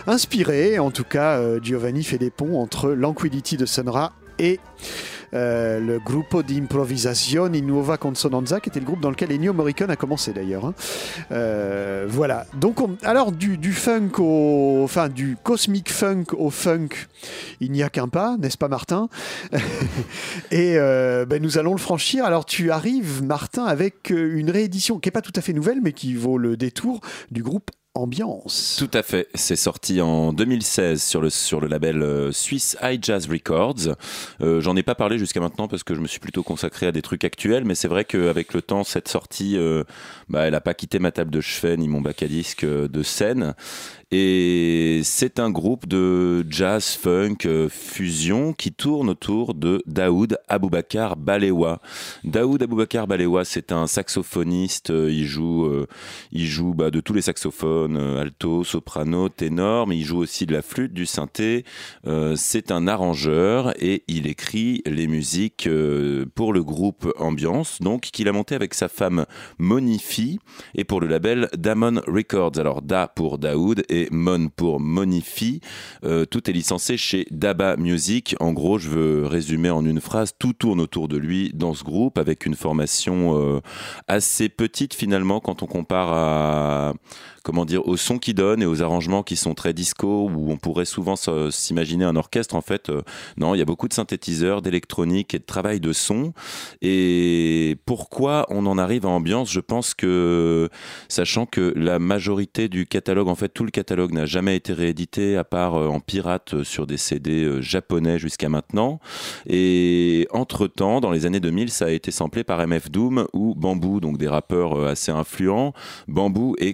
Inspiré, 0.06 0.78
en 0.78 0.90
tout 0.90 1.04
cas, 1.04 1.38
euh, 1.38 1.60
Giovanni 1.62 2.04
fait 2.04 2.18
des 2.18 2.30
ponts 2.30 2.60
entre 2.60 2.90
Lanquidity 2.90 3.56
de 3.56 3.64
Sonra 3.64 4.12
et 4.38 4.60
euh, 5.32 5.80
le 5.80 5.98
Gruppo 5.98 6.42
di 6.42 6.58
Improvisazione 6.58 7.58
Nuova 7.60 7.96
Consonanza, 7.96 8.60
qui 8.60 8.68
était 8.68 8.80
le 8.80 8.84
groupe 8.84 9.00
dans 9.00 9.08
lequel 9.08 9.32
Ennio 9.32 9.54
Morricone 9.54 9.90
a 9.90 9.96
commencé 9.96 10.34
d'ailleurs. 10.34 10.66
Hein. 10.66 10.74
Euh, 11.32 12.04
voilà. 12.06 12.44
Donc, 12.60 12.80
alors 13.02 13.32
du, 13.32 13.72
funk 13.72 14.18
au, 14.18 14.82
enfin 14.84 15.08
du 15.08 15.38
cosmic 15.42 15.90
funk 15.90 16.26
au 16.36 16.50
funk, 16.50 16.90
il 17.60 17.72
n'y 17.72 17.82
a 17.82 17.88
qu'un 17.88 18.08
pas, 18.08 18.36
n'est-ce 18.38 18.58
pas, 18.58 18.68
Martin? 18.68 19.08
Et 20.50 20.74
ben, 20.74 21.40
nous 21.40 21.56
allons 21.56 21.72
le 21.72 21.80
franchir. 21.80 22.26
Alors, 22.26 22.44
tu 22.44 22.70
arrives, 22.70 23.22
Martin, 23.22 23.64
avec 23.64 24.10
une 24.10 24.50
réédition 24.50 24.98
qui 24.98 25.08
n'est 25.08 25.12
pas 25.12 25.22
tout 25.22 25.32
à 25.34 25.40
fait 25.40 25.54
nouvelle, 25.54 25.80
mais 25.82 25.92
qui 25.92 26.14
vaut 26.14 26.36
le 26.36 26.58
détour 26.58 27.00
du 27.30 27.42
groupe 27.42 27.70
ambiance. 27.94 28.76
Tout 28.78 28.90
à 28.92 29.02
fait. 29.02 29.28
C'est 29.34 29.56
sorti 29.56 30.00
en 30.00 30.32
2016 30.32 31.02
sur 31.02 31.20
le, 31.20 31.30
sur 31.30 31.60
le 31.60 31.68
label 31.68 32.02
euh, 32.02 32.32
suisse 32.32 32.76
High 32.82 33.02
Jazz 33.02 33.28
Records. 33.28 33.96
Euh, 34.40 34.60
J'en 34.60 34.76
ai 34.76 34.82
pas 34.82 34.94
parlé 34.94 35.18
jusqu'à 35.18 35.40
maintenant 35.40 35.68
parce 35.68 35.84
que 35.84 35.94
je 35.94 36.00
me 36.00 36.06
suis 36.06 36.20
plutôt 36.20 36.42
consacré 36.42 36.86
à 36.86 36.92
des 36.92 37.02
trucs 37.02 37.24
actuels, 37.24 37.64
mais 37.64 37.74
c'est 37.74 37.88
vrai 37.88 38.04
qu'avec 38.04 38.52
le 38.52 38.62
temps, 38.62 38.84
cette 38.84 39.08
sortie, 39.08 39.56
euh, 39.56 39.84
bah, 40.28 40.42
elle 40.42 40.54
a 40.54 40.60
pas 40.60 40.74
quitté 40.74 40.98
ma 40.98 41.12
table 41.12 41.30
de 41.30 41.40
chevet 41.40 41.76
ni 41.76 41.88
mon 41.88 42.00
bac 42.00 42.22
à 42.22 42.26
disque 42.26 42.64
euh, 42.64 42.88
de 42.88 43.02
scène. 43.02 43.54
Et 44.16 45.00
c'est 45.02 45.40
un 45.40 45.50
groupe 45.50 45.88
de 45.88 46.46
jazz 46.48 46.90
funk 46.90 47.46
euh, 47.46 47.68
fusion 47.68 48.52
qui 48.52 48.72
tourne 48.72 49.10
autour 49.10 49.54
de 49.54 49.82
Daoud 49.86 50.38
Aboubakar 50.46 51.16
Balewa. 51.16 51.80
Daoud 52.22 52.62
Aboubakar 52.62 53.08
Balewa, 53.08 53.44
c'est 53.44 53.72
un 53.72 53.88
saxophoniste. 53.88 54.90
Euh, 54.90 55.10
il 55.10 55.26
joue, 55.26 55.64
euh, 55.64 55.88
il 56.30 56.46
joue 56.46 56.74
bah, 56.74 56.92
de 56.92 57.00
tous 57.00 57.12
les 57.12 57.22
saxophones, 57.22 57.96
alto, 57.96 58.62
soprano, 58.62 59.28
ténor, 59.28 59.88
mais 59.88 59.96
il 59.96 60.04
joue 60.04 60.18
aussi 60.18 60.46
de 60.46 60.52
la 60.52 60.62
flûte, 60.62 60.94
du 60.94 61.06
synthé. 61.06 61.64
c'est 62.36 62.70
un 62.70 62.86
arrangeur 62.86 63.74
et 63.82 64.04
il 64.06 64.28
écrit 64.28 64.80
les 64.86 65.08
musiques 65.08 65.68
pour 66.36 66.52
le 66.52 66.62
groupe 66.62 67.12
Ambiance, 67.18 67.80
donc 67.80 68.02
qu'il 68.02 68.28
a 68.28 68.32
monté 68.32 68.54
avec 68.54 68.74
sa 68.74 68.88
femme 68.88 69.26
Monifi 69.58 70.38
et 70.76 70.84
pour 70.84 71.00
le 71.00 71.08
label 71.08 71.48
Damon 71.56 72.00
Records. 72.06 72.58
Alors 72.58 72.80
Da 72.80 73.08
pour 73.08 73.38
Daoud 73.38 73.82
et 73.88 74.03
Mon 74.10 74.48
pour 74.48 74.80
Monifi. 74.80 75.60
Euh, 76.04 76.24
tout 76.24 76.48
est 76.48 76.52
licencié 76.52 76.96
chez 76.96 77.26
Daba 77.30 77.76
Music. 77.76 78.36
En 78.40 78.52
gros, 78.52 78.78
je 78.78 78.88
veux 78.88 79.26
résumer 79.26 79.70
en 79.70 79.84
une 79.84 80.00
phrase, 80.00 80.32
tout 80.38 80.52
tourne 80.52 80.80
autour 80.80 81.08
de 81.08 81.16
lui 81.16 81.52
dans 81.54 81.74
ce 81.74 81.84
groupe 81.84 82.18
avec 82.18 82.46
une 82.46 82.54
formation 82.54 83.38
euh, 83.38 83.60
assez 84.08 84.48
petite 84.48 84.94
finalement 84.94 85.40
quand 85.40 85.62
on 85.62 85.66
compare 85.66 86.12
à 86.12 86.94
comment 87.44 87.66
dire, 87.66 87.86
au 87.86 87.96
son 87.96 88.18
qu'il 88.18 88.34
donne 88.34 88.62
et 88.62 88.66
aux 88.66 88.82
arrangements 88.82 89.22
qui 89.22 89.36
sont 89.36 89.54
très 89.54 89.74
disco, 89.74 90.30
où 90.34 90.50
on 90.50 90.56
pourrait 90.56 90.86
souvent 90.86 91.14
s'imaginer 91.50 92.04
un 92.04 92.16
orchestre. 92.16 92.54
En 92.56 92.62
fait, 92.62 92.88
euh, 92.88 93.02
non, 93.36 93.54
il 93.54 93.58
y 93.58 93.60
a 93.60 93.66
beaucoup 93.66 93.86
de 93.86 93.92
synthétiseurs, 93.92 94.62
d'électronique 94.62 95.34
et 95.34 95.38
de 95.38 95.44
travail 95.44 95.78
de 95.78 95.92
son. 95.92 96.32
Et 96.80 97.76
pourquoi 97.84 98.46
on 98.48 98.64
en 98.66 98.78
arrive 98.78 99.04
à 99.04 99.10
ambiance? 99.10 99.52
Je 99.52 99.60
pense 99.60 99.92
que, 99.92 100.70
sachant 101.08 101.44
que 101.44 101.74
la 101.76 101.98
majorité 101.98 102.68
du 102.68 102.86
catalogue, 102.86 103.28
en 103.28 103.34
fait, 103.34 103.50
tout 103.50 103.64
le 103.64 103.70
catalogue 103.70 104.12
n'a 104.12 104.24
jamais 104.24 104.56
été 104.56 104.72
réédité, 104.72 105.36
à 105.36 105.44
part 105.44 105.74
euh, 105.74 105.88
en 105.88 106.00
pirate 106.00 106.62
sur 106.62 106.86
des 106.86 106.96
CD 106.96 107.44
euh, 107.44 107.60
japonais 107.60 108.18
jusqu'à 108.18 108.48
maintenant. 108.48 109.00
Et 109.46 110.26
entre-temps, 110.30 111.02
dans 111.02 111.10
les 111.10 111.26
années 111.26 111.40
2000, 111.40 111.70
ça 111.70 111.86
a 111.86 111.90
été 111.90 112.10
samplé 112.10 112.42
par 112.42 112.66
MF 112.66 112.90
Doom 112.90 113.26
ou 113.34 113.54
Bamboo, 113.54 114.00
donc 114.00 114.16
des 114.16 114.28
rappeurs 114.28 114.86
assez 114.86 115.12
influents. 115.12 115.74
Bamboo 116.08 116.56
et 116.58 116.72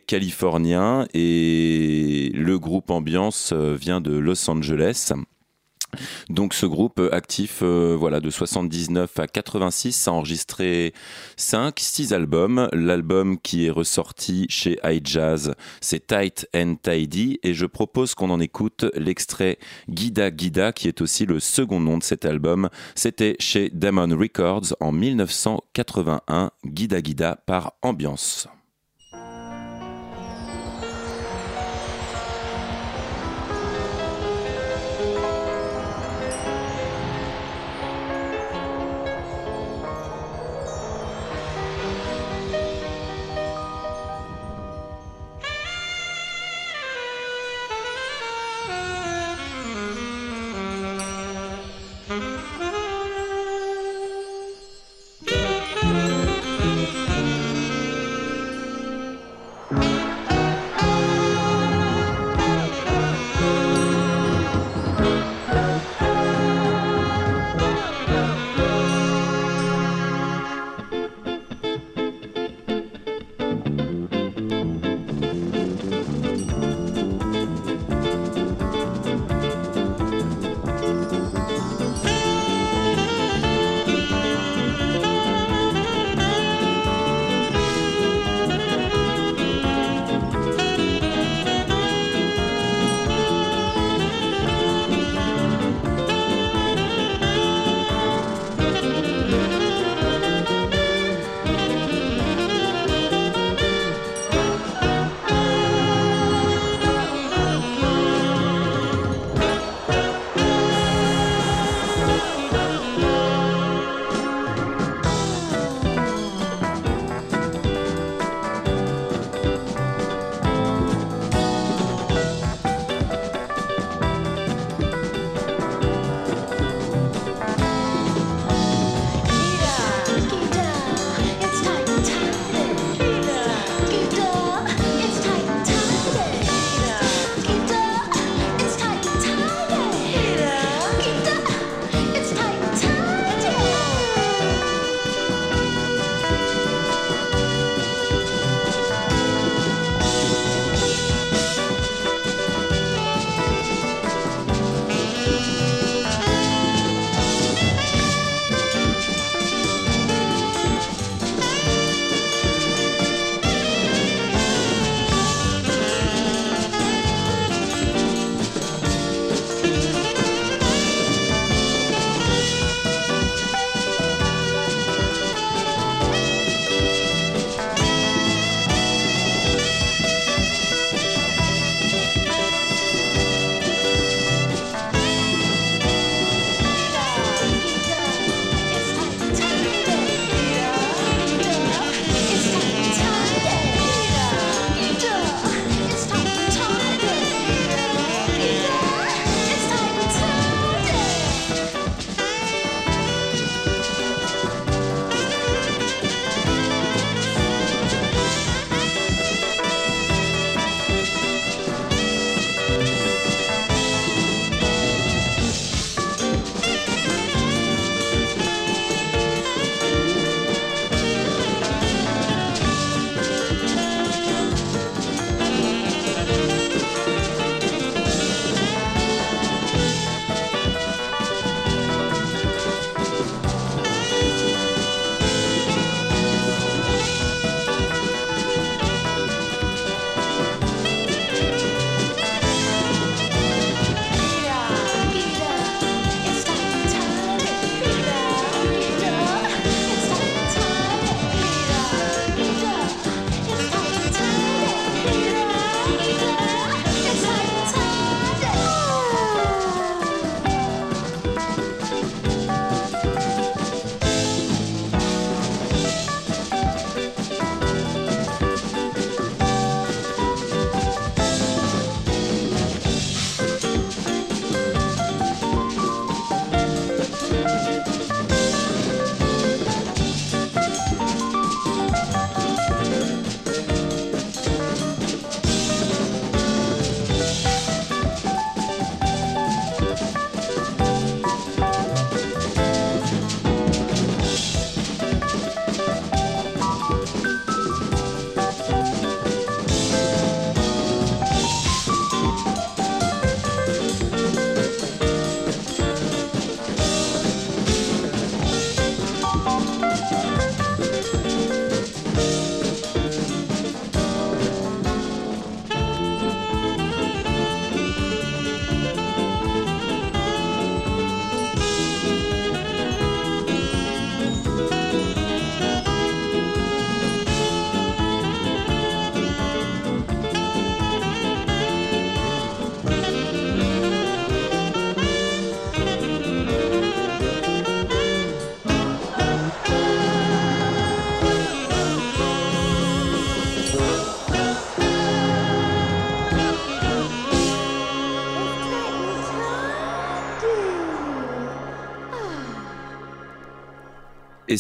Et 1.15 2.33
le 2.35 2.59
groupe 2.59 2.91
Ambiance 2.91 3.53
euh, 3.53 3.77
vient 3.77 4.01
de 4.01 4.13
Los 4.13 4.49
Angeles. 4.51 5.13
Donc 6.29 6.55
ce 6.55 6.67
groupe 6.67 7.01
actif 7.11 7.61
euh, 7.63 7.97
voilà 7.99 8.21
de 8.21 8.31
79 8.31 9.19
à 9.19 9.27
86 9.27 10.07
a 10.07 10.13
enregistré 10.13 10.95
5 11.37 11.79
6 11.81 12.13
albums, 12.13 12.69
l'album 12.73 13.39
qui 13.41 13.67
est 13.67 13.71
ressorti 13.71 14.47
chez 14.49 14.79
iJazz, 14.85 15.55
c'est 15.81 16.07
Tight 16.07 16.49
and 16.55 16.77
Tidy 16.81 17.41
et 17.43 17.55
je 17.55 17.67
propose 17.67 18.15
qu'on 18.15 18.31
en 18.31 18.39
écoute 18.39 18.87
l'extrait 18.95 19.59
Guida 19.89 20.31
Guida 20.31 20.73
qui 20.73 20.87
est 20.87 21.01
aussi 21.01 21.27
le 21.27 21.41
second 21.41 21.81
nom 21.81 21.99
de 21.99 22.05
cet 22.05 22.25
album, 22.25 22.69
c'était 22.95 23.35
chez 23.41 23.71
Damon 23.71 24.17
Records 24.17 24.77
en 24.79 24.93
1981, 24.93 26.53
Guida 26.65 27.03
Guida 27.03 27.37
par 27.47 27.73
Ambiance. 27.83 28.49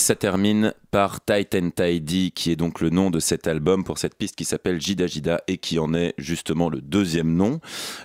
Ça 0.00 0.14
termine 0.14 0.74
par 0.90 1.24
Tight 1.24 1.54
and 1.54 1.70
Tidy, 1.70 2.32
qui 2.32 2.50
est 2.50 2.56
donc 2.56 2.80
le 2.80 2.90
nom 2.90 3.10
de 3.10 3.20
cet 3.20 3.46
album 3.46 3.84
pour 3.84 3.98
cette 3.98 4.16
piste 4.16 4.34
qui 4.34 4.44
s'appelle 4.44 4.80
Jida 4.80 5.06
Jida 5.06 5.40
et 5.46 5.58
qui 5.58 5.78
en 5.78 5.94
est 5.94 6.14
justement 6.18 6.68
le 6.68 6.80
deuxième 6.80 7.34
nom. 7.34 7.60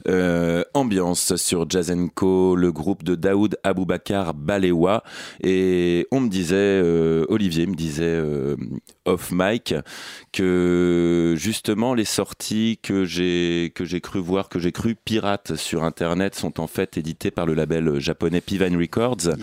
Euh, 0.08 0.64
ambiance 0.74 1.36
sur 1.36 1.70
Jazz 1.70 1.94
Co, 2.14 2.56
le 2.56 2.72
groupe 2.72 3.04
de 3.04 3.16
Daoud 3.16 3.58
Aboubakar 3.64 4.34
Balewa. 4.34 5.04
Et 5.42 6.08
on 6.12 6.20
me 6.20 6.30
disait, 6.30 6.56
euh, 6.56 7.26
Olivier 7.30 7.66
me 7.66 7.76
disait 7.76 8.04
euh, 8.04 8.56
off 9.06 9.32
mic, 9.32 9.74
que 10.32 11.34
justement 11.38 11.94
les 11.94 12.06
sorties 12.06 12.80
que 12.84 13.06
j'ai 13.06 13.72
que 13.74 13.86
j'ai 13.86 14.02
cru 14.02 14.20
voir, 14.20 14.50
que 14.50 14.60
j'ai 14.60 14.72
cru 14.72 14.96
pirates 14.96 15.56
sur 15.56 15.84
internet 15.84 16.36
sont 16.36 16.60
en 16.60 16.68
fait 16.68 16.98
éditées 16.98 17.32
par 17.32 17.46
le 17.46 17.54
label 17.54 18.00
japonais 18.00 18.42
Pivine 18.42 18.78
Records. 18.78 19.36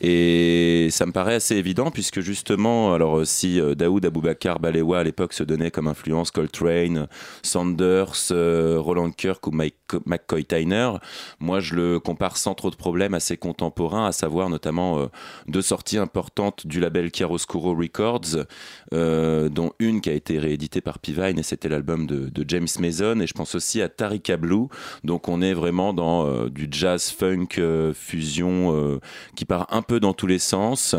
Et 0.00 0.88
ça 0.90 1.06
me 1.06 1.12
paraît 1.12 1.34
assez 1.34 1.56
évident 1.56 1.90
puisque 1.94 2.20
justement, 2.20 2.92
alors 2.92 3.18
euh, 3.18 3.24
si 3.24 3.60
euh, 3.60 3.76
Daoud 3.76 4.04
Aboubakar 4.04 4.58
Balewa 4.58 4.98
à 4.98 5.04
l'époque 5.04 5.32
se 5.32 5.44
donnait 5.44 5.70
comme 5.70 5.86
influence 5.86 6.32
Coltrane, 6.32 7.06
Sanders, 7.42 8.32
euh, 8.32 8.78
Roland 8.78 9.12
Kirk 9.12 9.46
ou 9.46 9.52
Mike, 9.52 9.76
McCoy 10.04 10.44
Tyner, 10.44 10.90
moi 11.38 11.60
je 11.60 11.76
le 11.76 12.00
compare 12.00 12.36
sans 12.36 12.54
trop 12.54 12.70
de 12.70 12.74
problèmes 12.74 13.14
à 13.14 13.20
ses 13.20 13.36
contemporains, 13.36 14.06
à 14.06 14.12
savoir 14.12 14.50
notamment 14.50 15.08
deux 15.46 15.62
sorties 15.62 15.98
importantes 15.98 16.66
du 16.66 16.80
label 16.80 17.10
Chiaroscuro 17.14 17.76
Records, 17.76 18.44
dont 18.90 19.70
une 19.78 20.00
qui 20.00 20.10
a 20.10 20.14
été 20.14 20.40
rééditée 20.40 20.80
par 20.80 20.98
Pivine 20.98 21.38
et 21.38 21.44
c'était 21.44 21.68
l'album 21.68 22.08
de, 22.08 22.28
de, 22.28 22.44
James 22.48 22.66
Mason. 22.80 23.20
Et 23.20 23.28
je 23.28 23.34
pense 23.34 23.54
aussi 23.54 23.80
à 23.82 23.88
Tarika 23.88 24.36
Blue. 24.36 24.66
Donc 25.04 25.28
on 25.28 25.40
est 25.42 25.54
vraiment 25.54 25.92
dans 25.92 26.48
du 26.48 26.66
jazz 26.68 27.10
funk 27.10 27.60
fusion 27.94 28.98
qui 29.36 29.44
part 29.44 29.68
un 29.70 29.82
peu 29.82 30.00
dans 30.00 30.12
tous 30.12 30.26
les 30.26 30.40
sens 30.40 30.96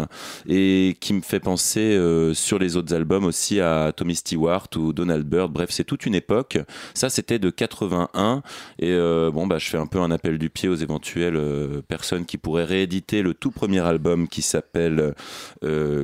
et 0.47 0.74
qui 0.99 1.13
me 1.13 1.21
fait 1.21 1.39
penser 1.39 1.79
euh, 1.79 2.33
sur 2.33 2.59
les 2.59 2.75
autres 2.75 2.93
albums 2.93 3.25
aussi 3.25 3.59
à 3.59 3.91
Tommy 3.95 4.15
Stewart 4.15 4.67
ou 4.75 4.93
Donald 4.93 5.25
Byrd. 5.25 5.51
Bref, 5.51 5.69
c'est 5.71 5.83
toute 5.83 6.05
une 6.05 6.15
époque. 6.15 6.57
Ça, 6.93 7.09
c'était 7.09 7.39
de 7.39 7.49
81 7.49 8.41
et 8.79 8.91
euh, 8.91 9.31
bon, 9.31 9.47
bah, 9.47 9.57
je 9.57 9.69
fais 9.69 9.77
un 9.77 9.87
peu 9.87 9.99
un 9.99 10.11
appel 10.11 10.37
du 10.37 10.49
pied 10.49 10.69
aux 10.69 10.75
éventuelles 10.75 11.37
euh, 11.37 11.81
personnes 11.87 12.25
qui 12.25 12.37
pourraient 12.37 12.65
rééditer 12.65 13.21
le 13.21 13.33
tout 13.33 13.51
premier 13.51 13.79
album 13.79 14.27
qui 14.27 14.41
s'appelle 14.41 15.13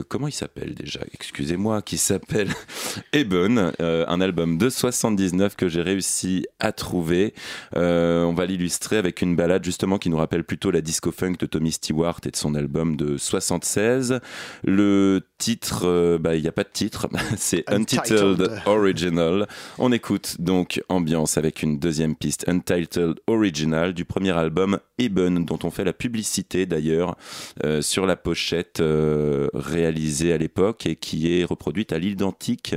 comment 0.10 0.28
il 0.28 0.32
s'appelle 0.34 0.74
déjà? 0.74 1.02
Excusez-moi, 1.14 1.82
qui 1.82 1.98
s'appelle 1.98 2.50
Eben, 3.14 3.72
un 3.80 4.22
album 4.22 4.58
de 4.58 4.70
79 4.70 5.56
que 5.56 5.68
j'ai 5.68 5.82
réussi 5.82 6.46
à 6.60 6.72
trouver. 6.72 7.34
on 7.76 8.34
va 8.36 8.46
l'illustrer 8.46 8.98
avec 8.98 9.22
une 9.22 9.36
balade 9.36 9.64
justement 9.64 9.98
qui 9.98 10.10
nous 10.10 10.18
rappelle 10.18 10.44
plutôt 10.44 10.72
la 10.72 10.82
disco 10.82 11.12
funk 11.12 11.36
de 11.40 11.46
Tommy 11.46 11.72
Stewart 11.72 12.20
et 12.26 12.32
de 12.32 12.36
son 12.36 12.56
album 12.56 12.96
de 12.96 13.18
76. 13.18 14.20
Le 14.64 15.22
titre, 15.38 15.88
euh, 15.88 16.18
bah, 16.18 16.36
il 16.36 16.42
n'y 16.42 16.48
a 16.48 16.52
pas 16.52 16.64
de 16.64 16.70
titre, 16.72 17.08
c'est 17.38 17.64
Untitled. 17.68 18.62
Original. 18.66 19.48
On 19.78 19.92
écoute 19.92 20.36
donc 20.40 20.84
Ambiance 20.90 21.38
avec 21.38 21.64
une 21.64 21.80
deuxième 21.80 22.16
piste, 22.16 22.48
Untitled 22.48 23.20
Original, 23.28 23.94
du 23.94 24.06
premier 24.06 24.32
album 24.32 24.80
Eben, 24.98 25.46
dont 25.46 25.60
on 25.64 25.72
fait 25.72 25.84
la 25.84 25.94
publicité 25.94 26.66
d'ailleurs 26.66 27.18
euh, 27.64 27.82
sur 27.82 28.06
la 28.06 28.16
pochette 28.16 28.80
euh, 28.80 29.48
réalisée 29.54 30.34
à 30.34 30.38
l'époque 30.38 30.86
et 30.86 30.96
qui 30.96 31.40
est 31.40 31.44
reproduite 31.44 31.92
à 31.92 32.00
l'identique 32.00 32.76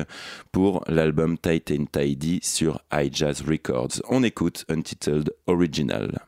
pour 0.52 0.84
l'album 0.88 1.36
Tight 1.36 1.70
and 1.70 1.86
Tidy 1.92 2.40
sur 2.42 2.80
iJazz 2.92 3.42
Records. 3.42 4.00
On 4.08 4.22
écoute 4.22 4.64
Untitled 4.68 5.34
Original. 5.46 6.24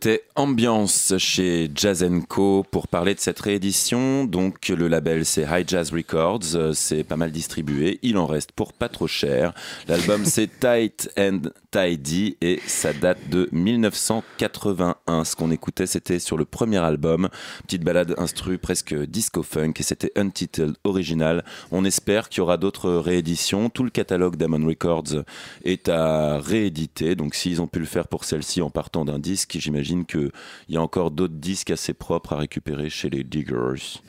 Écoutait 0.00 0.24
Ambiance 0.40 1.12
chez 1.18 1.70
Jazz 1.74 2.02
Co 2.26 2.64
pour 2.70 2.88
parler 2.88 3.14
de 3.14 3.20
cette 3.20 3.38
réédition. 3.40 4.24
Donc 4.24 4.68
le 4.68 4.88
label 4.88 5.26
c'est 5.26 5.42
High 5.42 5.68
Jazz 5.68 5.92
Records, 5.92 6.54
euh, 6.54 6.72
c'est 6.72 7.04
pas 7.04 7.18
mal 7.18 7.30
distribué, 7.30 7.98
il 8.02 8.16
en 8.16 8.24
reste 8.24 8.52
pour 8.52 8.72
pas 8.72 8.88
trop 8.88 9.06
cher. 9.06 9.52
L'album 9.86 10.24
c'est 10.24 10.48
Tight 10.58 11.10
and 11.18 11.42
Tidy 11.70 12.38
et 12.40 12.58
ça 12.66 12.94
date 12.94 13.18
de 13.28 13.50
1981. 13.52 15.24
Ce 15.24 15.36
qu'on 15.36 15.50
écoutait 15.50 15.86
c'était 15.86 16.18
sur 16.18 16.38
le 16.38 16.46
premier 16.46 16.78
album, 16.78 17.28
petite 17.66 17.84
balade 17.84 18.14
instru 18.16 18.56
presque 18.56 18.94
disco 18.94 19.42
funk 19.42 19.74
et 19.78 19.82
c'était 19.82 20.10
Untitled 20.16 20.74
original. 20.84 21.44
On 21.70 21.84
espère 21.84 22.30
qu'il 22.30 22.38
y 22.38 22.40
aura 22.40 22.56
d'autres 22.56 22.92
rééditions. 22.92 23.68
Tout 23.68 23.84
le 23.84 23.90
catalogue 23.90 24.36
d'Amon 24.36 24.66
Records 24.66 25.22
est 25.64 25.90
à 25.90 26.38
rééditer. 26.38 27.14
Donc 27.14 27.34
s'ils 27.34 27.60
ont 27.60 27.66
pu 27.66 27.78
le 27.78 27.84
faire 27.84 28.08
pour 28.08 28.24
celle-ci 28.24 28.62
en 28.62 28.70
partant 28.70 29.04
d'un 29.04 29.18
disque, 29.18 29.58
j'imagine 29.60 30.06
qu'il 30.66 30.74
y 30.74 30.78
a 30.78 30.82
encore 30.82 31.10
d'autres 31.10 31.34
disques 31.34 31.70
assez 31.70 31.94
propres 31.94 32.32
à 32.32 32.38
récupérer 32.38 32.90
chez 32.90 33.10
les 33.10 33.24
Diggers. 33.24 34.00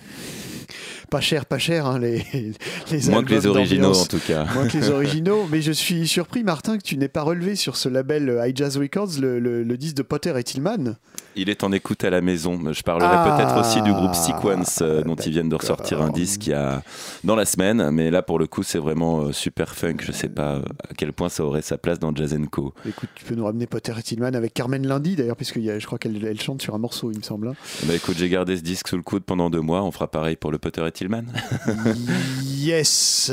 Pas 1.12 1.20
cher, 1.20 1.46
pas 1.46 1.58
cher, 1.60 1.86
hein, 1.88 2.00
les, 2.00 2.24
les 2.92 3.10
Moins 3.10 3.24
que 3.24 3.34
les 3.34 3.46
originaux 3.46 3.94
en 3.94 4.06
tout 4.06 4.22
cas. 4.26 4.46
Moins 4.54 4.66
que 4.68 4.78
les 4.78 4.90
originaux, 4.92 5.46
mais 5.52 5.62
je 5.62 5.74
suis 5.74 6.08
surpris, 6.08 6.42
Martin, 6.44 6.78
que 6.78 6.84
tu 6.84 6.96
n'aies 6.96 7.10
pas 7.10 7.22
relevé 7.22 7.56
sur 7.56 7.76
ce 7.76 7.90
label 7.90 8.30
euh, 8.30 8.48
High 8.48 8.56
Jazz 8.58 8.78
Records 8.78 9.20
le, 9.20 9.38
le- 9.38 9.62
le 9.64 9.78
disque 9.78 9.98
de 9.98 10.04
Potter 10.04 10.34
et 10.38 10.44
Tillman. 10.44 10.96
Il 11.36 11.50
est 11.50 11.64
en 11.66 11.72
écoute 11.74 12.04
à 12.06 12.10
la 12.10 12.22
maison. 12.22 12.60
Je 12.74 12.82
parlerai 12.82 13.10
Ah, 13.14 13.36
peut-être 13.38 13.60
aussi 13.60 13.82
du 13.82 13.92
groupe 13.94 14.16
Sequence 14.16 14.80
euh, 14.82 15.02
dont 15.04 15.16
ils 15.16 15.32
viennent 15.32 15.48
de 15.50 15.56
ressortir 15.56 16.02
un 16.02 16.10
disque 16.12 16.48
il 16.48 16.52
y 16.52 16.54
a 16.54 16.82
dans 17.26 17.36
la 17.36 17.46
semaine. 17.46 17.90
Mais 17.92 18.10
là, 18.12 18.22
pour 18.22 18.40
le 18.40 18.48
coup, 18.48 18.64
c'est 18.64 18.80
vraiment 18.80 19.22
euh, 19.22 19.32
super 19.34 19.76
funk. 19.76 19.98
Je 20.02 20.12
sais 20.14 20.28
pas 20.30 20.56
euh, 20.56 20.62
à 20.90 20.94
quel 20.98 21.12
point 21.14 21.28
ça 21.30 21.44
aurait 21.46 21.62
sa 21.62 21.78
place 21.78 22.00
dans 22.00 22.16
Jazz 22.16 22.38
Co. 22.52 22.74
Écoute, 22.88 23.10
tu 23.16 23.26
peux 23.26 23.36
nous 23.36 23.46
ramener 23.46 23.66
Potter 23.68 23.94
et 23.98 24.02
Tillman 24.02 24.34
avec 24.34 24.54
Carmen 24.54 24.86
Lundi, 24.88 25.16
d'ailleurs, 25.18 25.36
puisque 25.38 25.58
il 25.58 25.64
y 25.64 25.70
a- 25.72 25.78
je 25.80 25.86
crois 25.86 25.98
qu'elle 26.00 26.24
elle 26.26 26.40
chante 26.42 26.62
sur 26.62 26.74
un 26.76 26.80
morceau, 26.80 27.12
il 27.12 27.18
me 27.18 27.24
semble. 27.24 27.50
hein. 27.50 27.54
Bah 27.84 27.96
écoute, 27.96 28.16
j'ai 28.18 28.30
gardé 28.30 28.56
ce 28.58 28.62
disque 28.62 28.88
sous 28.90 28.98
le 28.98 29.04
coude 29.04 29.24
pendant 29.24 29.50
deux 29.50 29.62
mois. 29.62 29.84
On 29.84 29.92
fera 29.92 30.10
pareil 30.10 30.36
pour 30.38 30.52
le 30.52 30.58
Potter 30.58 30.86
et 30.86 30.92
Tillman. 30.92 31.01
Yes 32.46 33.32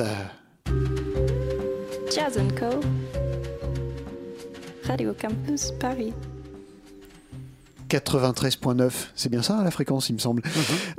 Jazz 2.14 2.38
Co. 2.58 2.80
Radio 4.84 5.12
Campus 5.12 5.72
Paris. 5.78 6.14
93.9, 7.90 8.90
c'est 9.14 9.28
bien 9.30 9.42
ça 9.42 9.62
la 9.62 9.70
fréquence, 9.70 10.08
il 10.08 10.14
me 10.14 10.18
semble. 10.18 10.42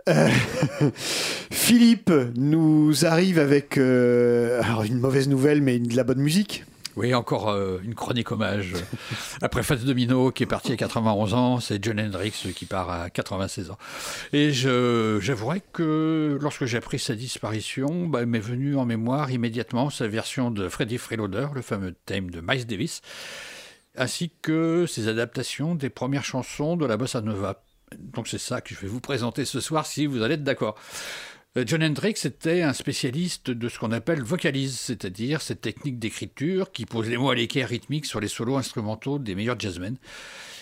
Euh, 0.09 0.29
Philippe 1.51 2.11
nous 2.35 3.05
arrive 3.05 3.39
avec 3.39 3.77
euh, 3.77 4.61
alors 4.63 4.83
une 4.83 4.99
mauvaise 4.99 5.27
nouvelle, 5.27 5.61
mais 5.61 5.79
de 5.79 5.95
la 5.95 6.03
bonne 6.03 6.19
musique. 6.19 6.65
Oui, 6.99 7.13
encore 7.13 7.49
euh, 7.49 7.79
une 7.81 7.95
chronique 7.95 8.29
hommage. 8.29 8.73
Après 9.41 9.63
Fats 9.63 9.77
Domino, 9.77 10.31
qui 10.33 10.43
est 10.43 10.45
parti 10.45 10.73
à 10.73 10.75
91 10.75 11.33
ans, 11.33 11.61
c'est 11.61 11.81
John 11.81 11.97
Hendrix 11.97 12.33
qui 12.53 12.65
part 12.65 12.89
à 12.89 13.09
96 13.09 13.71
ans. 13.71 13.77
Et 14.33 14.51
je- 14.51 15.17
j'avouerai 15.21 15.61
que 15.71 16.37
lorsque 16.41 16.65
j'ai 16.65 16.75
appris 16.77 16.99
sa 16.99 17.15
disparition, 17.15 18.05
bah, 18.05 18.25
m'est 18.25 18.39
venu 18.39 18.75
en 18.75 18.83
mémoire 18.85 19.31
immédiatement 19.31 19.89
sa 19.89 20.09
version 20.09 20.51
de 20.51 20.67
Freddie 20.67 20.97
Freeloader, 20.97 21.47
le 21.55 21.61
fameux 21.61 21.95
thème 22.05 22.31
de 22.31 22.41
Miles 22.45 22.67
Davis, 22.67 23.01
ainsi 23.95 24.29
que 24.41 24.85
ses 24.85 25.07
adaptations 25.07 25.75
des 25.75 25.89
premières 25.89 26.25
chansons 26.25 26.75
de 26.75 26.85
la 26.85 26.97
bossa 26.97 27.21
nova. 27.21 27.63
Donc 27.97 28.27
c'est 28.27 28.37
ça 28.37 28.59
que 28.59 28.75
je 28.75 28.79
vais 28.81 28.87
vous 28.89 28.99
présenter 28.99 29.45
ce 29.45 29.61
soir, 29.61 29.85
si 29.85 30.05
vous 30.05 30.21
allez 30.21 30.33
être 30.33 30.43
d'accord. 30.43 30.75
Euh, 31.57 31.63
John 31.65 31.83
Hendrix 31.83 32.13
était 32.25 32.61
un 32.61 32.73
spécialiste 32.73 33.49
de 33.49 33.69
ce 33.69 33.79
qu'on 33.79 33.91
appelle 33.91 34.21
vocalise, 34.21 34.77
c'est-à-dire 34.77 35.41
cette 35.41 35.61
technique 35.61 35.97
d'écriture 35.97 36.71
qui 36.71 36.85
pose 36.85 37.09
les 37.09 37.17
mots 37.17 37.31
à 37.31 37.35
l'équerre 37.35 37.69
rythmique 37.69 38.05
sur 38.05 38.19
les 38.19 38.27
solos 38.27 38.57
instrumentaux 38.57 39.17
des 39.17 39.33
meilleurs 39.33 39.59
jazzmen. 39.59 39.97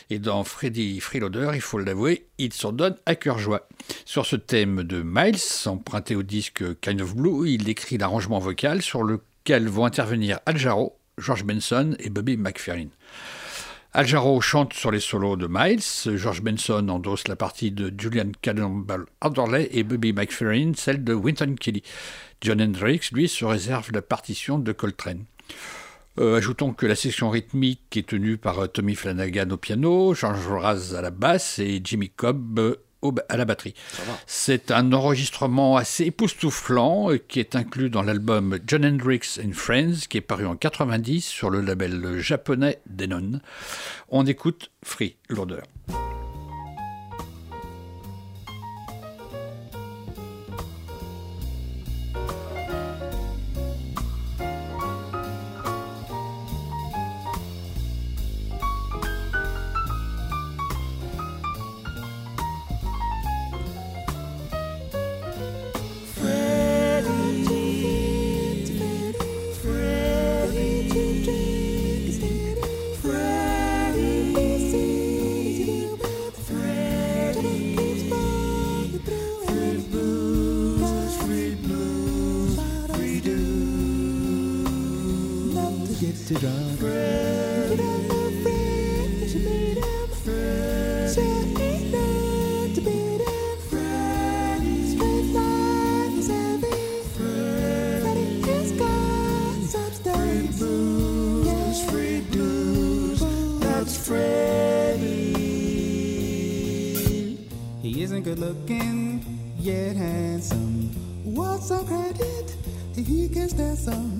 Et 0.10 0.20
dans 0.20 0.46
Freddy 0.46 1.02
Freeloader, 1.02 1.52
il 1.56 1.62
faut 1.62 1.78
l'avouer, 1.78 2.28
il 2.38 2.54
s'en 2.54 2.72
donne 2.72 2.96
à 3.06 3.16
cœur 3.16 3.38
joie. 3.38 3.68
Sur 4.06 4.26
ce 4.26 4.38
thème 4.38 4.84
de 4.84 5.04
Miles, 5.06 5.36
emprunté 5.66 6.16
au 6.16 6.24
disque 6.24 6.64
Kind 6.80 7.02
of 7.02 7.14
Blue, 7.14 7.50
il 7.50 7.68
écrit 7.68 7.98
l'arrangement 7.98 8.40
vocal 8.40 8.82
sur 8.82 9.04
lequel 9.04 9.68
vont 9.68 9.84
intervenir 9.84 10.40
Al 10.46 10.56
Jarreau, 10.56 10.98
George 11.18 11.44
Benson 11.44 11.98
et 12.00 12.10
Bobby 12.10 12.38
McFerrin. 12.38 12.88
Al 13.94 14.06
Jarreau 14.06 14.42
chante 14.42 14.74
sur 14.74 14.92
les 14.92 15.00
solos 15.00 15.38
de 15.38 15.48
Miles, 15.50 16.18
George 16.18 16.42
Benson 16.42 16.88
endosse 16.90 17.28
la 17.28 17.36
partie 17.36 17.72
de 17.72 17.92
Julian 17.98 18.32
Cannonball 18.42 19.06
Adderley 19.22 19.70
et 19.72 19.84
Bobby 19.84 20.14
McFerrin 20.14 20.74
celle 20.76 21.04
de 21.04 21.14
Winton 21.14 21.56
Kelly. 21.60 21.82
John 22.42 22.62
Hendrix, 22.62 23.10
lui, 23.12 23.28
se 23.28 23.46
réserve 23.46 23.92
la 23.94 24.02
partition 24.02 24.60
de 24.60 24.72
Coltrane. 24.72 25.24
Euh, 26.20 26.38
ajoutons 26.38 26.74
que 26.74 26.86
la 26.86 26.96
section 26.96 27.30
rythmique 27.30 27.96
est 27.96 28.10
tenue 28.10 28.38
par 28.38 28.60
euh, 28.60 28.68
Tommy 28.68 28.96
Flanagan 28.96 29.52
au 29.52 29.58
piano, 29.58 30.14
George 30.14 30.48
Raz 30.48 30.96
à 30.96 31.02
la 31.02 31.12
basse 31.12 31.60
et 31.60 31.80
Jimmy 31.84 32.10
Cobb 32.10 32.78
à 33.30 33.38
la 33.38 33.46
batterie. 33.46 33.74
C'est 34.26 34.72
un 34.72 34.94
enregistrement 34.94 35.78
assez 35.78 36.06
époustouflant 36.06 37.12
euh, 37.12 37.18
qui 37.18 37.40
est 37.40 37.56
inclus 37.56 37.90
dans 37.90 38.04
l'album 38.04 38.60
John 38.66 38.86
Hendrix 38.86 39.40
and 39.44 39.54
Friends 39.54 40.08
qui 40.10 40.18
est 40.18 40.22
paru 40.22 40.46
en 40.46 40.56
90 40.56 41.26
sur 41.26 41.50
le 41.50 41.62
label 41.62 42.20
japonais 42.20 42.80
Denon. 42.88 43.40
On 44.10 44.26
écoute 44.26 44.72
Free 44.84 45.18
Loader. 45.30 45.62
freedom. 86.28 86.76
Freedom, 86.78 88.02
freedom, 88.44 90.10
freedom. 90.24 91.08
So 91.08 91.22
ain't 91.22 91.92
none 91.92 92.74
to 92.74 92.82
beat 92.82 93.22
him. 93.22 93.58
Freddy. 93.70 94.76
Straight 94.92 95.32
line 95.32 96.18
is 96.20 96.28
heavy. 96.28 97.04
Freddy, 97.16 98.02
Freddy 98.02 98.42
has 98.42 98.72
got 98.74 99.64
substance. 99.64 100.18
Free 100.18 100.48
blues, 100.58 101.48
yeah. 101.48 101.90
free 101.92 102.22
blues. 102.32 103.20
That's 103.62 103.96
Freddy. 104.06 105.34
He 107.82 108.02
isn't 108.04 108.24
good 108.24 108.40
looking, 108.40 109.24
yet 109.60 109.96
handsome. 109.96 110.92
What's 111.24 111.72
up, 111.72 111.88
credit? 111.88 112.54
He 112.96 113.30
can 113.30 113.48
stand 113.48 113.78
some. 113.78 114.17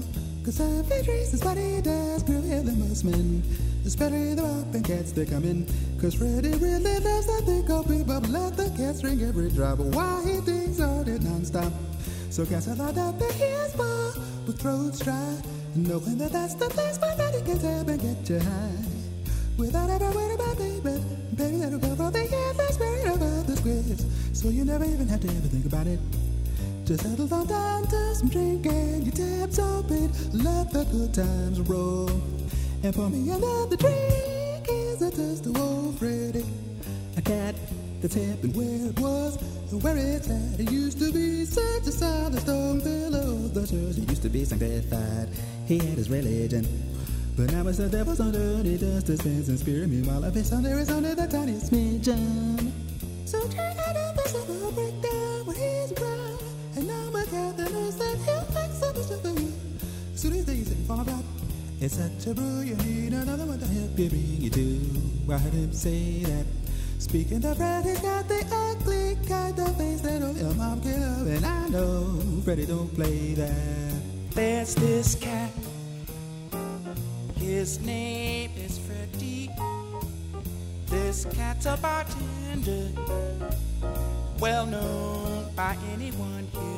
Cause 0.48 0.56
savage 0.56 1.10
is 1.10 1.44
what 1.44 1.58
he 1.58 1.82
does, 1.82 2.24
gorilla 2.24 2.72
musman. 2.72 3.44
Especially 3.86 4.34
the 4.34 4.46
up 4.46 4.74
and 4.74 4.86
cats 4.86 5.12
that 5.12 5.30
come 5.30 5.44
in. 5.44 5.68
Cause 6.00 6.14
Freddy 6.16 6.52
really 6.56 7.00
loves 7.04 7.28
to 7.28 7.42
think 7.44 7.70
of 7.70 7.86
people. 7.86 8.22
Let 8.32 8.56
the 8.56 8.72
cats 8.78 9.04
ring 9.04 9.22
every 9.24 9.50
drop 9.52 9.80
while 9.80 10.26
he 10.26 10.40
thinks 10.40 10.80
on 10.80 11.06
it 11.06 11.22
non-stop. 11.22 11.74
So 12.30 12.46
cats 12.46 12.70
are 12.70 12.76
lined 12.76 12.98
up 12.98 13.22
at 13.22 13.32
his 13.34 13.74
bar 13.74 14.14
with 14.48 14.58
throats 14.58 15.00
dry. 15.00 15.36
Knowing 15.76 16.18
that 16.20 16.32
that's 16.32 16.54
the 16.54 16.70
place 16.70 16.98
where 17.02 17.14
Freddy 17.18 17.44
can 17.44 17.60
tap 17.60 17.88
and 17.90 18.00
get 18.00 18.30
you 18.30 18.40
high. 18.40 18.86
Without 19.58 19.90
ever 19.90 20.10
worrying 20.12 20.36
about 20.40 20.58
baby, 20.58 21.04
baby 21.36 21.58
that'll 21.58 21.78
go 21.78 21.94
from 21.94 22.14
the 22.14 22.24
endless 22.24 22.80
worrying 22.80 23.08
about 23.08 23.48
the 23.48 23.58
squares. 23.58 24.06
So 24.32 24.48
you 24.48 24.64
never 24.64 24.86
even 24.86 25.10
have 25.10 25.20
to 25.20 25.28
ever 25.28 25.48
think 25.50 25.66
about 25.66 25.88
it. 25.88 26.00
Just 26.88 27.04
settle 27.04 27.34
on 27.34 27.46
down 27.48 27.86
to 27.88 28.16
some 28.16 28.30
drink 28.30 28.66
and 28.66 29.04
your 29.04 29.14
tabs 29.14 29.60
open. 29.60 30.10
Let 30.32 30.72
the 30.72 30.86
good 30.86 31.14
times 31.14 31.60
roll. 31.60 32.08
And 32.82 32.96
pour 32.96 33.10
me 33.10 33.30
another 33.30 33.76
drink 33.76 34.66
is 34.70 35.02
a 35.02 35.12
toast 35.12 35.44
to 35.44 35.60
old 35.60 36.00
Freddy. 36.00 36.46
A 37.18 37.22
cat 37.22 37.56
that's 38.00 38.14
hip 38.14 38.42
and 38.42 38.56
where 38.56 38.90
it 38.90 38.98
was, 39.02 39.36
and 39.70 39.84
where 39.84 39.98
it's 39.98 40.30
at. 40.30 40.62
It 40.62 40.72
used 40.72 40.98
to 41.00 41.12
be 41.12 41.44
such 41.44 41.88
a 41.88 41.92
solid 41.92 42.40
stone 42.40 42.80
pillow. 42.80 43.36
The 43.36 43.68
church 43.68 44.10
used 44.10 44.22
to 44.22 44.30
be 44.30 44.46
sanctified. 44.46 45.28
He 45.68 45.80
had 45.80 45.98
his 45.98 46.10
religion. 46.10 46.66
But 47.36 47.52
now 47.52 47.68
it's 47.68 47.80
the 47.80 47.90
devil's 47.90 48.22
on 48.22 48.32
dirty 48.32 48.78
dust 48.78 49.08
to 49.08 49.18
sense 49.18 49.50
and 49.50 49.60
spirit. 49.60 49.90
Meanwhile, 49.90 50.24
if 50.24 50.38
it's 50.38 50.54
under, 50.54 50.80
it's 50.80 50.90
under 50.90 51.14
the 51.16 51.28
tiniest 51.28 51.70
smidgen. 51.70 52.72
So 53.26 53.46
turn 53.50 53.77
It's 61.88 61.96
such 61.96 62.28
a 62.28 62.34
brew, 62.34 62.60
you 62.64 62.76
need 62.84 63.14
another 63.14 63.46
one 63.46 63.60
to 63.60 63.66
help 63.66 63.98
you 63.98 64.10
bring 64.10 64.42
you 64.42 64.50
to. 64.50 65.34
I 65.34 65.38
heard 65.38 65.54
him 65.54 65.72
say 65.72 66.20
that. 66.24 66.46
Speaking 67.00 67.46
of 67.46 67.56
Fred, 67.56 67.86
he's 67.86 68.02
got 68.02 68.28
the 68.28 68.46
ugly 68.52 69.16
kind 69.26 69.58
of 69.58 69.78
face 69.78 70.02
that 70.02 70.22
only 70.22 70.42
a 70.42 70.54
mom 70.56 70.82
can 70.82 71.00
love, 71.00 71.28
and 71.28 71.46
I 71.46 71.70
know 71.70 72.20
Freddie 72.44 72.66
don't 72.66 72.94
play 72.94 73.36
that. 73.36 74.02
There's 74.32 74.76
this 74.76 75.16
cat. 75.16 75.50
His 77.38 77.80
name 77.80 78.52
is 78.58 78.78
Freddie. 78.80 79.50
This 80.88 81.24
cat's 81.32 81.68
a 81.68 81.78
bartender, 81.78 82.90
well 84.42 84.66
known 84.66 85.56
by 85.56 85.78
anyone 85.94 86.50
here. 86.52 86.77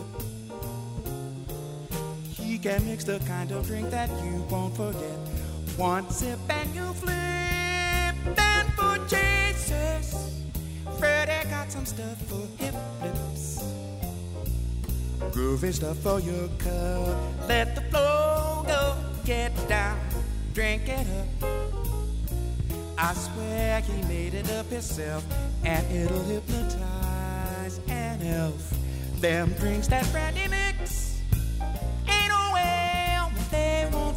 He 2.59 2.67
can 2.67 2.85
mix 2.85 3.05
the 3.05 3.19
kind 3.19 3.49
of 3.53 3.65
drink 3.65 3.89
that 3.89 4.09
you 4.21 4.45
won't 4.49 4.75
forget. 4.75 5.17
One 5.77 6.09
sip 6.09 6.39
and 6.49 6.75
you 6.75 6.91
flip, 6.91 7.13
and 7.15 8.73
for 8.73 8.97
Jesus. 9.07 10.43
Freddie 10.97 11.49
got 11.49 11.71
some 11.71 11.85
stuff 11.85 12.21
for 12.27 12.45
hip 12.61 12.75
lips. 13.01 13.63
Groovy 15.31 15.73
stuff 15.73 15.99
for 15.99 16.19
your 16.19 16.49
cup. 16.57 17.47
Let 17.47 17.75
the 17.75 17.81
flow 17.91 18.65
go, 18.67 18.95
get 19.23 19.53
down, 19.69 19.97
drink 20.53 20.89
it 20.89 21.07
up. 21.41 21.49
I 22.97 23.13
swear 23.13 23.79
he 23.79 24.01
made 24.09 24.33
it 24.33 24.51
up 24.51 24.65
himself, 24.65 25.23
and 25.63 25.89
it'll 25.95 26.23
hypnotize 26.23 27.79
an 27.87 28.21
elf. 28.21 28.73
Them 29.21 29.53
drinks 29.53 29.87
that 29.87 30.05
Freddie 30.07 30.49
mix 30.49 30.68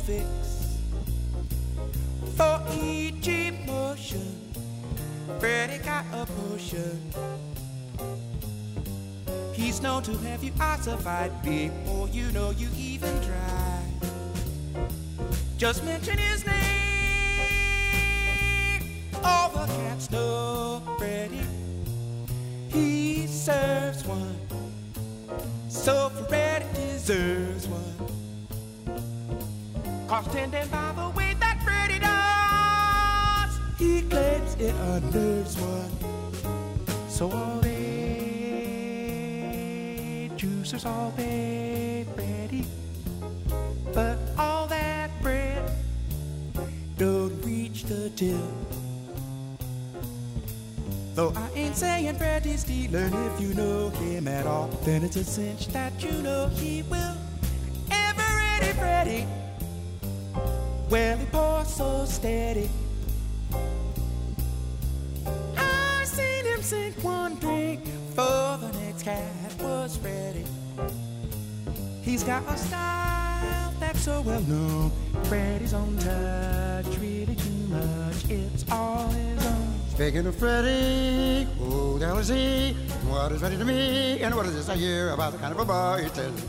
fix. 0.05 0.27
For 2.37 2.61
each 2.73 3.29
emotion, 3.29 4.41
Freddie 5.39 5.79
got 5.79 6.05
a 6.13 6.27
potion. 6.27 7.01
He's 9.53 9.81
known 9.81 10.03
to 10.05 10.17
have 10.19 10.43
you 10.43 10.53
ossified 10.61 11.43
before 11.43 12.09
you 12.09 12.31
know 12.33 12.51
you 12.51 12.69
even 12.77 13.21
try. 13.23 13.83
Just 15.57 15.85
mention 15.85 16.19
his 16.19 16.45
name. 16.45 16.53
All 19.23 19.51
the 19.51 19.67
cats 19.67 20.11
know 20.11 20.83
Freddie. 20.99 21.47
He 22.69 23.29
serves 23.29 24.05
one. 24.05 24.37
So 25.69 26.09
Freddie 26.29 26.67
deserves 26.75 27.69
one. 27.69 27.93
Cause 30.13 30.29
tending 30.29 30.69
by 30.69 30.93
the 30.95 31.09
way 31.17 31.33
that 31.41 31.63
Freddie 31.65 31.99
does, 31.99 33.59
he 33.79 34.03
claims 34.03 34.55
it 34.57 34.75
unnerves 34.75 35.57
one. 35.57 35.91
So 37.09 37.31
all 37.31 37.61
they 37.61 37.81
juicers, 40.37 40.85
all 40.85 41.15
they 41.17 42.05
Freddie. 42.15 42.67
But 43.95 44.19
all 44.37 44.67
that 44.67 45.11
bread 45.23 45.63
don't 46.99 47.43
reach 47.43 47.85
the 47.85 48.11
till. 48.15 48.53
Though 51.15 51.33
I 51.35 51.49
ain't 51.55 51.75
saying 51.75 52.17
Freddie's 52.17 52.61
stealing, 52.61 53.15
if 53.15 53.41
you 53.41 53.55
know 53.55 53.89
him 53.89 54.29
at 54.29 54.47
all, 54.47 54.69
then 54.85 55.05
it's 55.05 55.17
a 55.17 55.25
cinch 55.25 55.69
that 55.69 56.05
you 56.05 56.13
know 56.21 56.49
he 56.49 56.83
will. 56.83 57.17
Ever 57.91 58.21
ready, 58.21 58.73
Freddie. 58.75 59.27
Well, 60.93 61.17
he 61.17 61.25
pours 61.25 61.69
so 61.69 62.05
steady. 62.05 62.69
I 65.57 66.05
seen 66.05 66.45
him 66.45 66.61
sink 66.61 67.03
one 67.03 67.37
drink 67.37 67.87
for 68.15 68.59
the 68.61 68.71
next 68.79 69.05
cat 69.05 69.23
was 69.59 69.99
ready. 70.01 70.45
He's 72.03 72.23
got 72.23 72.47
a 72.47 72.59
style 72.59 73.73
that's 73.81 74.03
so 74.03 74.21
well 74.21 74.43
known. 74.43 74.93
Freddie's 75.23 75.73
on 75.73 75.97
touch, 75.97 76.99
really 76.99 77.37
too 77.37 77.69
much. 77.69 78.29
It's 78.29 78.71
all 78.71 79.09
his 79.09 79.47
own. 79.47 79.75
Speaking 79.93 80.27
of 80.27 80.37
Freddie, 80.37 81.49
who 81.59 81.99
the 82.01 82.05
hell 82.05 82.19
is 82.19 82.29
he? 82.29 82.75
What 83.09 83.33
is 83.33 83.41
Freddie 83.41 83.57
to 83.57 83.65
me? 83.65 84.21
And 84.21 84.35
what 84.35 84.45
is 84.45 84.55
this 84.55 84.69
I 84.69 84.77
hear 84.77 85.09
about 85.13 85.33
the 85.33 85.39
kind 85.39 85.55
of 85.55 85.59
a 85.59 85.65
boy 85.65 86.03
he 86.05 86.11
tends? 86.11 86.45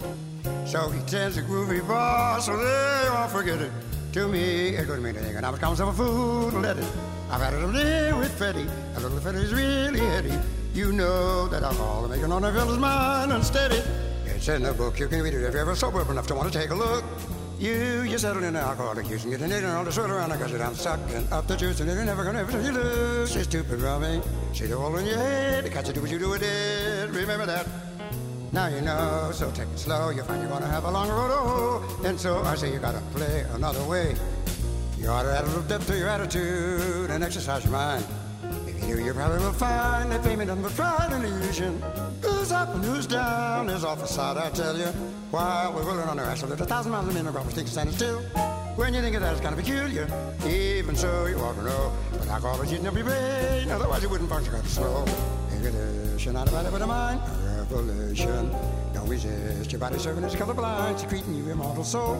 So 0.69 0.89
he 0.89 0.99
tends 1.03 1.37
a 1.37 1.41
groovy 1.43 1.87
boss, 1.87 2.47
so 2.47 2.57
they 2.57 3.07
all 3.07 3.29
forget 3.29 3.61
it. 3.61 3.71
To 4.13 4.27
me, 4.27 4.67
it 4.67 4.85
couldn't 4.85 5.01
mean 5.01 5.15
anything, 5.15 5.37
and 5.37 5.43
I 5.43 5.49
was 5.49 5.59
calling 5.59 5.73
myself 5.73 5.99
a 5.99 6.03
fool 6.03 6.61
let 6.61 6.77
it. 6.77 6.85
I've 7.31 7.41
had 7.41 7.55
it 7.55 7.67
a 7.67 7.73
day 7.73 8.13
with 8.13 8.31
Freddie, 8.37 8.67
and 8.93 9.01
little 9.01 9.19
Freddie's 9.19 9.51
really 9.51 10.01
heady. 10.01 10.37
You 10.75 10.91
know 10.91 11.47
that 11.47 11.63
alcohol 11.63 12.07
make 12.07 12.21
an 12.21 12.31
ordinary 12.31 12.55
fella's 12.55 12.77
mind 12.77 13.33
unsteady. 13.33 13.81
It's 14.27 14.47
in 14.49 14.61
the 14.61 14.73
book, 14.73 14.99
you 14.99 15.07
can 15.07 15.23
read 15.23 15.33
it 15.33 15.43
if 15.43 15.53
you're 15.53 15.61
ever 15.61 15.75
sober 15.75 15.99
enough 16.11 16.27
to 16.27 16.35
want 16.35 16.53
to 16.53 16.59
take 16.59 16.69
a 16.69 16.75
look. 16.75 17.03
You, 17.57 18.03
you 18.03 18.19
settle 18.19 18.43
in 18.43 18.49
an 18.49 18.57
alcoholic 18.57 19.09
use 19.09 19.25
and 19.25 19.33
idiot 19.33 19.65
all 19.65 19.83
the 19.83 19.91
sort 19.91 20.11
around 20.11 20.29
because 20.29 20.51
you're 20.51 20.59
down 20.59 20.75
sucking 20.75 21.27
up 21.31 21.47
the 21.47 21.57
juice 21.57 21.79
and 21.79 21.89
you're 21.89 22.05
never 22.05 22.23
gonna 22.23 22.41
ever 22.41 22.61
you 22.61 22.71
lose. 22.71 23.31
She's 23.33 23.43
stupid. 23.43 23.79
See 24.53 24.67
the 24.67 24.77
hole 24.77 24.95
in 24.97 25.07
your 25.07 25.17
head. 25.17 25.71
Catch 25.71 25.87
you 25.87 25.93
do 25.95 26.01
what 26.01 26.11
you 26.11 26.19
do 26.19 26.29
with 26.29 26.43
it. 26.43 27.09
Remember 27.09 27.47
that. 27.47 27.65
Now 28.53 28.67
you 28.67 28.81
know, 28.81 29.31
so 29.33 29.49
take 29.49 29.67
it 29.67 29.79
slow. 29.79 30.11
You 30.11 30.21
find 30.21 30.39
you're 30.39 30.49
gonna 30.49 30.67
have 30.67 30.83
a 30.83 30.91
long 30.91 31.09
road 31.09 31.29
to 31.29 31.33
hoe. 31.33 32.05
And 32.05 32.19
so 32.19 32.43
I 32.43 32.53
say 32.53 32.71
you 32.71 32.77
gotta 32.77 33.01
play 33.11 33.43
another 33.53 33.83
way. 33.85 34.15
You 34.99 35.07
ought 35.07 35.23
to 35.23 35.35
add 35.35 35.45
a 35.45 35.47
little 35.47 35.63
depth 35.63 35.87
to 35.87 35.97
your 35.97 36.07
attitude 36.07 37.09
and 37.09 37.23
exercise 37.23 37.63
your 37.63 37.73
mind. 37.73 38.05
If 38.67 38.87
you 38.87 38.97
do, 38.97 39.03
you 39.03 39.13
probably 39.13 39.39
will 39.39 39.53
find 39.53 40.11
that 40.11 40.23
fame 40.23 40.39
ain't 40.39 40.49
nothing 40.49 40.61
but 40.61 40.71
pride 40.73 41.11
and 41.13 41.25
illusion. 41.25 41.81
Who's 42.21 42.51
up 42.51 42.69
and 42.75 42.85
who's 42.85 43.07
down 43.07 43.71
is 43.71 43.83
off 43.83 43.99
the 43.99 44.05
side, 44.05 44.37
I 44.37 44.51
tell 44.51 44.77
you. 44.77 44.85
While 45.31 45.73
we're 45.73 45.81
rolling 45.81 46.07
on 46.07 46.19
our 46.19 46.25
axle, 46.25 46.47
there's 46.47 46.61
a 46.61 46.65
thousand 46.65 46.91
miles 46.91 47.07
a 47.07 47.11
minute, 47.11 47.33
we're 47.33 47.41
sticking 47.49 47.65
standing 47.65 47.95
still. 47.95 48.19
When 48.75 48.93
you 48.93 49.01
think 49.01 49.15
of 49.15 49.23
that, 49.23 49.31
it's 49.31 49.41
kind 49.41 49.57
of 49.57 49.65
peculiar. 49.65 50.07
Even 50.45 50.95
so, 50.95 51.25
you 51.25 51.37
ought 51.37 51.55
to 51.55 51.63
know. 51.63 51.91
But 52.11 52.27
alcohol 52.27 52.61
is 52.61 52.71
eating 52.71 52.85
up 52.85 52.93
your 52.93 53.05
brain, 53.05 53.71
otherwise 53.71 54.03
you 54.03 54.09
wouldn't 54.09 54.29
function 54.29 54.53
quite 54.53 54.65
slow. 54.65 55.05
Inhibition, 55.65 56.33
not 56.33 56.47
a 56.47 56.51
body 56.51 56.69
but 56.71 56.81
a 56.81 56.87
mind. 56.87 57.21
Revolution. 57.57 58.51
Don't 58.93 59.07
resist. 59.07 59.71
Your 59.71 59.79
body 59.79 59.97
serving 59.97 60.23
as 60.23 60.33
a 60.33 60.37
colorblind, 60.37 60.99
secreting 60.99 61.35
your 61.35 61.51
immortal 61.51 61.83
soul. 61.83 62.15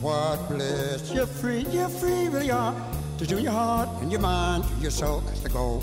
What 0.00 0.48
bliss. 0.48 1.12
You're 1.12 1.26
free, 1.26 1.66
you're 1.70 1.88
free, 1.88 2.28
really 2.28 2.50
are. 2.50 2.74
To 3.18 3.26
do 3.26 3.38
your 3.40 3.52
heart 3.52 3.88
and 4.00 4.10
your 4.10 4.20
mind, 4.20 4.64
your 4.80 4.90
soul, 4.90 5.20
that's 5.20 5.40
the 5.40 5.48
goal. 5.48 5.82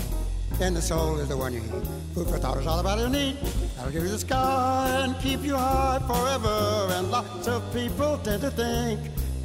And 0.60 0.74
the 0.76 0.82
soul 0.82 1.18
is 1.18 1.28
the 1.28 1.36
one 1.36 1.52
you 1.52 1.60
need. 1.60 1.86
Food 2.14 2.28
for 2.28 2.38
thought 2.38 2.58
is 2.58 2.66
all 2.66 2.80
about 2.80 2.98
your 2.98 3.08
need. 3.08 3.36
That'll 3.76 3.92
give 3.92 4.02
you 4.02 4.08
the 4.08 4.18
sky 4.18 5.02
and 5.04 5.18
keep 5.20 5.42
you 5.42 5.56
high 5.56 6.00
forever. 6.06 6.92
And 6.94 7.10
lots 7.10 7.46
of 7.46 7.62
people 7.72 8.18
tend 8.18 8.42
to 8.42 8.50
think 8.50 9.00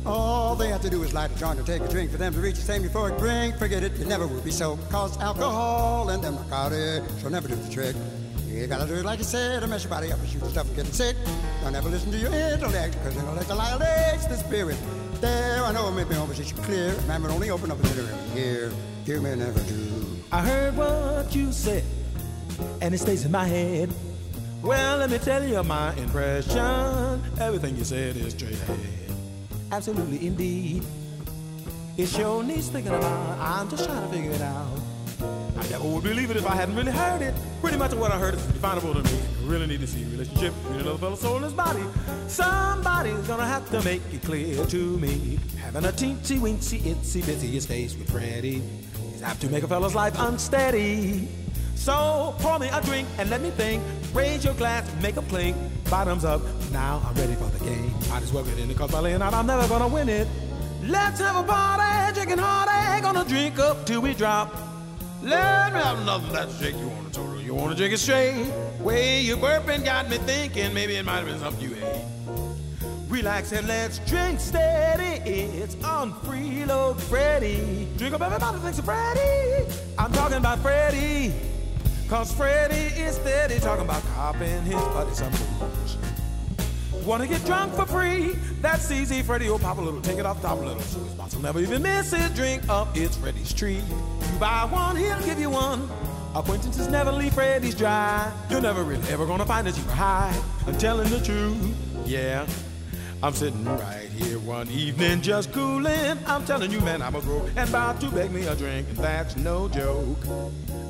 all 0.06 0.56
they 0.56 0.70
have 0.70 0.82
to 0.82 0.90
do 0.90 1.04
is 1.04 1.14
light 1.14 1.32
a 1.32 1.36
joint 1.36 1.60
or 1.60 1.64
take 1.64 1.82
a 1.82 1.88
drink 1.88 2.12
for 2.12 2.18
them 2.18 2.34
to 2.34 2.40
reach 2.40 2.56
the 2.56 2.62
same 2.62 2.84
euphoric 2.84 3.18
brink. 3.18 3.58
Forget 3.58 3.84
it, 3.84 4.00
it 4.00 4.08
never 4.08 4.28
will 4.28 4.42
be 4.42 4.52
so. 4.52 4.78
Cause 4.90 5.20
alcohol 5.20 6.10
and 6.10 6.24
them 6.24 6.36
narcotics 6.36 7.24
will 7.24 7.32
never 7.32 7.48
do 7.48 7.56
the 7.56 7.72
trick. 7.74 7.96
You 8.48 8.68
gotta 8.68 8.88
do 8.88 8.96
it 8.96 9.04
like 9.04 9.20
you 9.20 9.26
said, 9.26 9.62
to 9.62 9.68
mess 9.68 9.84
your 9.84 9.90
body 9.90 10.12
up 10.12 10.20
and 10.20 10.30
shoot 10.30 10.40
the 10.40 10.50
stuff 10.50 10.68
and 10.68 10.76
getting 10.76 10.94
sick. 10.94 11.18
Don't 11.62 11.76
ever 11.76 11.90
listen 11.90 12.12
to 12.12 12.18
your 12.18 12.34
intellect, 12.34 12.96
cause 13.04 13.18
intellect 13.18 13.50
annihilates 13.50 14.28
the 14.28 14.38
spirit. 14.38 14.78
There, 15.20 15.64
I 15.64 15.74
know 15.74 15.88
it 15.90 15.92
made 15.92 16.10
my 16.10 16.18
own 16.18 16.28
position 16.28 16.58
clear. 16.60 16.94
Remember, 16.94 17.30
only 17.32 17.50
open 17.50 17.72
up 17.72 17.80
a 17.80 17.88
little 17.88 18.06
here. 18.34 18.72
You 19.06 19.22
may 19.22 19.36
never 19.36 19.60
do. 19.62 20.24
I 20.32 20.42
heard 20.42 20.78
what 20.78 21.36
you 21.36 21.52
said, 21.52 21.84
and 22.82 22.94
it 22.94 23.00
stays 23.00 23.26
in 23.26 23.32
my 23.32 23.46
head. 23.46 23.94
Well, 24.62 24.98
let 24.98 25.10
me 25.10 25.18
tell 25.18 25.44
you 25.44 25.62
my 25.64 25.94
impression. 25.96 27.22
Everything 27.40 27.76
you 27.76 27.84
said 27.84 28.16
is 28.18 28.34
straight 28.34 28.54
ahead. 28.54 29.05
Absolutely, 29.76 30.26
indeed. 30.26 30.86
It 31.98 32.08
sure 32.08 32.42
needs 32.42 32.70
thinking 32.70 32.94
about. 32.94 33.38
I'm 33.38 33.70
just 33.70 33.84
trying 33.84 34.10
to 34.10 34.16
figure 34.16 34.32
it 34.32 34.40
out. 34.40 34.80
I 35.58 35.68
never 35.70 35.84
would 35.90 36.02
believe 36.02 36.32
it 36.32 36.38
if 36.38 36.48
I 36.48 36.56
hadn't 36.56 36.78
really 36.78 36.94
heard 36.94 37.22
it. 37.22 37.34
Pretty 37.60 37.76
much 37.76 37.94
what 37.94 38.10
I 38.10 38.18
heard 38.18 38.36
is 38.36 38.46
definable 38.46 38.94
to 38.94 39.04
me. 39.04 39.20
Really 39.44 39.68
need 39.68 39.82
to 39.82 39.88
see 39.88 40.04
a 40.04 40.06
relationship 40.08 40.54
between 40.62 40.80
another 40.80 40.98
fellow's 40.98 41.20
soul 41.20 41.36
and 41.36 41.44
his 41.44 41.54
body. 41.54 41.84
Somebody's 42.30 43.28
gonna 43.28 43.46
have 43.46 43.70
to 43.72 43.84
make 43.84 44.02
it 44.14 44.24
clear 44.24 44.66
to 44.66 44.98
me. 44.98 45.40
Having 45.58 45.84
a 45.84 45.92
teensy 45.92 46.40
weensy 46.40 46.80
itsy 46.80 47.22
bitsy 47.22 47.66
face 47.66 47.98
with 47.98 48.10
Freddie 48.10 48.64
is 49.14 49.22
apt 49.24 49.42
to 49.42 49.50
make 49.50 49.64
a 49.64 49.68
fellow's 49.68 49.94
life 49.94 50.16
unsteady. 50.20 51.28
So 51.76 52.34
pour 52.40 52.60
me 52.60 52.70
a 52.70 52.80
drink 52.80 53.10
and 53.18 53.30
let 53.30 53.42
me 53.42 53.50
think. 53.50 53.84
Raise 54.14 54.46
your 54.46 54.54
glass, 54.54 54.90
make 55.02 55.18
a 55.18 55.22
clink. 55.24 55.58
Bottoms 55.90 56.26
up, 56.26 56.42
now 56.72 57.02
I'm 57.08 57.16
ready 57.16 57.36
for 57.36 57.46
the 57.46 57.64
game. 57.64 57.94
Might 58.10 58.24
as 58.24 58.34
well 58.34 58.44
get 58.44 58.58
in 58.58 58.70
it 58.72 58.78
cause 58.78 58.92
by 58.92 59.00
laying 59.00 59.22
out 59.22 59.34
I'm 59.34 59.46
never 59.46 59.68
gonna 59.68 59.88
win 59.88 60.10
it. 60.10 60.28
Let's 60.84 61.20
have 61.20 61.36
a 61.36 61.44
party, 61.44 62.14
drinking 62.14 62.40
hard, 62.40 62.70
ain't 62.70 63.04
eh? 63.06 63.12
gonna 63.12 63.28
drink 63.28 63.60
up 63.60 63.86
till 63.86 64.02
we 64.02 64.14
drop. 64.14 64.54
Let 65.22 65.74
me 65.74 65.80
have 65.80 66.04
nothing 66.06 66.34
that 66.34 66.50
shake 66.60 66.76
you 66.76 66.88
wanna 66.88 67.10
total. 67.12 67.40
You 67.40 67.54
wanna 67.54 67.76
drink 67.76 67.94
it 67.94 68.00
straight? 68.00 68.52
Way 68.80 69.22
you 69.22 69.38
burping 69.38 69.86
got 69.86 70.10
me 70.10 70.18
thinking 70.18 70.74
maybe 70.74 70.96
it 70.96 71.06
might 71.06 71.18
have 71.18 71.26
been 71.26 71.40
something 71.40 71.70
you 71.70 71.76
ate. 71.76 72.04
Relax 73.08 73.52
and 73.52 73.68
let's 73.68 74.00
drink 74.00 74.40
steady. 74.40 75.22
It's 75.30 75.76
on 75.84 76.14
freeload 76.14 77.00
Freddy. 77.00 77.88
Drink 77.98 78.16
up 78.16 78.22
everybody 78.22 78.58
thinks 78.60 78.80
of 78.80 78.86
Freddy. 78.86 79.66
I'm 79.98 80.12
talking 80.12 80.38
about 80.38 80.60
Freddy. 80.60 81.34
Cause 82.10 82.32
Freddy 82.32 82.94
is 83.02 83.16
steady 83.16 83.60
talking 83.60 83.84
about 83.84 84.04
copping 84.14 84.62
his 84.62 84.76
buddy 84.76 85.14
some 85.16 85.32
booze. 85.32 85.98
Wanna 87.04 87.26
get 87.26 87.44
drunk 87.46 87.74
for 87.74 87.86
free? 87.88 88.36
That's 88.62 88.92
easy. 88.92 89.24
Freddy 89.24 89.50
will 89.50 89.58
pop 89.58 89.80
a 89.80 89.82
little, 89.82 90.02
take 90.02 90.20
it 90.20 90.26
off 90.26 90.40
top 90.40 90.60
a 90.60 90.62
little. 90.62 90.82
So 90.82 91.00
his 91.00 91.14
boss 91.14 91.34
will 91.34 91.42
never 91.42 91.60
even 91.60 91.82
miss 91.82 92.14
it. 92.14 92.36
Drink 92.36 92.68
up, 92.70 92.96
it's 92.96 93.18
Freddy's 93.18 93.54
tree. 93.54 93.78
You 93.78 94.40
buy 94.40 94.66
one, 94.66 94.96
he'll 94.96 95.20
give 95.22 95.40
you 95.40 95.50
one. 95.50 95.90
Acquaintances 96.36 96.88
never 96.90 97.12
leave 97.12 97.34
Freddy's 97.34 97.74
dry. 97.74 98.32
You're 98.52 98.62
never 98.62 98.84
really 98.84 99.08
ever 99.10 99.26
gonna 99.26 99.46
find 99.46 99.68
a 99.68 99.72
cheaper 99.72 99.92
high. 99.92 100.40
I'm 100.68 100.78
telling 100.78 101.10
the 101.10 101.20
truth, 101.22 101.76
yeah. 102.06 102.46
I'm 103.24 103.34
sitting 103.34 103.66
right 103.66 104.05
here 104.16 104.40
one 104.40 104.70
evening 104.70 105.22
just 105.22 105.52
cooling. 105.52 106.18
I'm 106.26 106.46
telling 106.46 106.72
you, 106.72 106.80
man, 106.82 107.02
I'm 107.02 107.16
a 107.16 107.22
broke 107.22 107.50
and 107.56 107.70
about 107.70 108.00
to 108.02 108.10
beg 108.10 108.32
me 108.32 108.46
a 108.48 108.56
drink, 108.56 108.88
and 108.90 108.98
that's 108.98 109.36
no 109.36 109.68
joke. 109.70 110.18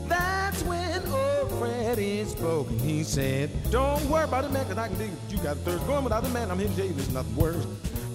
That's 0.08 0.64
when 0.64 1.02
old 1.08 1.52
Freddy 1.60 2.24
spoke 2.26 2.70
and 2.70 2.80
he 2.82 3.04
said, 3.04 3.50
Don't 3.72 4.04
worry 4.10 4.26
about 4.26 4.46
it, 4.46 4.52
man, 4.52 4.66
cause 4.66 4.78
I 4.78 4.88
can 4.88 4.98
dig 4.98 5.10
it. 5.12 5.18
You 5.30 5.38
got 5.38 5.58
a 5.58 5.60
thirst 5.60 5.86
going 5.88 6.04
without 6.04 6.26
a 6.26 6.30
man. 6.30 6.52
I'm 6.52 6.60
here 6.60 6.68
to 6.68 6.76
tell 6.76 6.86
you 6.86 6.94
there's 6.94 7.12
nothing 7.12 7.36
worse. 7.36 7.66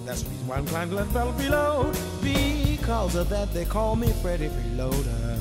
That's 0.05 0.23
the 0.23 0.29
reason 0.29 0.47
why 0.47 0.55
I'm 0.55 0.63
inclined 0.63 0.91
to 0.91 0.97
let 0.97 1.07
a 1.07 1.09
fella 1.09 1.31
reload. 1.33 1.97
Because 2.21 3.15
of 3.15 3.29
that, 3.29 3.53
they 3.53 3.65
call 3.65 3.95
me 3.95 4.11
Freddy 4.21 4.49
Freeloader. 4.49 5.40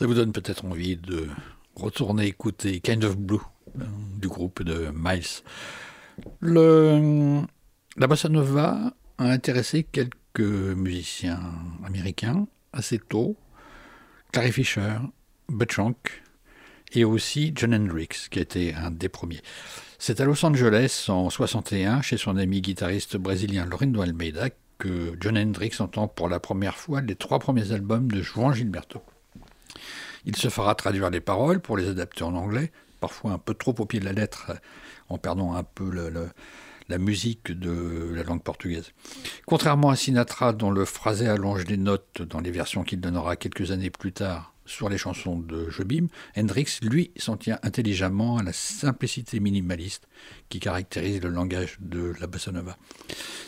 Ça 0.00 0.06
vous 0.06 0.14
donne 0.14 0.32
peut-être 0.32 0.64
envie 0.64 0.96
de 0.96 1.28
retourner 1.74 2.24
écouter 2.24 2.80
Kind 2.80 3.04
of 3.04 3.18
Blue 3.18 3.36
euh, 3.78 3.84
du 4.18 4.28
groupe 4.28 4.62
de 4.62 4.90
Miles. 4.94 5.42
Le, 6.40 7.42
la 7.98 8.06
bossa 8.06 8.30
nova 8.30 8.94
a 9.18 9.24
intéressé 9.24 9.82
quelques 9.82 10.40
musiciens 10.40 11.38
américains 11.84 12.46
assez 12.72 12.98
tôt. 12.98 13.36
Clary 14.32 14.52
Fisher, 14.52 14.96
Bud 15.50 15.70
Shank 15.70 16.22
et 16.92 17.04
aussi 17.04 17.52
John 17.54 17.74
Hendrix, 17.74 18.08
qui 18.30 18.38
été 18.38 18.72
un 18.72 18.90
des 18.90 19.10
premiers. 19.10 19.42
C'est 19.98 20.18
à 20.22 20.24
Los 20.24 20.42
Angeles 20.46 21.04
en 21.08 21.28
61, 21.28 22.00
chez 22.00 22.16
son 22.16 22.38
ami 22.38 22.62
guitariste 22.62 23.18
brésilien 23.18 23.66
Lorindo 23.66 24.00
Almeida, 24.00 24.48
que 24.78 25.14
John 25.20 25.36
Hendrix 25.36 25.72
entend 25.78 26.08
pour 26.08 26.30
la 26.30 26.40
première 26.40 26.78
fois 26.78 27.02
les 27.02 27.16
trois 27.16 27.38
premiers 27.38 27.72
albums 27.72 28.10
de 28.10 28.22
Juan 28.22 28.54
Gilberto. 28.54 29.02
Il 30.24 30.36
se 30.36 30.48
fera 30.48 30.74
traduire 30.74 31.10
les 31.10 31.20
paroles 31.20 31.60
pour 31.60 31.76
les 31.76 31.88
adapter 31.88 32.24
en 32.24 32.34
anglais, 32.34 32.72
parfois 33.00 33.32
un 33.32 33.38
peu 33.38 33.54
trop 33.54 33.74
au 33.78 33.86
pied 33.86 34.00
de 34.00 34.04
la 34.04 34.12
lettre, 34.12 34.52
en 35.08 35.18
perdant 35.18 35.54
un 35.54 35.62
peu 35.62 35.90
la 36.88 36.98
musique 36.98 37.52
de 37.52 38.12
la 38.14 38.22
langue 38.22 38.42
portugaise. 38.42 38.92
Contrairement 39.46 39.90
à 39.90 39.96
Sinatra, 39.96 40.52
dont 40.52 40.70
le 40.70 40.84
phrasé 40.84 41.28
allonge 41.28 41.66
les 41.66 41.76
notes 41.76 42.22
dans 42.22 42.40
les 42.40 42.50
versions 42.50 42.82
qu'il 42.82 43.00
donnera 43.00 43.36
quelques 43.36 43.70
années 43.70 43.90
plus 43.90 44.12
tard 44.12 44.54
sur 44.66 44.88
les 44.88 44.98
chansons 44.98 45.38
de 45.38 45.68
Jobim, 45.68 46.06
Hendrix, 46.36 46.78
lui, 46.82 47.10
s'en 47.16 47.36
tient 47.36 47.58
intelligemment 47.64 48.38
à 48.38 48.44
la 48.44 48.52
simplicité 48.52 49.40
minimaliste 49.40 50.06
qui 50.48 50.60
caractérise 50.60 51.20
le 51.20 51.30
langage 51.30 51.76
de 51.80 52.12
la 52.20 52.28
bossa 52.28 52.52
nova. 52.52 52.76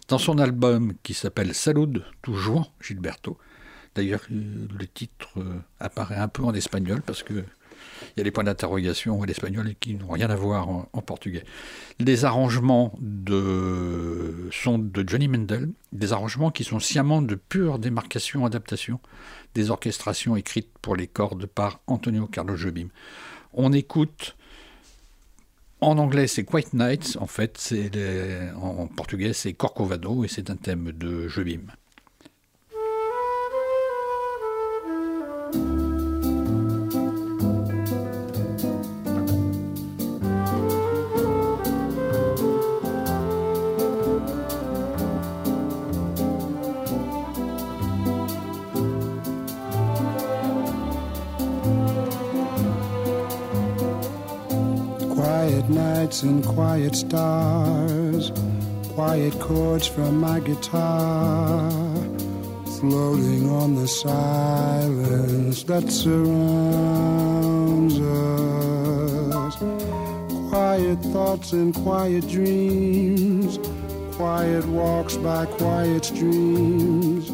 Dans 0.08 0.18
son 0.18 0.38
album 0.38 0.94
qui 1.04 1.14
s'appelle 1.14 1.54
Salud 1.54 2.04
tu 2.22 2.34
Juan 2.34 2.64
Gilberto, 2.80 3.38
d'ailleurs 3.94 4.22
euh, 4.30 4.66
le 4.78 4.86
titre 4.86 5.28
euh, 5.38 5.58
apparaît 5.80 6.16
un 6.16 6.28
peu 6.28 6.42
en 6.42 6.54
espagnol 6.54 7.02
parce 7.02 7.22
que 7.22 7.44
il 8.14 8.18
y 8.18 8.20
a 8.20 8.24
des 8.24 8.30
points 8.30 8.44
d'interrogation 8.44 9.22
à 9.22 9.26
l'espagnol 9.26 9.74
qui 9.80 9.94
n'ont 9.94 10.10
rien 10.10 10.30
à 10.30 10.36
voir 10.36 10.68
en, 10.68 10.84
portugais. 11.04 11.42
Les 11.98 12.24
arrangements 12.24 12.92
sont 14.52 14.78
de 14.78 15.04
Johnny 15.08 15.28
Mendel, 15.28 15.70
des 15.92 16.12
arrangements 16.12 16.50
qui 16.50 16.62
sont 16.62 16.78
sciemment 16.78 17.22
de 17.22 17.34
pure 17.34 17.78
démarcation, 17.78 18.44
adaptation 18.44 19.00
des 19.54 19.70
orchestrations 19.70 20.36
écrites 20.36 20.70
pour 20.80 20.94
les 20.94 21.06
cordes 21.08 21.46
par 21.46 21.80
Antonio 21.86 22.26
Carlos 22.26 22.56
Jobim. 22.56 22.88
On 23.52 23.72
écoute 23.72 24.36
en 25.80 25.98
anglais, 25.98 26.28
c'est 26.28 26.48
White 26.52 26.74
Nights. 26.74 27.16
En 27.20 27.26
fait, 27.26 27.70
les- 27.72 28.50
en 28.56 28.86
portugais, 28.86 29.32
c'est 29.32 29.52
Corcovado 29.52 30.24
et 30.24 30.28
c'est 30.28 30.50
un 30.50 30.56
thème 30.56 30.92
de 30.92 31.26
Jobim. 31.26 31.62
Nights 56.12 56.22
and 56.24 56.44
quiet 56.44 56.94
stars, 56.94 58.32
quiet 58.94 59.32
chords 59.40 59.86
from 59.86 60.20
my 60.20 60.40
guitar, 60.40 61.70
floating 62.78 63.48
on 63.48 63.76
the 63.76 63.88
silence 63.88 65.62
that 65.62 65.90
surrounds 65.90 67.98
us. 67.98 69.56
Quiet 70.50 70.98
thoughts 71.14 71.52
and 71.52 71.74
quiet 71.74 72.28
dreams, 72.28 73.58
quiet 74.16 74.66
walks 74.66 75.16
by 75.16 75.46
quiet 75.46 76.04
streams, 76.04 77.32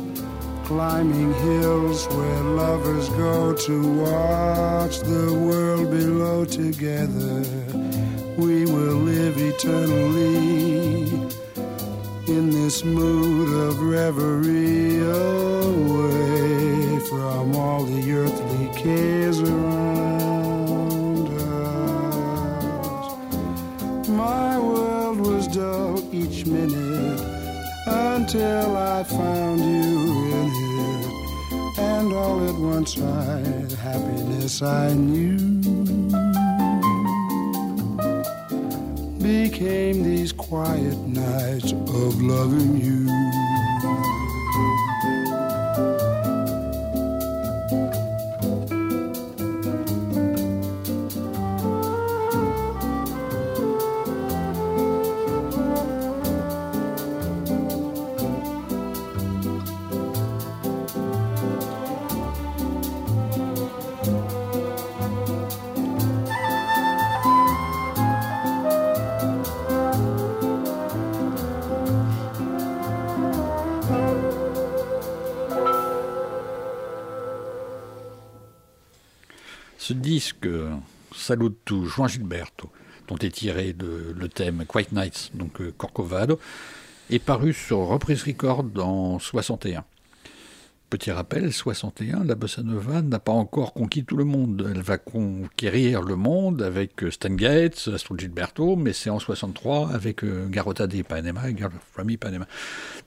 climbing 0.64 1.34
hills 1.34 2.06
where 2.06 2.44
lovers 2.44 3.08
go 3.08 3.54
to 3.54 4.04
watch 4.04 5.00
the 5.00 5.34
world 5.34 5.90
below 5.90 6.44
together. 6.44 7.42
We 8.38 8.64
will 8.66 8.98
live 8.98 9.36
eternally 9.36 11.08
in 12.28 12.50
this 12.50 12.84
mood 12.84 13.48
of 13.68 13.82
reverie 13.82 15.00
away 15.00 16.20
from 17.00 17.56
all 17.56 17.82
the 17.82 18.12
earthly 18.12 18.68
cares 18.80 19.40
around 19.40 21.28
us. 21.30 22.38
My 24.08 24.56
world 24.56 25.18
was 25.20 25.48
dull 25.48 25.98
each 26.14 26.46
minute 26.46 27.20
until 27.88 28.76
I 28.76 29.02
found 29.02 29.58
you 29.58 30.30
in 30.38 30.48
it. 30.54 31.10
And 31.80 32.12
all 32.12 32.48
at 32.48 32.54
once 32.54 32.96
I 32.98 33.42
happiness 33.82 34.62
I 34.62 34.94
knew 34.94 35.77
became 39.28 40.02
these 40.04 40.32
quiet 40.32 40.96
nights 41.00 41.72
of 41.72 42.22
loving 42.22 42.80
you. 42.80 43.47
Ce 79.88 79.94
disque, 79.94 80.44
euh, 80.44 80.74
Salut 81.16 81.54
to 81.64 81.86
Juan 81.86 82.10
Gilberto, 82.10 82.70
dont 83.06 83.16
est 83.16 83.30
tiré 83.30 83.74
le 83.80 84.28
thème 84.28 84.66
Quiet 84.68 84.88
Nights, 84.92 85.30
donc 85.32 85.62
euh, 85.62 85.72
Corcovado, 85.78 86.38
est 87.08 87.18
paru 87.18 87.54
sur 87.54 87.78
Reprise 87.78 88.22
Record 88.22 88.66
en 88.76 89.18
61. 89.18 89.86
Petit 90.90 91.10
rappel, 91.10 91.54
61, 91.54 92.24
la 92.24 92.34
bossa 92.34 92.62
nova 92.62 93.00
n'a 93.00 93.18
pas 93.18 93.32
encore 93.32 93.72
conquis 93.72 94.04
tout 94.04 94.18
le 94.18 94.24
monde. 94.24 94.70
Elle 94.70 94.82
va 94.82 94.98
conquérir 94.98 96.02
le 96.02 96.16
monde 96.16 96.60
avec 96.60 97.02
euh, 97.02 97.10
Stan 97.10 97.34
Getz, 97.38 97.88
Astro 97.88 98.14
Gilberto, 98.18 98.76
mais 98.76 98.92
c'est 98.92 99.08
en 99.08 99.18
63 99.18 99.94
avec 99.94 100.22
euh, 100.22 100.48
Garota 100.50 100.86
de 100.86 100.96
Ipanema 100.96 101.48
et 101.48 101.56
Girl 101.56 101.72
from 101.92 102.10
Ipanema. 102.10 102.46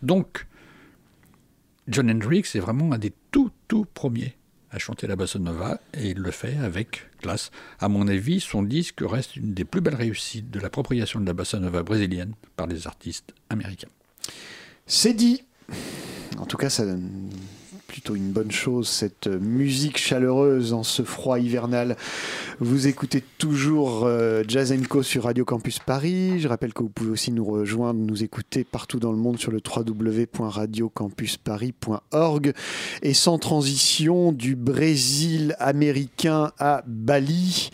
Donc, 0.02 0.48
John 1.88 2.10
Hendricks 2.10 2.56
est 2.56 2.60
vraiment 2.60 2.92
un 2.92 2.98
des 2.98 3.14
tout, 3.30 3.52
tout 3.68 3.86
premiers 3.94 4.36
à 4.72 4.80
chanter 4.80 5.06
la 5.06 5.16
bossa 5.16 5.38
nova 5.38 5.80
et 5.94 6.10
il 6.10 6.18
le 6.18 6.32
fait 6.32 6.58
avec 6.58 7.10
classe. 7.20 7.52
À 7.80 7.90
mon 7.90 8.08
avis, 8.08 8.40
son 8.40 8.64
disque 8.64 9.00
reste 9.02 9.36
une 9.36 9.54
des 9.54 9.66
plus 9.66 9.82
belles 9.82 9.96
réussites 9.96 10.50
de 10.50 10.60
l'appropriation 10.60 11.20
de 11.20 11.26
la 11.26 11.34
bossa 11.34 11.60
nova 11.60 11.84
brésilienne 11.84 12.34
par 12.56 12.68
les 12.68 12.88
artistes 12.88 13.34
américains. 13.50 13.90
C'est 14.88 15.14
dit. 15.14 15.44
En 16.38 16.46
tout 16.46 16.58
cas, 16.58 16.70
ça 16.70 16.86
donne 16.86 17.30
plutôt 17.92 18.16
une 18.16 18.32
bonne 18.32 18.52
chose, 18.52 18.88
cette 18.88 19.28
musique 19.28 19.98
chaleureuse 19.98 20.72
en 20.72 20.84
ce 20.84 21.04
froid 21.04 21.40
hivernal. 21.40 21.98
Vous 22.62 22.88
écoutez 22.88 23.22
toujours 23.38 24.06
euh, 24.06 24.44
Jazz 24.48 24.74
Co 24.88 25.04
sur 25.04 25.26
Radio 25.26 25.44
Campus 25.44 25.80
Paris. 25.80 26.40
Je 26.40 26.48
rappelle 26.48 26.74
que 26.74 26.84
vous 26.84 26.90
pouvez 26.90 27.10
aussi 27.10 27.34
nous 27.34 27.44
rejoindre, 27.44 28.00
nous 28.00 28.24
écouter 28.24 28.64
partout 28.64 29.00
dans 29.00 29.12
le 29.12 29.18
monde 29.18 29.38
sur 29.40 29.52
le 29.52 29.60
www.radiocampusparis.org. 29.60 32.54
Et 33.02 33.14
sans 33.14 33.38
transition, 33.38 34.32
du 34.32 34.56
Brésil 34.56 35.58
américain 35.60 36.54
à 36.60 36.86
Bali, 36.88 37.72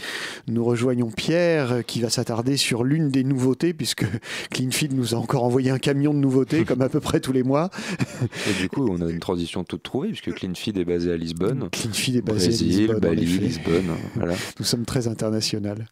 nous 0.48 0.66
rejoignons 0.66 1.12
Pierre 1.12 1.74
euh, 1.74 1.84
qui 1.84 2.02
va 2.02 2.10
s'attarder 2.10 2.58
sur 2.58 2.84
l'une 2.84 3.10
des 3.10 3.24
nouveautés, 3.24 3.76
puisque 3.76 4.08
Cleanfeed 4.50 4.94
nous 4.94 5.14
a 5.14 5.20
encore 5.20 5.44
envoyé 5.44 5.70
un 5.70 5.78
camion 5.78 6.12
de 6.12 6.20
nouveautés, 6.20 6.66
comme 6.66 6.82
à 6.82 6.90
peu 6.90 7.02
près 7.02 7.20
tous 7.20 7.34
les 7.34 7.44
mois. 7.44 7.70
Et 8.50 8.54
du 8.60 8.68
coup, 8.68 8.88
on 8.90 9.00
a 9.06 9.12
une 9.12 9.20
transition 9.20 9.64
toute 9.64 9.84
trouvée, 9.84 10.07
puisque 10.10 10.34
Cleanfeed 10.34 10.78
est 10.78 10.86
basé 10.86 11.12
à 11.12 11.18
Lisbonne. 11.18 11.70
Cleanfeed 11.72 12.16
est 12.18 12.22
basé 12.22 12.48
Brésil, 12.48 12.68
à 12.68 12.78
Lisbonne. 12.80 13.00
Bali. 13.00 13.26
Lisbonne. 13.26 13.92
Voilà. 14.16 14.36
Nous 14.60 14.66
sommes 14.66 14.86
très 14.86 15.08
international. 15.08 15.88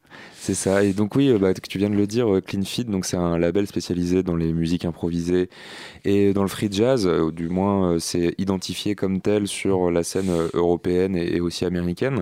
C'est 0.45 0.53
ça. 0.53 0.83
Et 0.83 0.93
donc 0.93 1.15
oui, 1.15 1.29
euh, 1.29 1.39
bah, 1.39 1.55
tu 1.55 1.79
viens 1.79 1.89
de 1.89 1.95
le 1.95 2.05
dire, 2.05 2.31
euh, 2.31 2.39
Clean 2.39 2.61
Feed, 2.61 2.87
donc 2.91 3.05
c'est 3.05 3.17
un 3.17 3.39
label 3.39 3.65
spécialisé 3.65 4.21
dans 4.21 4.35
les 4.35 4.53
musiques 4.53 4.85
improvisées 4.85 5.49
et 6.03 6.33
dans 6.33 6.43
le 6.43 6.47
free 6.49 6.67
jazz. 6.71 7.07
euh, 7.07 7.21
ou 7.21 7.31
du 7.31 7.49
moins, 7.49 7.97
c'est 7.97 8.35
identifié 8.37 8.93
comme 8.93 9.21
tel 9.21 9.47
sur 9.47 9.89
la 9.89 10.03
scène 10.03 10.29
européenne 10.53 11.15
et, 11.15 11.37
et 11.37 11.41
aussi 11.41 11.65
américaine. 11.65 12.21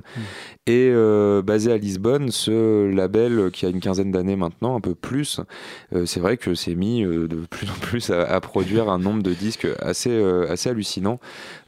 Et 0.68 0.90
euh, 0.94 1.42
basé 1.42 1.74
à 1.74 1.78
Lisbonne, 1.78 2.32
ce 2.32 2.90
label 2.90 3.52
qui 3.52 3.66
a 3.66 3.70
une 3.70 3.82
quinzaine 3.82 4.12
d'années 4.12 4.38
maintenant, 4.38 4.78
un 4.78 4.80
peu 4.80 4.96
plus, 4.96 5.42
euh, 5.94 6.06
c'est 6.06 6.22
vrai 6.22 6.38
que 6.38 6.56
c'est 6.56 6.76
mis 6.76 7.04
euh, 7.04 7.28
de 7.28 7.36
plus 7.50 7.68
en 7.70 7.74
plus 7.82 8.10
à, 8.10 8.24
à 8.24 8.40
produire 8.40 8.88
un 8.90 9.00
nombre 9.00 9.22
de 9.22 9.34
disques 9.34 9.68
assez, 9.82 10.18
assez 10.48 10.70
hallucinant. 10.70 11.20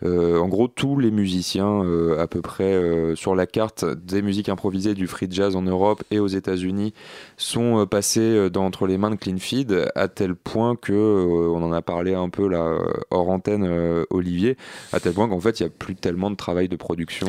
En 0.06 0.48
gros, 0.48 0.70
tous 0.70 1.00
les 1.00 1.12
musiciens 1.12 1.82
à 2.18 2.28
peu 2.28 2.42
près 2.42 3.14
sur 3.16 3.36
la 3.36 3.46
carte 3.48 3.84
des 3.84 4.22
musiques 4.22 4.48
improvisées 4.50 4.94
du 4.94 5.08
free 5.08 5.28
jazz 5.30 5.56
en 5.58 5.64
Europe 5.64 6.04
et 6.12 6.20
aux 6.20 6.28
États-Unis 6.46 6.94
sont 7.38 7.80
euh, 7.82 7.86
passés 7.86 8.20
euh, 8.22 8.50
entre 8.56 8.88
les 8.88 8.98
mains 8.98 9.10
de 9.12 9.16
Clean 9.16 9.38
Feed 9.38 9.90
à 9.96 10.08
tel 10.08 10.36
point 10.36 10.76
que 10.76 10.94
euh, 10.94 11.50
on 11.54 11.62
en 11.64 11.72
a 11.72 11.82
parlé 11.82 12.14
un 12.14 12.30
peu 12.30 12.48
là 12.48 12.78
hors 13.10 13.30
antenne 13.30 13.68
Olivier 14.10 14.58
à 14.94 15.00
tel 15.00 15.14
point 15.14 15.28
qu'en 15.28 15.40
fait 15.40 15.60
il 15.60 15.64
n'y 15.64 15.68
a 15.68 15.70
plus 15.70 15.96
tellement 15.96 16.30
de 16.32 16.36
travail 16.36 16.68
de 16.70 16.76
production 16.76 17.28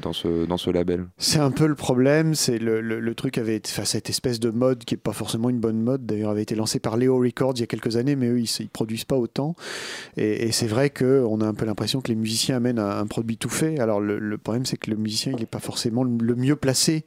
dans 0.00 0.12
ce 0.12 0.46
dans 0.46 0.56
ce 0.56 0.70
label. 0.70 1.06
C'est 1.18 1.38
un 1.38 1.50
peu 1.50 1.66
le 1.66 1.74
problème, 1.74 2.34
c'est 2.34 2.58
le, 2.58 2.80
le- 2.80 3.00
le 3.00 3.14
truc 3.14 3.38
avait 3.38 3.56
été, 3.56 3.70
cette 3.84 4.08
espèce 4.10 4.40
de 4.40 4.50
mode 4.50 4.84
qui 4.84 4.94
est 4.94 4.98
pas 4.98 5.12
forcément 5.12 5.50
une 5.50 5.58
bonne 5.60 5.80
mode, 5.80 6.06
d'ailleurs 6.06 6.30
avait 6.30 6.42
été 6.42 6.54
lancé 6.54 6.78
par 6.78 6.96
Leo 6.96 7.18
Records 7.18 7.54
il 7.56 7.60
y 7.60 7.62
a 7.64 7.66
quelques 7.66 7.96
années, 7.96 8.16
mais 8.16 8.28
eux 8.28 8.40
ils, 8.40 8.50
ils 8.60 8.68
produisent 8.68 9.04
pas 9.04 9.16
autant. 9.16 9.54
Et, 10.16 10.44
et 10.46 10.52
c'est 10.52 10.66
vrai 10.66 10.90
qu'on 10.90 11.40
a 11.40 11.46
un 11.46 11.54
peu 11.54 11.64
l'impression 11.64 12.00
que 12.00 12.08
les 12.08 12.14
musiciens 12.16 12.56
amènent 12.56 12.78
un, 12.78 12.98
un 12.98 13.06
produit 13.06 13.36
tout 13.36 13.48
fait. 13.48 13.78
Alors 13.80 14.00
le, 14.00 14.18
le 14.18 14.38
problème 14.38 14.66
c'est 14.66 14.76
que 14.76 14.90
le 14.90 14.96
musicien 14.96 15.32
il 15.32 15.40
n'est 15.40 15.46
pas 15.46 15.60
forcément 15.60 16.04
le, 16.04 16.34
mieux 16.34 16.56
placé 16.56 17.04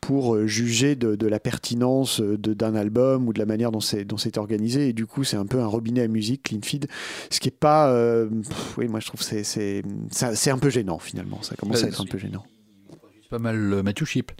pour 0.00 0.34
euh, 0.34 0.46
juger 0.80 0.96
de, 0.96 1.14
de 1.14 1.26
la 1.26 1.40
pertinence 1.40 2.20
euh, 2.20 2.36
d'un 2.38 2.74
album 2.74 3.28
ou 3.28 3.32
de 3.32 3.38
la 3.38 3.46
manière 3.46 3.70
dont 3.70 3.80
c'est 3.80 4.04
dont 4.04 4.16
c'est 4.16 4.38
organisé. 4.38 4.88
Et 4.88 4.92
du 4.92 5.06
coup 5.06 5.24
c'est 5.24 5.36
un 5.36 5.46
peu 5.46 5.60
un 5.60 5.66
robinet 5.66 6.02
à 6.02 6.08
musique, 6.08 6.44
clean 6.44 6.60
feed, 6.62 6.86
ce 7.30 7.40
qui 7.40 7.48
est 7.48 7.58
pas, 7.58 7.90
euh, 7.90 8.28
pff, 8.28 8.78
oui 8.78 8.88
moi 8.88 9.00
je 9.00 9.06
trouve 9.06 9.20
que 9.20 9.26
c'est 9.26 9.44
c'est 9.44 9.82
c'est 10.10 10.50
un 10.50 10.58
peu 10.58 10.70
gênant 10.70 10.98
finalement. 10.98 11.42
Ça 11.42 11.54
commence 11.56 11.84
à 11.84 11.88
être 11.88 12.00
un 12.00 12.06
peu 12.06 12.18
gênant. 12.18 12.44
C'est 13.30 13.36
pas 13.36 13.42
mal 13.42 13.72
euh, 13.72 13.82
Matthew 13.84 14.04
Chip. 14.06 14.32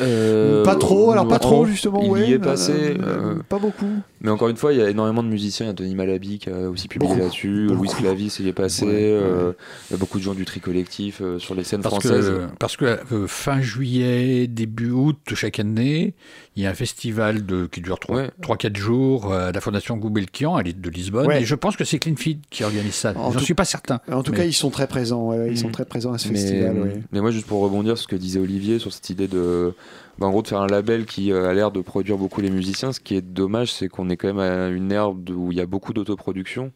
Euh, 0.00 0.64
Pas 0.64 0.76
trop, 0.76 1.10
alors 1.10 1.28
pas 1.28 1.38
trop, 1.38 1.66
justement, 1.66 2.00
Il 2.02 2.10
ouais, 2.10 2.28
y 2.28 2.32
est 2.32 2.36
euh, 2.36 2.38
passé. 2.38 2.72
euh, 2.98 3.34
pas 3.46 3.58
beaucoup. 3.58 3.90
Mais 4.22 4.30
encore 4.30 4.48
une 4.48 4.56
fois, 4.56 4.72
il 4.72 4.78
y 4.78 4.82
a 4.82 4.88
énormément 4.88 5.22
de 5.22 5.28
musiciens. 5.28 5.66
Il 5.66 5.68
y 5.68 5.72
a 5.72 5.74
Tony 5.74 5.94
Malaby 5.94 6.38
qui 6.38 6.48
a 6.48 6.70
aussi 6.70 6.88
publié 6.88 7.14
là-dessus. 7.14 7.66
Louis 7.66 7.88
Clavis 7.88 8.38
y 8.40 8.48
est 8.48 8.52
passé. 8.54 8.86
Ouais, 8.86 8.92
euh, 8.94 9.52
Il 9.90 9.92
y 9.92 9.96
a 9.96 9.98
beaucoup 9.98 10.16
de 10.18 10.22
gens 10.22 10.32
du 10.34 10.46
tri 10.46 10.60
collectif 10.60 11.20
euh, 11.20 11.38
sur 11.38 11.54
les 11.54 11.62
scènes 11.62 11.82
Parce 11.82 11.96
françaises. 11.96 12.26
que, 12.30 12.46
parce 12.58 12.76
que 12.78 12.98
euh, 13.12 13.26
fin 13.26 13.60
juillet, 13.60 14.46
début 14.46 14.92
août 14.92 15.18
de 15.28 15.34
chaque 15.34 15.60
année, 15.60 16.14
il 16.58 16.64
y 16.64 16.66
a 16.66 16.70
un 16.70 16.74
festival 16.74 17.46
de, 17.46 17.66
qui 17.66 17.80
dure 17.80 17.98
3-4 18.00 18.76
jours 18.76 19.32
euh, 19.32 19.48
à 19.48 19.52
la 19.52 19.60
Fondation 19.60 19.96
Gulbenkian 19.96 20.56
à 20.56 20.62
l'île 20.64 20.80
de 20.80 20.90
Lisbonne. 20.90 21.28
Ouais. 21.28 21.42
Et 21.42 21.44
je 21.44 21.54
pense 21.54 21.76
que 21.76 21.84
c'est 21.84 22.00
Clean 22.00 22.16
Feed 22.16 22.40
qui 22.50 22.64
organise 22.64 22.94
ça. 22.94 23.12
En 23.16 23.30
J'en 23.30 23.38
suis 23.38 23.54
pas 23.54 23.64
certain. 23.64 24.00
En 24.10 24.24
tout 24.24 24.32
Mais- 24.32 24.38
cas, 24.38 24.44
ils 24.44 24.52
sont 24.52 24.70
très 24.70 24.88
présents. 24.88 25.28
ouais, 25.28 25.48
ils 25.52 25.56
sont 25.58 25.68
Mhm. 25.68 25.72
très 25.72 25.84
présents 25.84 26.12
à 26.12 26.18
ce 26.18 26.28
mais, 26.28 26.34
festival. 26.34 26.78
ouais. 26.80 27.00
mais 27.12 27.20
moi, 27.20 27.30
juste 27.30 27.46
pour 27.46 27.60
rebondir 27.62 27.96
sur 27.96 28.02
ce 28.04 28.08
que 28.08 28.16
disait 28.16 28.40
Olivier 28.40 28.78
sur 28.80 28.92
cette 28.92 29.08
idée 29.08 29.28
de, 29.28 29.72
bah, 30.18 30.26
en 30.26 30.30
gros, 30.30 30.42
de 30.42 30.48
faire 30.48 30.60
un 30.60 30.66
label 30.66 31.06
qui 31.06 31.30
euh, 31.32 31.48
a 31.48 31.54
l'air 31.54 31.70
de 31.70 31.80
produire 31.80 32.18
beaucoup 32.18 32.40
les 32.40 32.50
musiciens. 32.50 32.92
Ce 32.92 32.98
qui 32.98 33.14
est 33.14 33.22
dommage, 33.22 33.72
c'est 33.72 33.86
qu'on 33.88 34.10
est 34.10 34.16
quand 34.16 34.26
même 34.34 34.40
à 34.40 34.66
une 34.68 34.90
ère 34.90 35.10
où 35.10 35.52
il 35.52 35.58
y 35.58 35.60
a 35.60 35.66
beaucoup 35.66 35.92
d'autoproduction 35.92 36.72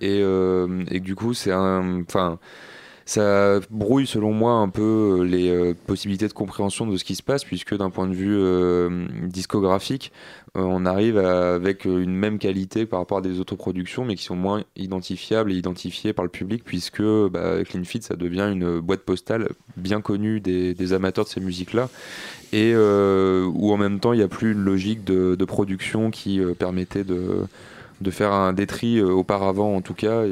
et, 0.00 0.20
euh, 0.22 0.84
et 0.90 1.00
que 1.00 1.04
du 1.04 1.16
coup, 1.16 1.34
c'est 1.34 1.52
un, 1.52 2.02
enfin. 2.02 2.38
Ça 3.08 3.60
brouille 3.70 4.06
selon 4.06 4.34
moi 4.34 4.52
un 4.52 4.68
peu 4.68 4.82
euh, 4.82 5.22
les 5.24 5.48
euh, 5.48 5.72
possibilités 5.86 6.28
de 6.28 6.34
compréhension 6.34 6.86
de 6.86 6.94
ce 6.98 7.04
qui 7.04 7.14
se 7.14 7.22
passe 7.22 7.42
puisque 7.42 7.74
d'un 7.74 7.88
point 7.88 8.06
de 8.06 8.12
vue 8.12 8.36
euh, 8.36 9.06
discographique, 9.22 10.12
on 10.54 10.84
arrive 10.84 11.16
avec 11.16 11.86
une 11.86 12.14
même 12.14 12.38
qualité 12.38 12.84
par 12.84 12.98
rapport 12.98 13.18
à 13.18 13.20
des 13.22 13.40
autoproductions 13.40 14.04
mais 14.04 14.14
qui 14.14 14.24
sont 14.24 14.36
moins 14.36 14.62
identifiables 14.76 15.52
et 15.52 15.54
identifiées 15.54 16.12
par 16.12 16.22
le 16.22 16.30
public 16.30 16.62
puisque 16.64 17.02
bah, 17.02 17.64
Clean 17.64 17.82
ça 18.02 18.14
devient 18.14 18.50
une 18.52 18.80
boîte 18.80 19.00
postale 19.00 19.48
bien 19.78 20.02
connue 20.02 20.40
des, 20.40 20.92
amateurs 20.92 21.24
de 21.24 21.30
ces 21.30 21.40
musiques-là. 21.40 21.88
Et 22.52 22.74
où 22.74 23.72
en 23.72 23.76
même 23.76 24.00
temps 24.00 24.12
il 24.12 24.18
n'y 24.18 24.22
a 24.22 24.28
plus 24.28 24.52
une 24.52 24.64
logique 24.64 25.04
de, 25.04 25.44
production 25.44 26.10
qui 26.10 26.40
permettait 26.58 27.04
de 27.04 27.46
de 28.00 28.10
faire 28.10 28.32
un 28.32 28.52
détri 28.52 28.98
euh, 28.98 29.10
auparavant 29.10 29.74
en 29.74 29.80
tout 29.80 29.94
cas. 29.94 30.24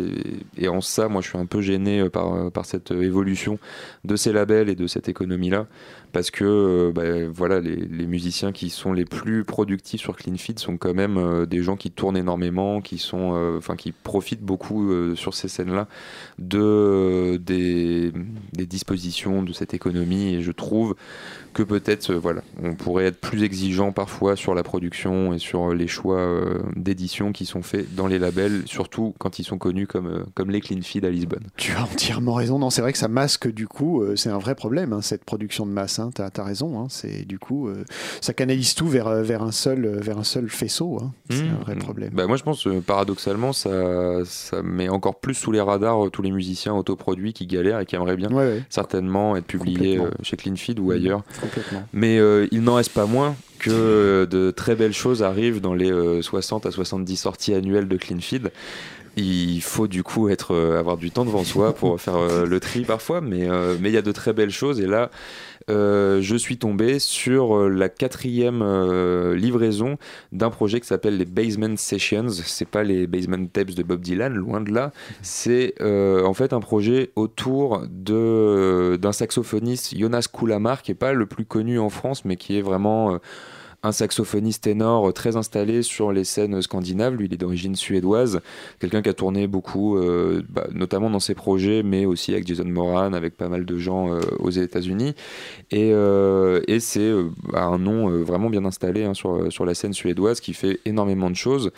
Et, 0.57 0.69
en 0.69 0.81
ça 0.81 1.09
moi 1.09 1.21
je 1.23 1.29
suis 1.29 1.39
un 1.39 1.47
peu 1.47 1.61
gêné 1.61 2.01
euh, 2.01 2.11
par, 2.11 2.35
euh, 2.35 2.51
par 2.51 2.65
cette 2.65 2.91
évolution 2.91 3.59
de 4.05 4.17
ces 4.17 4.33
labels 4.33 4.69
et 4.69 4.75
de 4.75 4.87
cette 4.87 5.09
économie 5.09 5.51
là 5.51 5.67
parce 6.13 6.31
que 6.31 6.45
euh, 6.45 6.93
bah, 6.93 7.31
voilà 7.33 7.61
les, 7.61 8.07
musiciens 8.07 8.53
qui 8.53 8.71
sont 8.71 8.93
les 8.93 9.05
plus 9.05 9.45
productifs 9.45 10.01
sur 10.01 10.17
Clean 10.17 10.37
Feed 10.37 10.59
sont 10.59 10.77
quand 10.77 10.95
même 10.95 11.17
euh, 11.19 11.47
des 11.47 11.63
gens 11.63 11.77
qui 11.77 11.91
tournent 11.91 12.17
énormément 12.17 12.81
qui 12.81 12.99
sont 12.99 13.33
euh, 13.35 13.59
enfin 13.59 13.77
qui 13.77 13.93
profitent 13.93 14.43
beaucoup 14.43 14.93
sur 15.15 15.35
ces 15.35 15.49
scènes 15.49 15.75
là 15.75 15.89
de 16.39 17.41
des, 17.45 18.13
dispositions 18.67 19.43
de 19.43 19.53
cette 19.53 19.75
économie 19.75 20.35
et 20.35 20.43
je 20.43 20.53
trouve 20.53 20.97
que 21.53 21.63
peut-être 21.63 22.13
voilà 22.15 22.43
on 22.63 22.75
pourrait 22.75 23.07
être 23.07 23.21
plus 23.21 23.43
exigeant 23.43 23.93
parfois 23.93 24.37
sur 24.37 24.55
la 24.55 24.63
production 24.63 25.33
et 25.33 25.39
sur 25.39 25.73
les 25.73 25.87
choix 25.87 26.41
d'édition 26.75 27.33
qui 27.33 27.47
sont 27.47 27.63
faits 27.63 27.95
dans 27.95 28.07
les 28.07 28.19
labels 28.19 28.63
surtout 28.67 29.15
quand 29.19 29.39
ils 29.39 29.45
sont 29.45 29.59
connus 29.59 29.87
comme 29.87 30.25
comme 30.35 30.51
les 30.51 30.61
Clean 30.61 30.83
Feed 30.83 31.05
à 31.05 31.11
Lisbonne 31.11 31.45
Tu 31.57 31.73
as 31.73 31.83
entièrement 31.83 32.35
raison. 32.35 32.59
Non, 32.59 32.71
c'est 32.71 32.83
vrai 32.83 32.93
que 32.93 32.99
ça 32.99 33.09
masque 33.09 33.51
du 33.51 33.69
coup, 33.69 34.03
c'est 34.17 34.31
un 34.31 34.39
vrai 34.39 34.55
problème 34.55 34.93
hein, 34.93 35.01
cette 35.01 35.25
production 35.25 35.67
de 35.67 35.71
masse. 35.71 35.96
Hein, 35.99 36.11
T'as 36.15 36.29
as 36.37 36.45
raison. 36.45 36.81
Hein, 36.81 36.87
c'est 36.89 37.27
du 37.27 37.39
coup, 37.39 37.69
euh, 37.69 37.85
ça 38.21 38.33
canalise 38.33 38.75
tout 38.75 38.89
vers 38.89 39.07
euh, 39.09 39.23
vers 39.23 39.43
un 39.43 39.53
seul 39.53 39.85
euh, 39.85 40.01
vers 40.01 40.19
un 40.19 40.25
seul 40.25 40.49
faisceau. 40.49 40.99
Hein. 41.03 41.13
C'est 41.31 41.43
Mmh. 41.43 41.57
un 41.61 41.65
vrai 41.65 41.77
problème. 41.77 42.11
Bah, 42.13 42.27
moi, 42.27 42.37
je 42.37 42.43
pense, 42.43 42.67
paradoxalement, 42.87 43.53
ça, 43.53 44.25
ça 44.25 44.63
met 44.63 44.89
encore 44.89 45.21
plus 45.21 45.35
sous 45.35 45.53
les 45.53 45.61
radars 45.61 46.11
tous 46.13 46.23
les 46.23 46.31
musiciens 46.31 46.75
autoproduits 46.75 47.33
qui 47.33 47.47
galèrent 47.47 47.81
et 47.81 47.87
qui 47.87 47.97
aimeraient 47.97 48.17
bien 48.17 48.31
Ouais, 48.31 48.47
ouais. 48.47 48.63
certainement 48.71 49.37
être 49.37 49.47
publiés 49.47 50.01
chez 50.23 50.37
Clean 50.37 50.57
Feed 50.57 50.79
ou 50.81 50.91
ailleurs. 50.91 51.23
Complètement. 51.41 51.83
Mais 51.93 52.19
euh, 52.19 52.47
il 52.51 52.63
n'en 52.63 52.75
reste 52.75 52.93
pas 52.93 53.07
moins 53.07 53.35
que 53.59 54.27
de 54.31 54.51
très 54.51 54.75
belles 54.77 54.93
choses 54.93 55.23
arrivent 55.23 55.61
dans 55.61 55.75
les 55.75 55.91
euh, 55.91 56.21
60 56.23 56.67
à 56.67 56.71
70 56.71 57.17
sorties 57.17 57.55
annuelles 57.55 57.89
de 57.89 57.97
Clean 57.97 58.21
Feed. 58.21 58.51
Il 59.19 59.63
faut 59.63 59.87
du 59.87 60.03
coup 60.03 60.29
être, 60.29 60.53
euh, 60.55 60.79
avoir 60.79 60.99
du 60.99 61.11
temps 61.11 61.25
devant 61.25 61.43
soi 61.43 61.75
pour 61.75 61.99
faire 61.99 62.17
euh, 62.17 62.45
le 62.45 62.61
tri 62.61 62.83
parfois, 62.85 63.23
mais 63.23 63.49
euh, 63.49 63.75
mais 63.81 63.89
il 63.89 63.95
y 63.95 63.99
a 63.99 64.03
de 64.03 64.13
très 64.13 64.35
belles 64.35 64.51
choses 64.51 64.79
et 64.79 64.87
là 64.87 65.11
euh, 65.69 66.21
je 66.21 66.37
suis 66.37 66.59
tombé 66.59 66.99
sur 66.99 67.57
euh, 67.57 67.69
la 67.69 67.89
quatrième 67.89 68.63
euh, 68.63 69.35
livraison 69.35 69.99
d'un 70.33 70.51
projet 70.51 70.81
qui 70.81 70.87
s'appelle 70.87 71.19
les 71.19 71.25
Basement 71.25 71.77
Sessions. 71.77 72.29
C'est 72.29 72.69
pas 72.69 72.85
les 72.85 73.07
Basement 73.07 73.47
Tapes 73.47 73.73
de 73.73 73.83
Bob 73.83 74.01
Dylan, 74.01 74.35
loin 74.35 74.61
de 74.61 74.73
là. 74.73 74.93
C'est 75.23 75.75
euh, 75.81 76.25
en 76.25 76.35
fait 76.35 76.53
un 76.53 76.61
projet 76.61 77.11
autour 77.17 77.83
de 77.91 78.97
d'un 79.01 79.13
saxophoniste 79.13 79.97
Jonas 79.97 80.29
Kulamar 80.33 80.83
qui 80.83 80.93
est 80.93 80.97
pas 80.97 81.13
le 81.13 81.27
plus 81.27 81.45
connu 81.45 81.79
en 81.79 81.91
France, 81.91 82.25
mais 82.25 82.37
qui 82.37 82.59
est 82.59 82.63
vraiment 82.63 83.19
un 83.83 83.93
saxophoniste 83.93 84.65
ténor 84.65 85.09
euh, 85.09 85.13
très 85.13 85.37
installé 85.37 85.83
sur 85.83 86.13
les 86.13 86.25
scènes 86.25 86.61
scandinaves. 86.63 87.15
Lui, 87.15 87.27
il 87.27 87.35
est 87.35 87.37
d'origine 87.37 87.77
suédoise. 87.77 88.41
Quelqu'un 88.79 89.03
qui 89.03 89.09
a 89.09 89.15
tourné 89.15 89.47
beaucoup, 89.47 89.97
euh, 89.97 90.43
bah, 90.49 90.67
notamment 90.73 91.11
dans 91.11 91.21
ses 91.21 91.35
projets, 91.35 91.83
mais 91.83 92.07
aussi 92.07 92.33
avec 92.33 92.47
Jason 92.47 92.65
Moran, 92.65 93.13
avec 93.13 93.37
pas 93.37 93.49
mal 93.49 93.65
de 93.65 93.79
gens 93.79 94.13
euh, 94.13 94.21
aux 94.39 94.51
États-Unis. 94.51 95.15
Et, 95.71 95.93
c'est 96.79 97.13
bah, 97.53 97.65
un 97.65 97.79
nom 97.79 98.09
vraiment 98.23 98.49
bien 98.49 98.65
installé 98.65 99.05
hein, 99.05 99.15
sur 99.15 99.65
la 99.65 99.75
scène 99.75 99.93
suédoise 99.93 100.41
qui 100.41 100.53
fait 100.53 100.79
énormément 100.85 101.31
de 101.31 101.37
choses. 101.37 101.73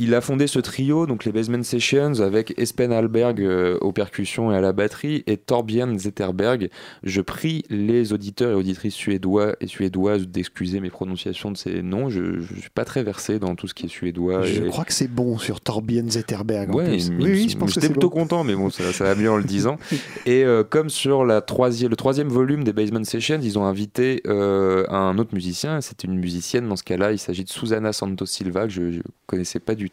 Il 0.00 0.14
a 0.14 0.20
fondé 0.20 0.46
ce 0.46 0.60
trio, 0.60 1.06
donc 1.06 1.24
les 1.24 1.32
Basement 1.32 1.64
Sessions, 1.64 2.20
avec 2.20 2.54
Espen 2.56 2.92
Alberg 2.92 3.40
euh, 3.40 3.76
aux 3.80 3.90
percussions 3.90 4.52
et 4.52 4.56
à 4.56 4.60
la 4.60 4.72
batterie 4.72 5.24
et 5.26 5.36
Torbjörn 5.36 5.98
Zetterberg. 5.98 6.70
Je 7.02 7.20
prie 7.20 7.64
les 7.68 8.12
auditeurs 8.12 8.52
et 8.52 8.54
auditrices 8.54 8.94
suédois 8.94 9.56
et 9.60 9.66
suédoises 9.66 10.28
d'excuser 10.28 10.78
mes 10.78 10.90
prononciations 10.90 11.50
de 11.50 11.56
ces 11.56 11.82
noms. 11.82 12.08
Je 12.10 12.20
ne 12.22 12.40
suis 12.60 12.70
pas 12.72 12.84
très 12.84 13.02
versé 13.02 13.40
dans 13.40 13.56
tout 13.56 13.66
ce 13.66 13.74
qui 13.74 13.86
est 13.86 13.88
suédois. 13.88 14.42
Je 14.44 14.62
et- 14.62 14.68
crois 14.68 14.84
que 14.84 14.92
c'est 14.92 15.10
bon 15.12 15.36
sur 15.36 15.60
Torbjörn 15.60 16.08
Zetterberg. 16.08 16.70
en 16.72 16.74
Ouais, 16.78 16.90
plus. 16.90 17.10
mais 17.10 17.24
oui, 17.24 17.30
oui, 17.32 17.48
je 17.48 17.56
pense 17.56 17.74
que 17.74 17.80
c'est 17.80 17.88
plutôt 17.90 18.08
bon. 18.08 18.20
content, 18.20 18.44
mais 18.44 18.54
bon, 18.54 18.70
ça, 18.70 18.92
ça 18.92 19.02
va 19.02 19.16
mieux 19.16 19.32
en 19.32 19.36
le 19.36 19.42
disant. 19.42 19.78
Et 20.26 20.44
euh, 20.44 20.62
comme 20.62 20.90
sur 20.90 21.24
la 21.24 21.40
troisième, 21.40 21.90
le 21.90 21.96
troisième 21.96 22.28
volume 22.28 22.62
des 22.62 22.72
Basement 22.72 23.02
Sessions, 23.02 23.40
ils 23.42 23.58
ont 23.58 23.64
invité 23.64 24.22
euh, 24.28 24.84
un 24.90 25.18
autre 25.18 25.34
musicien. 25.34 25.80
C'est 25.80 26.04
une 26.04 26.14
musicienne 26.20 26.68
dans 26.68 26.76
ce 26.76 26.84
cas-là. 26.84 27.10
Il 27.10 27.18
s'agit 27.18 27.42
de 27.42 27.50
Susana 27.50 27.92
Santos 27.92 28.26
Silva, 28.26 28.68
que 28.68 28.72
je 28.72 28.82
ne 28.82 29.00
connaissais 29.26 29.58
pas 29.58 29.74
du 29.74 29.87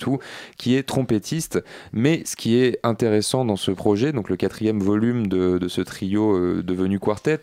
qui 0.57 0.75
est 0.75 0.83
trompettiste. 0.83 1.63
Mais 1.93 2.23
ce 2.25 2.35
qui 2.35 2.55
est 2.57 2.79
intéressant 2.83 3.45
dans 3.45 3.55
ce 3.55 3.71
projet, 3.71 4.11
donc 4.11 4.29
le 4.29 4.35
quatrième 4.35 4.79
volume 4.79 5.27
de, 5.27 5.67
ce 5.67 5.81
trio 5.81 6.35
euh, 6.35 6.63
devenu 6.63 6.99
quartet, 6.99 7.41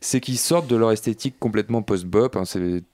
c'est 0.00 0.20
qu'ils 0.20 0.38
sortent 0.38 0.66
de 0.66 0.76
leur 0.76 0.92
esthétique 0.92 1.36
complètement 1.38 1.82
post-bop. 1.82 2.36
hein. 2.36 2.44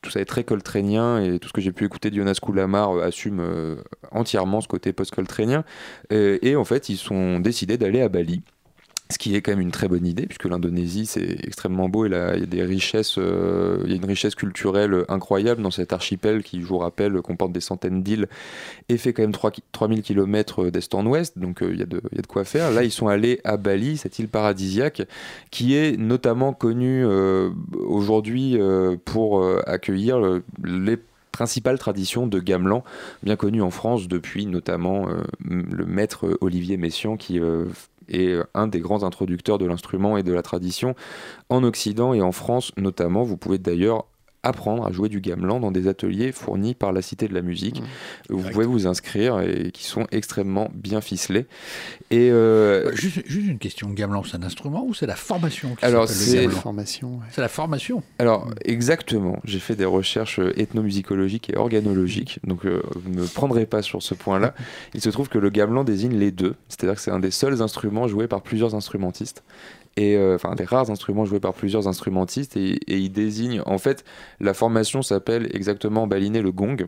tout 0.03 0.11
ça 0.11 0.21
est 0.21 0.25
très 0.25 0.45
coltrénien 0.45 1.23
et 1.23 1.39
tout 1.39 1.49
ce 1.49 1.53
que 1.53 1.61
j'ai 1.61 1.73
pu 1.73 1.85
écouter 1.85 2.11
de 2.11 2.17
Jonas 2.17 2.39
Koulamar 2.41 2.93
euh, 2.93 3.07
assume 3.07 3.41
euh, 3.41 3.77
entièrement 4.12 4.61
ce 4.61 4.69
côté 4.69 4.93
post-coltrénien. 4.93 5.65
Et 6.11 6.57
en 6.57 6.65
fait, 6.65 6.89
ils 6.89 6.97
sont 6.97 7.41
décidés 7.41 7.79
d'aller 7.79 8.01
à 8.01 8.09
Bali. 8.09 8.43
Ce 9.11 9.19
qui 9.19 9.35
est 9.35 9.43
quand 9.43 9.51
même 9.53 9.61
une 9.61 9.73
très 9.73 9.89
bonne 9.89 10.07
idée, 10.07 10.27
puisque 10.27 10.45
l'Indonésie, 10.45 11.05
c'est 11.05 11.37
extrêmement 11.45 11.89
beau 11.89 12.07
et 12.07 12.09
là, 12.09 12.35
il 12.37 12.41
y 12.41 12.43
a 12.45 12.47
des 12.47 12.62
richesses, 12.62 13.16
euh, 13.19 13.82
il 13.85 13.91
y 13.91 13.93
a 13.95 13.97
une 13.97 14.05
richesse 14.05 14.35
culturelle 14.37 15.05
incroyable 15.09 15.62
dans 15.62 15.70
cet 15.73 15.93
archipel 15.93 16.43
qui, 16.45 16.61
je 16.61 16.66
vous 16.66 16.78
rappelle, 16.78 17.20
comporte 17.20 17.51
des 17.53 17.61
centaines 17.61 18.03
d'îles 18.03 18.28
et 18.89 18.97
fait 18.99 19.12
quand 19.12 19.23
même 19.23 19.32
3, 19.32 19.51
3000 19.73 20.03
km 20.03 20.70
d'est 20.70 20.95
en 20.95 21.05
ouest, 21.07 21.39
donc 21.39 21.62
euh, 21.62 21.70
il 21.73 21.81
y, 21.81 21.82
a 21.82 21.87
de- 21.87 22.01
il 22.12 22.16
y 22.16 22.19
a 22.20 22.23
de 22.23 22.27
quoi 22.28 22.45
faire. 22.45 22.70
Là, 22.70 22.85
ils 22.85 22.93
sont 22.93 23.09
allés 23.09 23.41
à 23.45 23.57
Bali, 23.57 23.97
cette 23.97 24.19
île 24.20 24.28
paradisiaque, 24.28 25.03
qui 25.51 25.74
est 25.74 25.97
notamment 25.99 26.53
connue 26.53 27.05
euh, 27.05 27.51
aujourd'hui 27.85 28.57
euh, 28.61 28.97
pour 29.05 29.45
accueillir 29.66 30.19
le- 30.20 30.43
les 30.65 30.99
principales 31.32 31.78
traditions 31.78 32.27
de 32.27 32.39
gamelan, 32.41 32.82
bien 33.23 33.37
connues 33.37 33.62
en 33.62 33.70
France 33.70 34.09
depuis 34.09 34.47
notamment 34.47 35.09
euh, 35.09 35.23
le 35.49 35.87
maître 35.87 36.37
Olivier 36.41 36.77
Messiaen, 36.77 37.16
qui 37.16 37.39
euh, 37.39 37.65
est 38.11 38.41
un 38.55 38.66
des 38.66 38.81
grands 38.81 39.03
introducteurs 39.03 39.59
de 39.59 39.66
l'instrument 39.66 40.16
et 40.16 40.23
de 40.23 40.32
la 40.32 40.43
tradition 40.43 40.95
en 41.49 41.62
Occident 41.65 42.15
et 42.15 42.23
en 42.23 42.32
France 42.32 42.73
notamment. 42.77 43.23
Vous 43.23 43.37
pouvez 43.37 43.59
d'ailleurs 43.59 44.07
apprendre 44.43 44.87
à 44.87 44.93
jouer 44.93 45.09
du 45.09 45.21
gamelan 45.21 45.61
dans 45.61 45.71
des 45.71 45.89
ateliers 45.89 46.33
fournis 46.33 46.75
par 46.75 46.93
la 46.93 47.03
Cité 47.03 47.29
de 47.29 47.35
la 47.35 47.43
Musique. 47.43 47.83
Vous 48.29 48.43
pouvez 48.43 48.65
vous 48.67 48.87
inscrire 48.87 49.41
et 49.41 49.71
qui 49.71 49.85
sont 49.85 50.07
extrêmement 50.12 50.71
bien 50.75 51.01
ficelés. 51.01 51.47
Et 52.11 52.31
euh, 52.31 52.91
Juste, 52.95 53.21
juste 53.27 53.49
une 53.49 53.59
question, 53.59 53.91
gamelan, 53.91 54.23
c'est 54.25 54.37
un 54.37 54.43
instrument 54.43 54.85
ou 54.87 54.95
c'est 54.95 55.07
la 55.07 55.17
formation 55.17 55.75
qui 55.75 55.85
Alors, 55.85 56.09
c'est- 56.09 56.43
gamelan 56.43 56.51
Formation, 56.61 57.09
ouais. 57.17 57.25
C'est 57.31 57.41
la 57.41 57.49
formation. 57.49 58.03
Alors, 58.19 58.49
exactement. 58.65 59.39
J'ai 59.45 59.59
fait 59.61 59.77
des 59.77 59.85
recherches 59.85 60.39
euh, 60.41 60.53
ethnomusicologiques 60.59 61.51
et 61.51 61.57
organologiques, 61.57 62.39
donc 62.45 62.65
euh, 62.67 62.83
vous 62.97 63.11
ne 63.11 63.21
me 63.21 63.27
prendrez 63.27 63.67
pas 63.67 63.83
sur 63.83 64.03
ce 64.03 64.15
point-là. 64.15 64.55
Il 64.95 65.01
se 65.01 65.11
trouve 65.11 65.29
que 65.29 65.39
le 65.39 65.51
gamelan 65.51 65.85
désigne 65.85 66.17
les 66.17 66.31
deux, 66.31 66.55
c'est-à-dire 66.69 66.95
que 66.97 67.01
c'est 67.01 67.11
un 67.11 67.21
des 67.21 67.31
seuls 67.31 67.62
instruments 67.62 68.09
joués 68.09 68.29
par 68.29 68.43
plusieurs 68.43 68.75
instrumentistes. 68.75 69.43
Et 69.97 70.17
euh, 70.17 70.37
enfin, 70.37 70.55
des 70.55 70.65
rares 70.65 70.91
instruments 70.91 71.25
joués 71.25 71.41
par 71.41 71.53
plusieurs 71.53 71.89
instrumentistes, 71.89 72.57
et, 72.57 72.75
et 72.87 72.99
il 72.99 73.11
désigne, 73.11 73.62
en 73.67 73.79
fait, 73.79 74.05
la 74.39 74.55
formation 74.55 75.03
s'appelle 75.03 75.49
exactement 75.55 76.07
baliner 76.07 76.43
le 76.43 76.53
gong, 76.53 76.87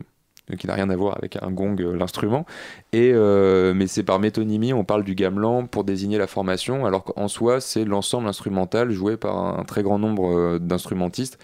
qui 0.57 0.67
n'a 0.67 0.73
rien 0.73 0.89
à 0.89 0.95
voir 0.95 1.17
avec 1.17 1.37
un 1.41 1.51
gong, 1.51 1.75
euh, 1.79 1.95
l'instrument. 1.95 2.45
Et 2.91 3.11
euh, 3.13 3.73
mais 3.73 3.87
c'est 3.87 4.03
par 4.03 4.19
métonymie, 4.19 4.73
on 4.73 4.83
parle 4.83 5.03
du 5.03 5.15
gamelan 5.15 5.65
pour 5.67 5.83
désigner 5.83 6.17
la 6.17 6.27
formation, 6.27 6.85
alors 6.85 7.03
qu'en 7.03 7.27
soi, 7.27 7.61
c'est 7.61 7.85
l'ensemble 7.85 8.27
instrumental 8.27 8.91
joué 8.91 9.17
par 9.17 9.59
un 9.59 9.63
très 9.63 9.83
grand 9.83 9.99
nombre 9.99 10.57
d'instrumentistes, 10.59 11.39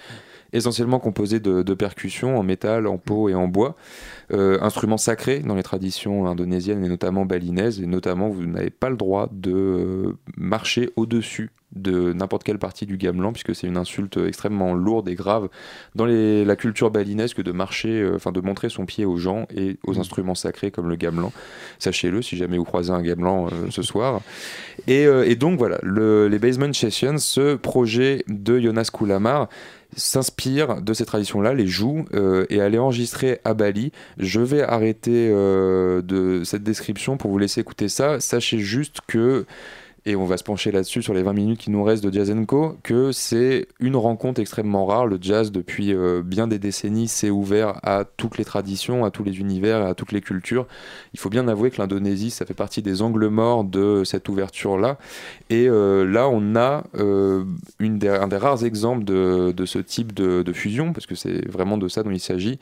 essentiellement 0.54 1.00
composé 1.00 1.40
de, 1.40 1.74
percussions 1.74 2.38
en 2.38 2.44
métal, 2.44 2.88
en 2.88 2.98
peau 2.98 3.30
et 3.30 3.36
en 3.36 3.48
bois. 3.48 3.76
Euh, 4.32 4.60
instruments 4.62 4.98
sacrés 4.98 5.40
dans 5.40 5.56
les 5.56 5.64
traditions 5.64 6.28
indonésiennes 6.28 6.84
et 6.84 6.90
notamment 6.90 7.26
balinaises, 7.26 7.82
et 7.82 7.86
notamment 7.86 8.30
vous 8.30 8.46
n'avez 8.46 8.70
pas 8.70 8.90
le 8.90 8.98
droit 8.98 9.30
de 9.32 10.16
marcher 10.38 10.90
au-dessus 10.96 11.52
de 11.76 12.14
n'importe 12.14 12.44
quelle 12.44 12.58
partie 12.58 12.86
du 12.86 12.98
gamelan, 12.98 13.32
puisque 13.32 13.54
c'est 13.54 13.68
une 13.68 13.78
insulte 13.78 14.18
extrêmement 14.18 14.74
lourde 14.74 15.08
et 15.08 15.16
grave 15.16 15.50
dans 15.96 16.06
les- 16.06 16.44
la 16.44 16.56
culture 16.56 16.90
balinaise 16.90 17.34
que 17.34 17.42
de 17.44 17.52
marcher, 17.52 18.02
euh, 18.02 18.16
enfin 18.16 18.32
de 18.32 18.42
montrer 18.42 18.70
son 18.70 18.86
pied 18.86 19.06
aux 19.06 19.18
gens 19.18 19.46
et 19.56 19.78
aux 19.86 20.00
instruments 20.00 20.36
sacrés 20.36 20.72
comme 20.72 20.90
le 20.90 20.96
gamelan. 20.96 21.32
Sachez-le 21.78 22.22
si 22.22 22.38
jamais 22.38 22.58
vous 22.58 22.64
croisez 22.64 22.92
un 22.92 23.02
gamelan 23.02 23.48
euh, 23.48 23.50
ce 23.70 23.82
soir. 23.84 24.22
Et, 24.88 25.06
euh, 25.06 25.28
et 25.30 25.36
donc 25.36 25.60
voilà, 25.60 25.78
le- 25.84 26.28
les 26.28 26.40
Basement 26.40 26.74
Sessions, 26.74 27.18
ce 27.20 27.56
projet 27.56 28.24
de 28.28 28.60
Jonas 28.60 28.90
Kulamar, 28.92 29.48
s'inspire 29.96 30.82
de 30.82 30.94
ces 30.94 31.06
traditions-là, 31.06 31.54
les 31.54 31.68
joue 31.68 32.06
euh, 32.14 32.46
et 32.50 32.58
elle 32.58 32.76
est 32.76 32.80
enregistrée 32.80 33.40
à 33.44 33.54
Bali. 33.54 33.92
Je 34.18 34.40
vais 34.40 34.62
arrêter 34.62 35.30
euh, 35.32 36.02
de 36.02 36.44
cette 36.44 36.64
description 36.64 37.18
pour 37.18 37.32
vous 37.32 37.38
laisser 37.40 37.62
écouter 37.62 37.90
ça. 37.90 38.20
Sachez 38.20 38.60
juste 38.60 39.00
que 39.08 39.46
et 40.06 40.16
on 40.16 40.26
va 40.26 40.38
se 40.38 40.44
pencher 40.44 40.72
là-dessus 40.72 41.02
sur 41.02 41.14
les 41.14 41.24
20 41.24 41.34
minutes 41.34 41.60
qui 41.60 41.72
nous 41.72 41.84
restent 41.84 42.04
de 42.04 42.14
Jazz 42.14 42.34
Co, 42.48 42.78
que 42.84 43.12
c'est 43.12 43.68
une 43.80 43.96
rencontre 43.96 44.40
extrêmement 44.40 44.86
rare. 44.86 45.06
Le 45.06 45.18
jazz, 45.22 45.52
depuis 45.52 45.94
euh, 45.94 46.22
bien 46.24 46.48
des 46.48 46.60
décennies, 46.60 47.08
s'est 47.08 47.30
ouvert 47.30 47.80
à 47.84 48.06
toutes 48.06 48.38
les 48.38 48.46
traditions, 48.46 49.04
à 49.06 49.12
tous 49.12 49.24
les 49.24 49.40
univers, 49.40 49.86
à 49.86 49.94
toutes 49.94 50.12
les 50.12 50.22
cultures. 50.22 50.68
Il 51.14 51.20
faut 51.20 51.30
bien 51.30 51.48
avouer 51.48 51.72
que 51.72 51.82
l'Indonésie, 51.82 52.30
ça 52.32 52.46
fait 52.46 52.54
partie 52.54 52.82
des 52.82 53.02
angles 53.02 53.28
morts 53.28 53.64
de 53.64 54.04
cette 54.06 54.30
ouverture-là. 54.30 54.98
Et 55.50 55.68
euh, 55.68 56.06
là, 56.06 56.30
on 56.30 56.56
a 56.56 56.84
euh, 56.98 57.44
un 57.80 58.28
des 58.28 58.38
rares 58.38 58.64
exemples 58.64 59.04
de, 59.04 59.54
ce 59.66 59.80
type 59.80 60.14
de 60.14 60.54
fusion, 60.54 60.94
parce 60.94 61.06
que 61.06 61.16
c'est 61.16 61.48
vraiment 61.50 61.78
de 61.78 61.88
ça 61.88 62.04
dont 62.04 62.12
il 62.12 62.20
s'agit. 62.20 62.60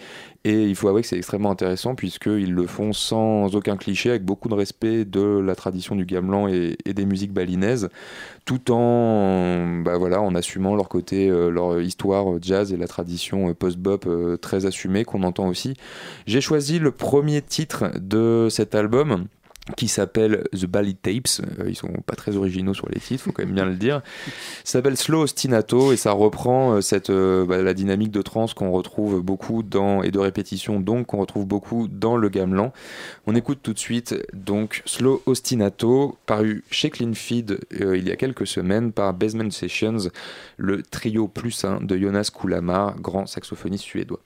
Et 0.48 0.64
il 0.64 0.76
faut 0.76 0.88
avouer 0.88 1.02
que 1.02 1.08
c'est 1.10 1.18
extrêmement 1.18 1.52
intéressant, 1.52 1.94
puisqu'ils 1.94 2.54
le 2.54 2.68
font 2.68 2.94
sans 2.94 3.54
aucun 3.54 3.76
cliché, 3.76 4.12
avec 4.12 4.24
beaucoup 4.24 4.48
de 4.48 4.54
respect 4.54 5.04
de 5.04 5.40
la 5.40 5.56
tradition 5.56 5.94
du 5.94 6.06
gamelan 6.06 6.48
et, 6.48 6.78
des 6.86 7.06
musiques 7.06 7.34
balinaises, 7.34 7.90
tout 8.46 8.72
en, 8.72 9.82
bah 9.84 10.00
en 10.00 10.36
assumant 10.36 10.78
leur 10.78 10.88
côté, 10.88 11.28
euh, 11.30 11.50
leur 11.50 11.82
histoire 11.82 12.32
euh, 12.32 12.40
jazz 12.42 12.72
et 12.72 12.78
la 12.78 12.88
tradition 12.88 13.50
euh, 13.50 13.54
post-bop 13.54 14.08
très 14.40 14.66
assumée 14.66 15.04
qu'on 15.04 15.24
entend 15.24 15.50
aussi. 15.50 15.74
J'ai 16.28 16.40
choisi 16.40 16.80
le 16.80 16.92
premier 16.92 17.42
titre 17.42 17.92
de 18.00 18.48
cet 18.50 18.74
album 18.74 19.26
qui 19.76 19.88
s'appelle 19.88 20.44
The 20.54 20.66
Bali 20.66 20.96
Tapes. 20.96 21.42
Euh, 21.60 21.66
ils 21.68 21.76
sont 21.76 21.92
pas 22.06 22.16
très 22.16 22.36
originaux 22.36 22.74
sur 22.74 22.88
les 22.90 23.00
titres, 23.00 23.24
faut 23.24 23.32
quand 23.32 23.44
même 23.44 23.56
bien 23.56 23.66
le 23.66 23.76
dire. 23.76 24.02
Ça 24.64 24.74
s'appelle 24.74 24.98
Slow 24.98 25.24
Ostinato 25.24 25.92
et 25.92 25.98
ça 25.98 26.12
reprend 26.12 26.74
euh, 26.74 26.82
cette 26.82 27.10
euh, 27.10 27.46
bah, 27.46 27.62
la 27.62 27.74
dynamique 27.74 28.12
de 28.12 28.22
trance 28.22 28.54
qu'on 28.54 28.72
retrouve 28.72 29.22
beaucoup 29.22 29.64
dans 29.64 30.04
et 30.04 30.12
de 30.12 30.20
répétition 30.20 30.80
donc 30.80 31.08
qu'on 31.08 31.18
retrouve 31.18 31.46
beaucoup 31.46 31.88
dans 31.88 32.18
le 32.18 32.30
gamelan. 32.30 32.72
On 33.26 33.36
écoute 33.36 33.60
tout 33.62 33.74
de 33.74 33.80
suite 33.80 34.16
donc 34.34 34.82
Slow 34.86 35.22
Ostinato 35.26 36.18
paru 36.26 36.64
chez 36.72 36.90
Clean 36.90 37.14
Feed 37.14 37.60
euh, 37.82 37.98
il 37.98 38.08
y 38.08 38.12
a 38.12 38.16
quelques 38.16 38.48
semaines 38.48 38.92
par 38.92 39.14
Basement 39.14 39.52
Sessions, 39.52 40.10
le 40.58 40.82
trio 40.84 41.28
plus 41.28 41.64
1 41.64 41.82
de 41.82 41.98
Jonas 41.98 42.30
Kulamar, 42.34 43.00
grand 43.00 43.26
saxophoniste 43.26 43.84
suédois. 43.84 44.20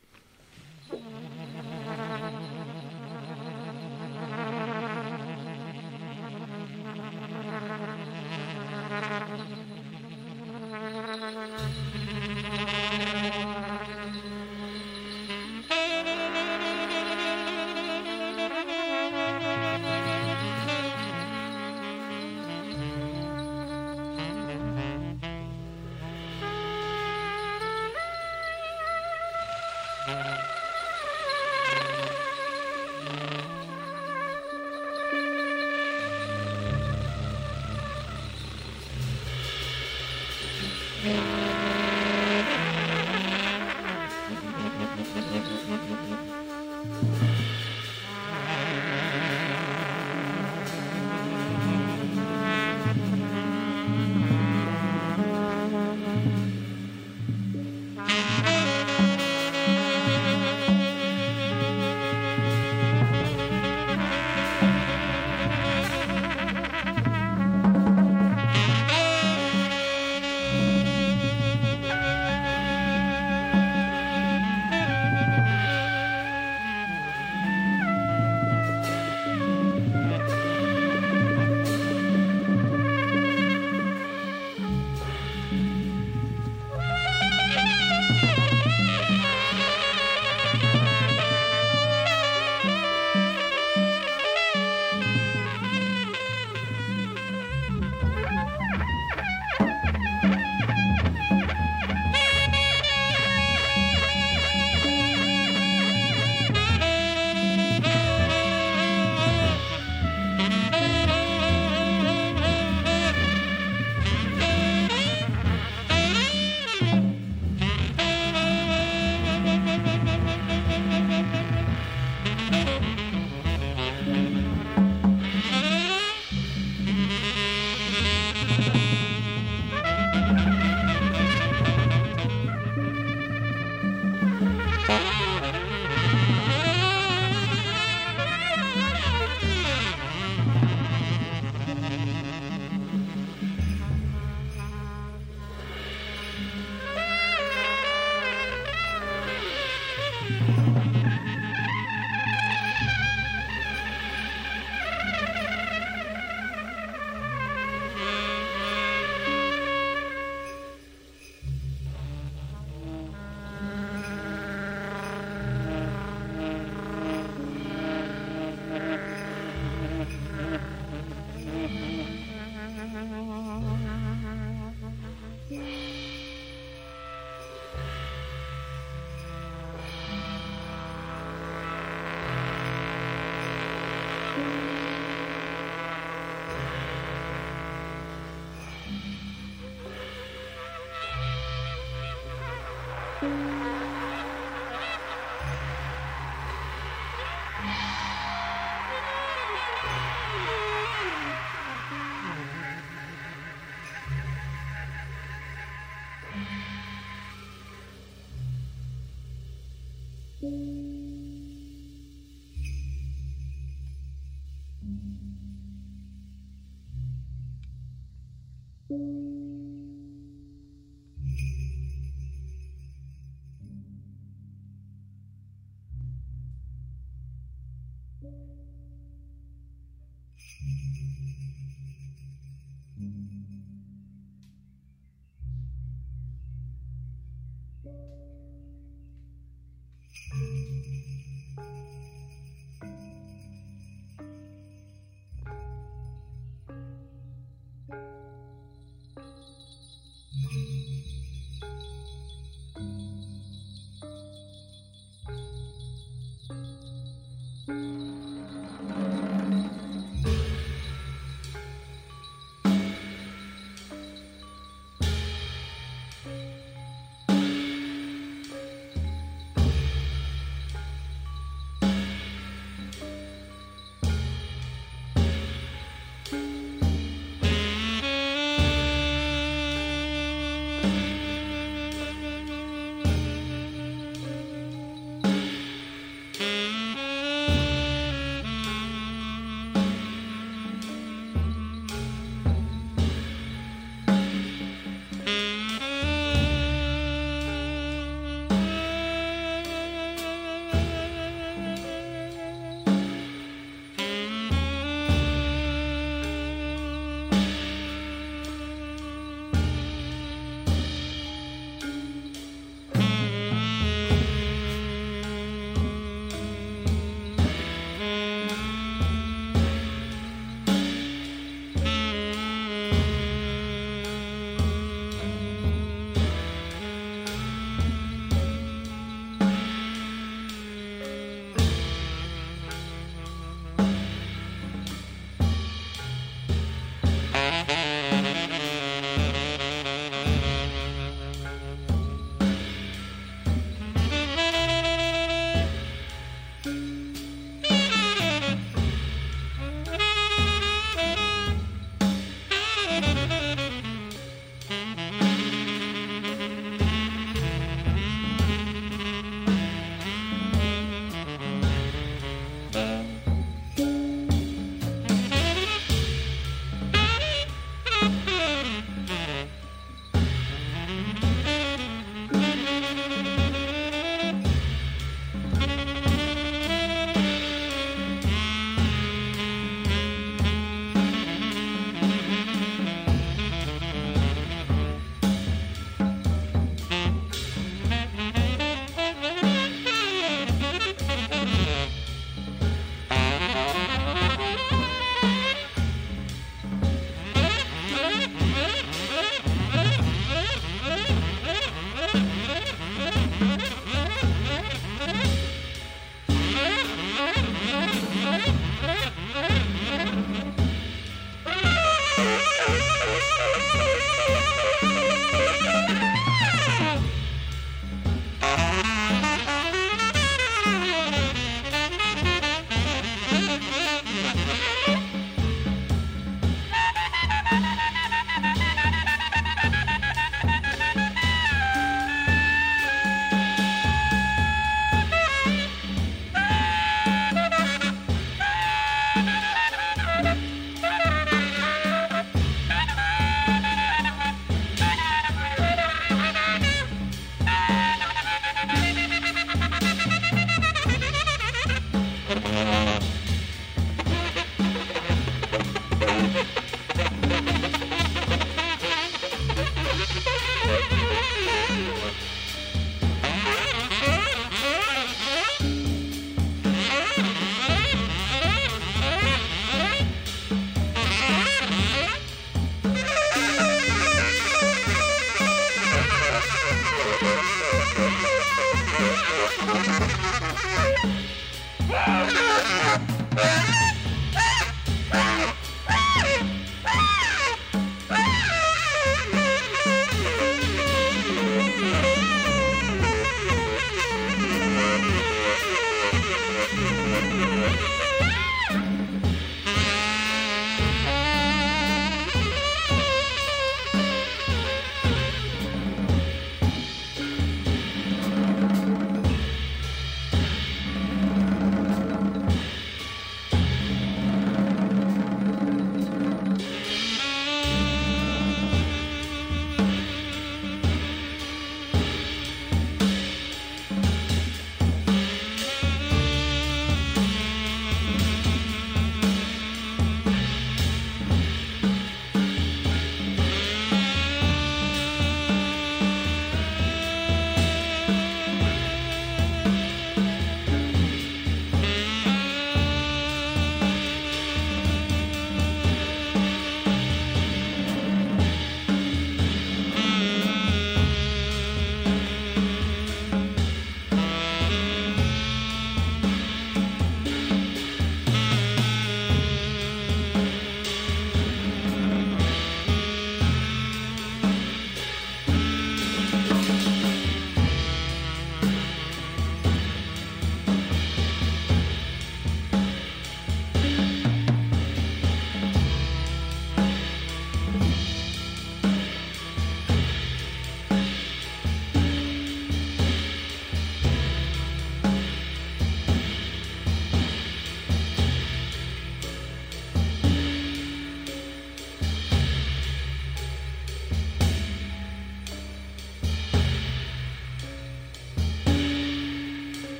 Bye. 134.91 135.20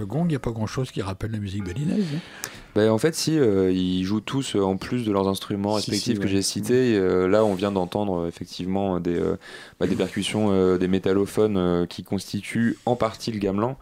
Le 0.00 0.06
gong, 0.06 0.24
il 0.24 0.28
n'y 0.28 0.34
a 0.36 0.40
pas 0.40 0.50
grand-chose 0.50 0.90
qui 0.90 1.02
rappelle 1.02 1.30
la 1.30 1.38
musique 1.38 1.64
balinaise. 1.64 2.04
hein. 2.16 2.48
Ben, 2.74 2.90
en 2.90 2.98
fait, 2.98 3.16
si, 3.16 3.36
euh, 3.36 3.72
ils 3.72 4.04
jouent 4.04 4.20
tous, 4.20 4.54
euh, 4.54 4.62
en 4.62 4.76
plus 4.76 5.04
de 5.04 5.10
leurs 5.10 5.26
instruments 5.26 5.72
respectifs 5.74 6.14
si, 6.14 6.18
que 6.18 6.24
ouais. 6.24 6.28
j'ai 6.28 6.42
cités, 6.42 6.96
euh, 6.96 7.26
là 7.26 7.44
on 7.44 7.54
vient 7.54 7.72
d'entendre 7.72 8.28
effectivement 8.28 9.00
des, 9.00 9.20
bah, 9.80 9.86
des 9.86 9.96
percussions, 9.96 10.76
des 10.76 10.88
métallophones 10.88 11.86
qui 11.88 12.04
constituent 12.04 12.76
en 12.86 12.96
partie 12.96 13.32
le 13.32 13.38
gamelan. 13.38 13.76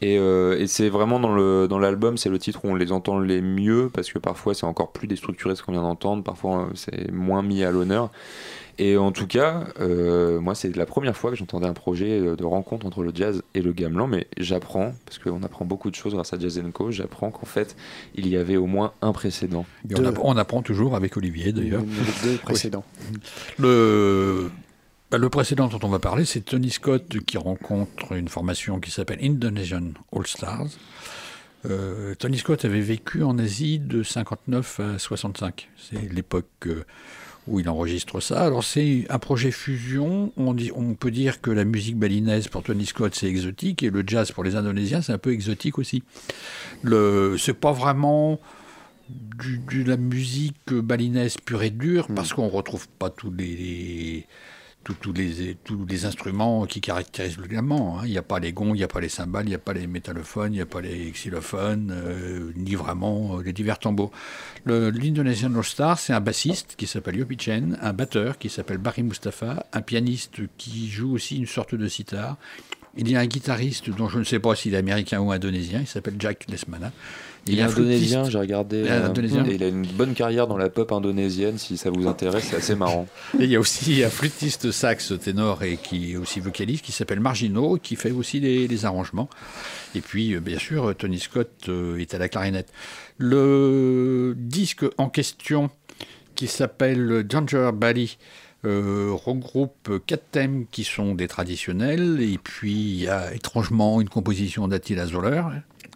Et, 0.00 0.14
et 0.14 0.66
c'est 0.68 0.88
vraiment 0.88 1.18
dans 1.18 1.34
le 1.34 1.66
dans 1.68 1.80
l'album, 1.80 2.16
c'est 2.16 2.28
le 2.30 2.38
titre 2.38 2.60
où 2.64 2.68
on 2.68 2.76
les 2.76 2.92
entend 2.92 3.18
les 3.18 3.40
mieux, 3.40 3.90
parce 3.92 4.12
que 4.12 4.20
parfois 4.20 4.54
c'est 4.54 4.66
encore 4.66 4.92
plus 4.92 5.08
déstructuré 5.08 5.56
ce 5.56 5.62
qu'on 5.64 5.72
vient 5.72 5.82
d'entendre, 5.82 6.22
parfois 6.22 6.68
c'est 6.74 7.10
moins 7.10 7.42
mis 7.42 7.64
à 7.64 7.72
l'honneur. 7.72 8.10
Et 8.80 8.96
en 8.96 9.10
tout 9.10 9.26
cas, 9.26 9.64
euh, 9.80 10.38
moi, 10.40 10.54
c'est 10.54 10.74
la 10.76 10.86
première 10.86 11.16
fois 11.16 11.30
que 11.30 11.36
j'entendais 11.36 11.66
un 11.66 11.72
projet 11.72 12.20
euh, 12.20 12.36
de 12.36 12.44
rencontre 12.44 12.86
entre 12.86 13.02
le 13.02 13.10
jazz 13.14 13.42
et 13.54 13.60
le 13.60 13.72
gamelan, 13.72 14.06
mais 14.06 14.28
j'apprends, 14.36 14.94
parce 15.04 15.18
qu'on 15.18 15.42
apprend 15.42 15.64
beaucoup 15.64 15.90
de 15.90 15.96
choses 15.96 16.14
grâce 16.14 16.32
à 16.32 16.38
Jazz 16.38 16.62
Co, 16.72 16.90
j'apprends 16.92 17.30
qu'en 17.32 17.46
fait, 17.46 17.74
il 18.14 18.28
y 18.28 18.36
avait 18.36 18.56
au 18.56 18.66
moins 18.66 18.92
un 19.02 19.12
précédent. 19.12 19.66
Et 19.90 19.98
on, 19.98 20.04
app- 20.04 20.20
on 20.22 20.36
apprend 20.36 20.62
toujours 20.62 20.94
avec 20.94 21.16
Olivier 21.16 21.52
d'ailleurs. 21.52 21.82
Les 21.82 22.30
deux 22.30 22.36
précédents. 22.38 22.84
Le, 23.58 24.50
bah, 25.10 25.18
le 25.18 25.28
précédent 25.28 25.68
dont 25.68 25.80
on 25.82 25.88
va 25.88 25.98
parler, 25.98 26.24
c'est 26.24 26.40
Tony 26.42 26.70
Scott 26.70 27.18
qui 27.26 27.36
rencontre 27.38 28.12
une 28.12 28.28
formation 28.28 28.78
qui 28.80 28.90
s'appelle 28.90 29.18
Indonesian 29.22 29.82
All 30.14 30.26
Stars. 30.26 30.66
Euh, 31.68 32.14
Tony 32.14 32.38
Scott 32.38 32.64
avait 32.64 32.80
vécu 32.80 33.24
en 33.24 33.36
Asie 33.38 33.80
de 33.80 34.02
59 34.04 34.80
à 34.80 34.98
65. 34.98 35.68
C'est 35.76 36.12
l'époque 36.12 36.46
euh, 36.66 36.84
où 37.48 37.60
il 37.60 37.68
enregistre 37.68 38.20
ça. 38.20 38.40
Alors 38.44 38.64
c'est 38.64 39.06
un 39.10 39.18
projet 39.18 39.50
fusion. 39.50 40.32
On, 40.36 40.54
dit, 40.54 40.70
on 40.74 40.94
peut 40.94 41.10
dire 41.10 41.40
que 41.40 41.50
la 41.50 41.64
musique 41.64 41.96
balinaise 41.96 42.48
pour 42.48 42.62
Tony 42.62 42.86
Scott 42.86 43.14
c'est 43.14 43.26
exotique 43.26 43.82
et 43.82 43.90
le 43.90 44.04
jazz 44.06 44.30
pour 44.32 44.44
les 44.44 44.56
Indonésiens 44.56 45.02
c'est 45.02 45.12
un 45.12 45.18
peu 45.18 45.32
exotique 45.32 45.78
aussi. 45.78 46.02
Le, 46.82 47.36
c'est 47.38 47.54
pas 47.54 47.72
vraiment 47.72 48.38
de 49.10 49.82
la 49.84 49.96
musique 49.96 50.70
balinaise 50.72 51.36
pure 51.38 51.62
et 51.62 51.70
dure 51.70 52.08
parce 52.14 52.34
qu'on 52.34 52.48
retrouve 52.48 52.88
pas 52.98 53.08
tous 53.10 53.30
les, 53.32 53.46
les- 53.56 54.26
tous, 54.94 55.12
les, 55.12 56.04
instruments 56.04 56.66
qui 56.66 56.80
caractérisent 56.80 57.38
le 57.38 57.46
gamelan. 57.46 57.98
hein. 57.98 58.02
Il 58.04 58.10
n'y 58.10 58.18
a 58.18 58.22
pas 58.22 58.38
les 58.38 58.52
gongs, 58.52 58.74
il 58.74 58.78
n'y 58.78 58.84
a 58.84 58.88
pas 58.88 59.00
les 59.00 59.08
cymbales, 59.08 59.46
il 59.46 59.50
n'y 59.50 59.54
a 59.54 59.58
pas 59.58 59.72
les 59.72 59.86
métallophones, 59.86 60.52
il 60.52 60.56
n'y 60.56 60.62
a 60.62 60.66
pas 60.66 60.80
les 60.80 61.10
xylophones, 61.10 61.92
euh, 61.94 62.52
ni 62.56 62.74
vraiment 62.74 63.38
euh, 63.38 63.42
les 63.42 63.52
divers 63.52 63.78
tambours. 63.78 64.10
L'Indonesian 64.66 65.54
All 65.54 65.64
Star, 65.64 65.98
c'est 65.98 66.12
un 66.12 66.20
bassiste 66.20 66.74
qui 66.76 66.86
s'appelle 66.86 67.16
Yopi 67.16 67.36
Chen, 67.38 67.78
un 67.80 67.92
batteur 67.92 68.38
qui 68.38 68.48
s'appelle 68.48 68.78
Barry 68.78 69.02
Mustafa, 69.02 69.66
un 69.72 69.82
pianiste 69.82 70.40
qui 70.56 70.88
joue 70.88 71.12
aussi 71.14 71.36
une 71.36 71.46
sorte 71.46 71.74
de 71.74 71.88
sitar. 71.88 72.36
Il 72.96 73.10
y 73.10 73.16
a 73.16 73.20
un 73.20 73.26
guitariste 73.26 73.90
dont 73.90 74.08
je 74.08 74.18
ne 74.18 74.24
sais 74.24 74.40
pas 74.40 74.54
s'il 74.54 74.74
est 74.74 74.78
américain 74.78 75.20
ou 75.20 75.30
indonésien, 75.30 75.80
il 75.80 75.86
s'appelle 75.86 76.16
Jack 76.18 76.46
Lesmana. 76.48 76.92
Il 77.48 77.58
est 77.58 77.62
indonésien, 77.62 78.28
j'ai 78.28 78.38
regardé. 78.38 78.82
Il 78.84 78.88
euh, 78.90 79.44
et 79.46 79.54
il 79.54 79.62
a 79.62 79.68
une 79.68 79.86
bonne 79.86 80.14
carrière 80.14 80.46
dans 80.46 80.56
la 80.56 80.70
pop 80.70 80.92
indonésienne, 80.92 81.58
si 81.58 81.76
ça 81.76 81.90
vous 81.90 82.06
intéresse, 82.06 82.44
c'est 82.50 82.56
assez 82.56 82.74
marrant. 82.74 83.06
Et 83.38 83.44
il 83.44 83.50
y 83.50 83.56
a 83.56 83.60
aussi 83.60 84.02
un 84.04 84.10
flûtiste 84.10 84.70
sax 84.70 85.12
ténor 85.20 85.62
et 85.62 85.76
qui 85.76 86.12
est 86.12 86.16
aussi 86.16 86.40
vocaliste 86.40 86.84
qui 86.84 86.92
s'appelle 86.92 87.20
Margino 87.20 87.78
qui 87.82 87.96
fait 87.96 88.10
aussi 88.10 88.40
les, 88.40 88.68
les 88.68 88.84
arrangements. 88.84 89.28
Et 89.94 90.00
puis 90.00 90.34
euh, 90.34 90.40
bien 90.40 90.58
sûr 90.58 90.94
Tony 90.96 91.18
Scott 91.18 91.50
euh, 91.68 91.98
est 91.98 92.14
à 92.14 92.18
la 92.18 92.28
clarinette. 92.28 92.72
Le 93.16 94.34
disque 94.36 94.84
en 94.96 95.08
question 95.08 95.70
qui 96.34 96.46
s'appelle 96.46 97.24
Danger 97.24 97.70
Bally 97.74 98.18
euh, 98.64 99.10
regroupe 99.12 100.04
quatre 100.06 100.30
thèmes 100.32 100.66
qui 100.70 100.82
sont 100.82 101.14
des 101.14 101.28
traditionnels 101.28 102.20
et 102.20 102.38
puis 102.38 102.72
il 102.72 103.02
y 103.02 103.08
a 103.08 103.32
étrangement 103.32 104.00
une 104.00 104.08
composition 104.08 104.66
d'Attila 104.66 105.06
Zoller 105.06 105.42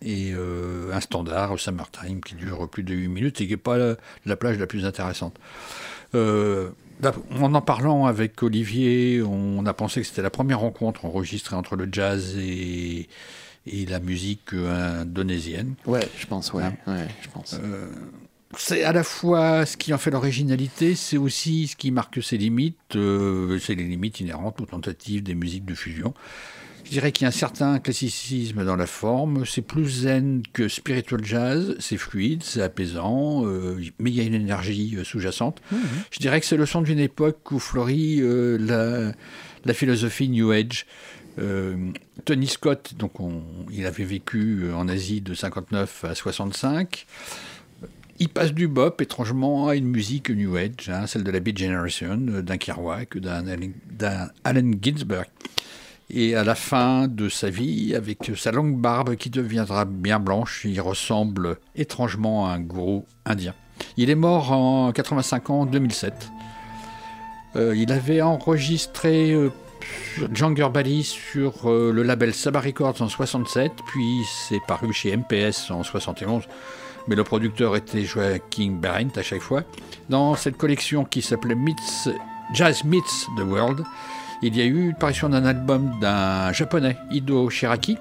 et 0.04 0.32
euh, 0.34 0.92
un 0.92 1.00
standard 1.00 1.58
Summertime 1.58 2.20
qui 2.20 2.34
dure 2.34 2.68
plus 2.68 2.82
de 2.82 2.94
8 2.94 3.08
minutes 3.08 3.40
et 3.40 3.46
qui 3.46 3.52
n'est 3.52 3.56
pas 3.56 3.76
la, 3.76 3.96
la 4.26 4.36
plage 4.36 4.58
la 4.58 4.66
plus 4.66 4.84
intéressante. 4.84 5.38
Euh, 6.14 6.70
là, 7.00 7.12
en 7.40 7.54
en 7.54 7.60
parlant 7.60 8.06
avec 8.06 8.42
Olivier, 8.42 9.22
on 9.22 9.64
a 9.66 9.74
pensé 9.74 10.00
que 10.00 10.06
c'était 10.06 10.22
la 10.22 10.30
première 10.30 10.60
rencontre 10.60 11.04
enregistrée 11.04 11.56
entre 11.56 11.76
le 11.76 11.88
jazz 11.90 12.36
et, 12.38 13.08
et 13.66 13.86
la 13.86 14.00
musique 14.00 14.52
euh, 14.52 15.02
indonésienne. 15.02 15.74
Ouais, 15.86 16.06
je 16.18 16.26
pense, 16.26 16.52
ouais. 16.52 16.64
Hein. 16.64 16.74
ouais 16.86 17.08
je 17.22 17.28
pense. 17.28 17.54
Euh, 17.62 17.88
c'est 18.58 18.84
à 18.84 18.92
la 18.92 19.02
fois 19.02 19.64
ce 19.64 19.78
qui 19.78 19.94
en 19.94 19.98
fait 19.98 20.10
l'originalité, 20.10 20.94
c'est 20.94 21.16
aussi 21.16 21.68
ce 21.68 21.76
qui 21.76 21.90
marque 21.90 22.22
ses 22.22 22.36
limites. 22.36 22.76
c'est 22.92 23.74
les 23.74 23.84
limites 23.84 24.20
inhérentes 24.20 24.60
aux 24.60 24.66
tentatives 24.66 25.22
des 25.22 25.34
musiques 25.34 25.64
de 25.64 25.74
fusion. 25.74 26.12
Je 26.84 26.90
dirais 26.90 27.12
qu'il 27.12 27.22
y 27.22 27.26
a 27.26 27.28
un 27.28 27.30
certain 27.30 27.78
classicisme 27.78 28.64
dans 28.64 28.76
la 28.76 28.86
forme. 28.86 29.46
C'est 29.46 29.62
plus 29.62 29.88
zen 30.02 30.42
que 30.52 30.68
spiritual 30.68 31.24
jazz. 31.24 31.74
C'est 31.78 31.96
fluide, 31.96 32.42
c'est 32.42 32.60
apaisant, 32.60 33.46
euh, 33.46 33.80
mais 33.98 34.10
il 34.10 34.16
y 34.16 34.20
a 34.20 34.24
une 34.24 34.34
énergie 34.34 34.96
euh, 34.98 35.04
sous-jacente. 35.04 35.62
Je 36.10 36.18
dirais 36.18 36.40
que 36.40 36.46
c'est 36.46 36.56
le 36.56 36.66
son 36.66 36.82
d'une 36.82 36.98
époque 36.98 37.50
où 37.50 37.58
fleurit 37.58 38.18
euh, 38.20 38.58
la, 38.58 39.12
la 39.64 39.74
philosophie 39.74 40.28
New 40.28 40.50
Age. 40.50 40.86
Euh, 41.38 41.76
Tony 42.26 42.46
Scott, 42.46 42.92
donc 42.98 43.18
on- 43.20 43.42
il 43.72 43.86
avait 43.86 44.04
vécu 44.04 44.70
en 44.74 44.86
Asie 44.86 45.22
de 45.22 45.32
59 45.32 46.04
à 46.04 46.14
65. 46.14 47.06
Il 48.18 48.28
passe 48.28 48.52
du 48.52 48.68
bop, 48.68 49.00
étrangement, 49.00 49.68
à 49.68 49.76
une 49.76 49.86
musique 49.88 50.28
New 50.28 50.56
Age, 50.56 50.88
hein, 50.90 51.06
celle 51.06 51.24
de 51.24 51.30
la 51.30 51.40
Beat 51.40 51.56
Generation, 51.58 52.16
d'un 52.18 52.58
Kerouac, 52.58 53.16
d'un 53.16 53.46
Allen, 53.46 53.72
d'un 53.90 54.28
Allen 54.44 54.76
Ginsberg. 54.82 55.26
Et 56.14 56.34
à 56.34 56.44
la 56.44 56.54
fin 56.54 57.08
de 57.08 57.30
sa 57.30 57.48
vie, 57.48 57.94
avec 57.94 58.32
sa 58.36 58.52
longue 58.52 58.76
barbe 58.76 59.16
qui 59.16 59.30
deviendra 59.30 59.86
bien 59.86 60.20
blanche, 60.20 60.66
il 60.66 60.78
ressemble 60.78 61.56
étrangement 61.74 62.46
à 62.48 62.52
un 62.52 62.60
gourou 62.60 63.06
indien. 63.24 63.54
Il 63.96 64.10
est 64.10 64.14
mort 64.14 64.52
en 64.52 64.92
85 64.92 65.48
ans, 65.48 65.60
en 65.60 65.66
2007. 65.66 66.30
Euh, 67.56 67.74
il 67.74 67.90
avait 67.92 68.20
enregistré 68.20 69.32
euh, 69.32 69.50
Bali 70.68 71.02
sur 71.02 71.70
euh, 71.70 71.90
le 71.92 72.02
label 72.02 72.34
Saba 72.34 72.60
Records 72.60 73.00
en 73.00 73.08
67, 73.08 73.72
puis 73.86 74.20
c'est 74.48 74.60
paru 74.68 74.92
chez 74.92 75.16
MPS 75.16 75.70
en 75.70 75.82
71, 75.82 76.44
mais 77.08 77.16
le 77.16 77.24
producteur 77.24 77.74
était 77.74 78.04
Joaquin 78.04 78.72
Berendt 78.72 79.18
à 79.18 79.22
chaque 79.22 79.40
fois. 79.40 79.62
Dans 80.10 80.34
cette 80.34 80.58
collection 80.58 81.06
qui 81.06 81.22
s'appelait 81.22 81.56
Jazz 82.52 82.84
Meets 82.84 83.28
the 83.38 83.42
World, 83.42 83.82
il 84.42 84.56
y 84.56 84.60
a 84.60 84.64
eu 84.64 84.88
l'apparition 84.88 85.28
d'un 85.28 85.44
album 85.44 85.92
d'un 86.00 86.52
japonais, 86.52 86.96
Ido 87.10 87.48
Shiraki, 87.48 87.96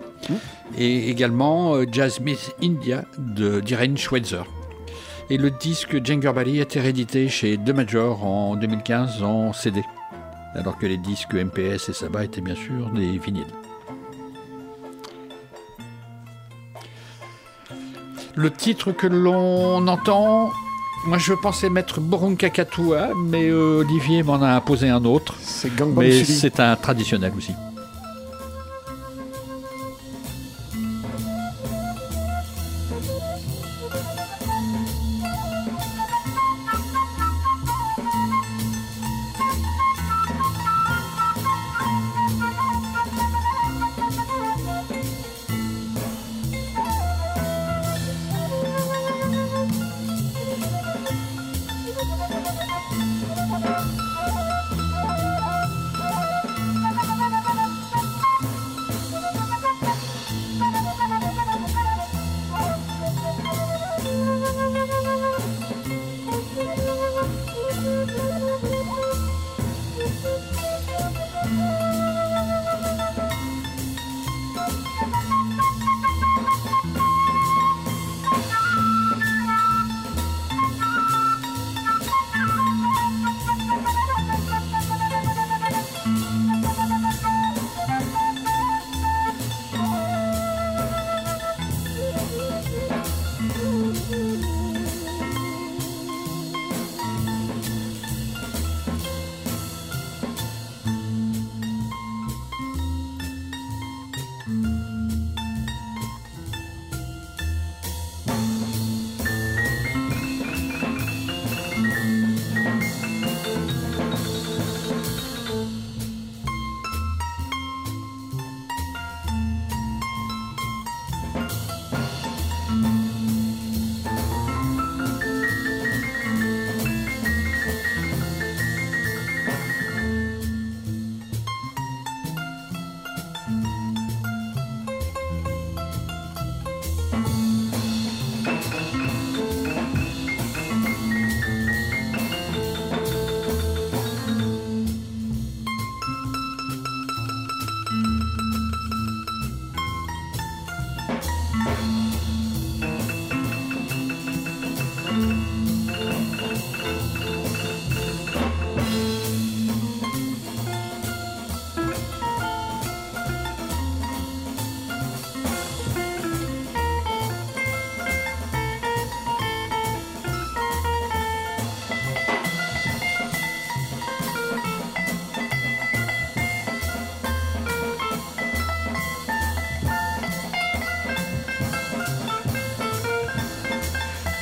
et 0.77 1.09
également 1.09 1.75
euh, 1.75 1.85
Jazz 1.91 2.19
Meets 2.19 2.51
India 2.63 3.03
de 3.17 3.59
d'Irene 3.59 3.97
Schweitzer. 3.97 4.43
Et 5.29 5.37
le 5.37 5.51
disque 5.51 6.03
Django 6.03 6.33
Bali 6.33 6.59
a 6.59 6.63
été 6.63 6.79
réédité 6.79 7.29
chez 7.29 7.57
The 7.57 7.69
Major 7.69 8.25
en 8.25 8.55
2015 8.55 9.23
en 9.23 9.53
CD, 9.53 9.83
alors 10.55 10.77
que 10.77 10.85
les 10.85 10.97
disques 10.97 11.33
MPS 11.33 11.89
et 11.89 11.93
Saba 11.93 12.25
étaient 12.25 12.41
bien 12.41 12.55
sûr 12.55 12.89
des 12.89 13.17
vinyles. 13.17 13.45
Le 18.35 18.49
titre 18.49 18.91
que 18.91 19.07
l'on 19.07 19.87
entend, 19.87 20.51
moi 21.05 21.17
je 21.17 21.33
pensais 21.33 21.69
mettre 21.69 21.99
Borunka 21.99 22.49
Katua, 22.49 23.09
mais 23.15 23.49
euh, 23.49 23.79
Olivier 23.79 24.23
m'en 24.23 24.41
a 24.41 24.49
imposé 24.49 24.89
un 24.89 25.03
autre. 25.05 25.35
C'est 25.41 25.75
Gangbang 25.75 26.01
Mais 26.03 26.23
c'est 26.23 26.59
un 26.59 26.75
traditionnel 26.75 27.33
aussi. 27.37 27.53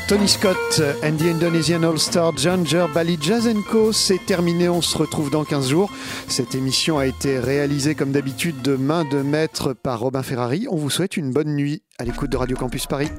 Tony 0.10 0.28
Scott 0.28 0.82
and 1.04 1.18
the 1.18 1.28
Indonesian 1.30 1.84
All-Star 1.84 2.36
Ginger 2.36 2.88
Bali 2.92 3.16
Jazz 3.22 3.48
Co. 3.70 3.92
C'est 3.92 4.18
terminé, 4.26 4.68
on 4.68 4.82
se 4.82 4.98
retrouve 4.98 5.30
dans 5.30 5.44
15 5.44 5.70
jours. 5.70 5.92
Cette 6.28 6.56
émission 6.56 6.98
a 6.98 7.06
été 7.06 7.38
réalisée 7.38 7.94
comme 7.94 8.12
d'habitude 8.12 8.60
de 8.64 8.76
main 8.76 9.06
de 9.06 9.22
maître 9.22 9.74
par 9.74 10.00
Robin 10.00 10.24
Ferrari. 10.24 10.66
On 10.72 10.78
vous 10.78 10.90
souhaite 10.90 11.16
une 11.16 11.32
bonne 11.32 11.54
nuit 11.56 11.84
à 12.00 12.06
l'écoute 12.06 12.32
de 12.32 12.38
Radio 12.38 12.58
Campus 12.58 12.88
Paris. 12.88 13.10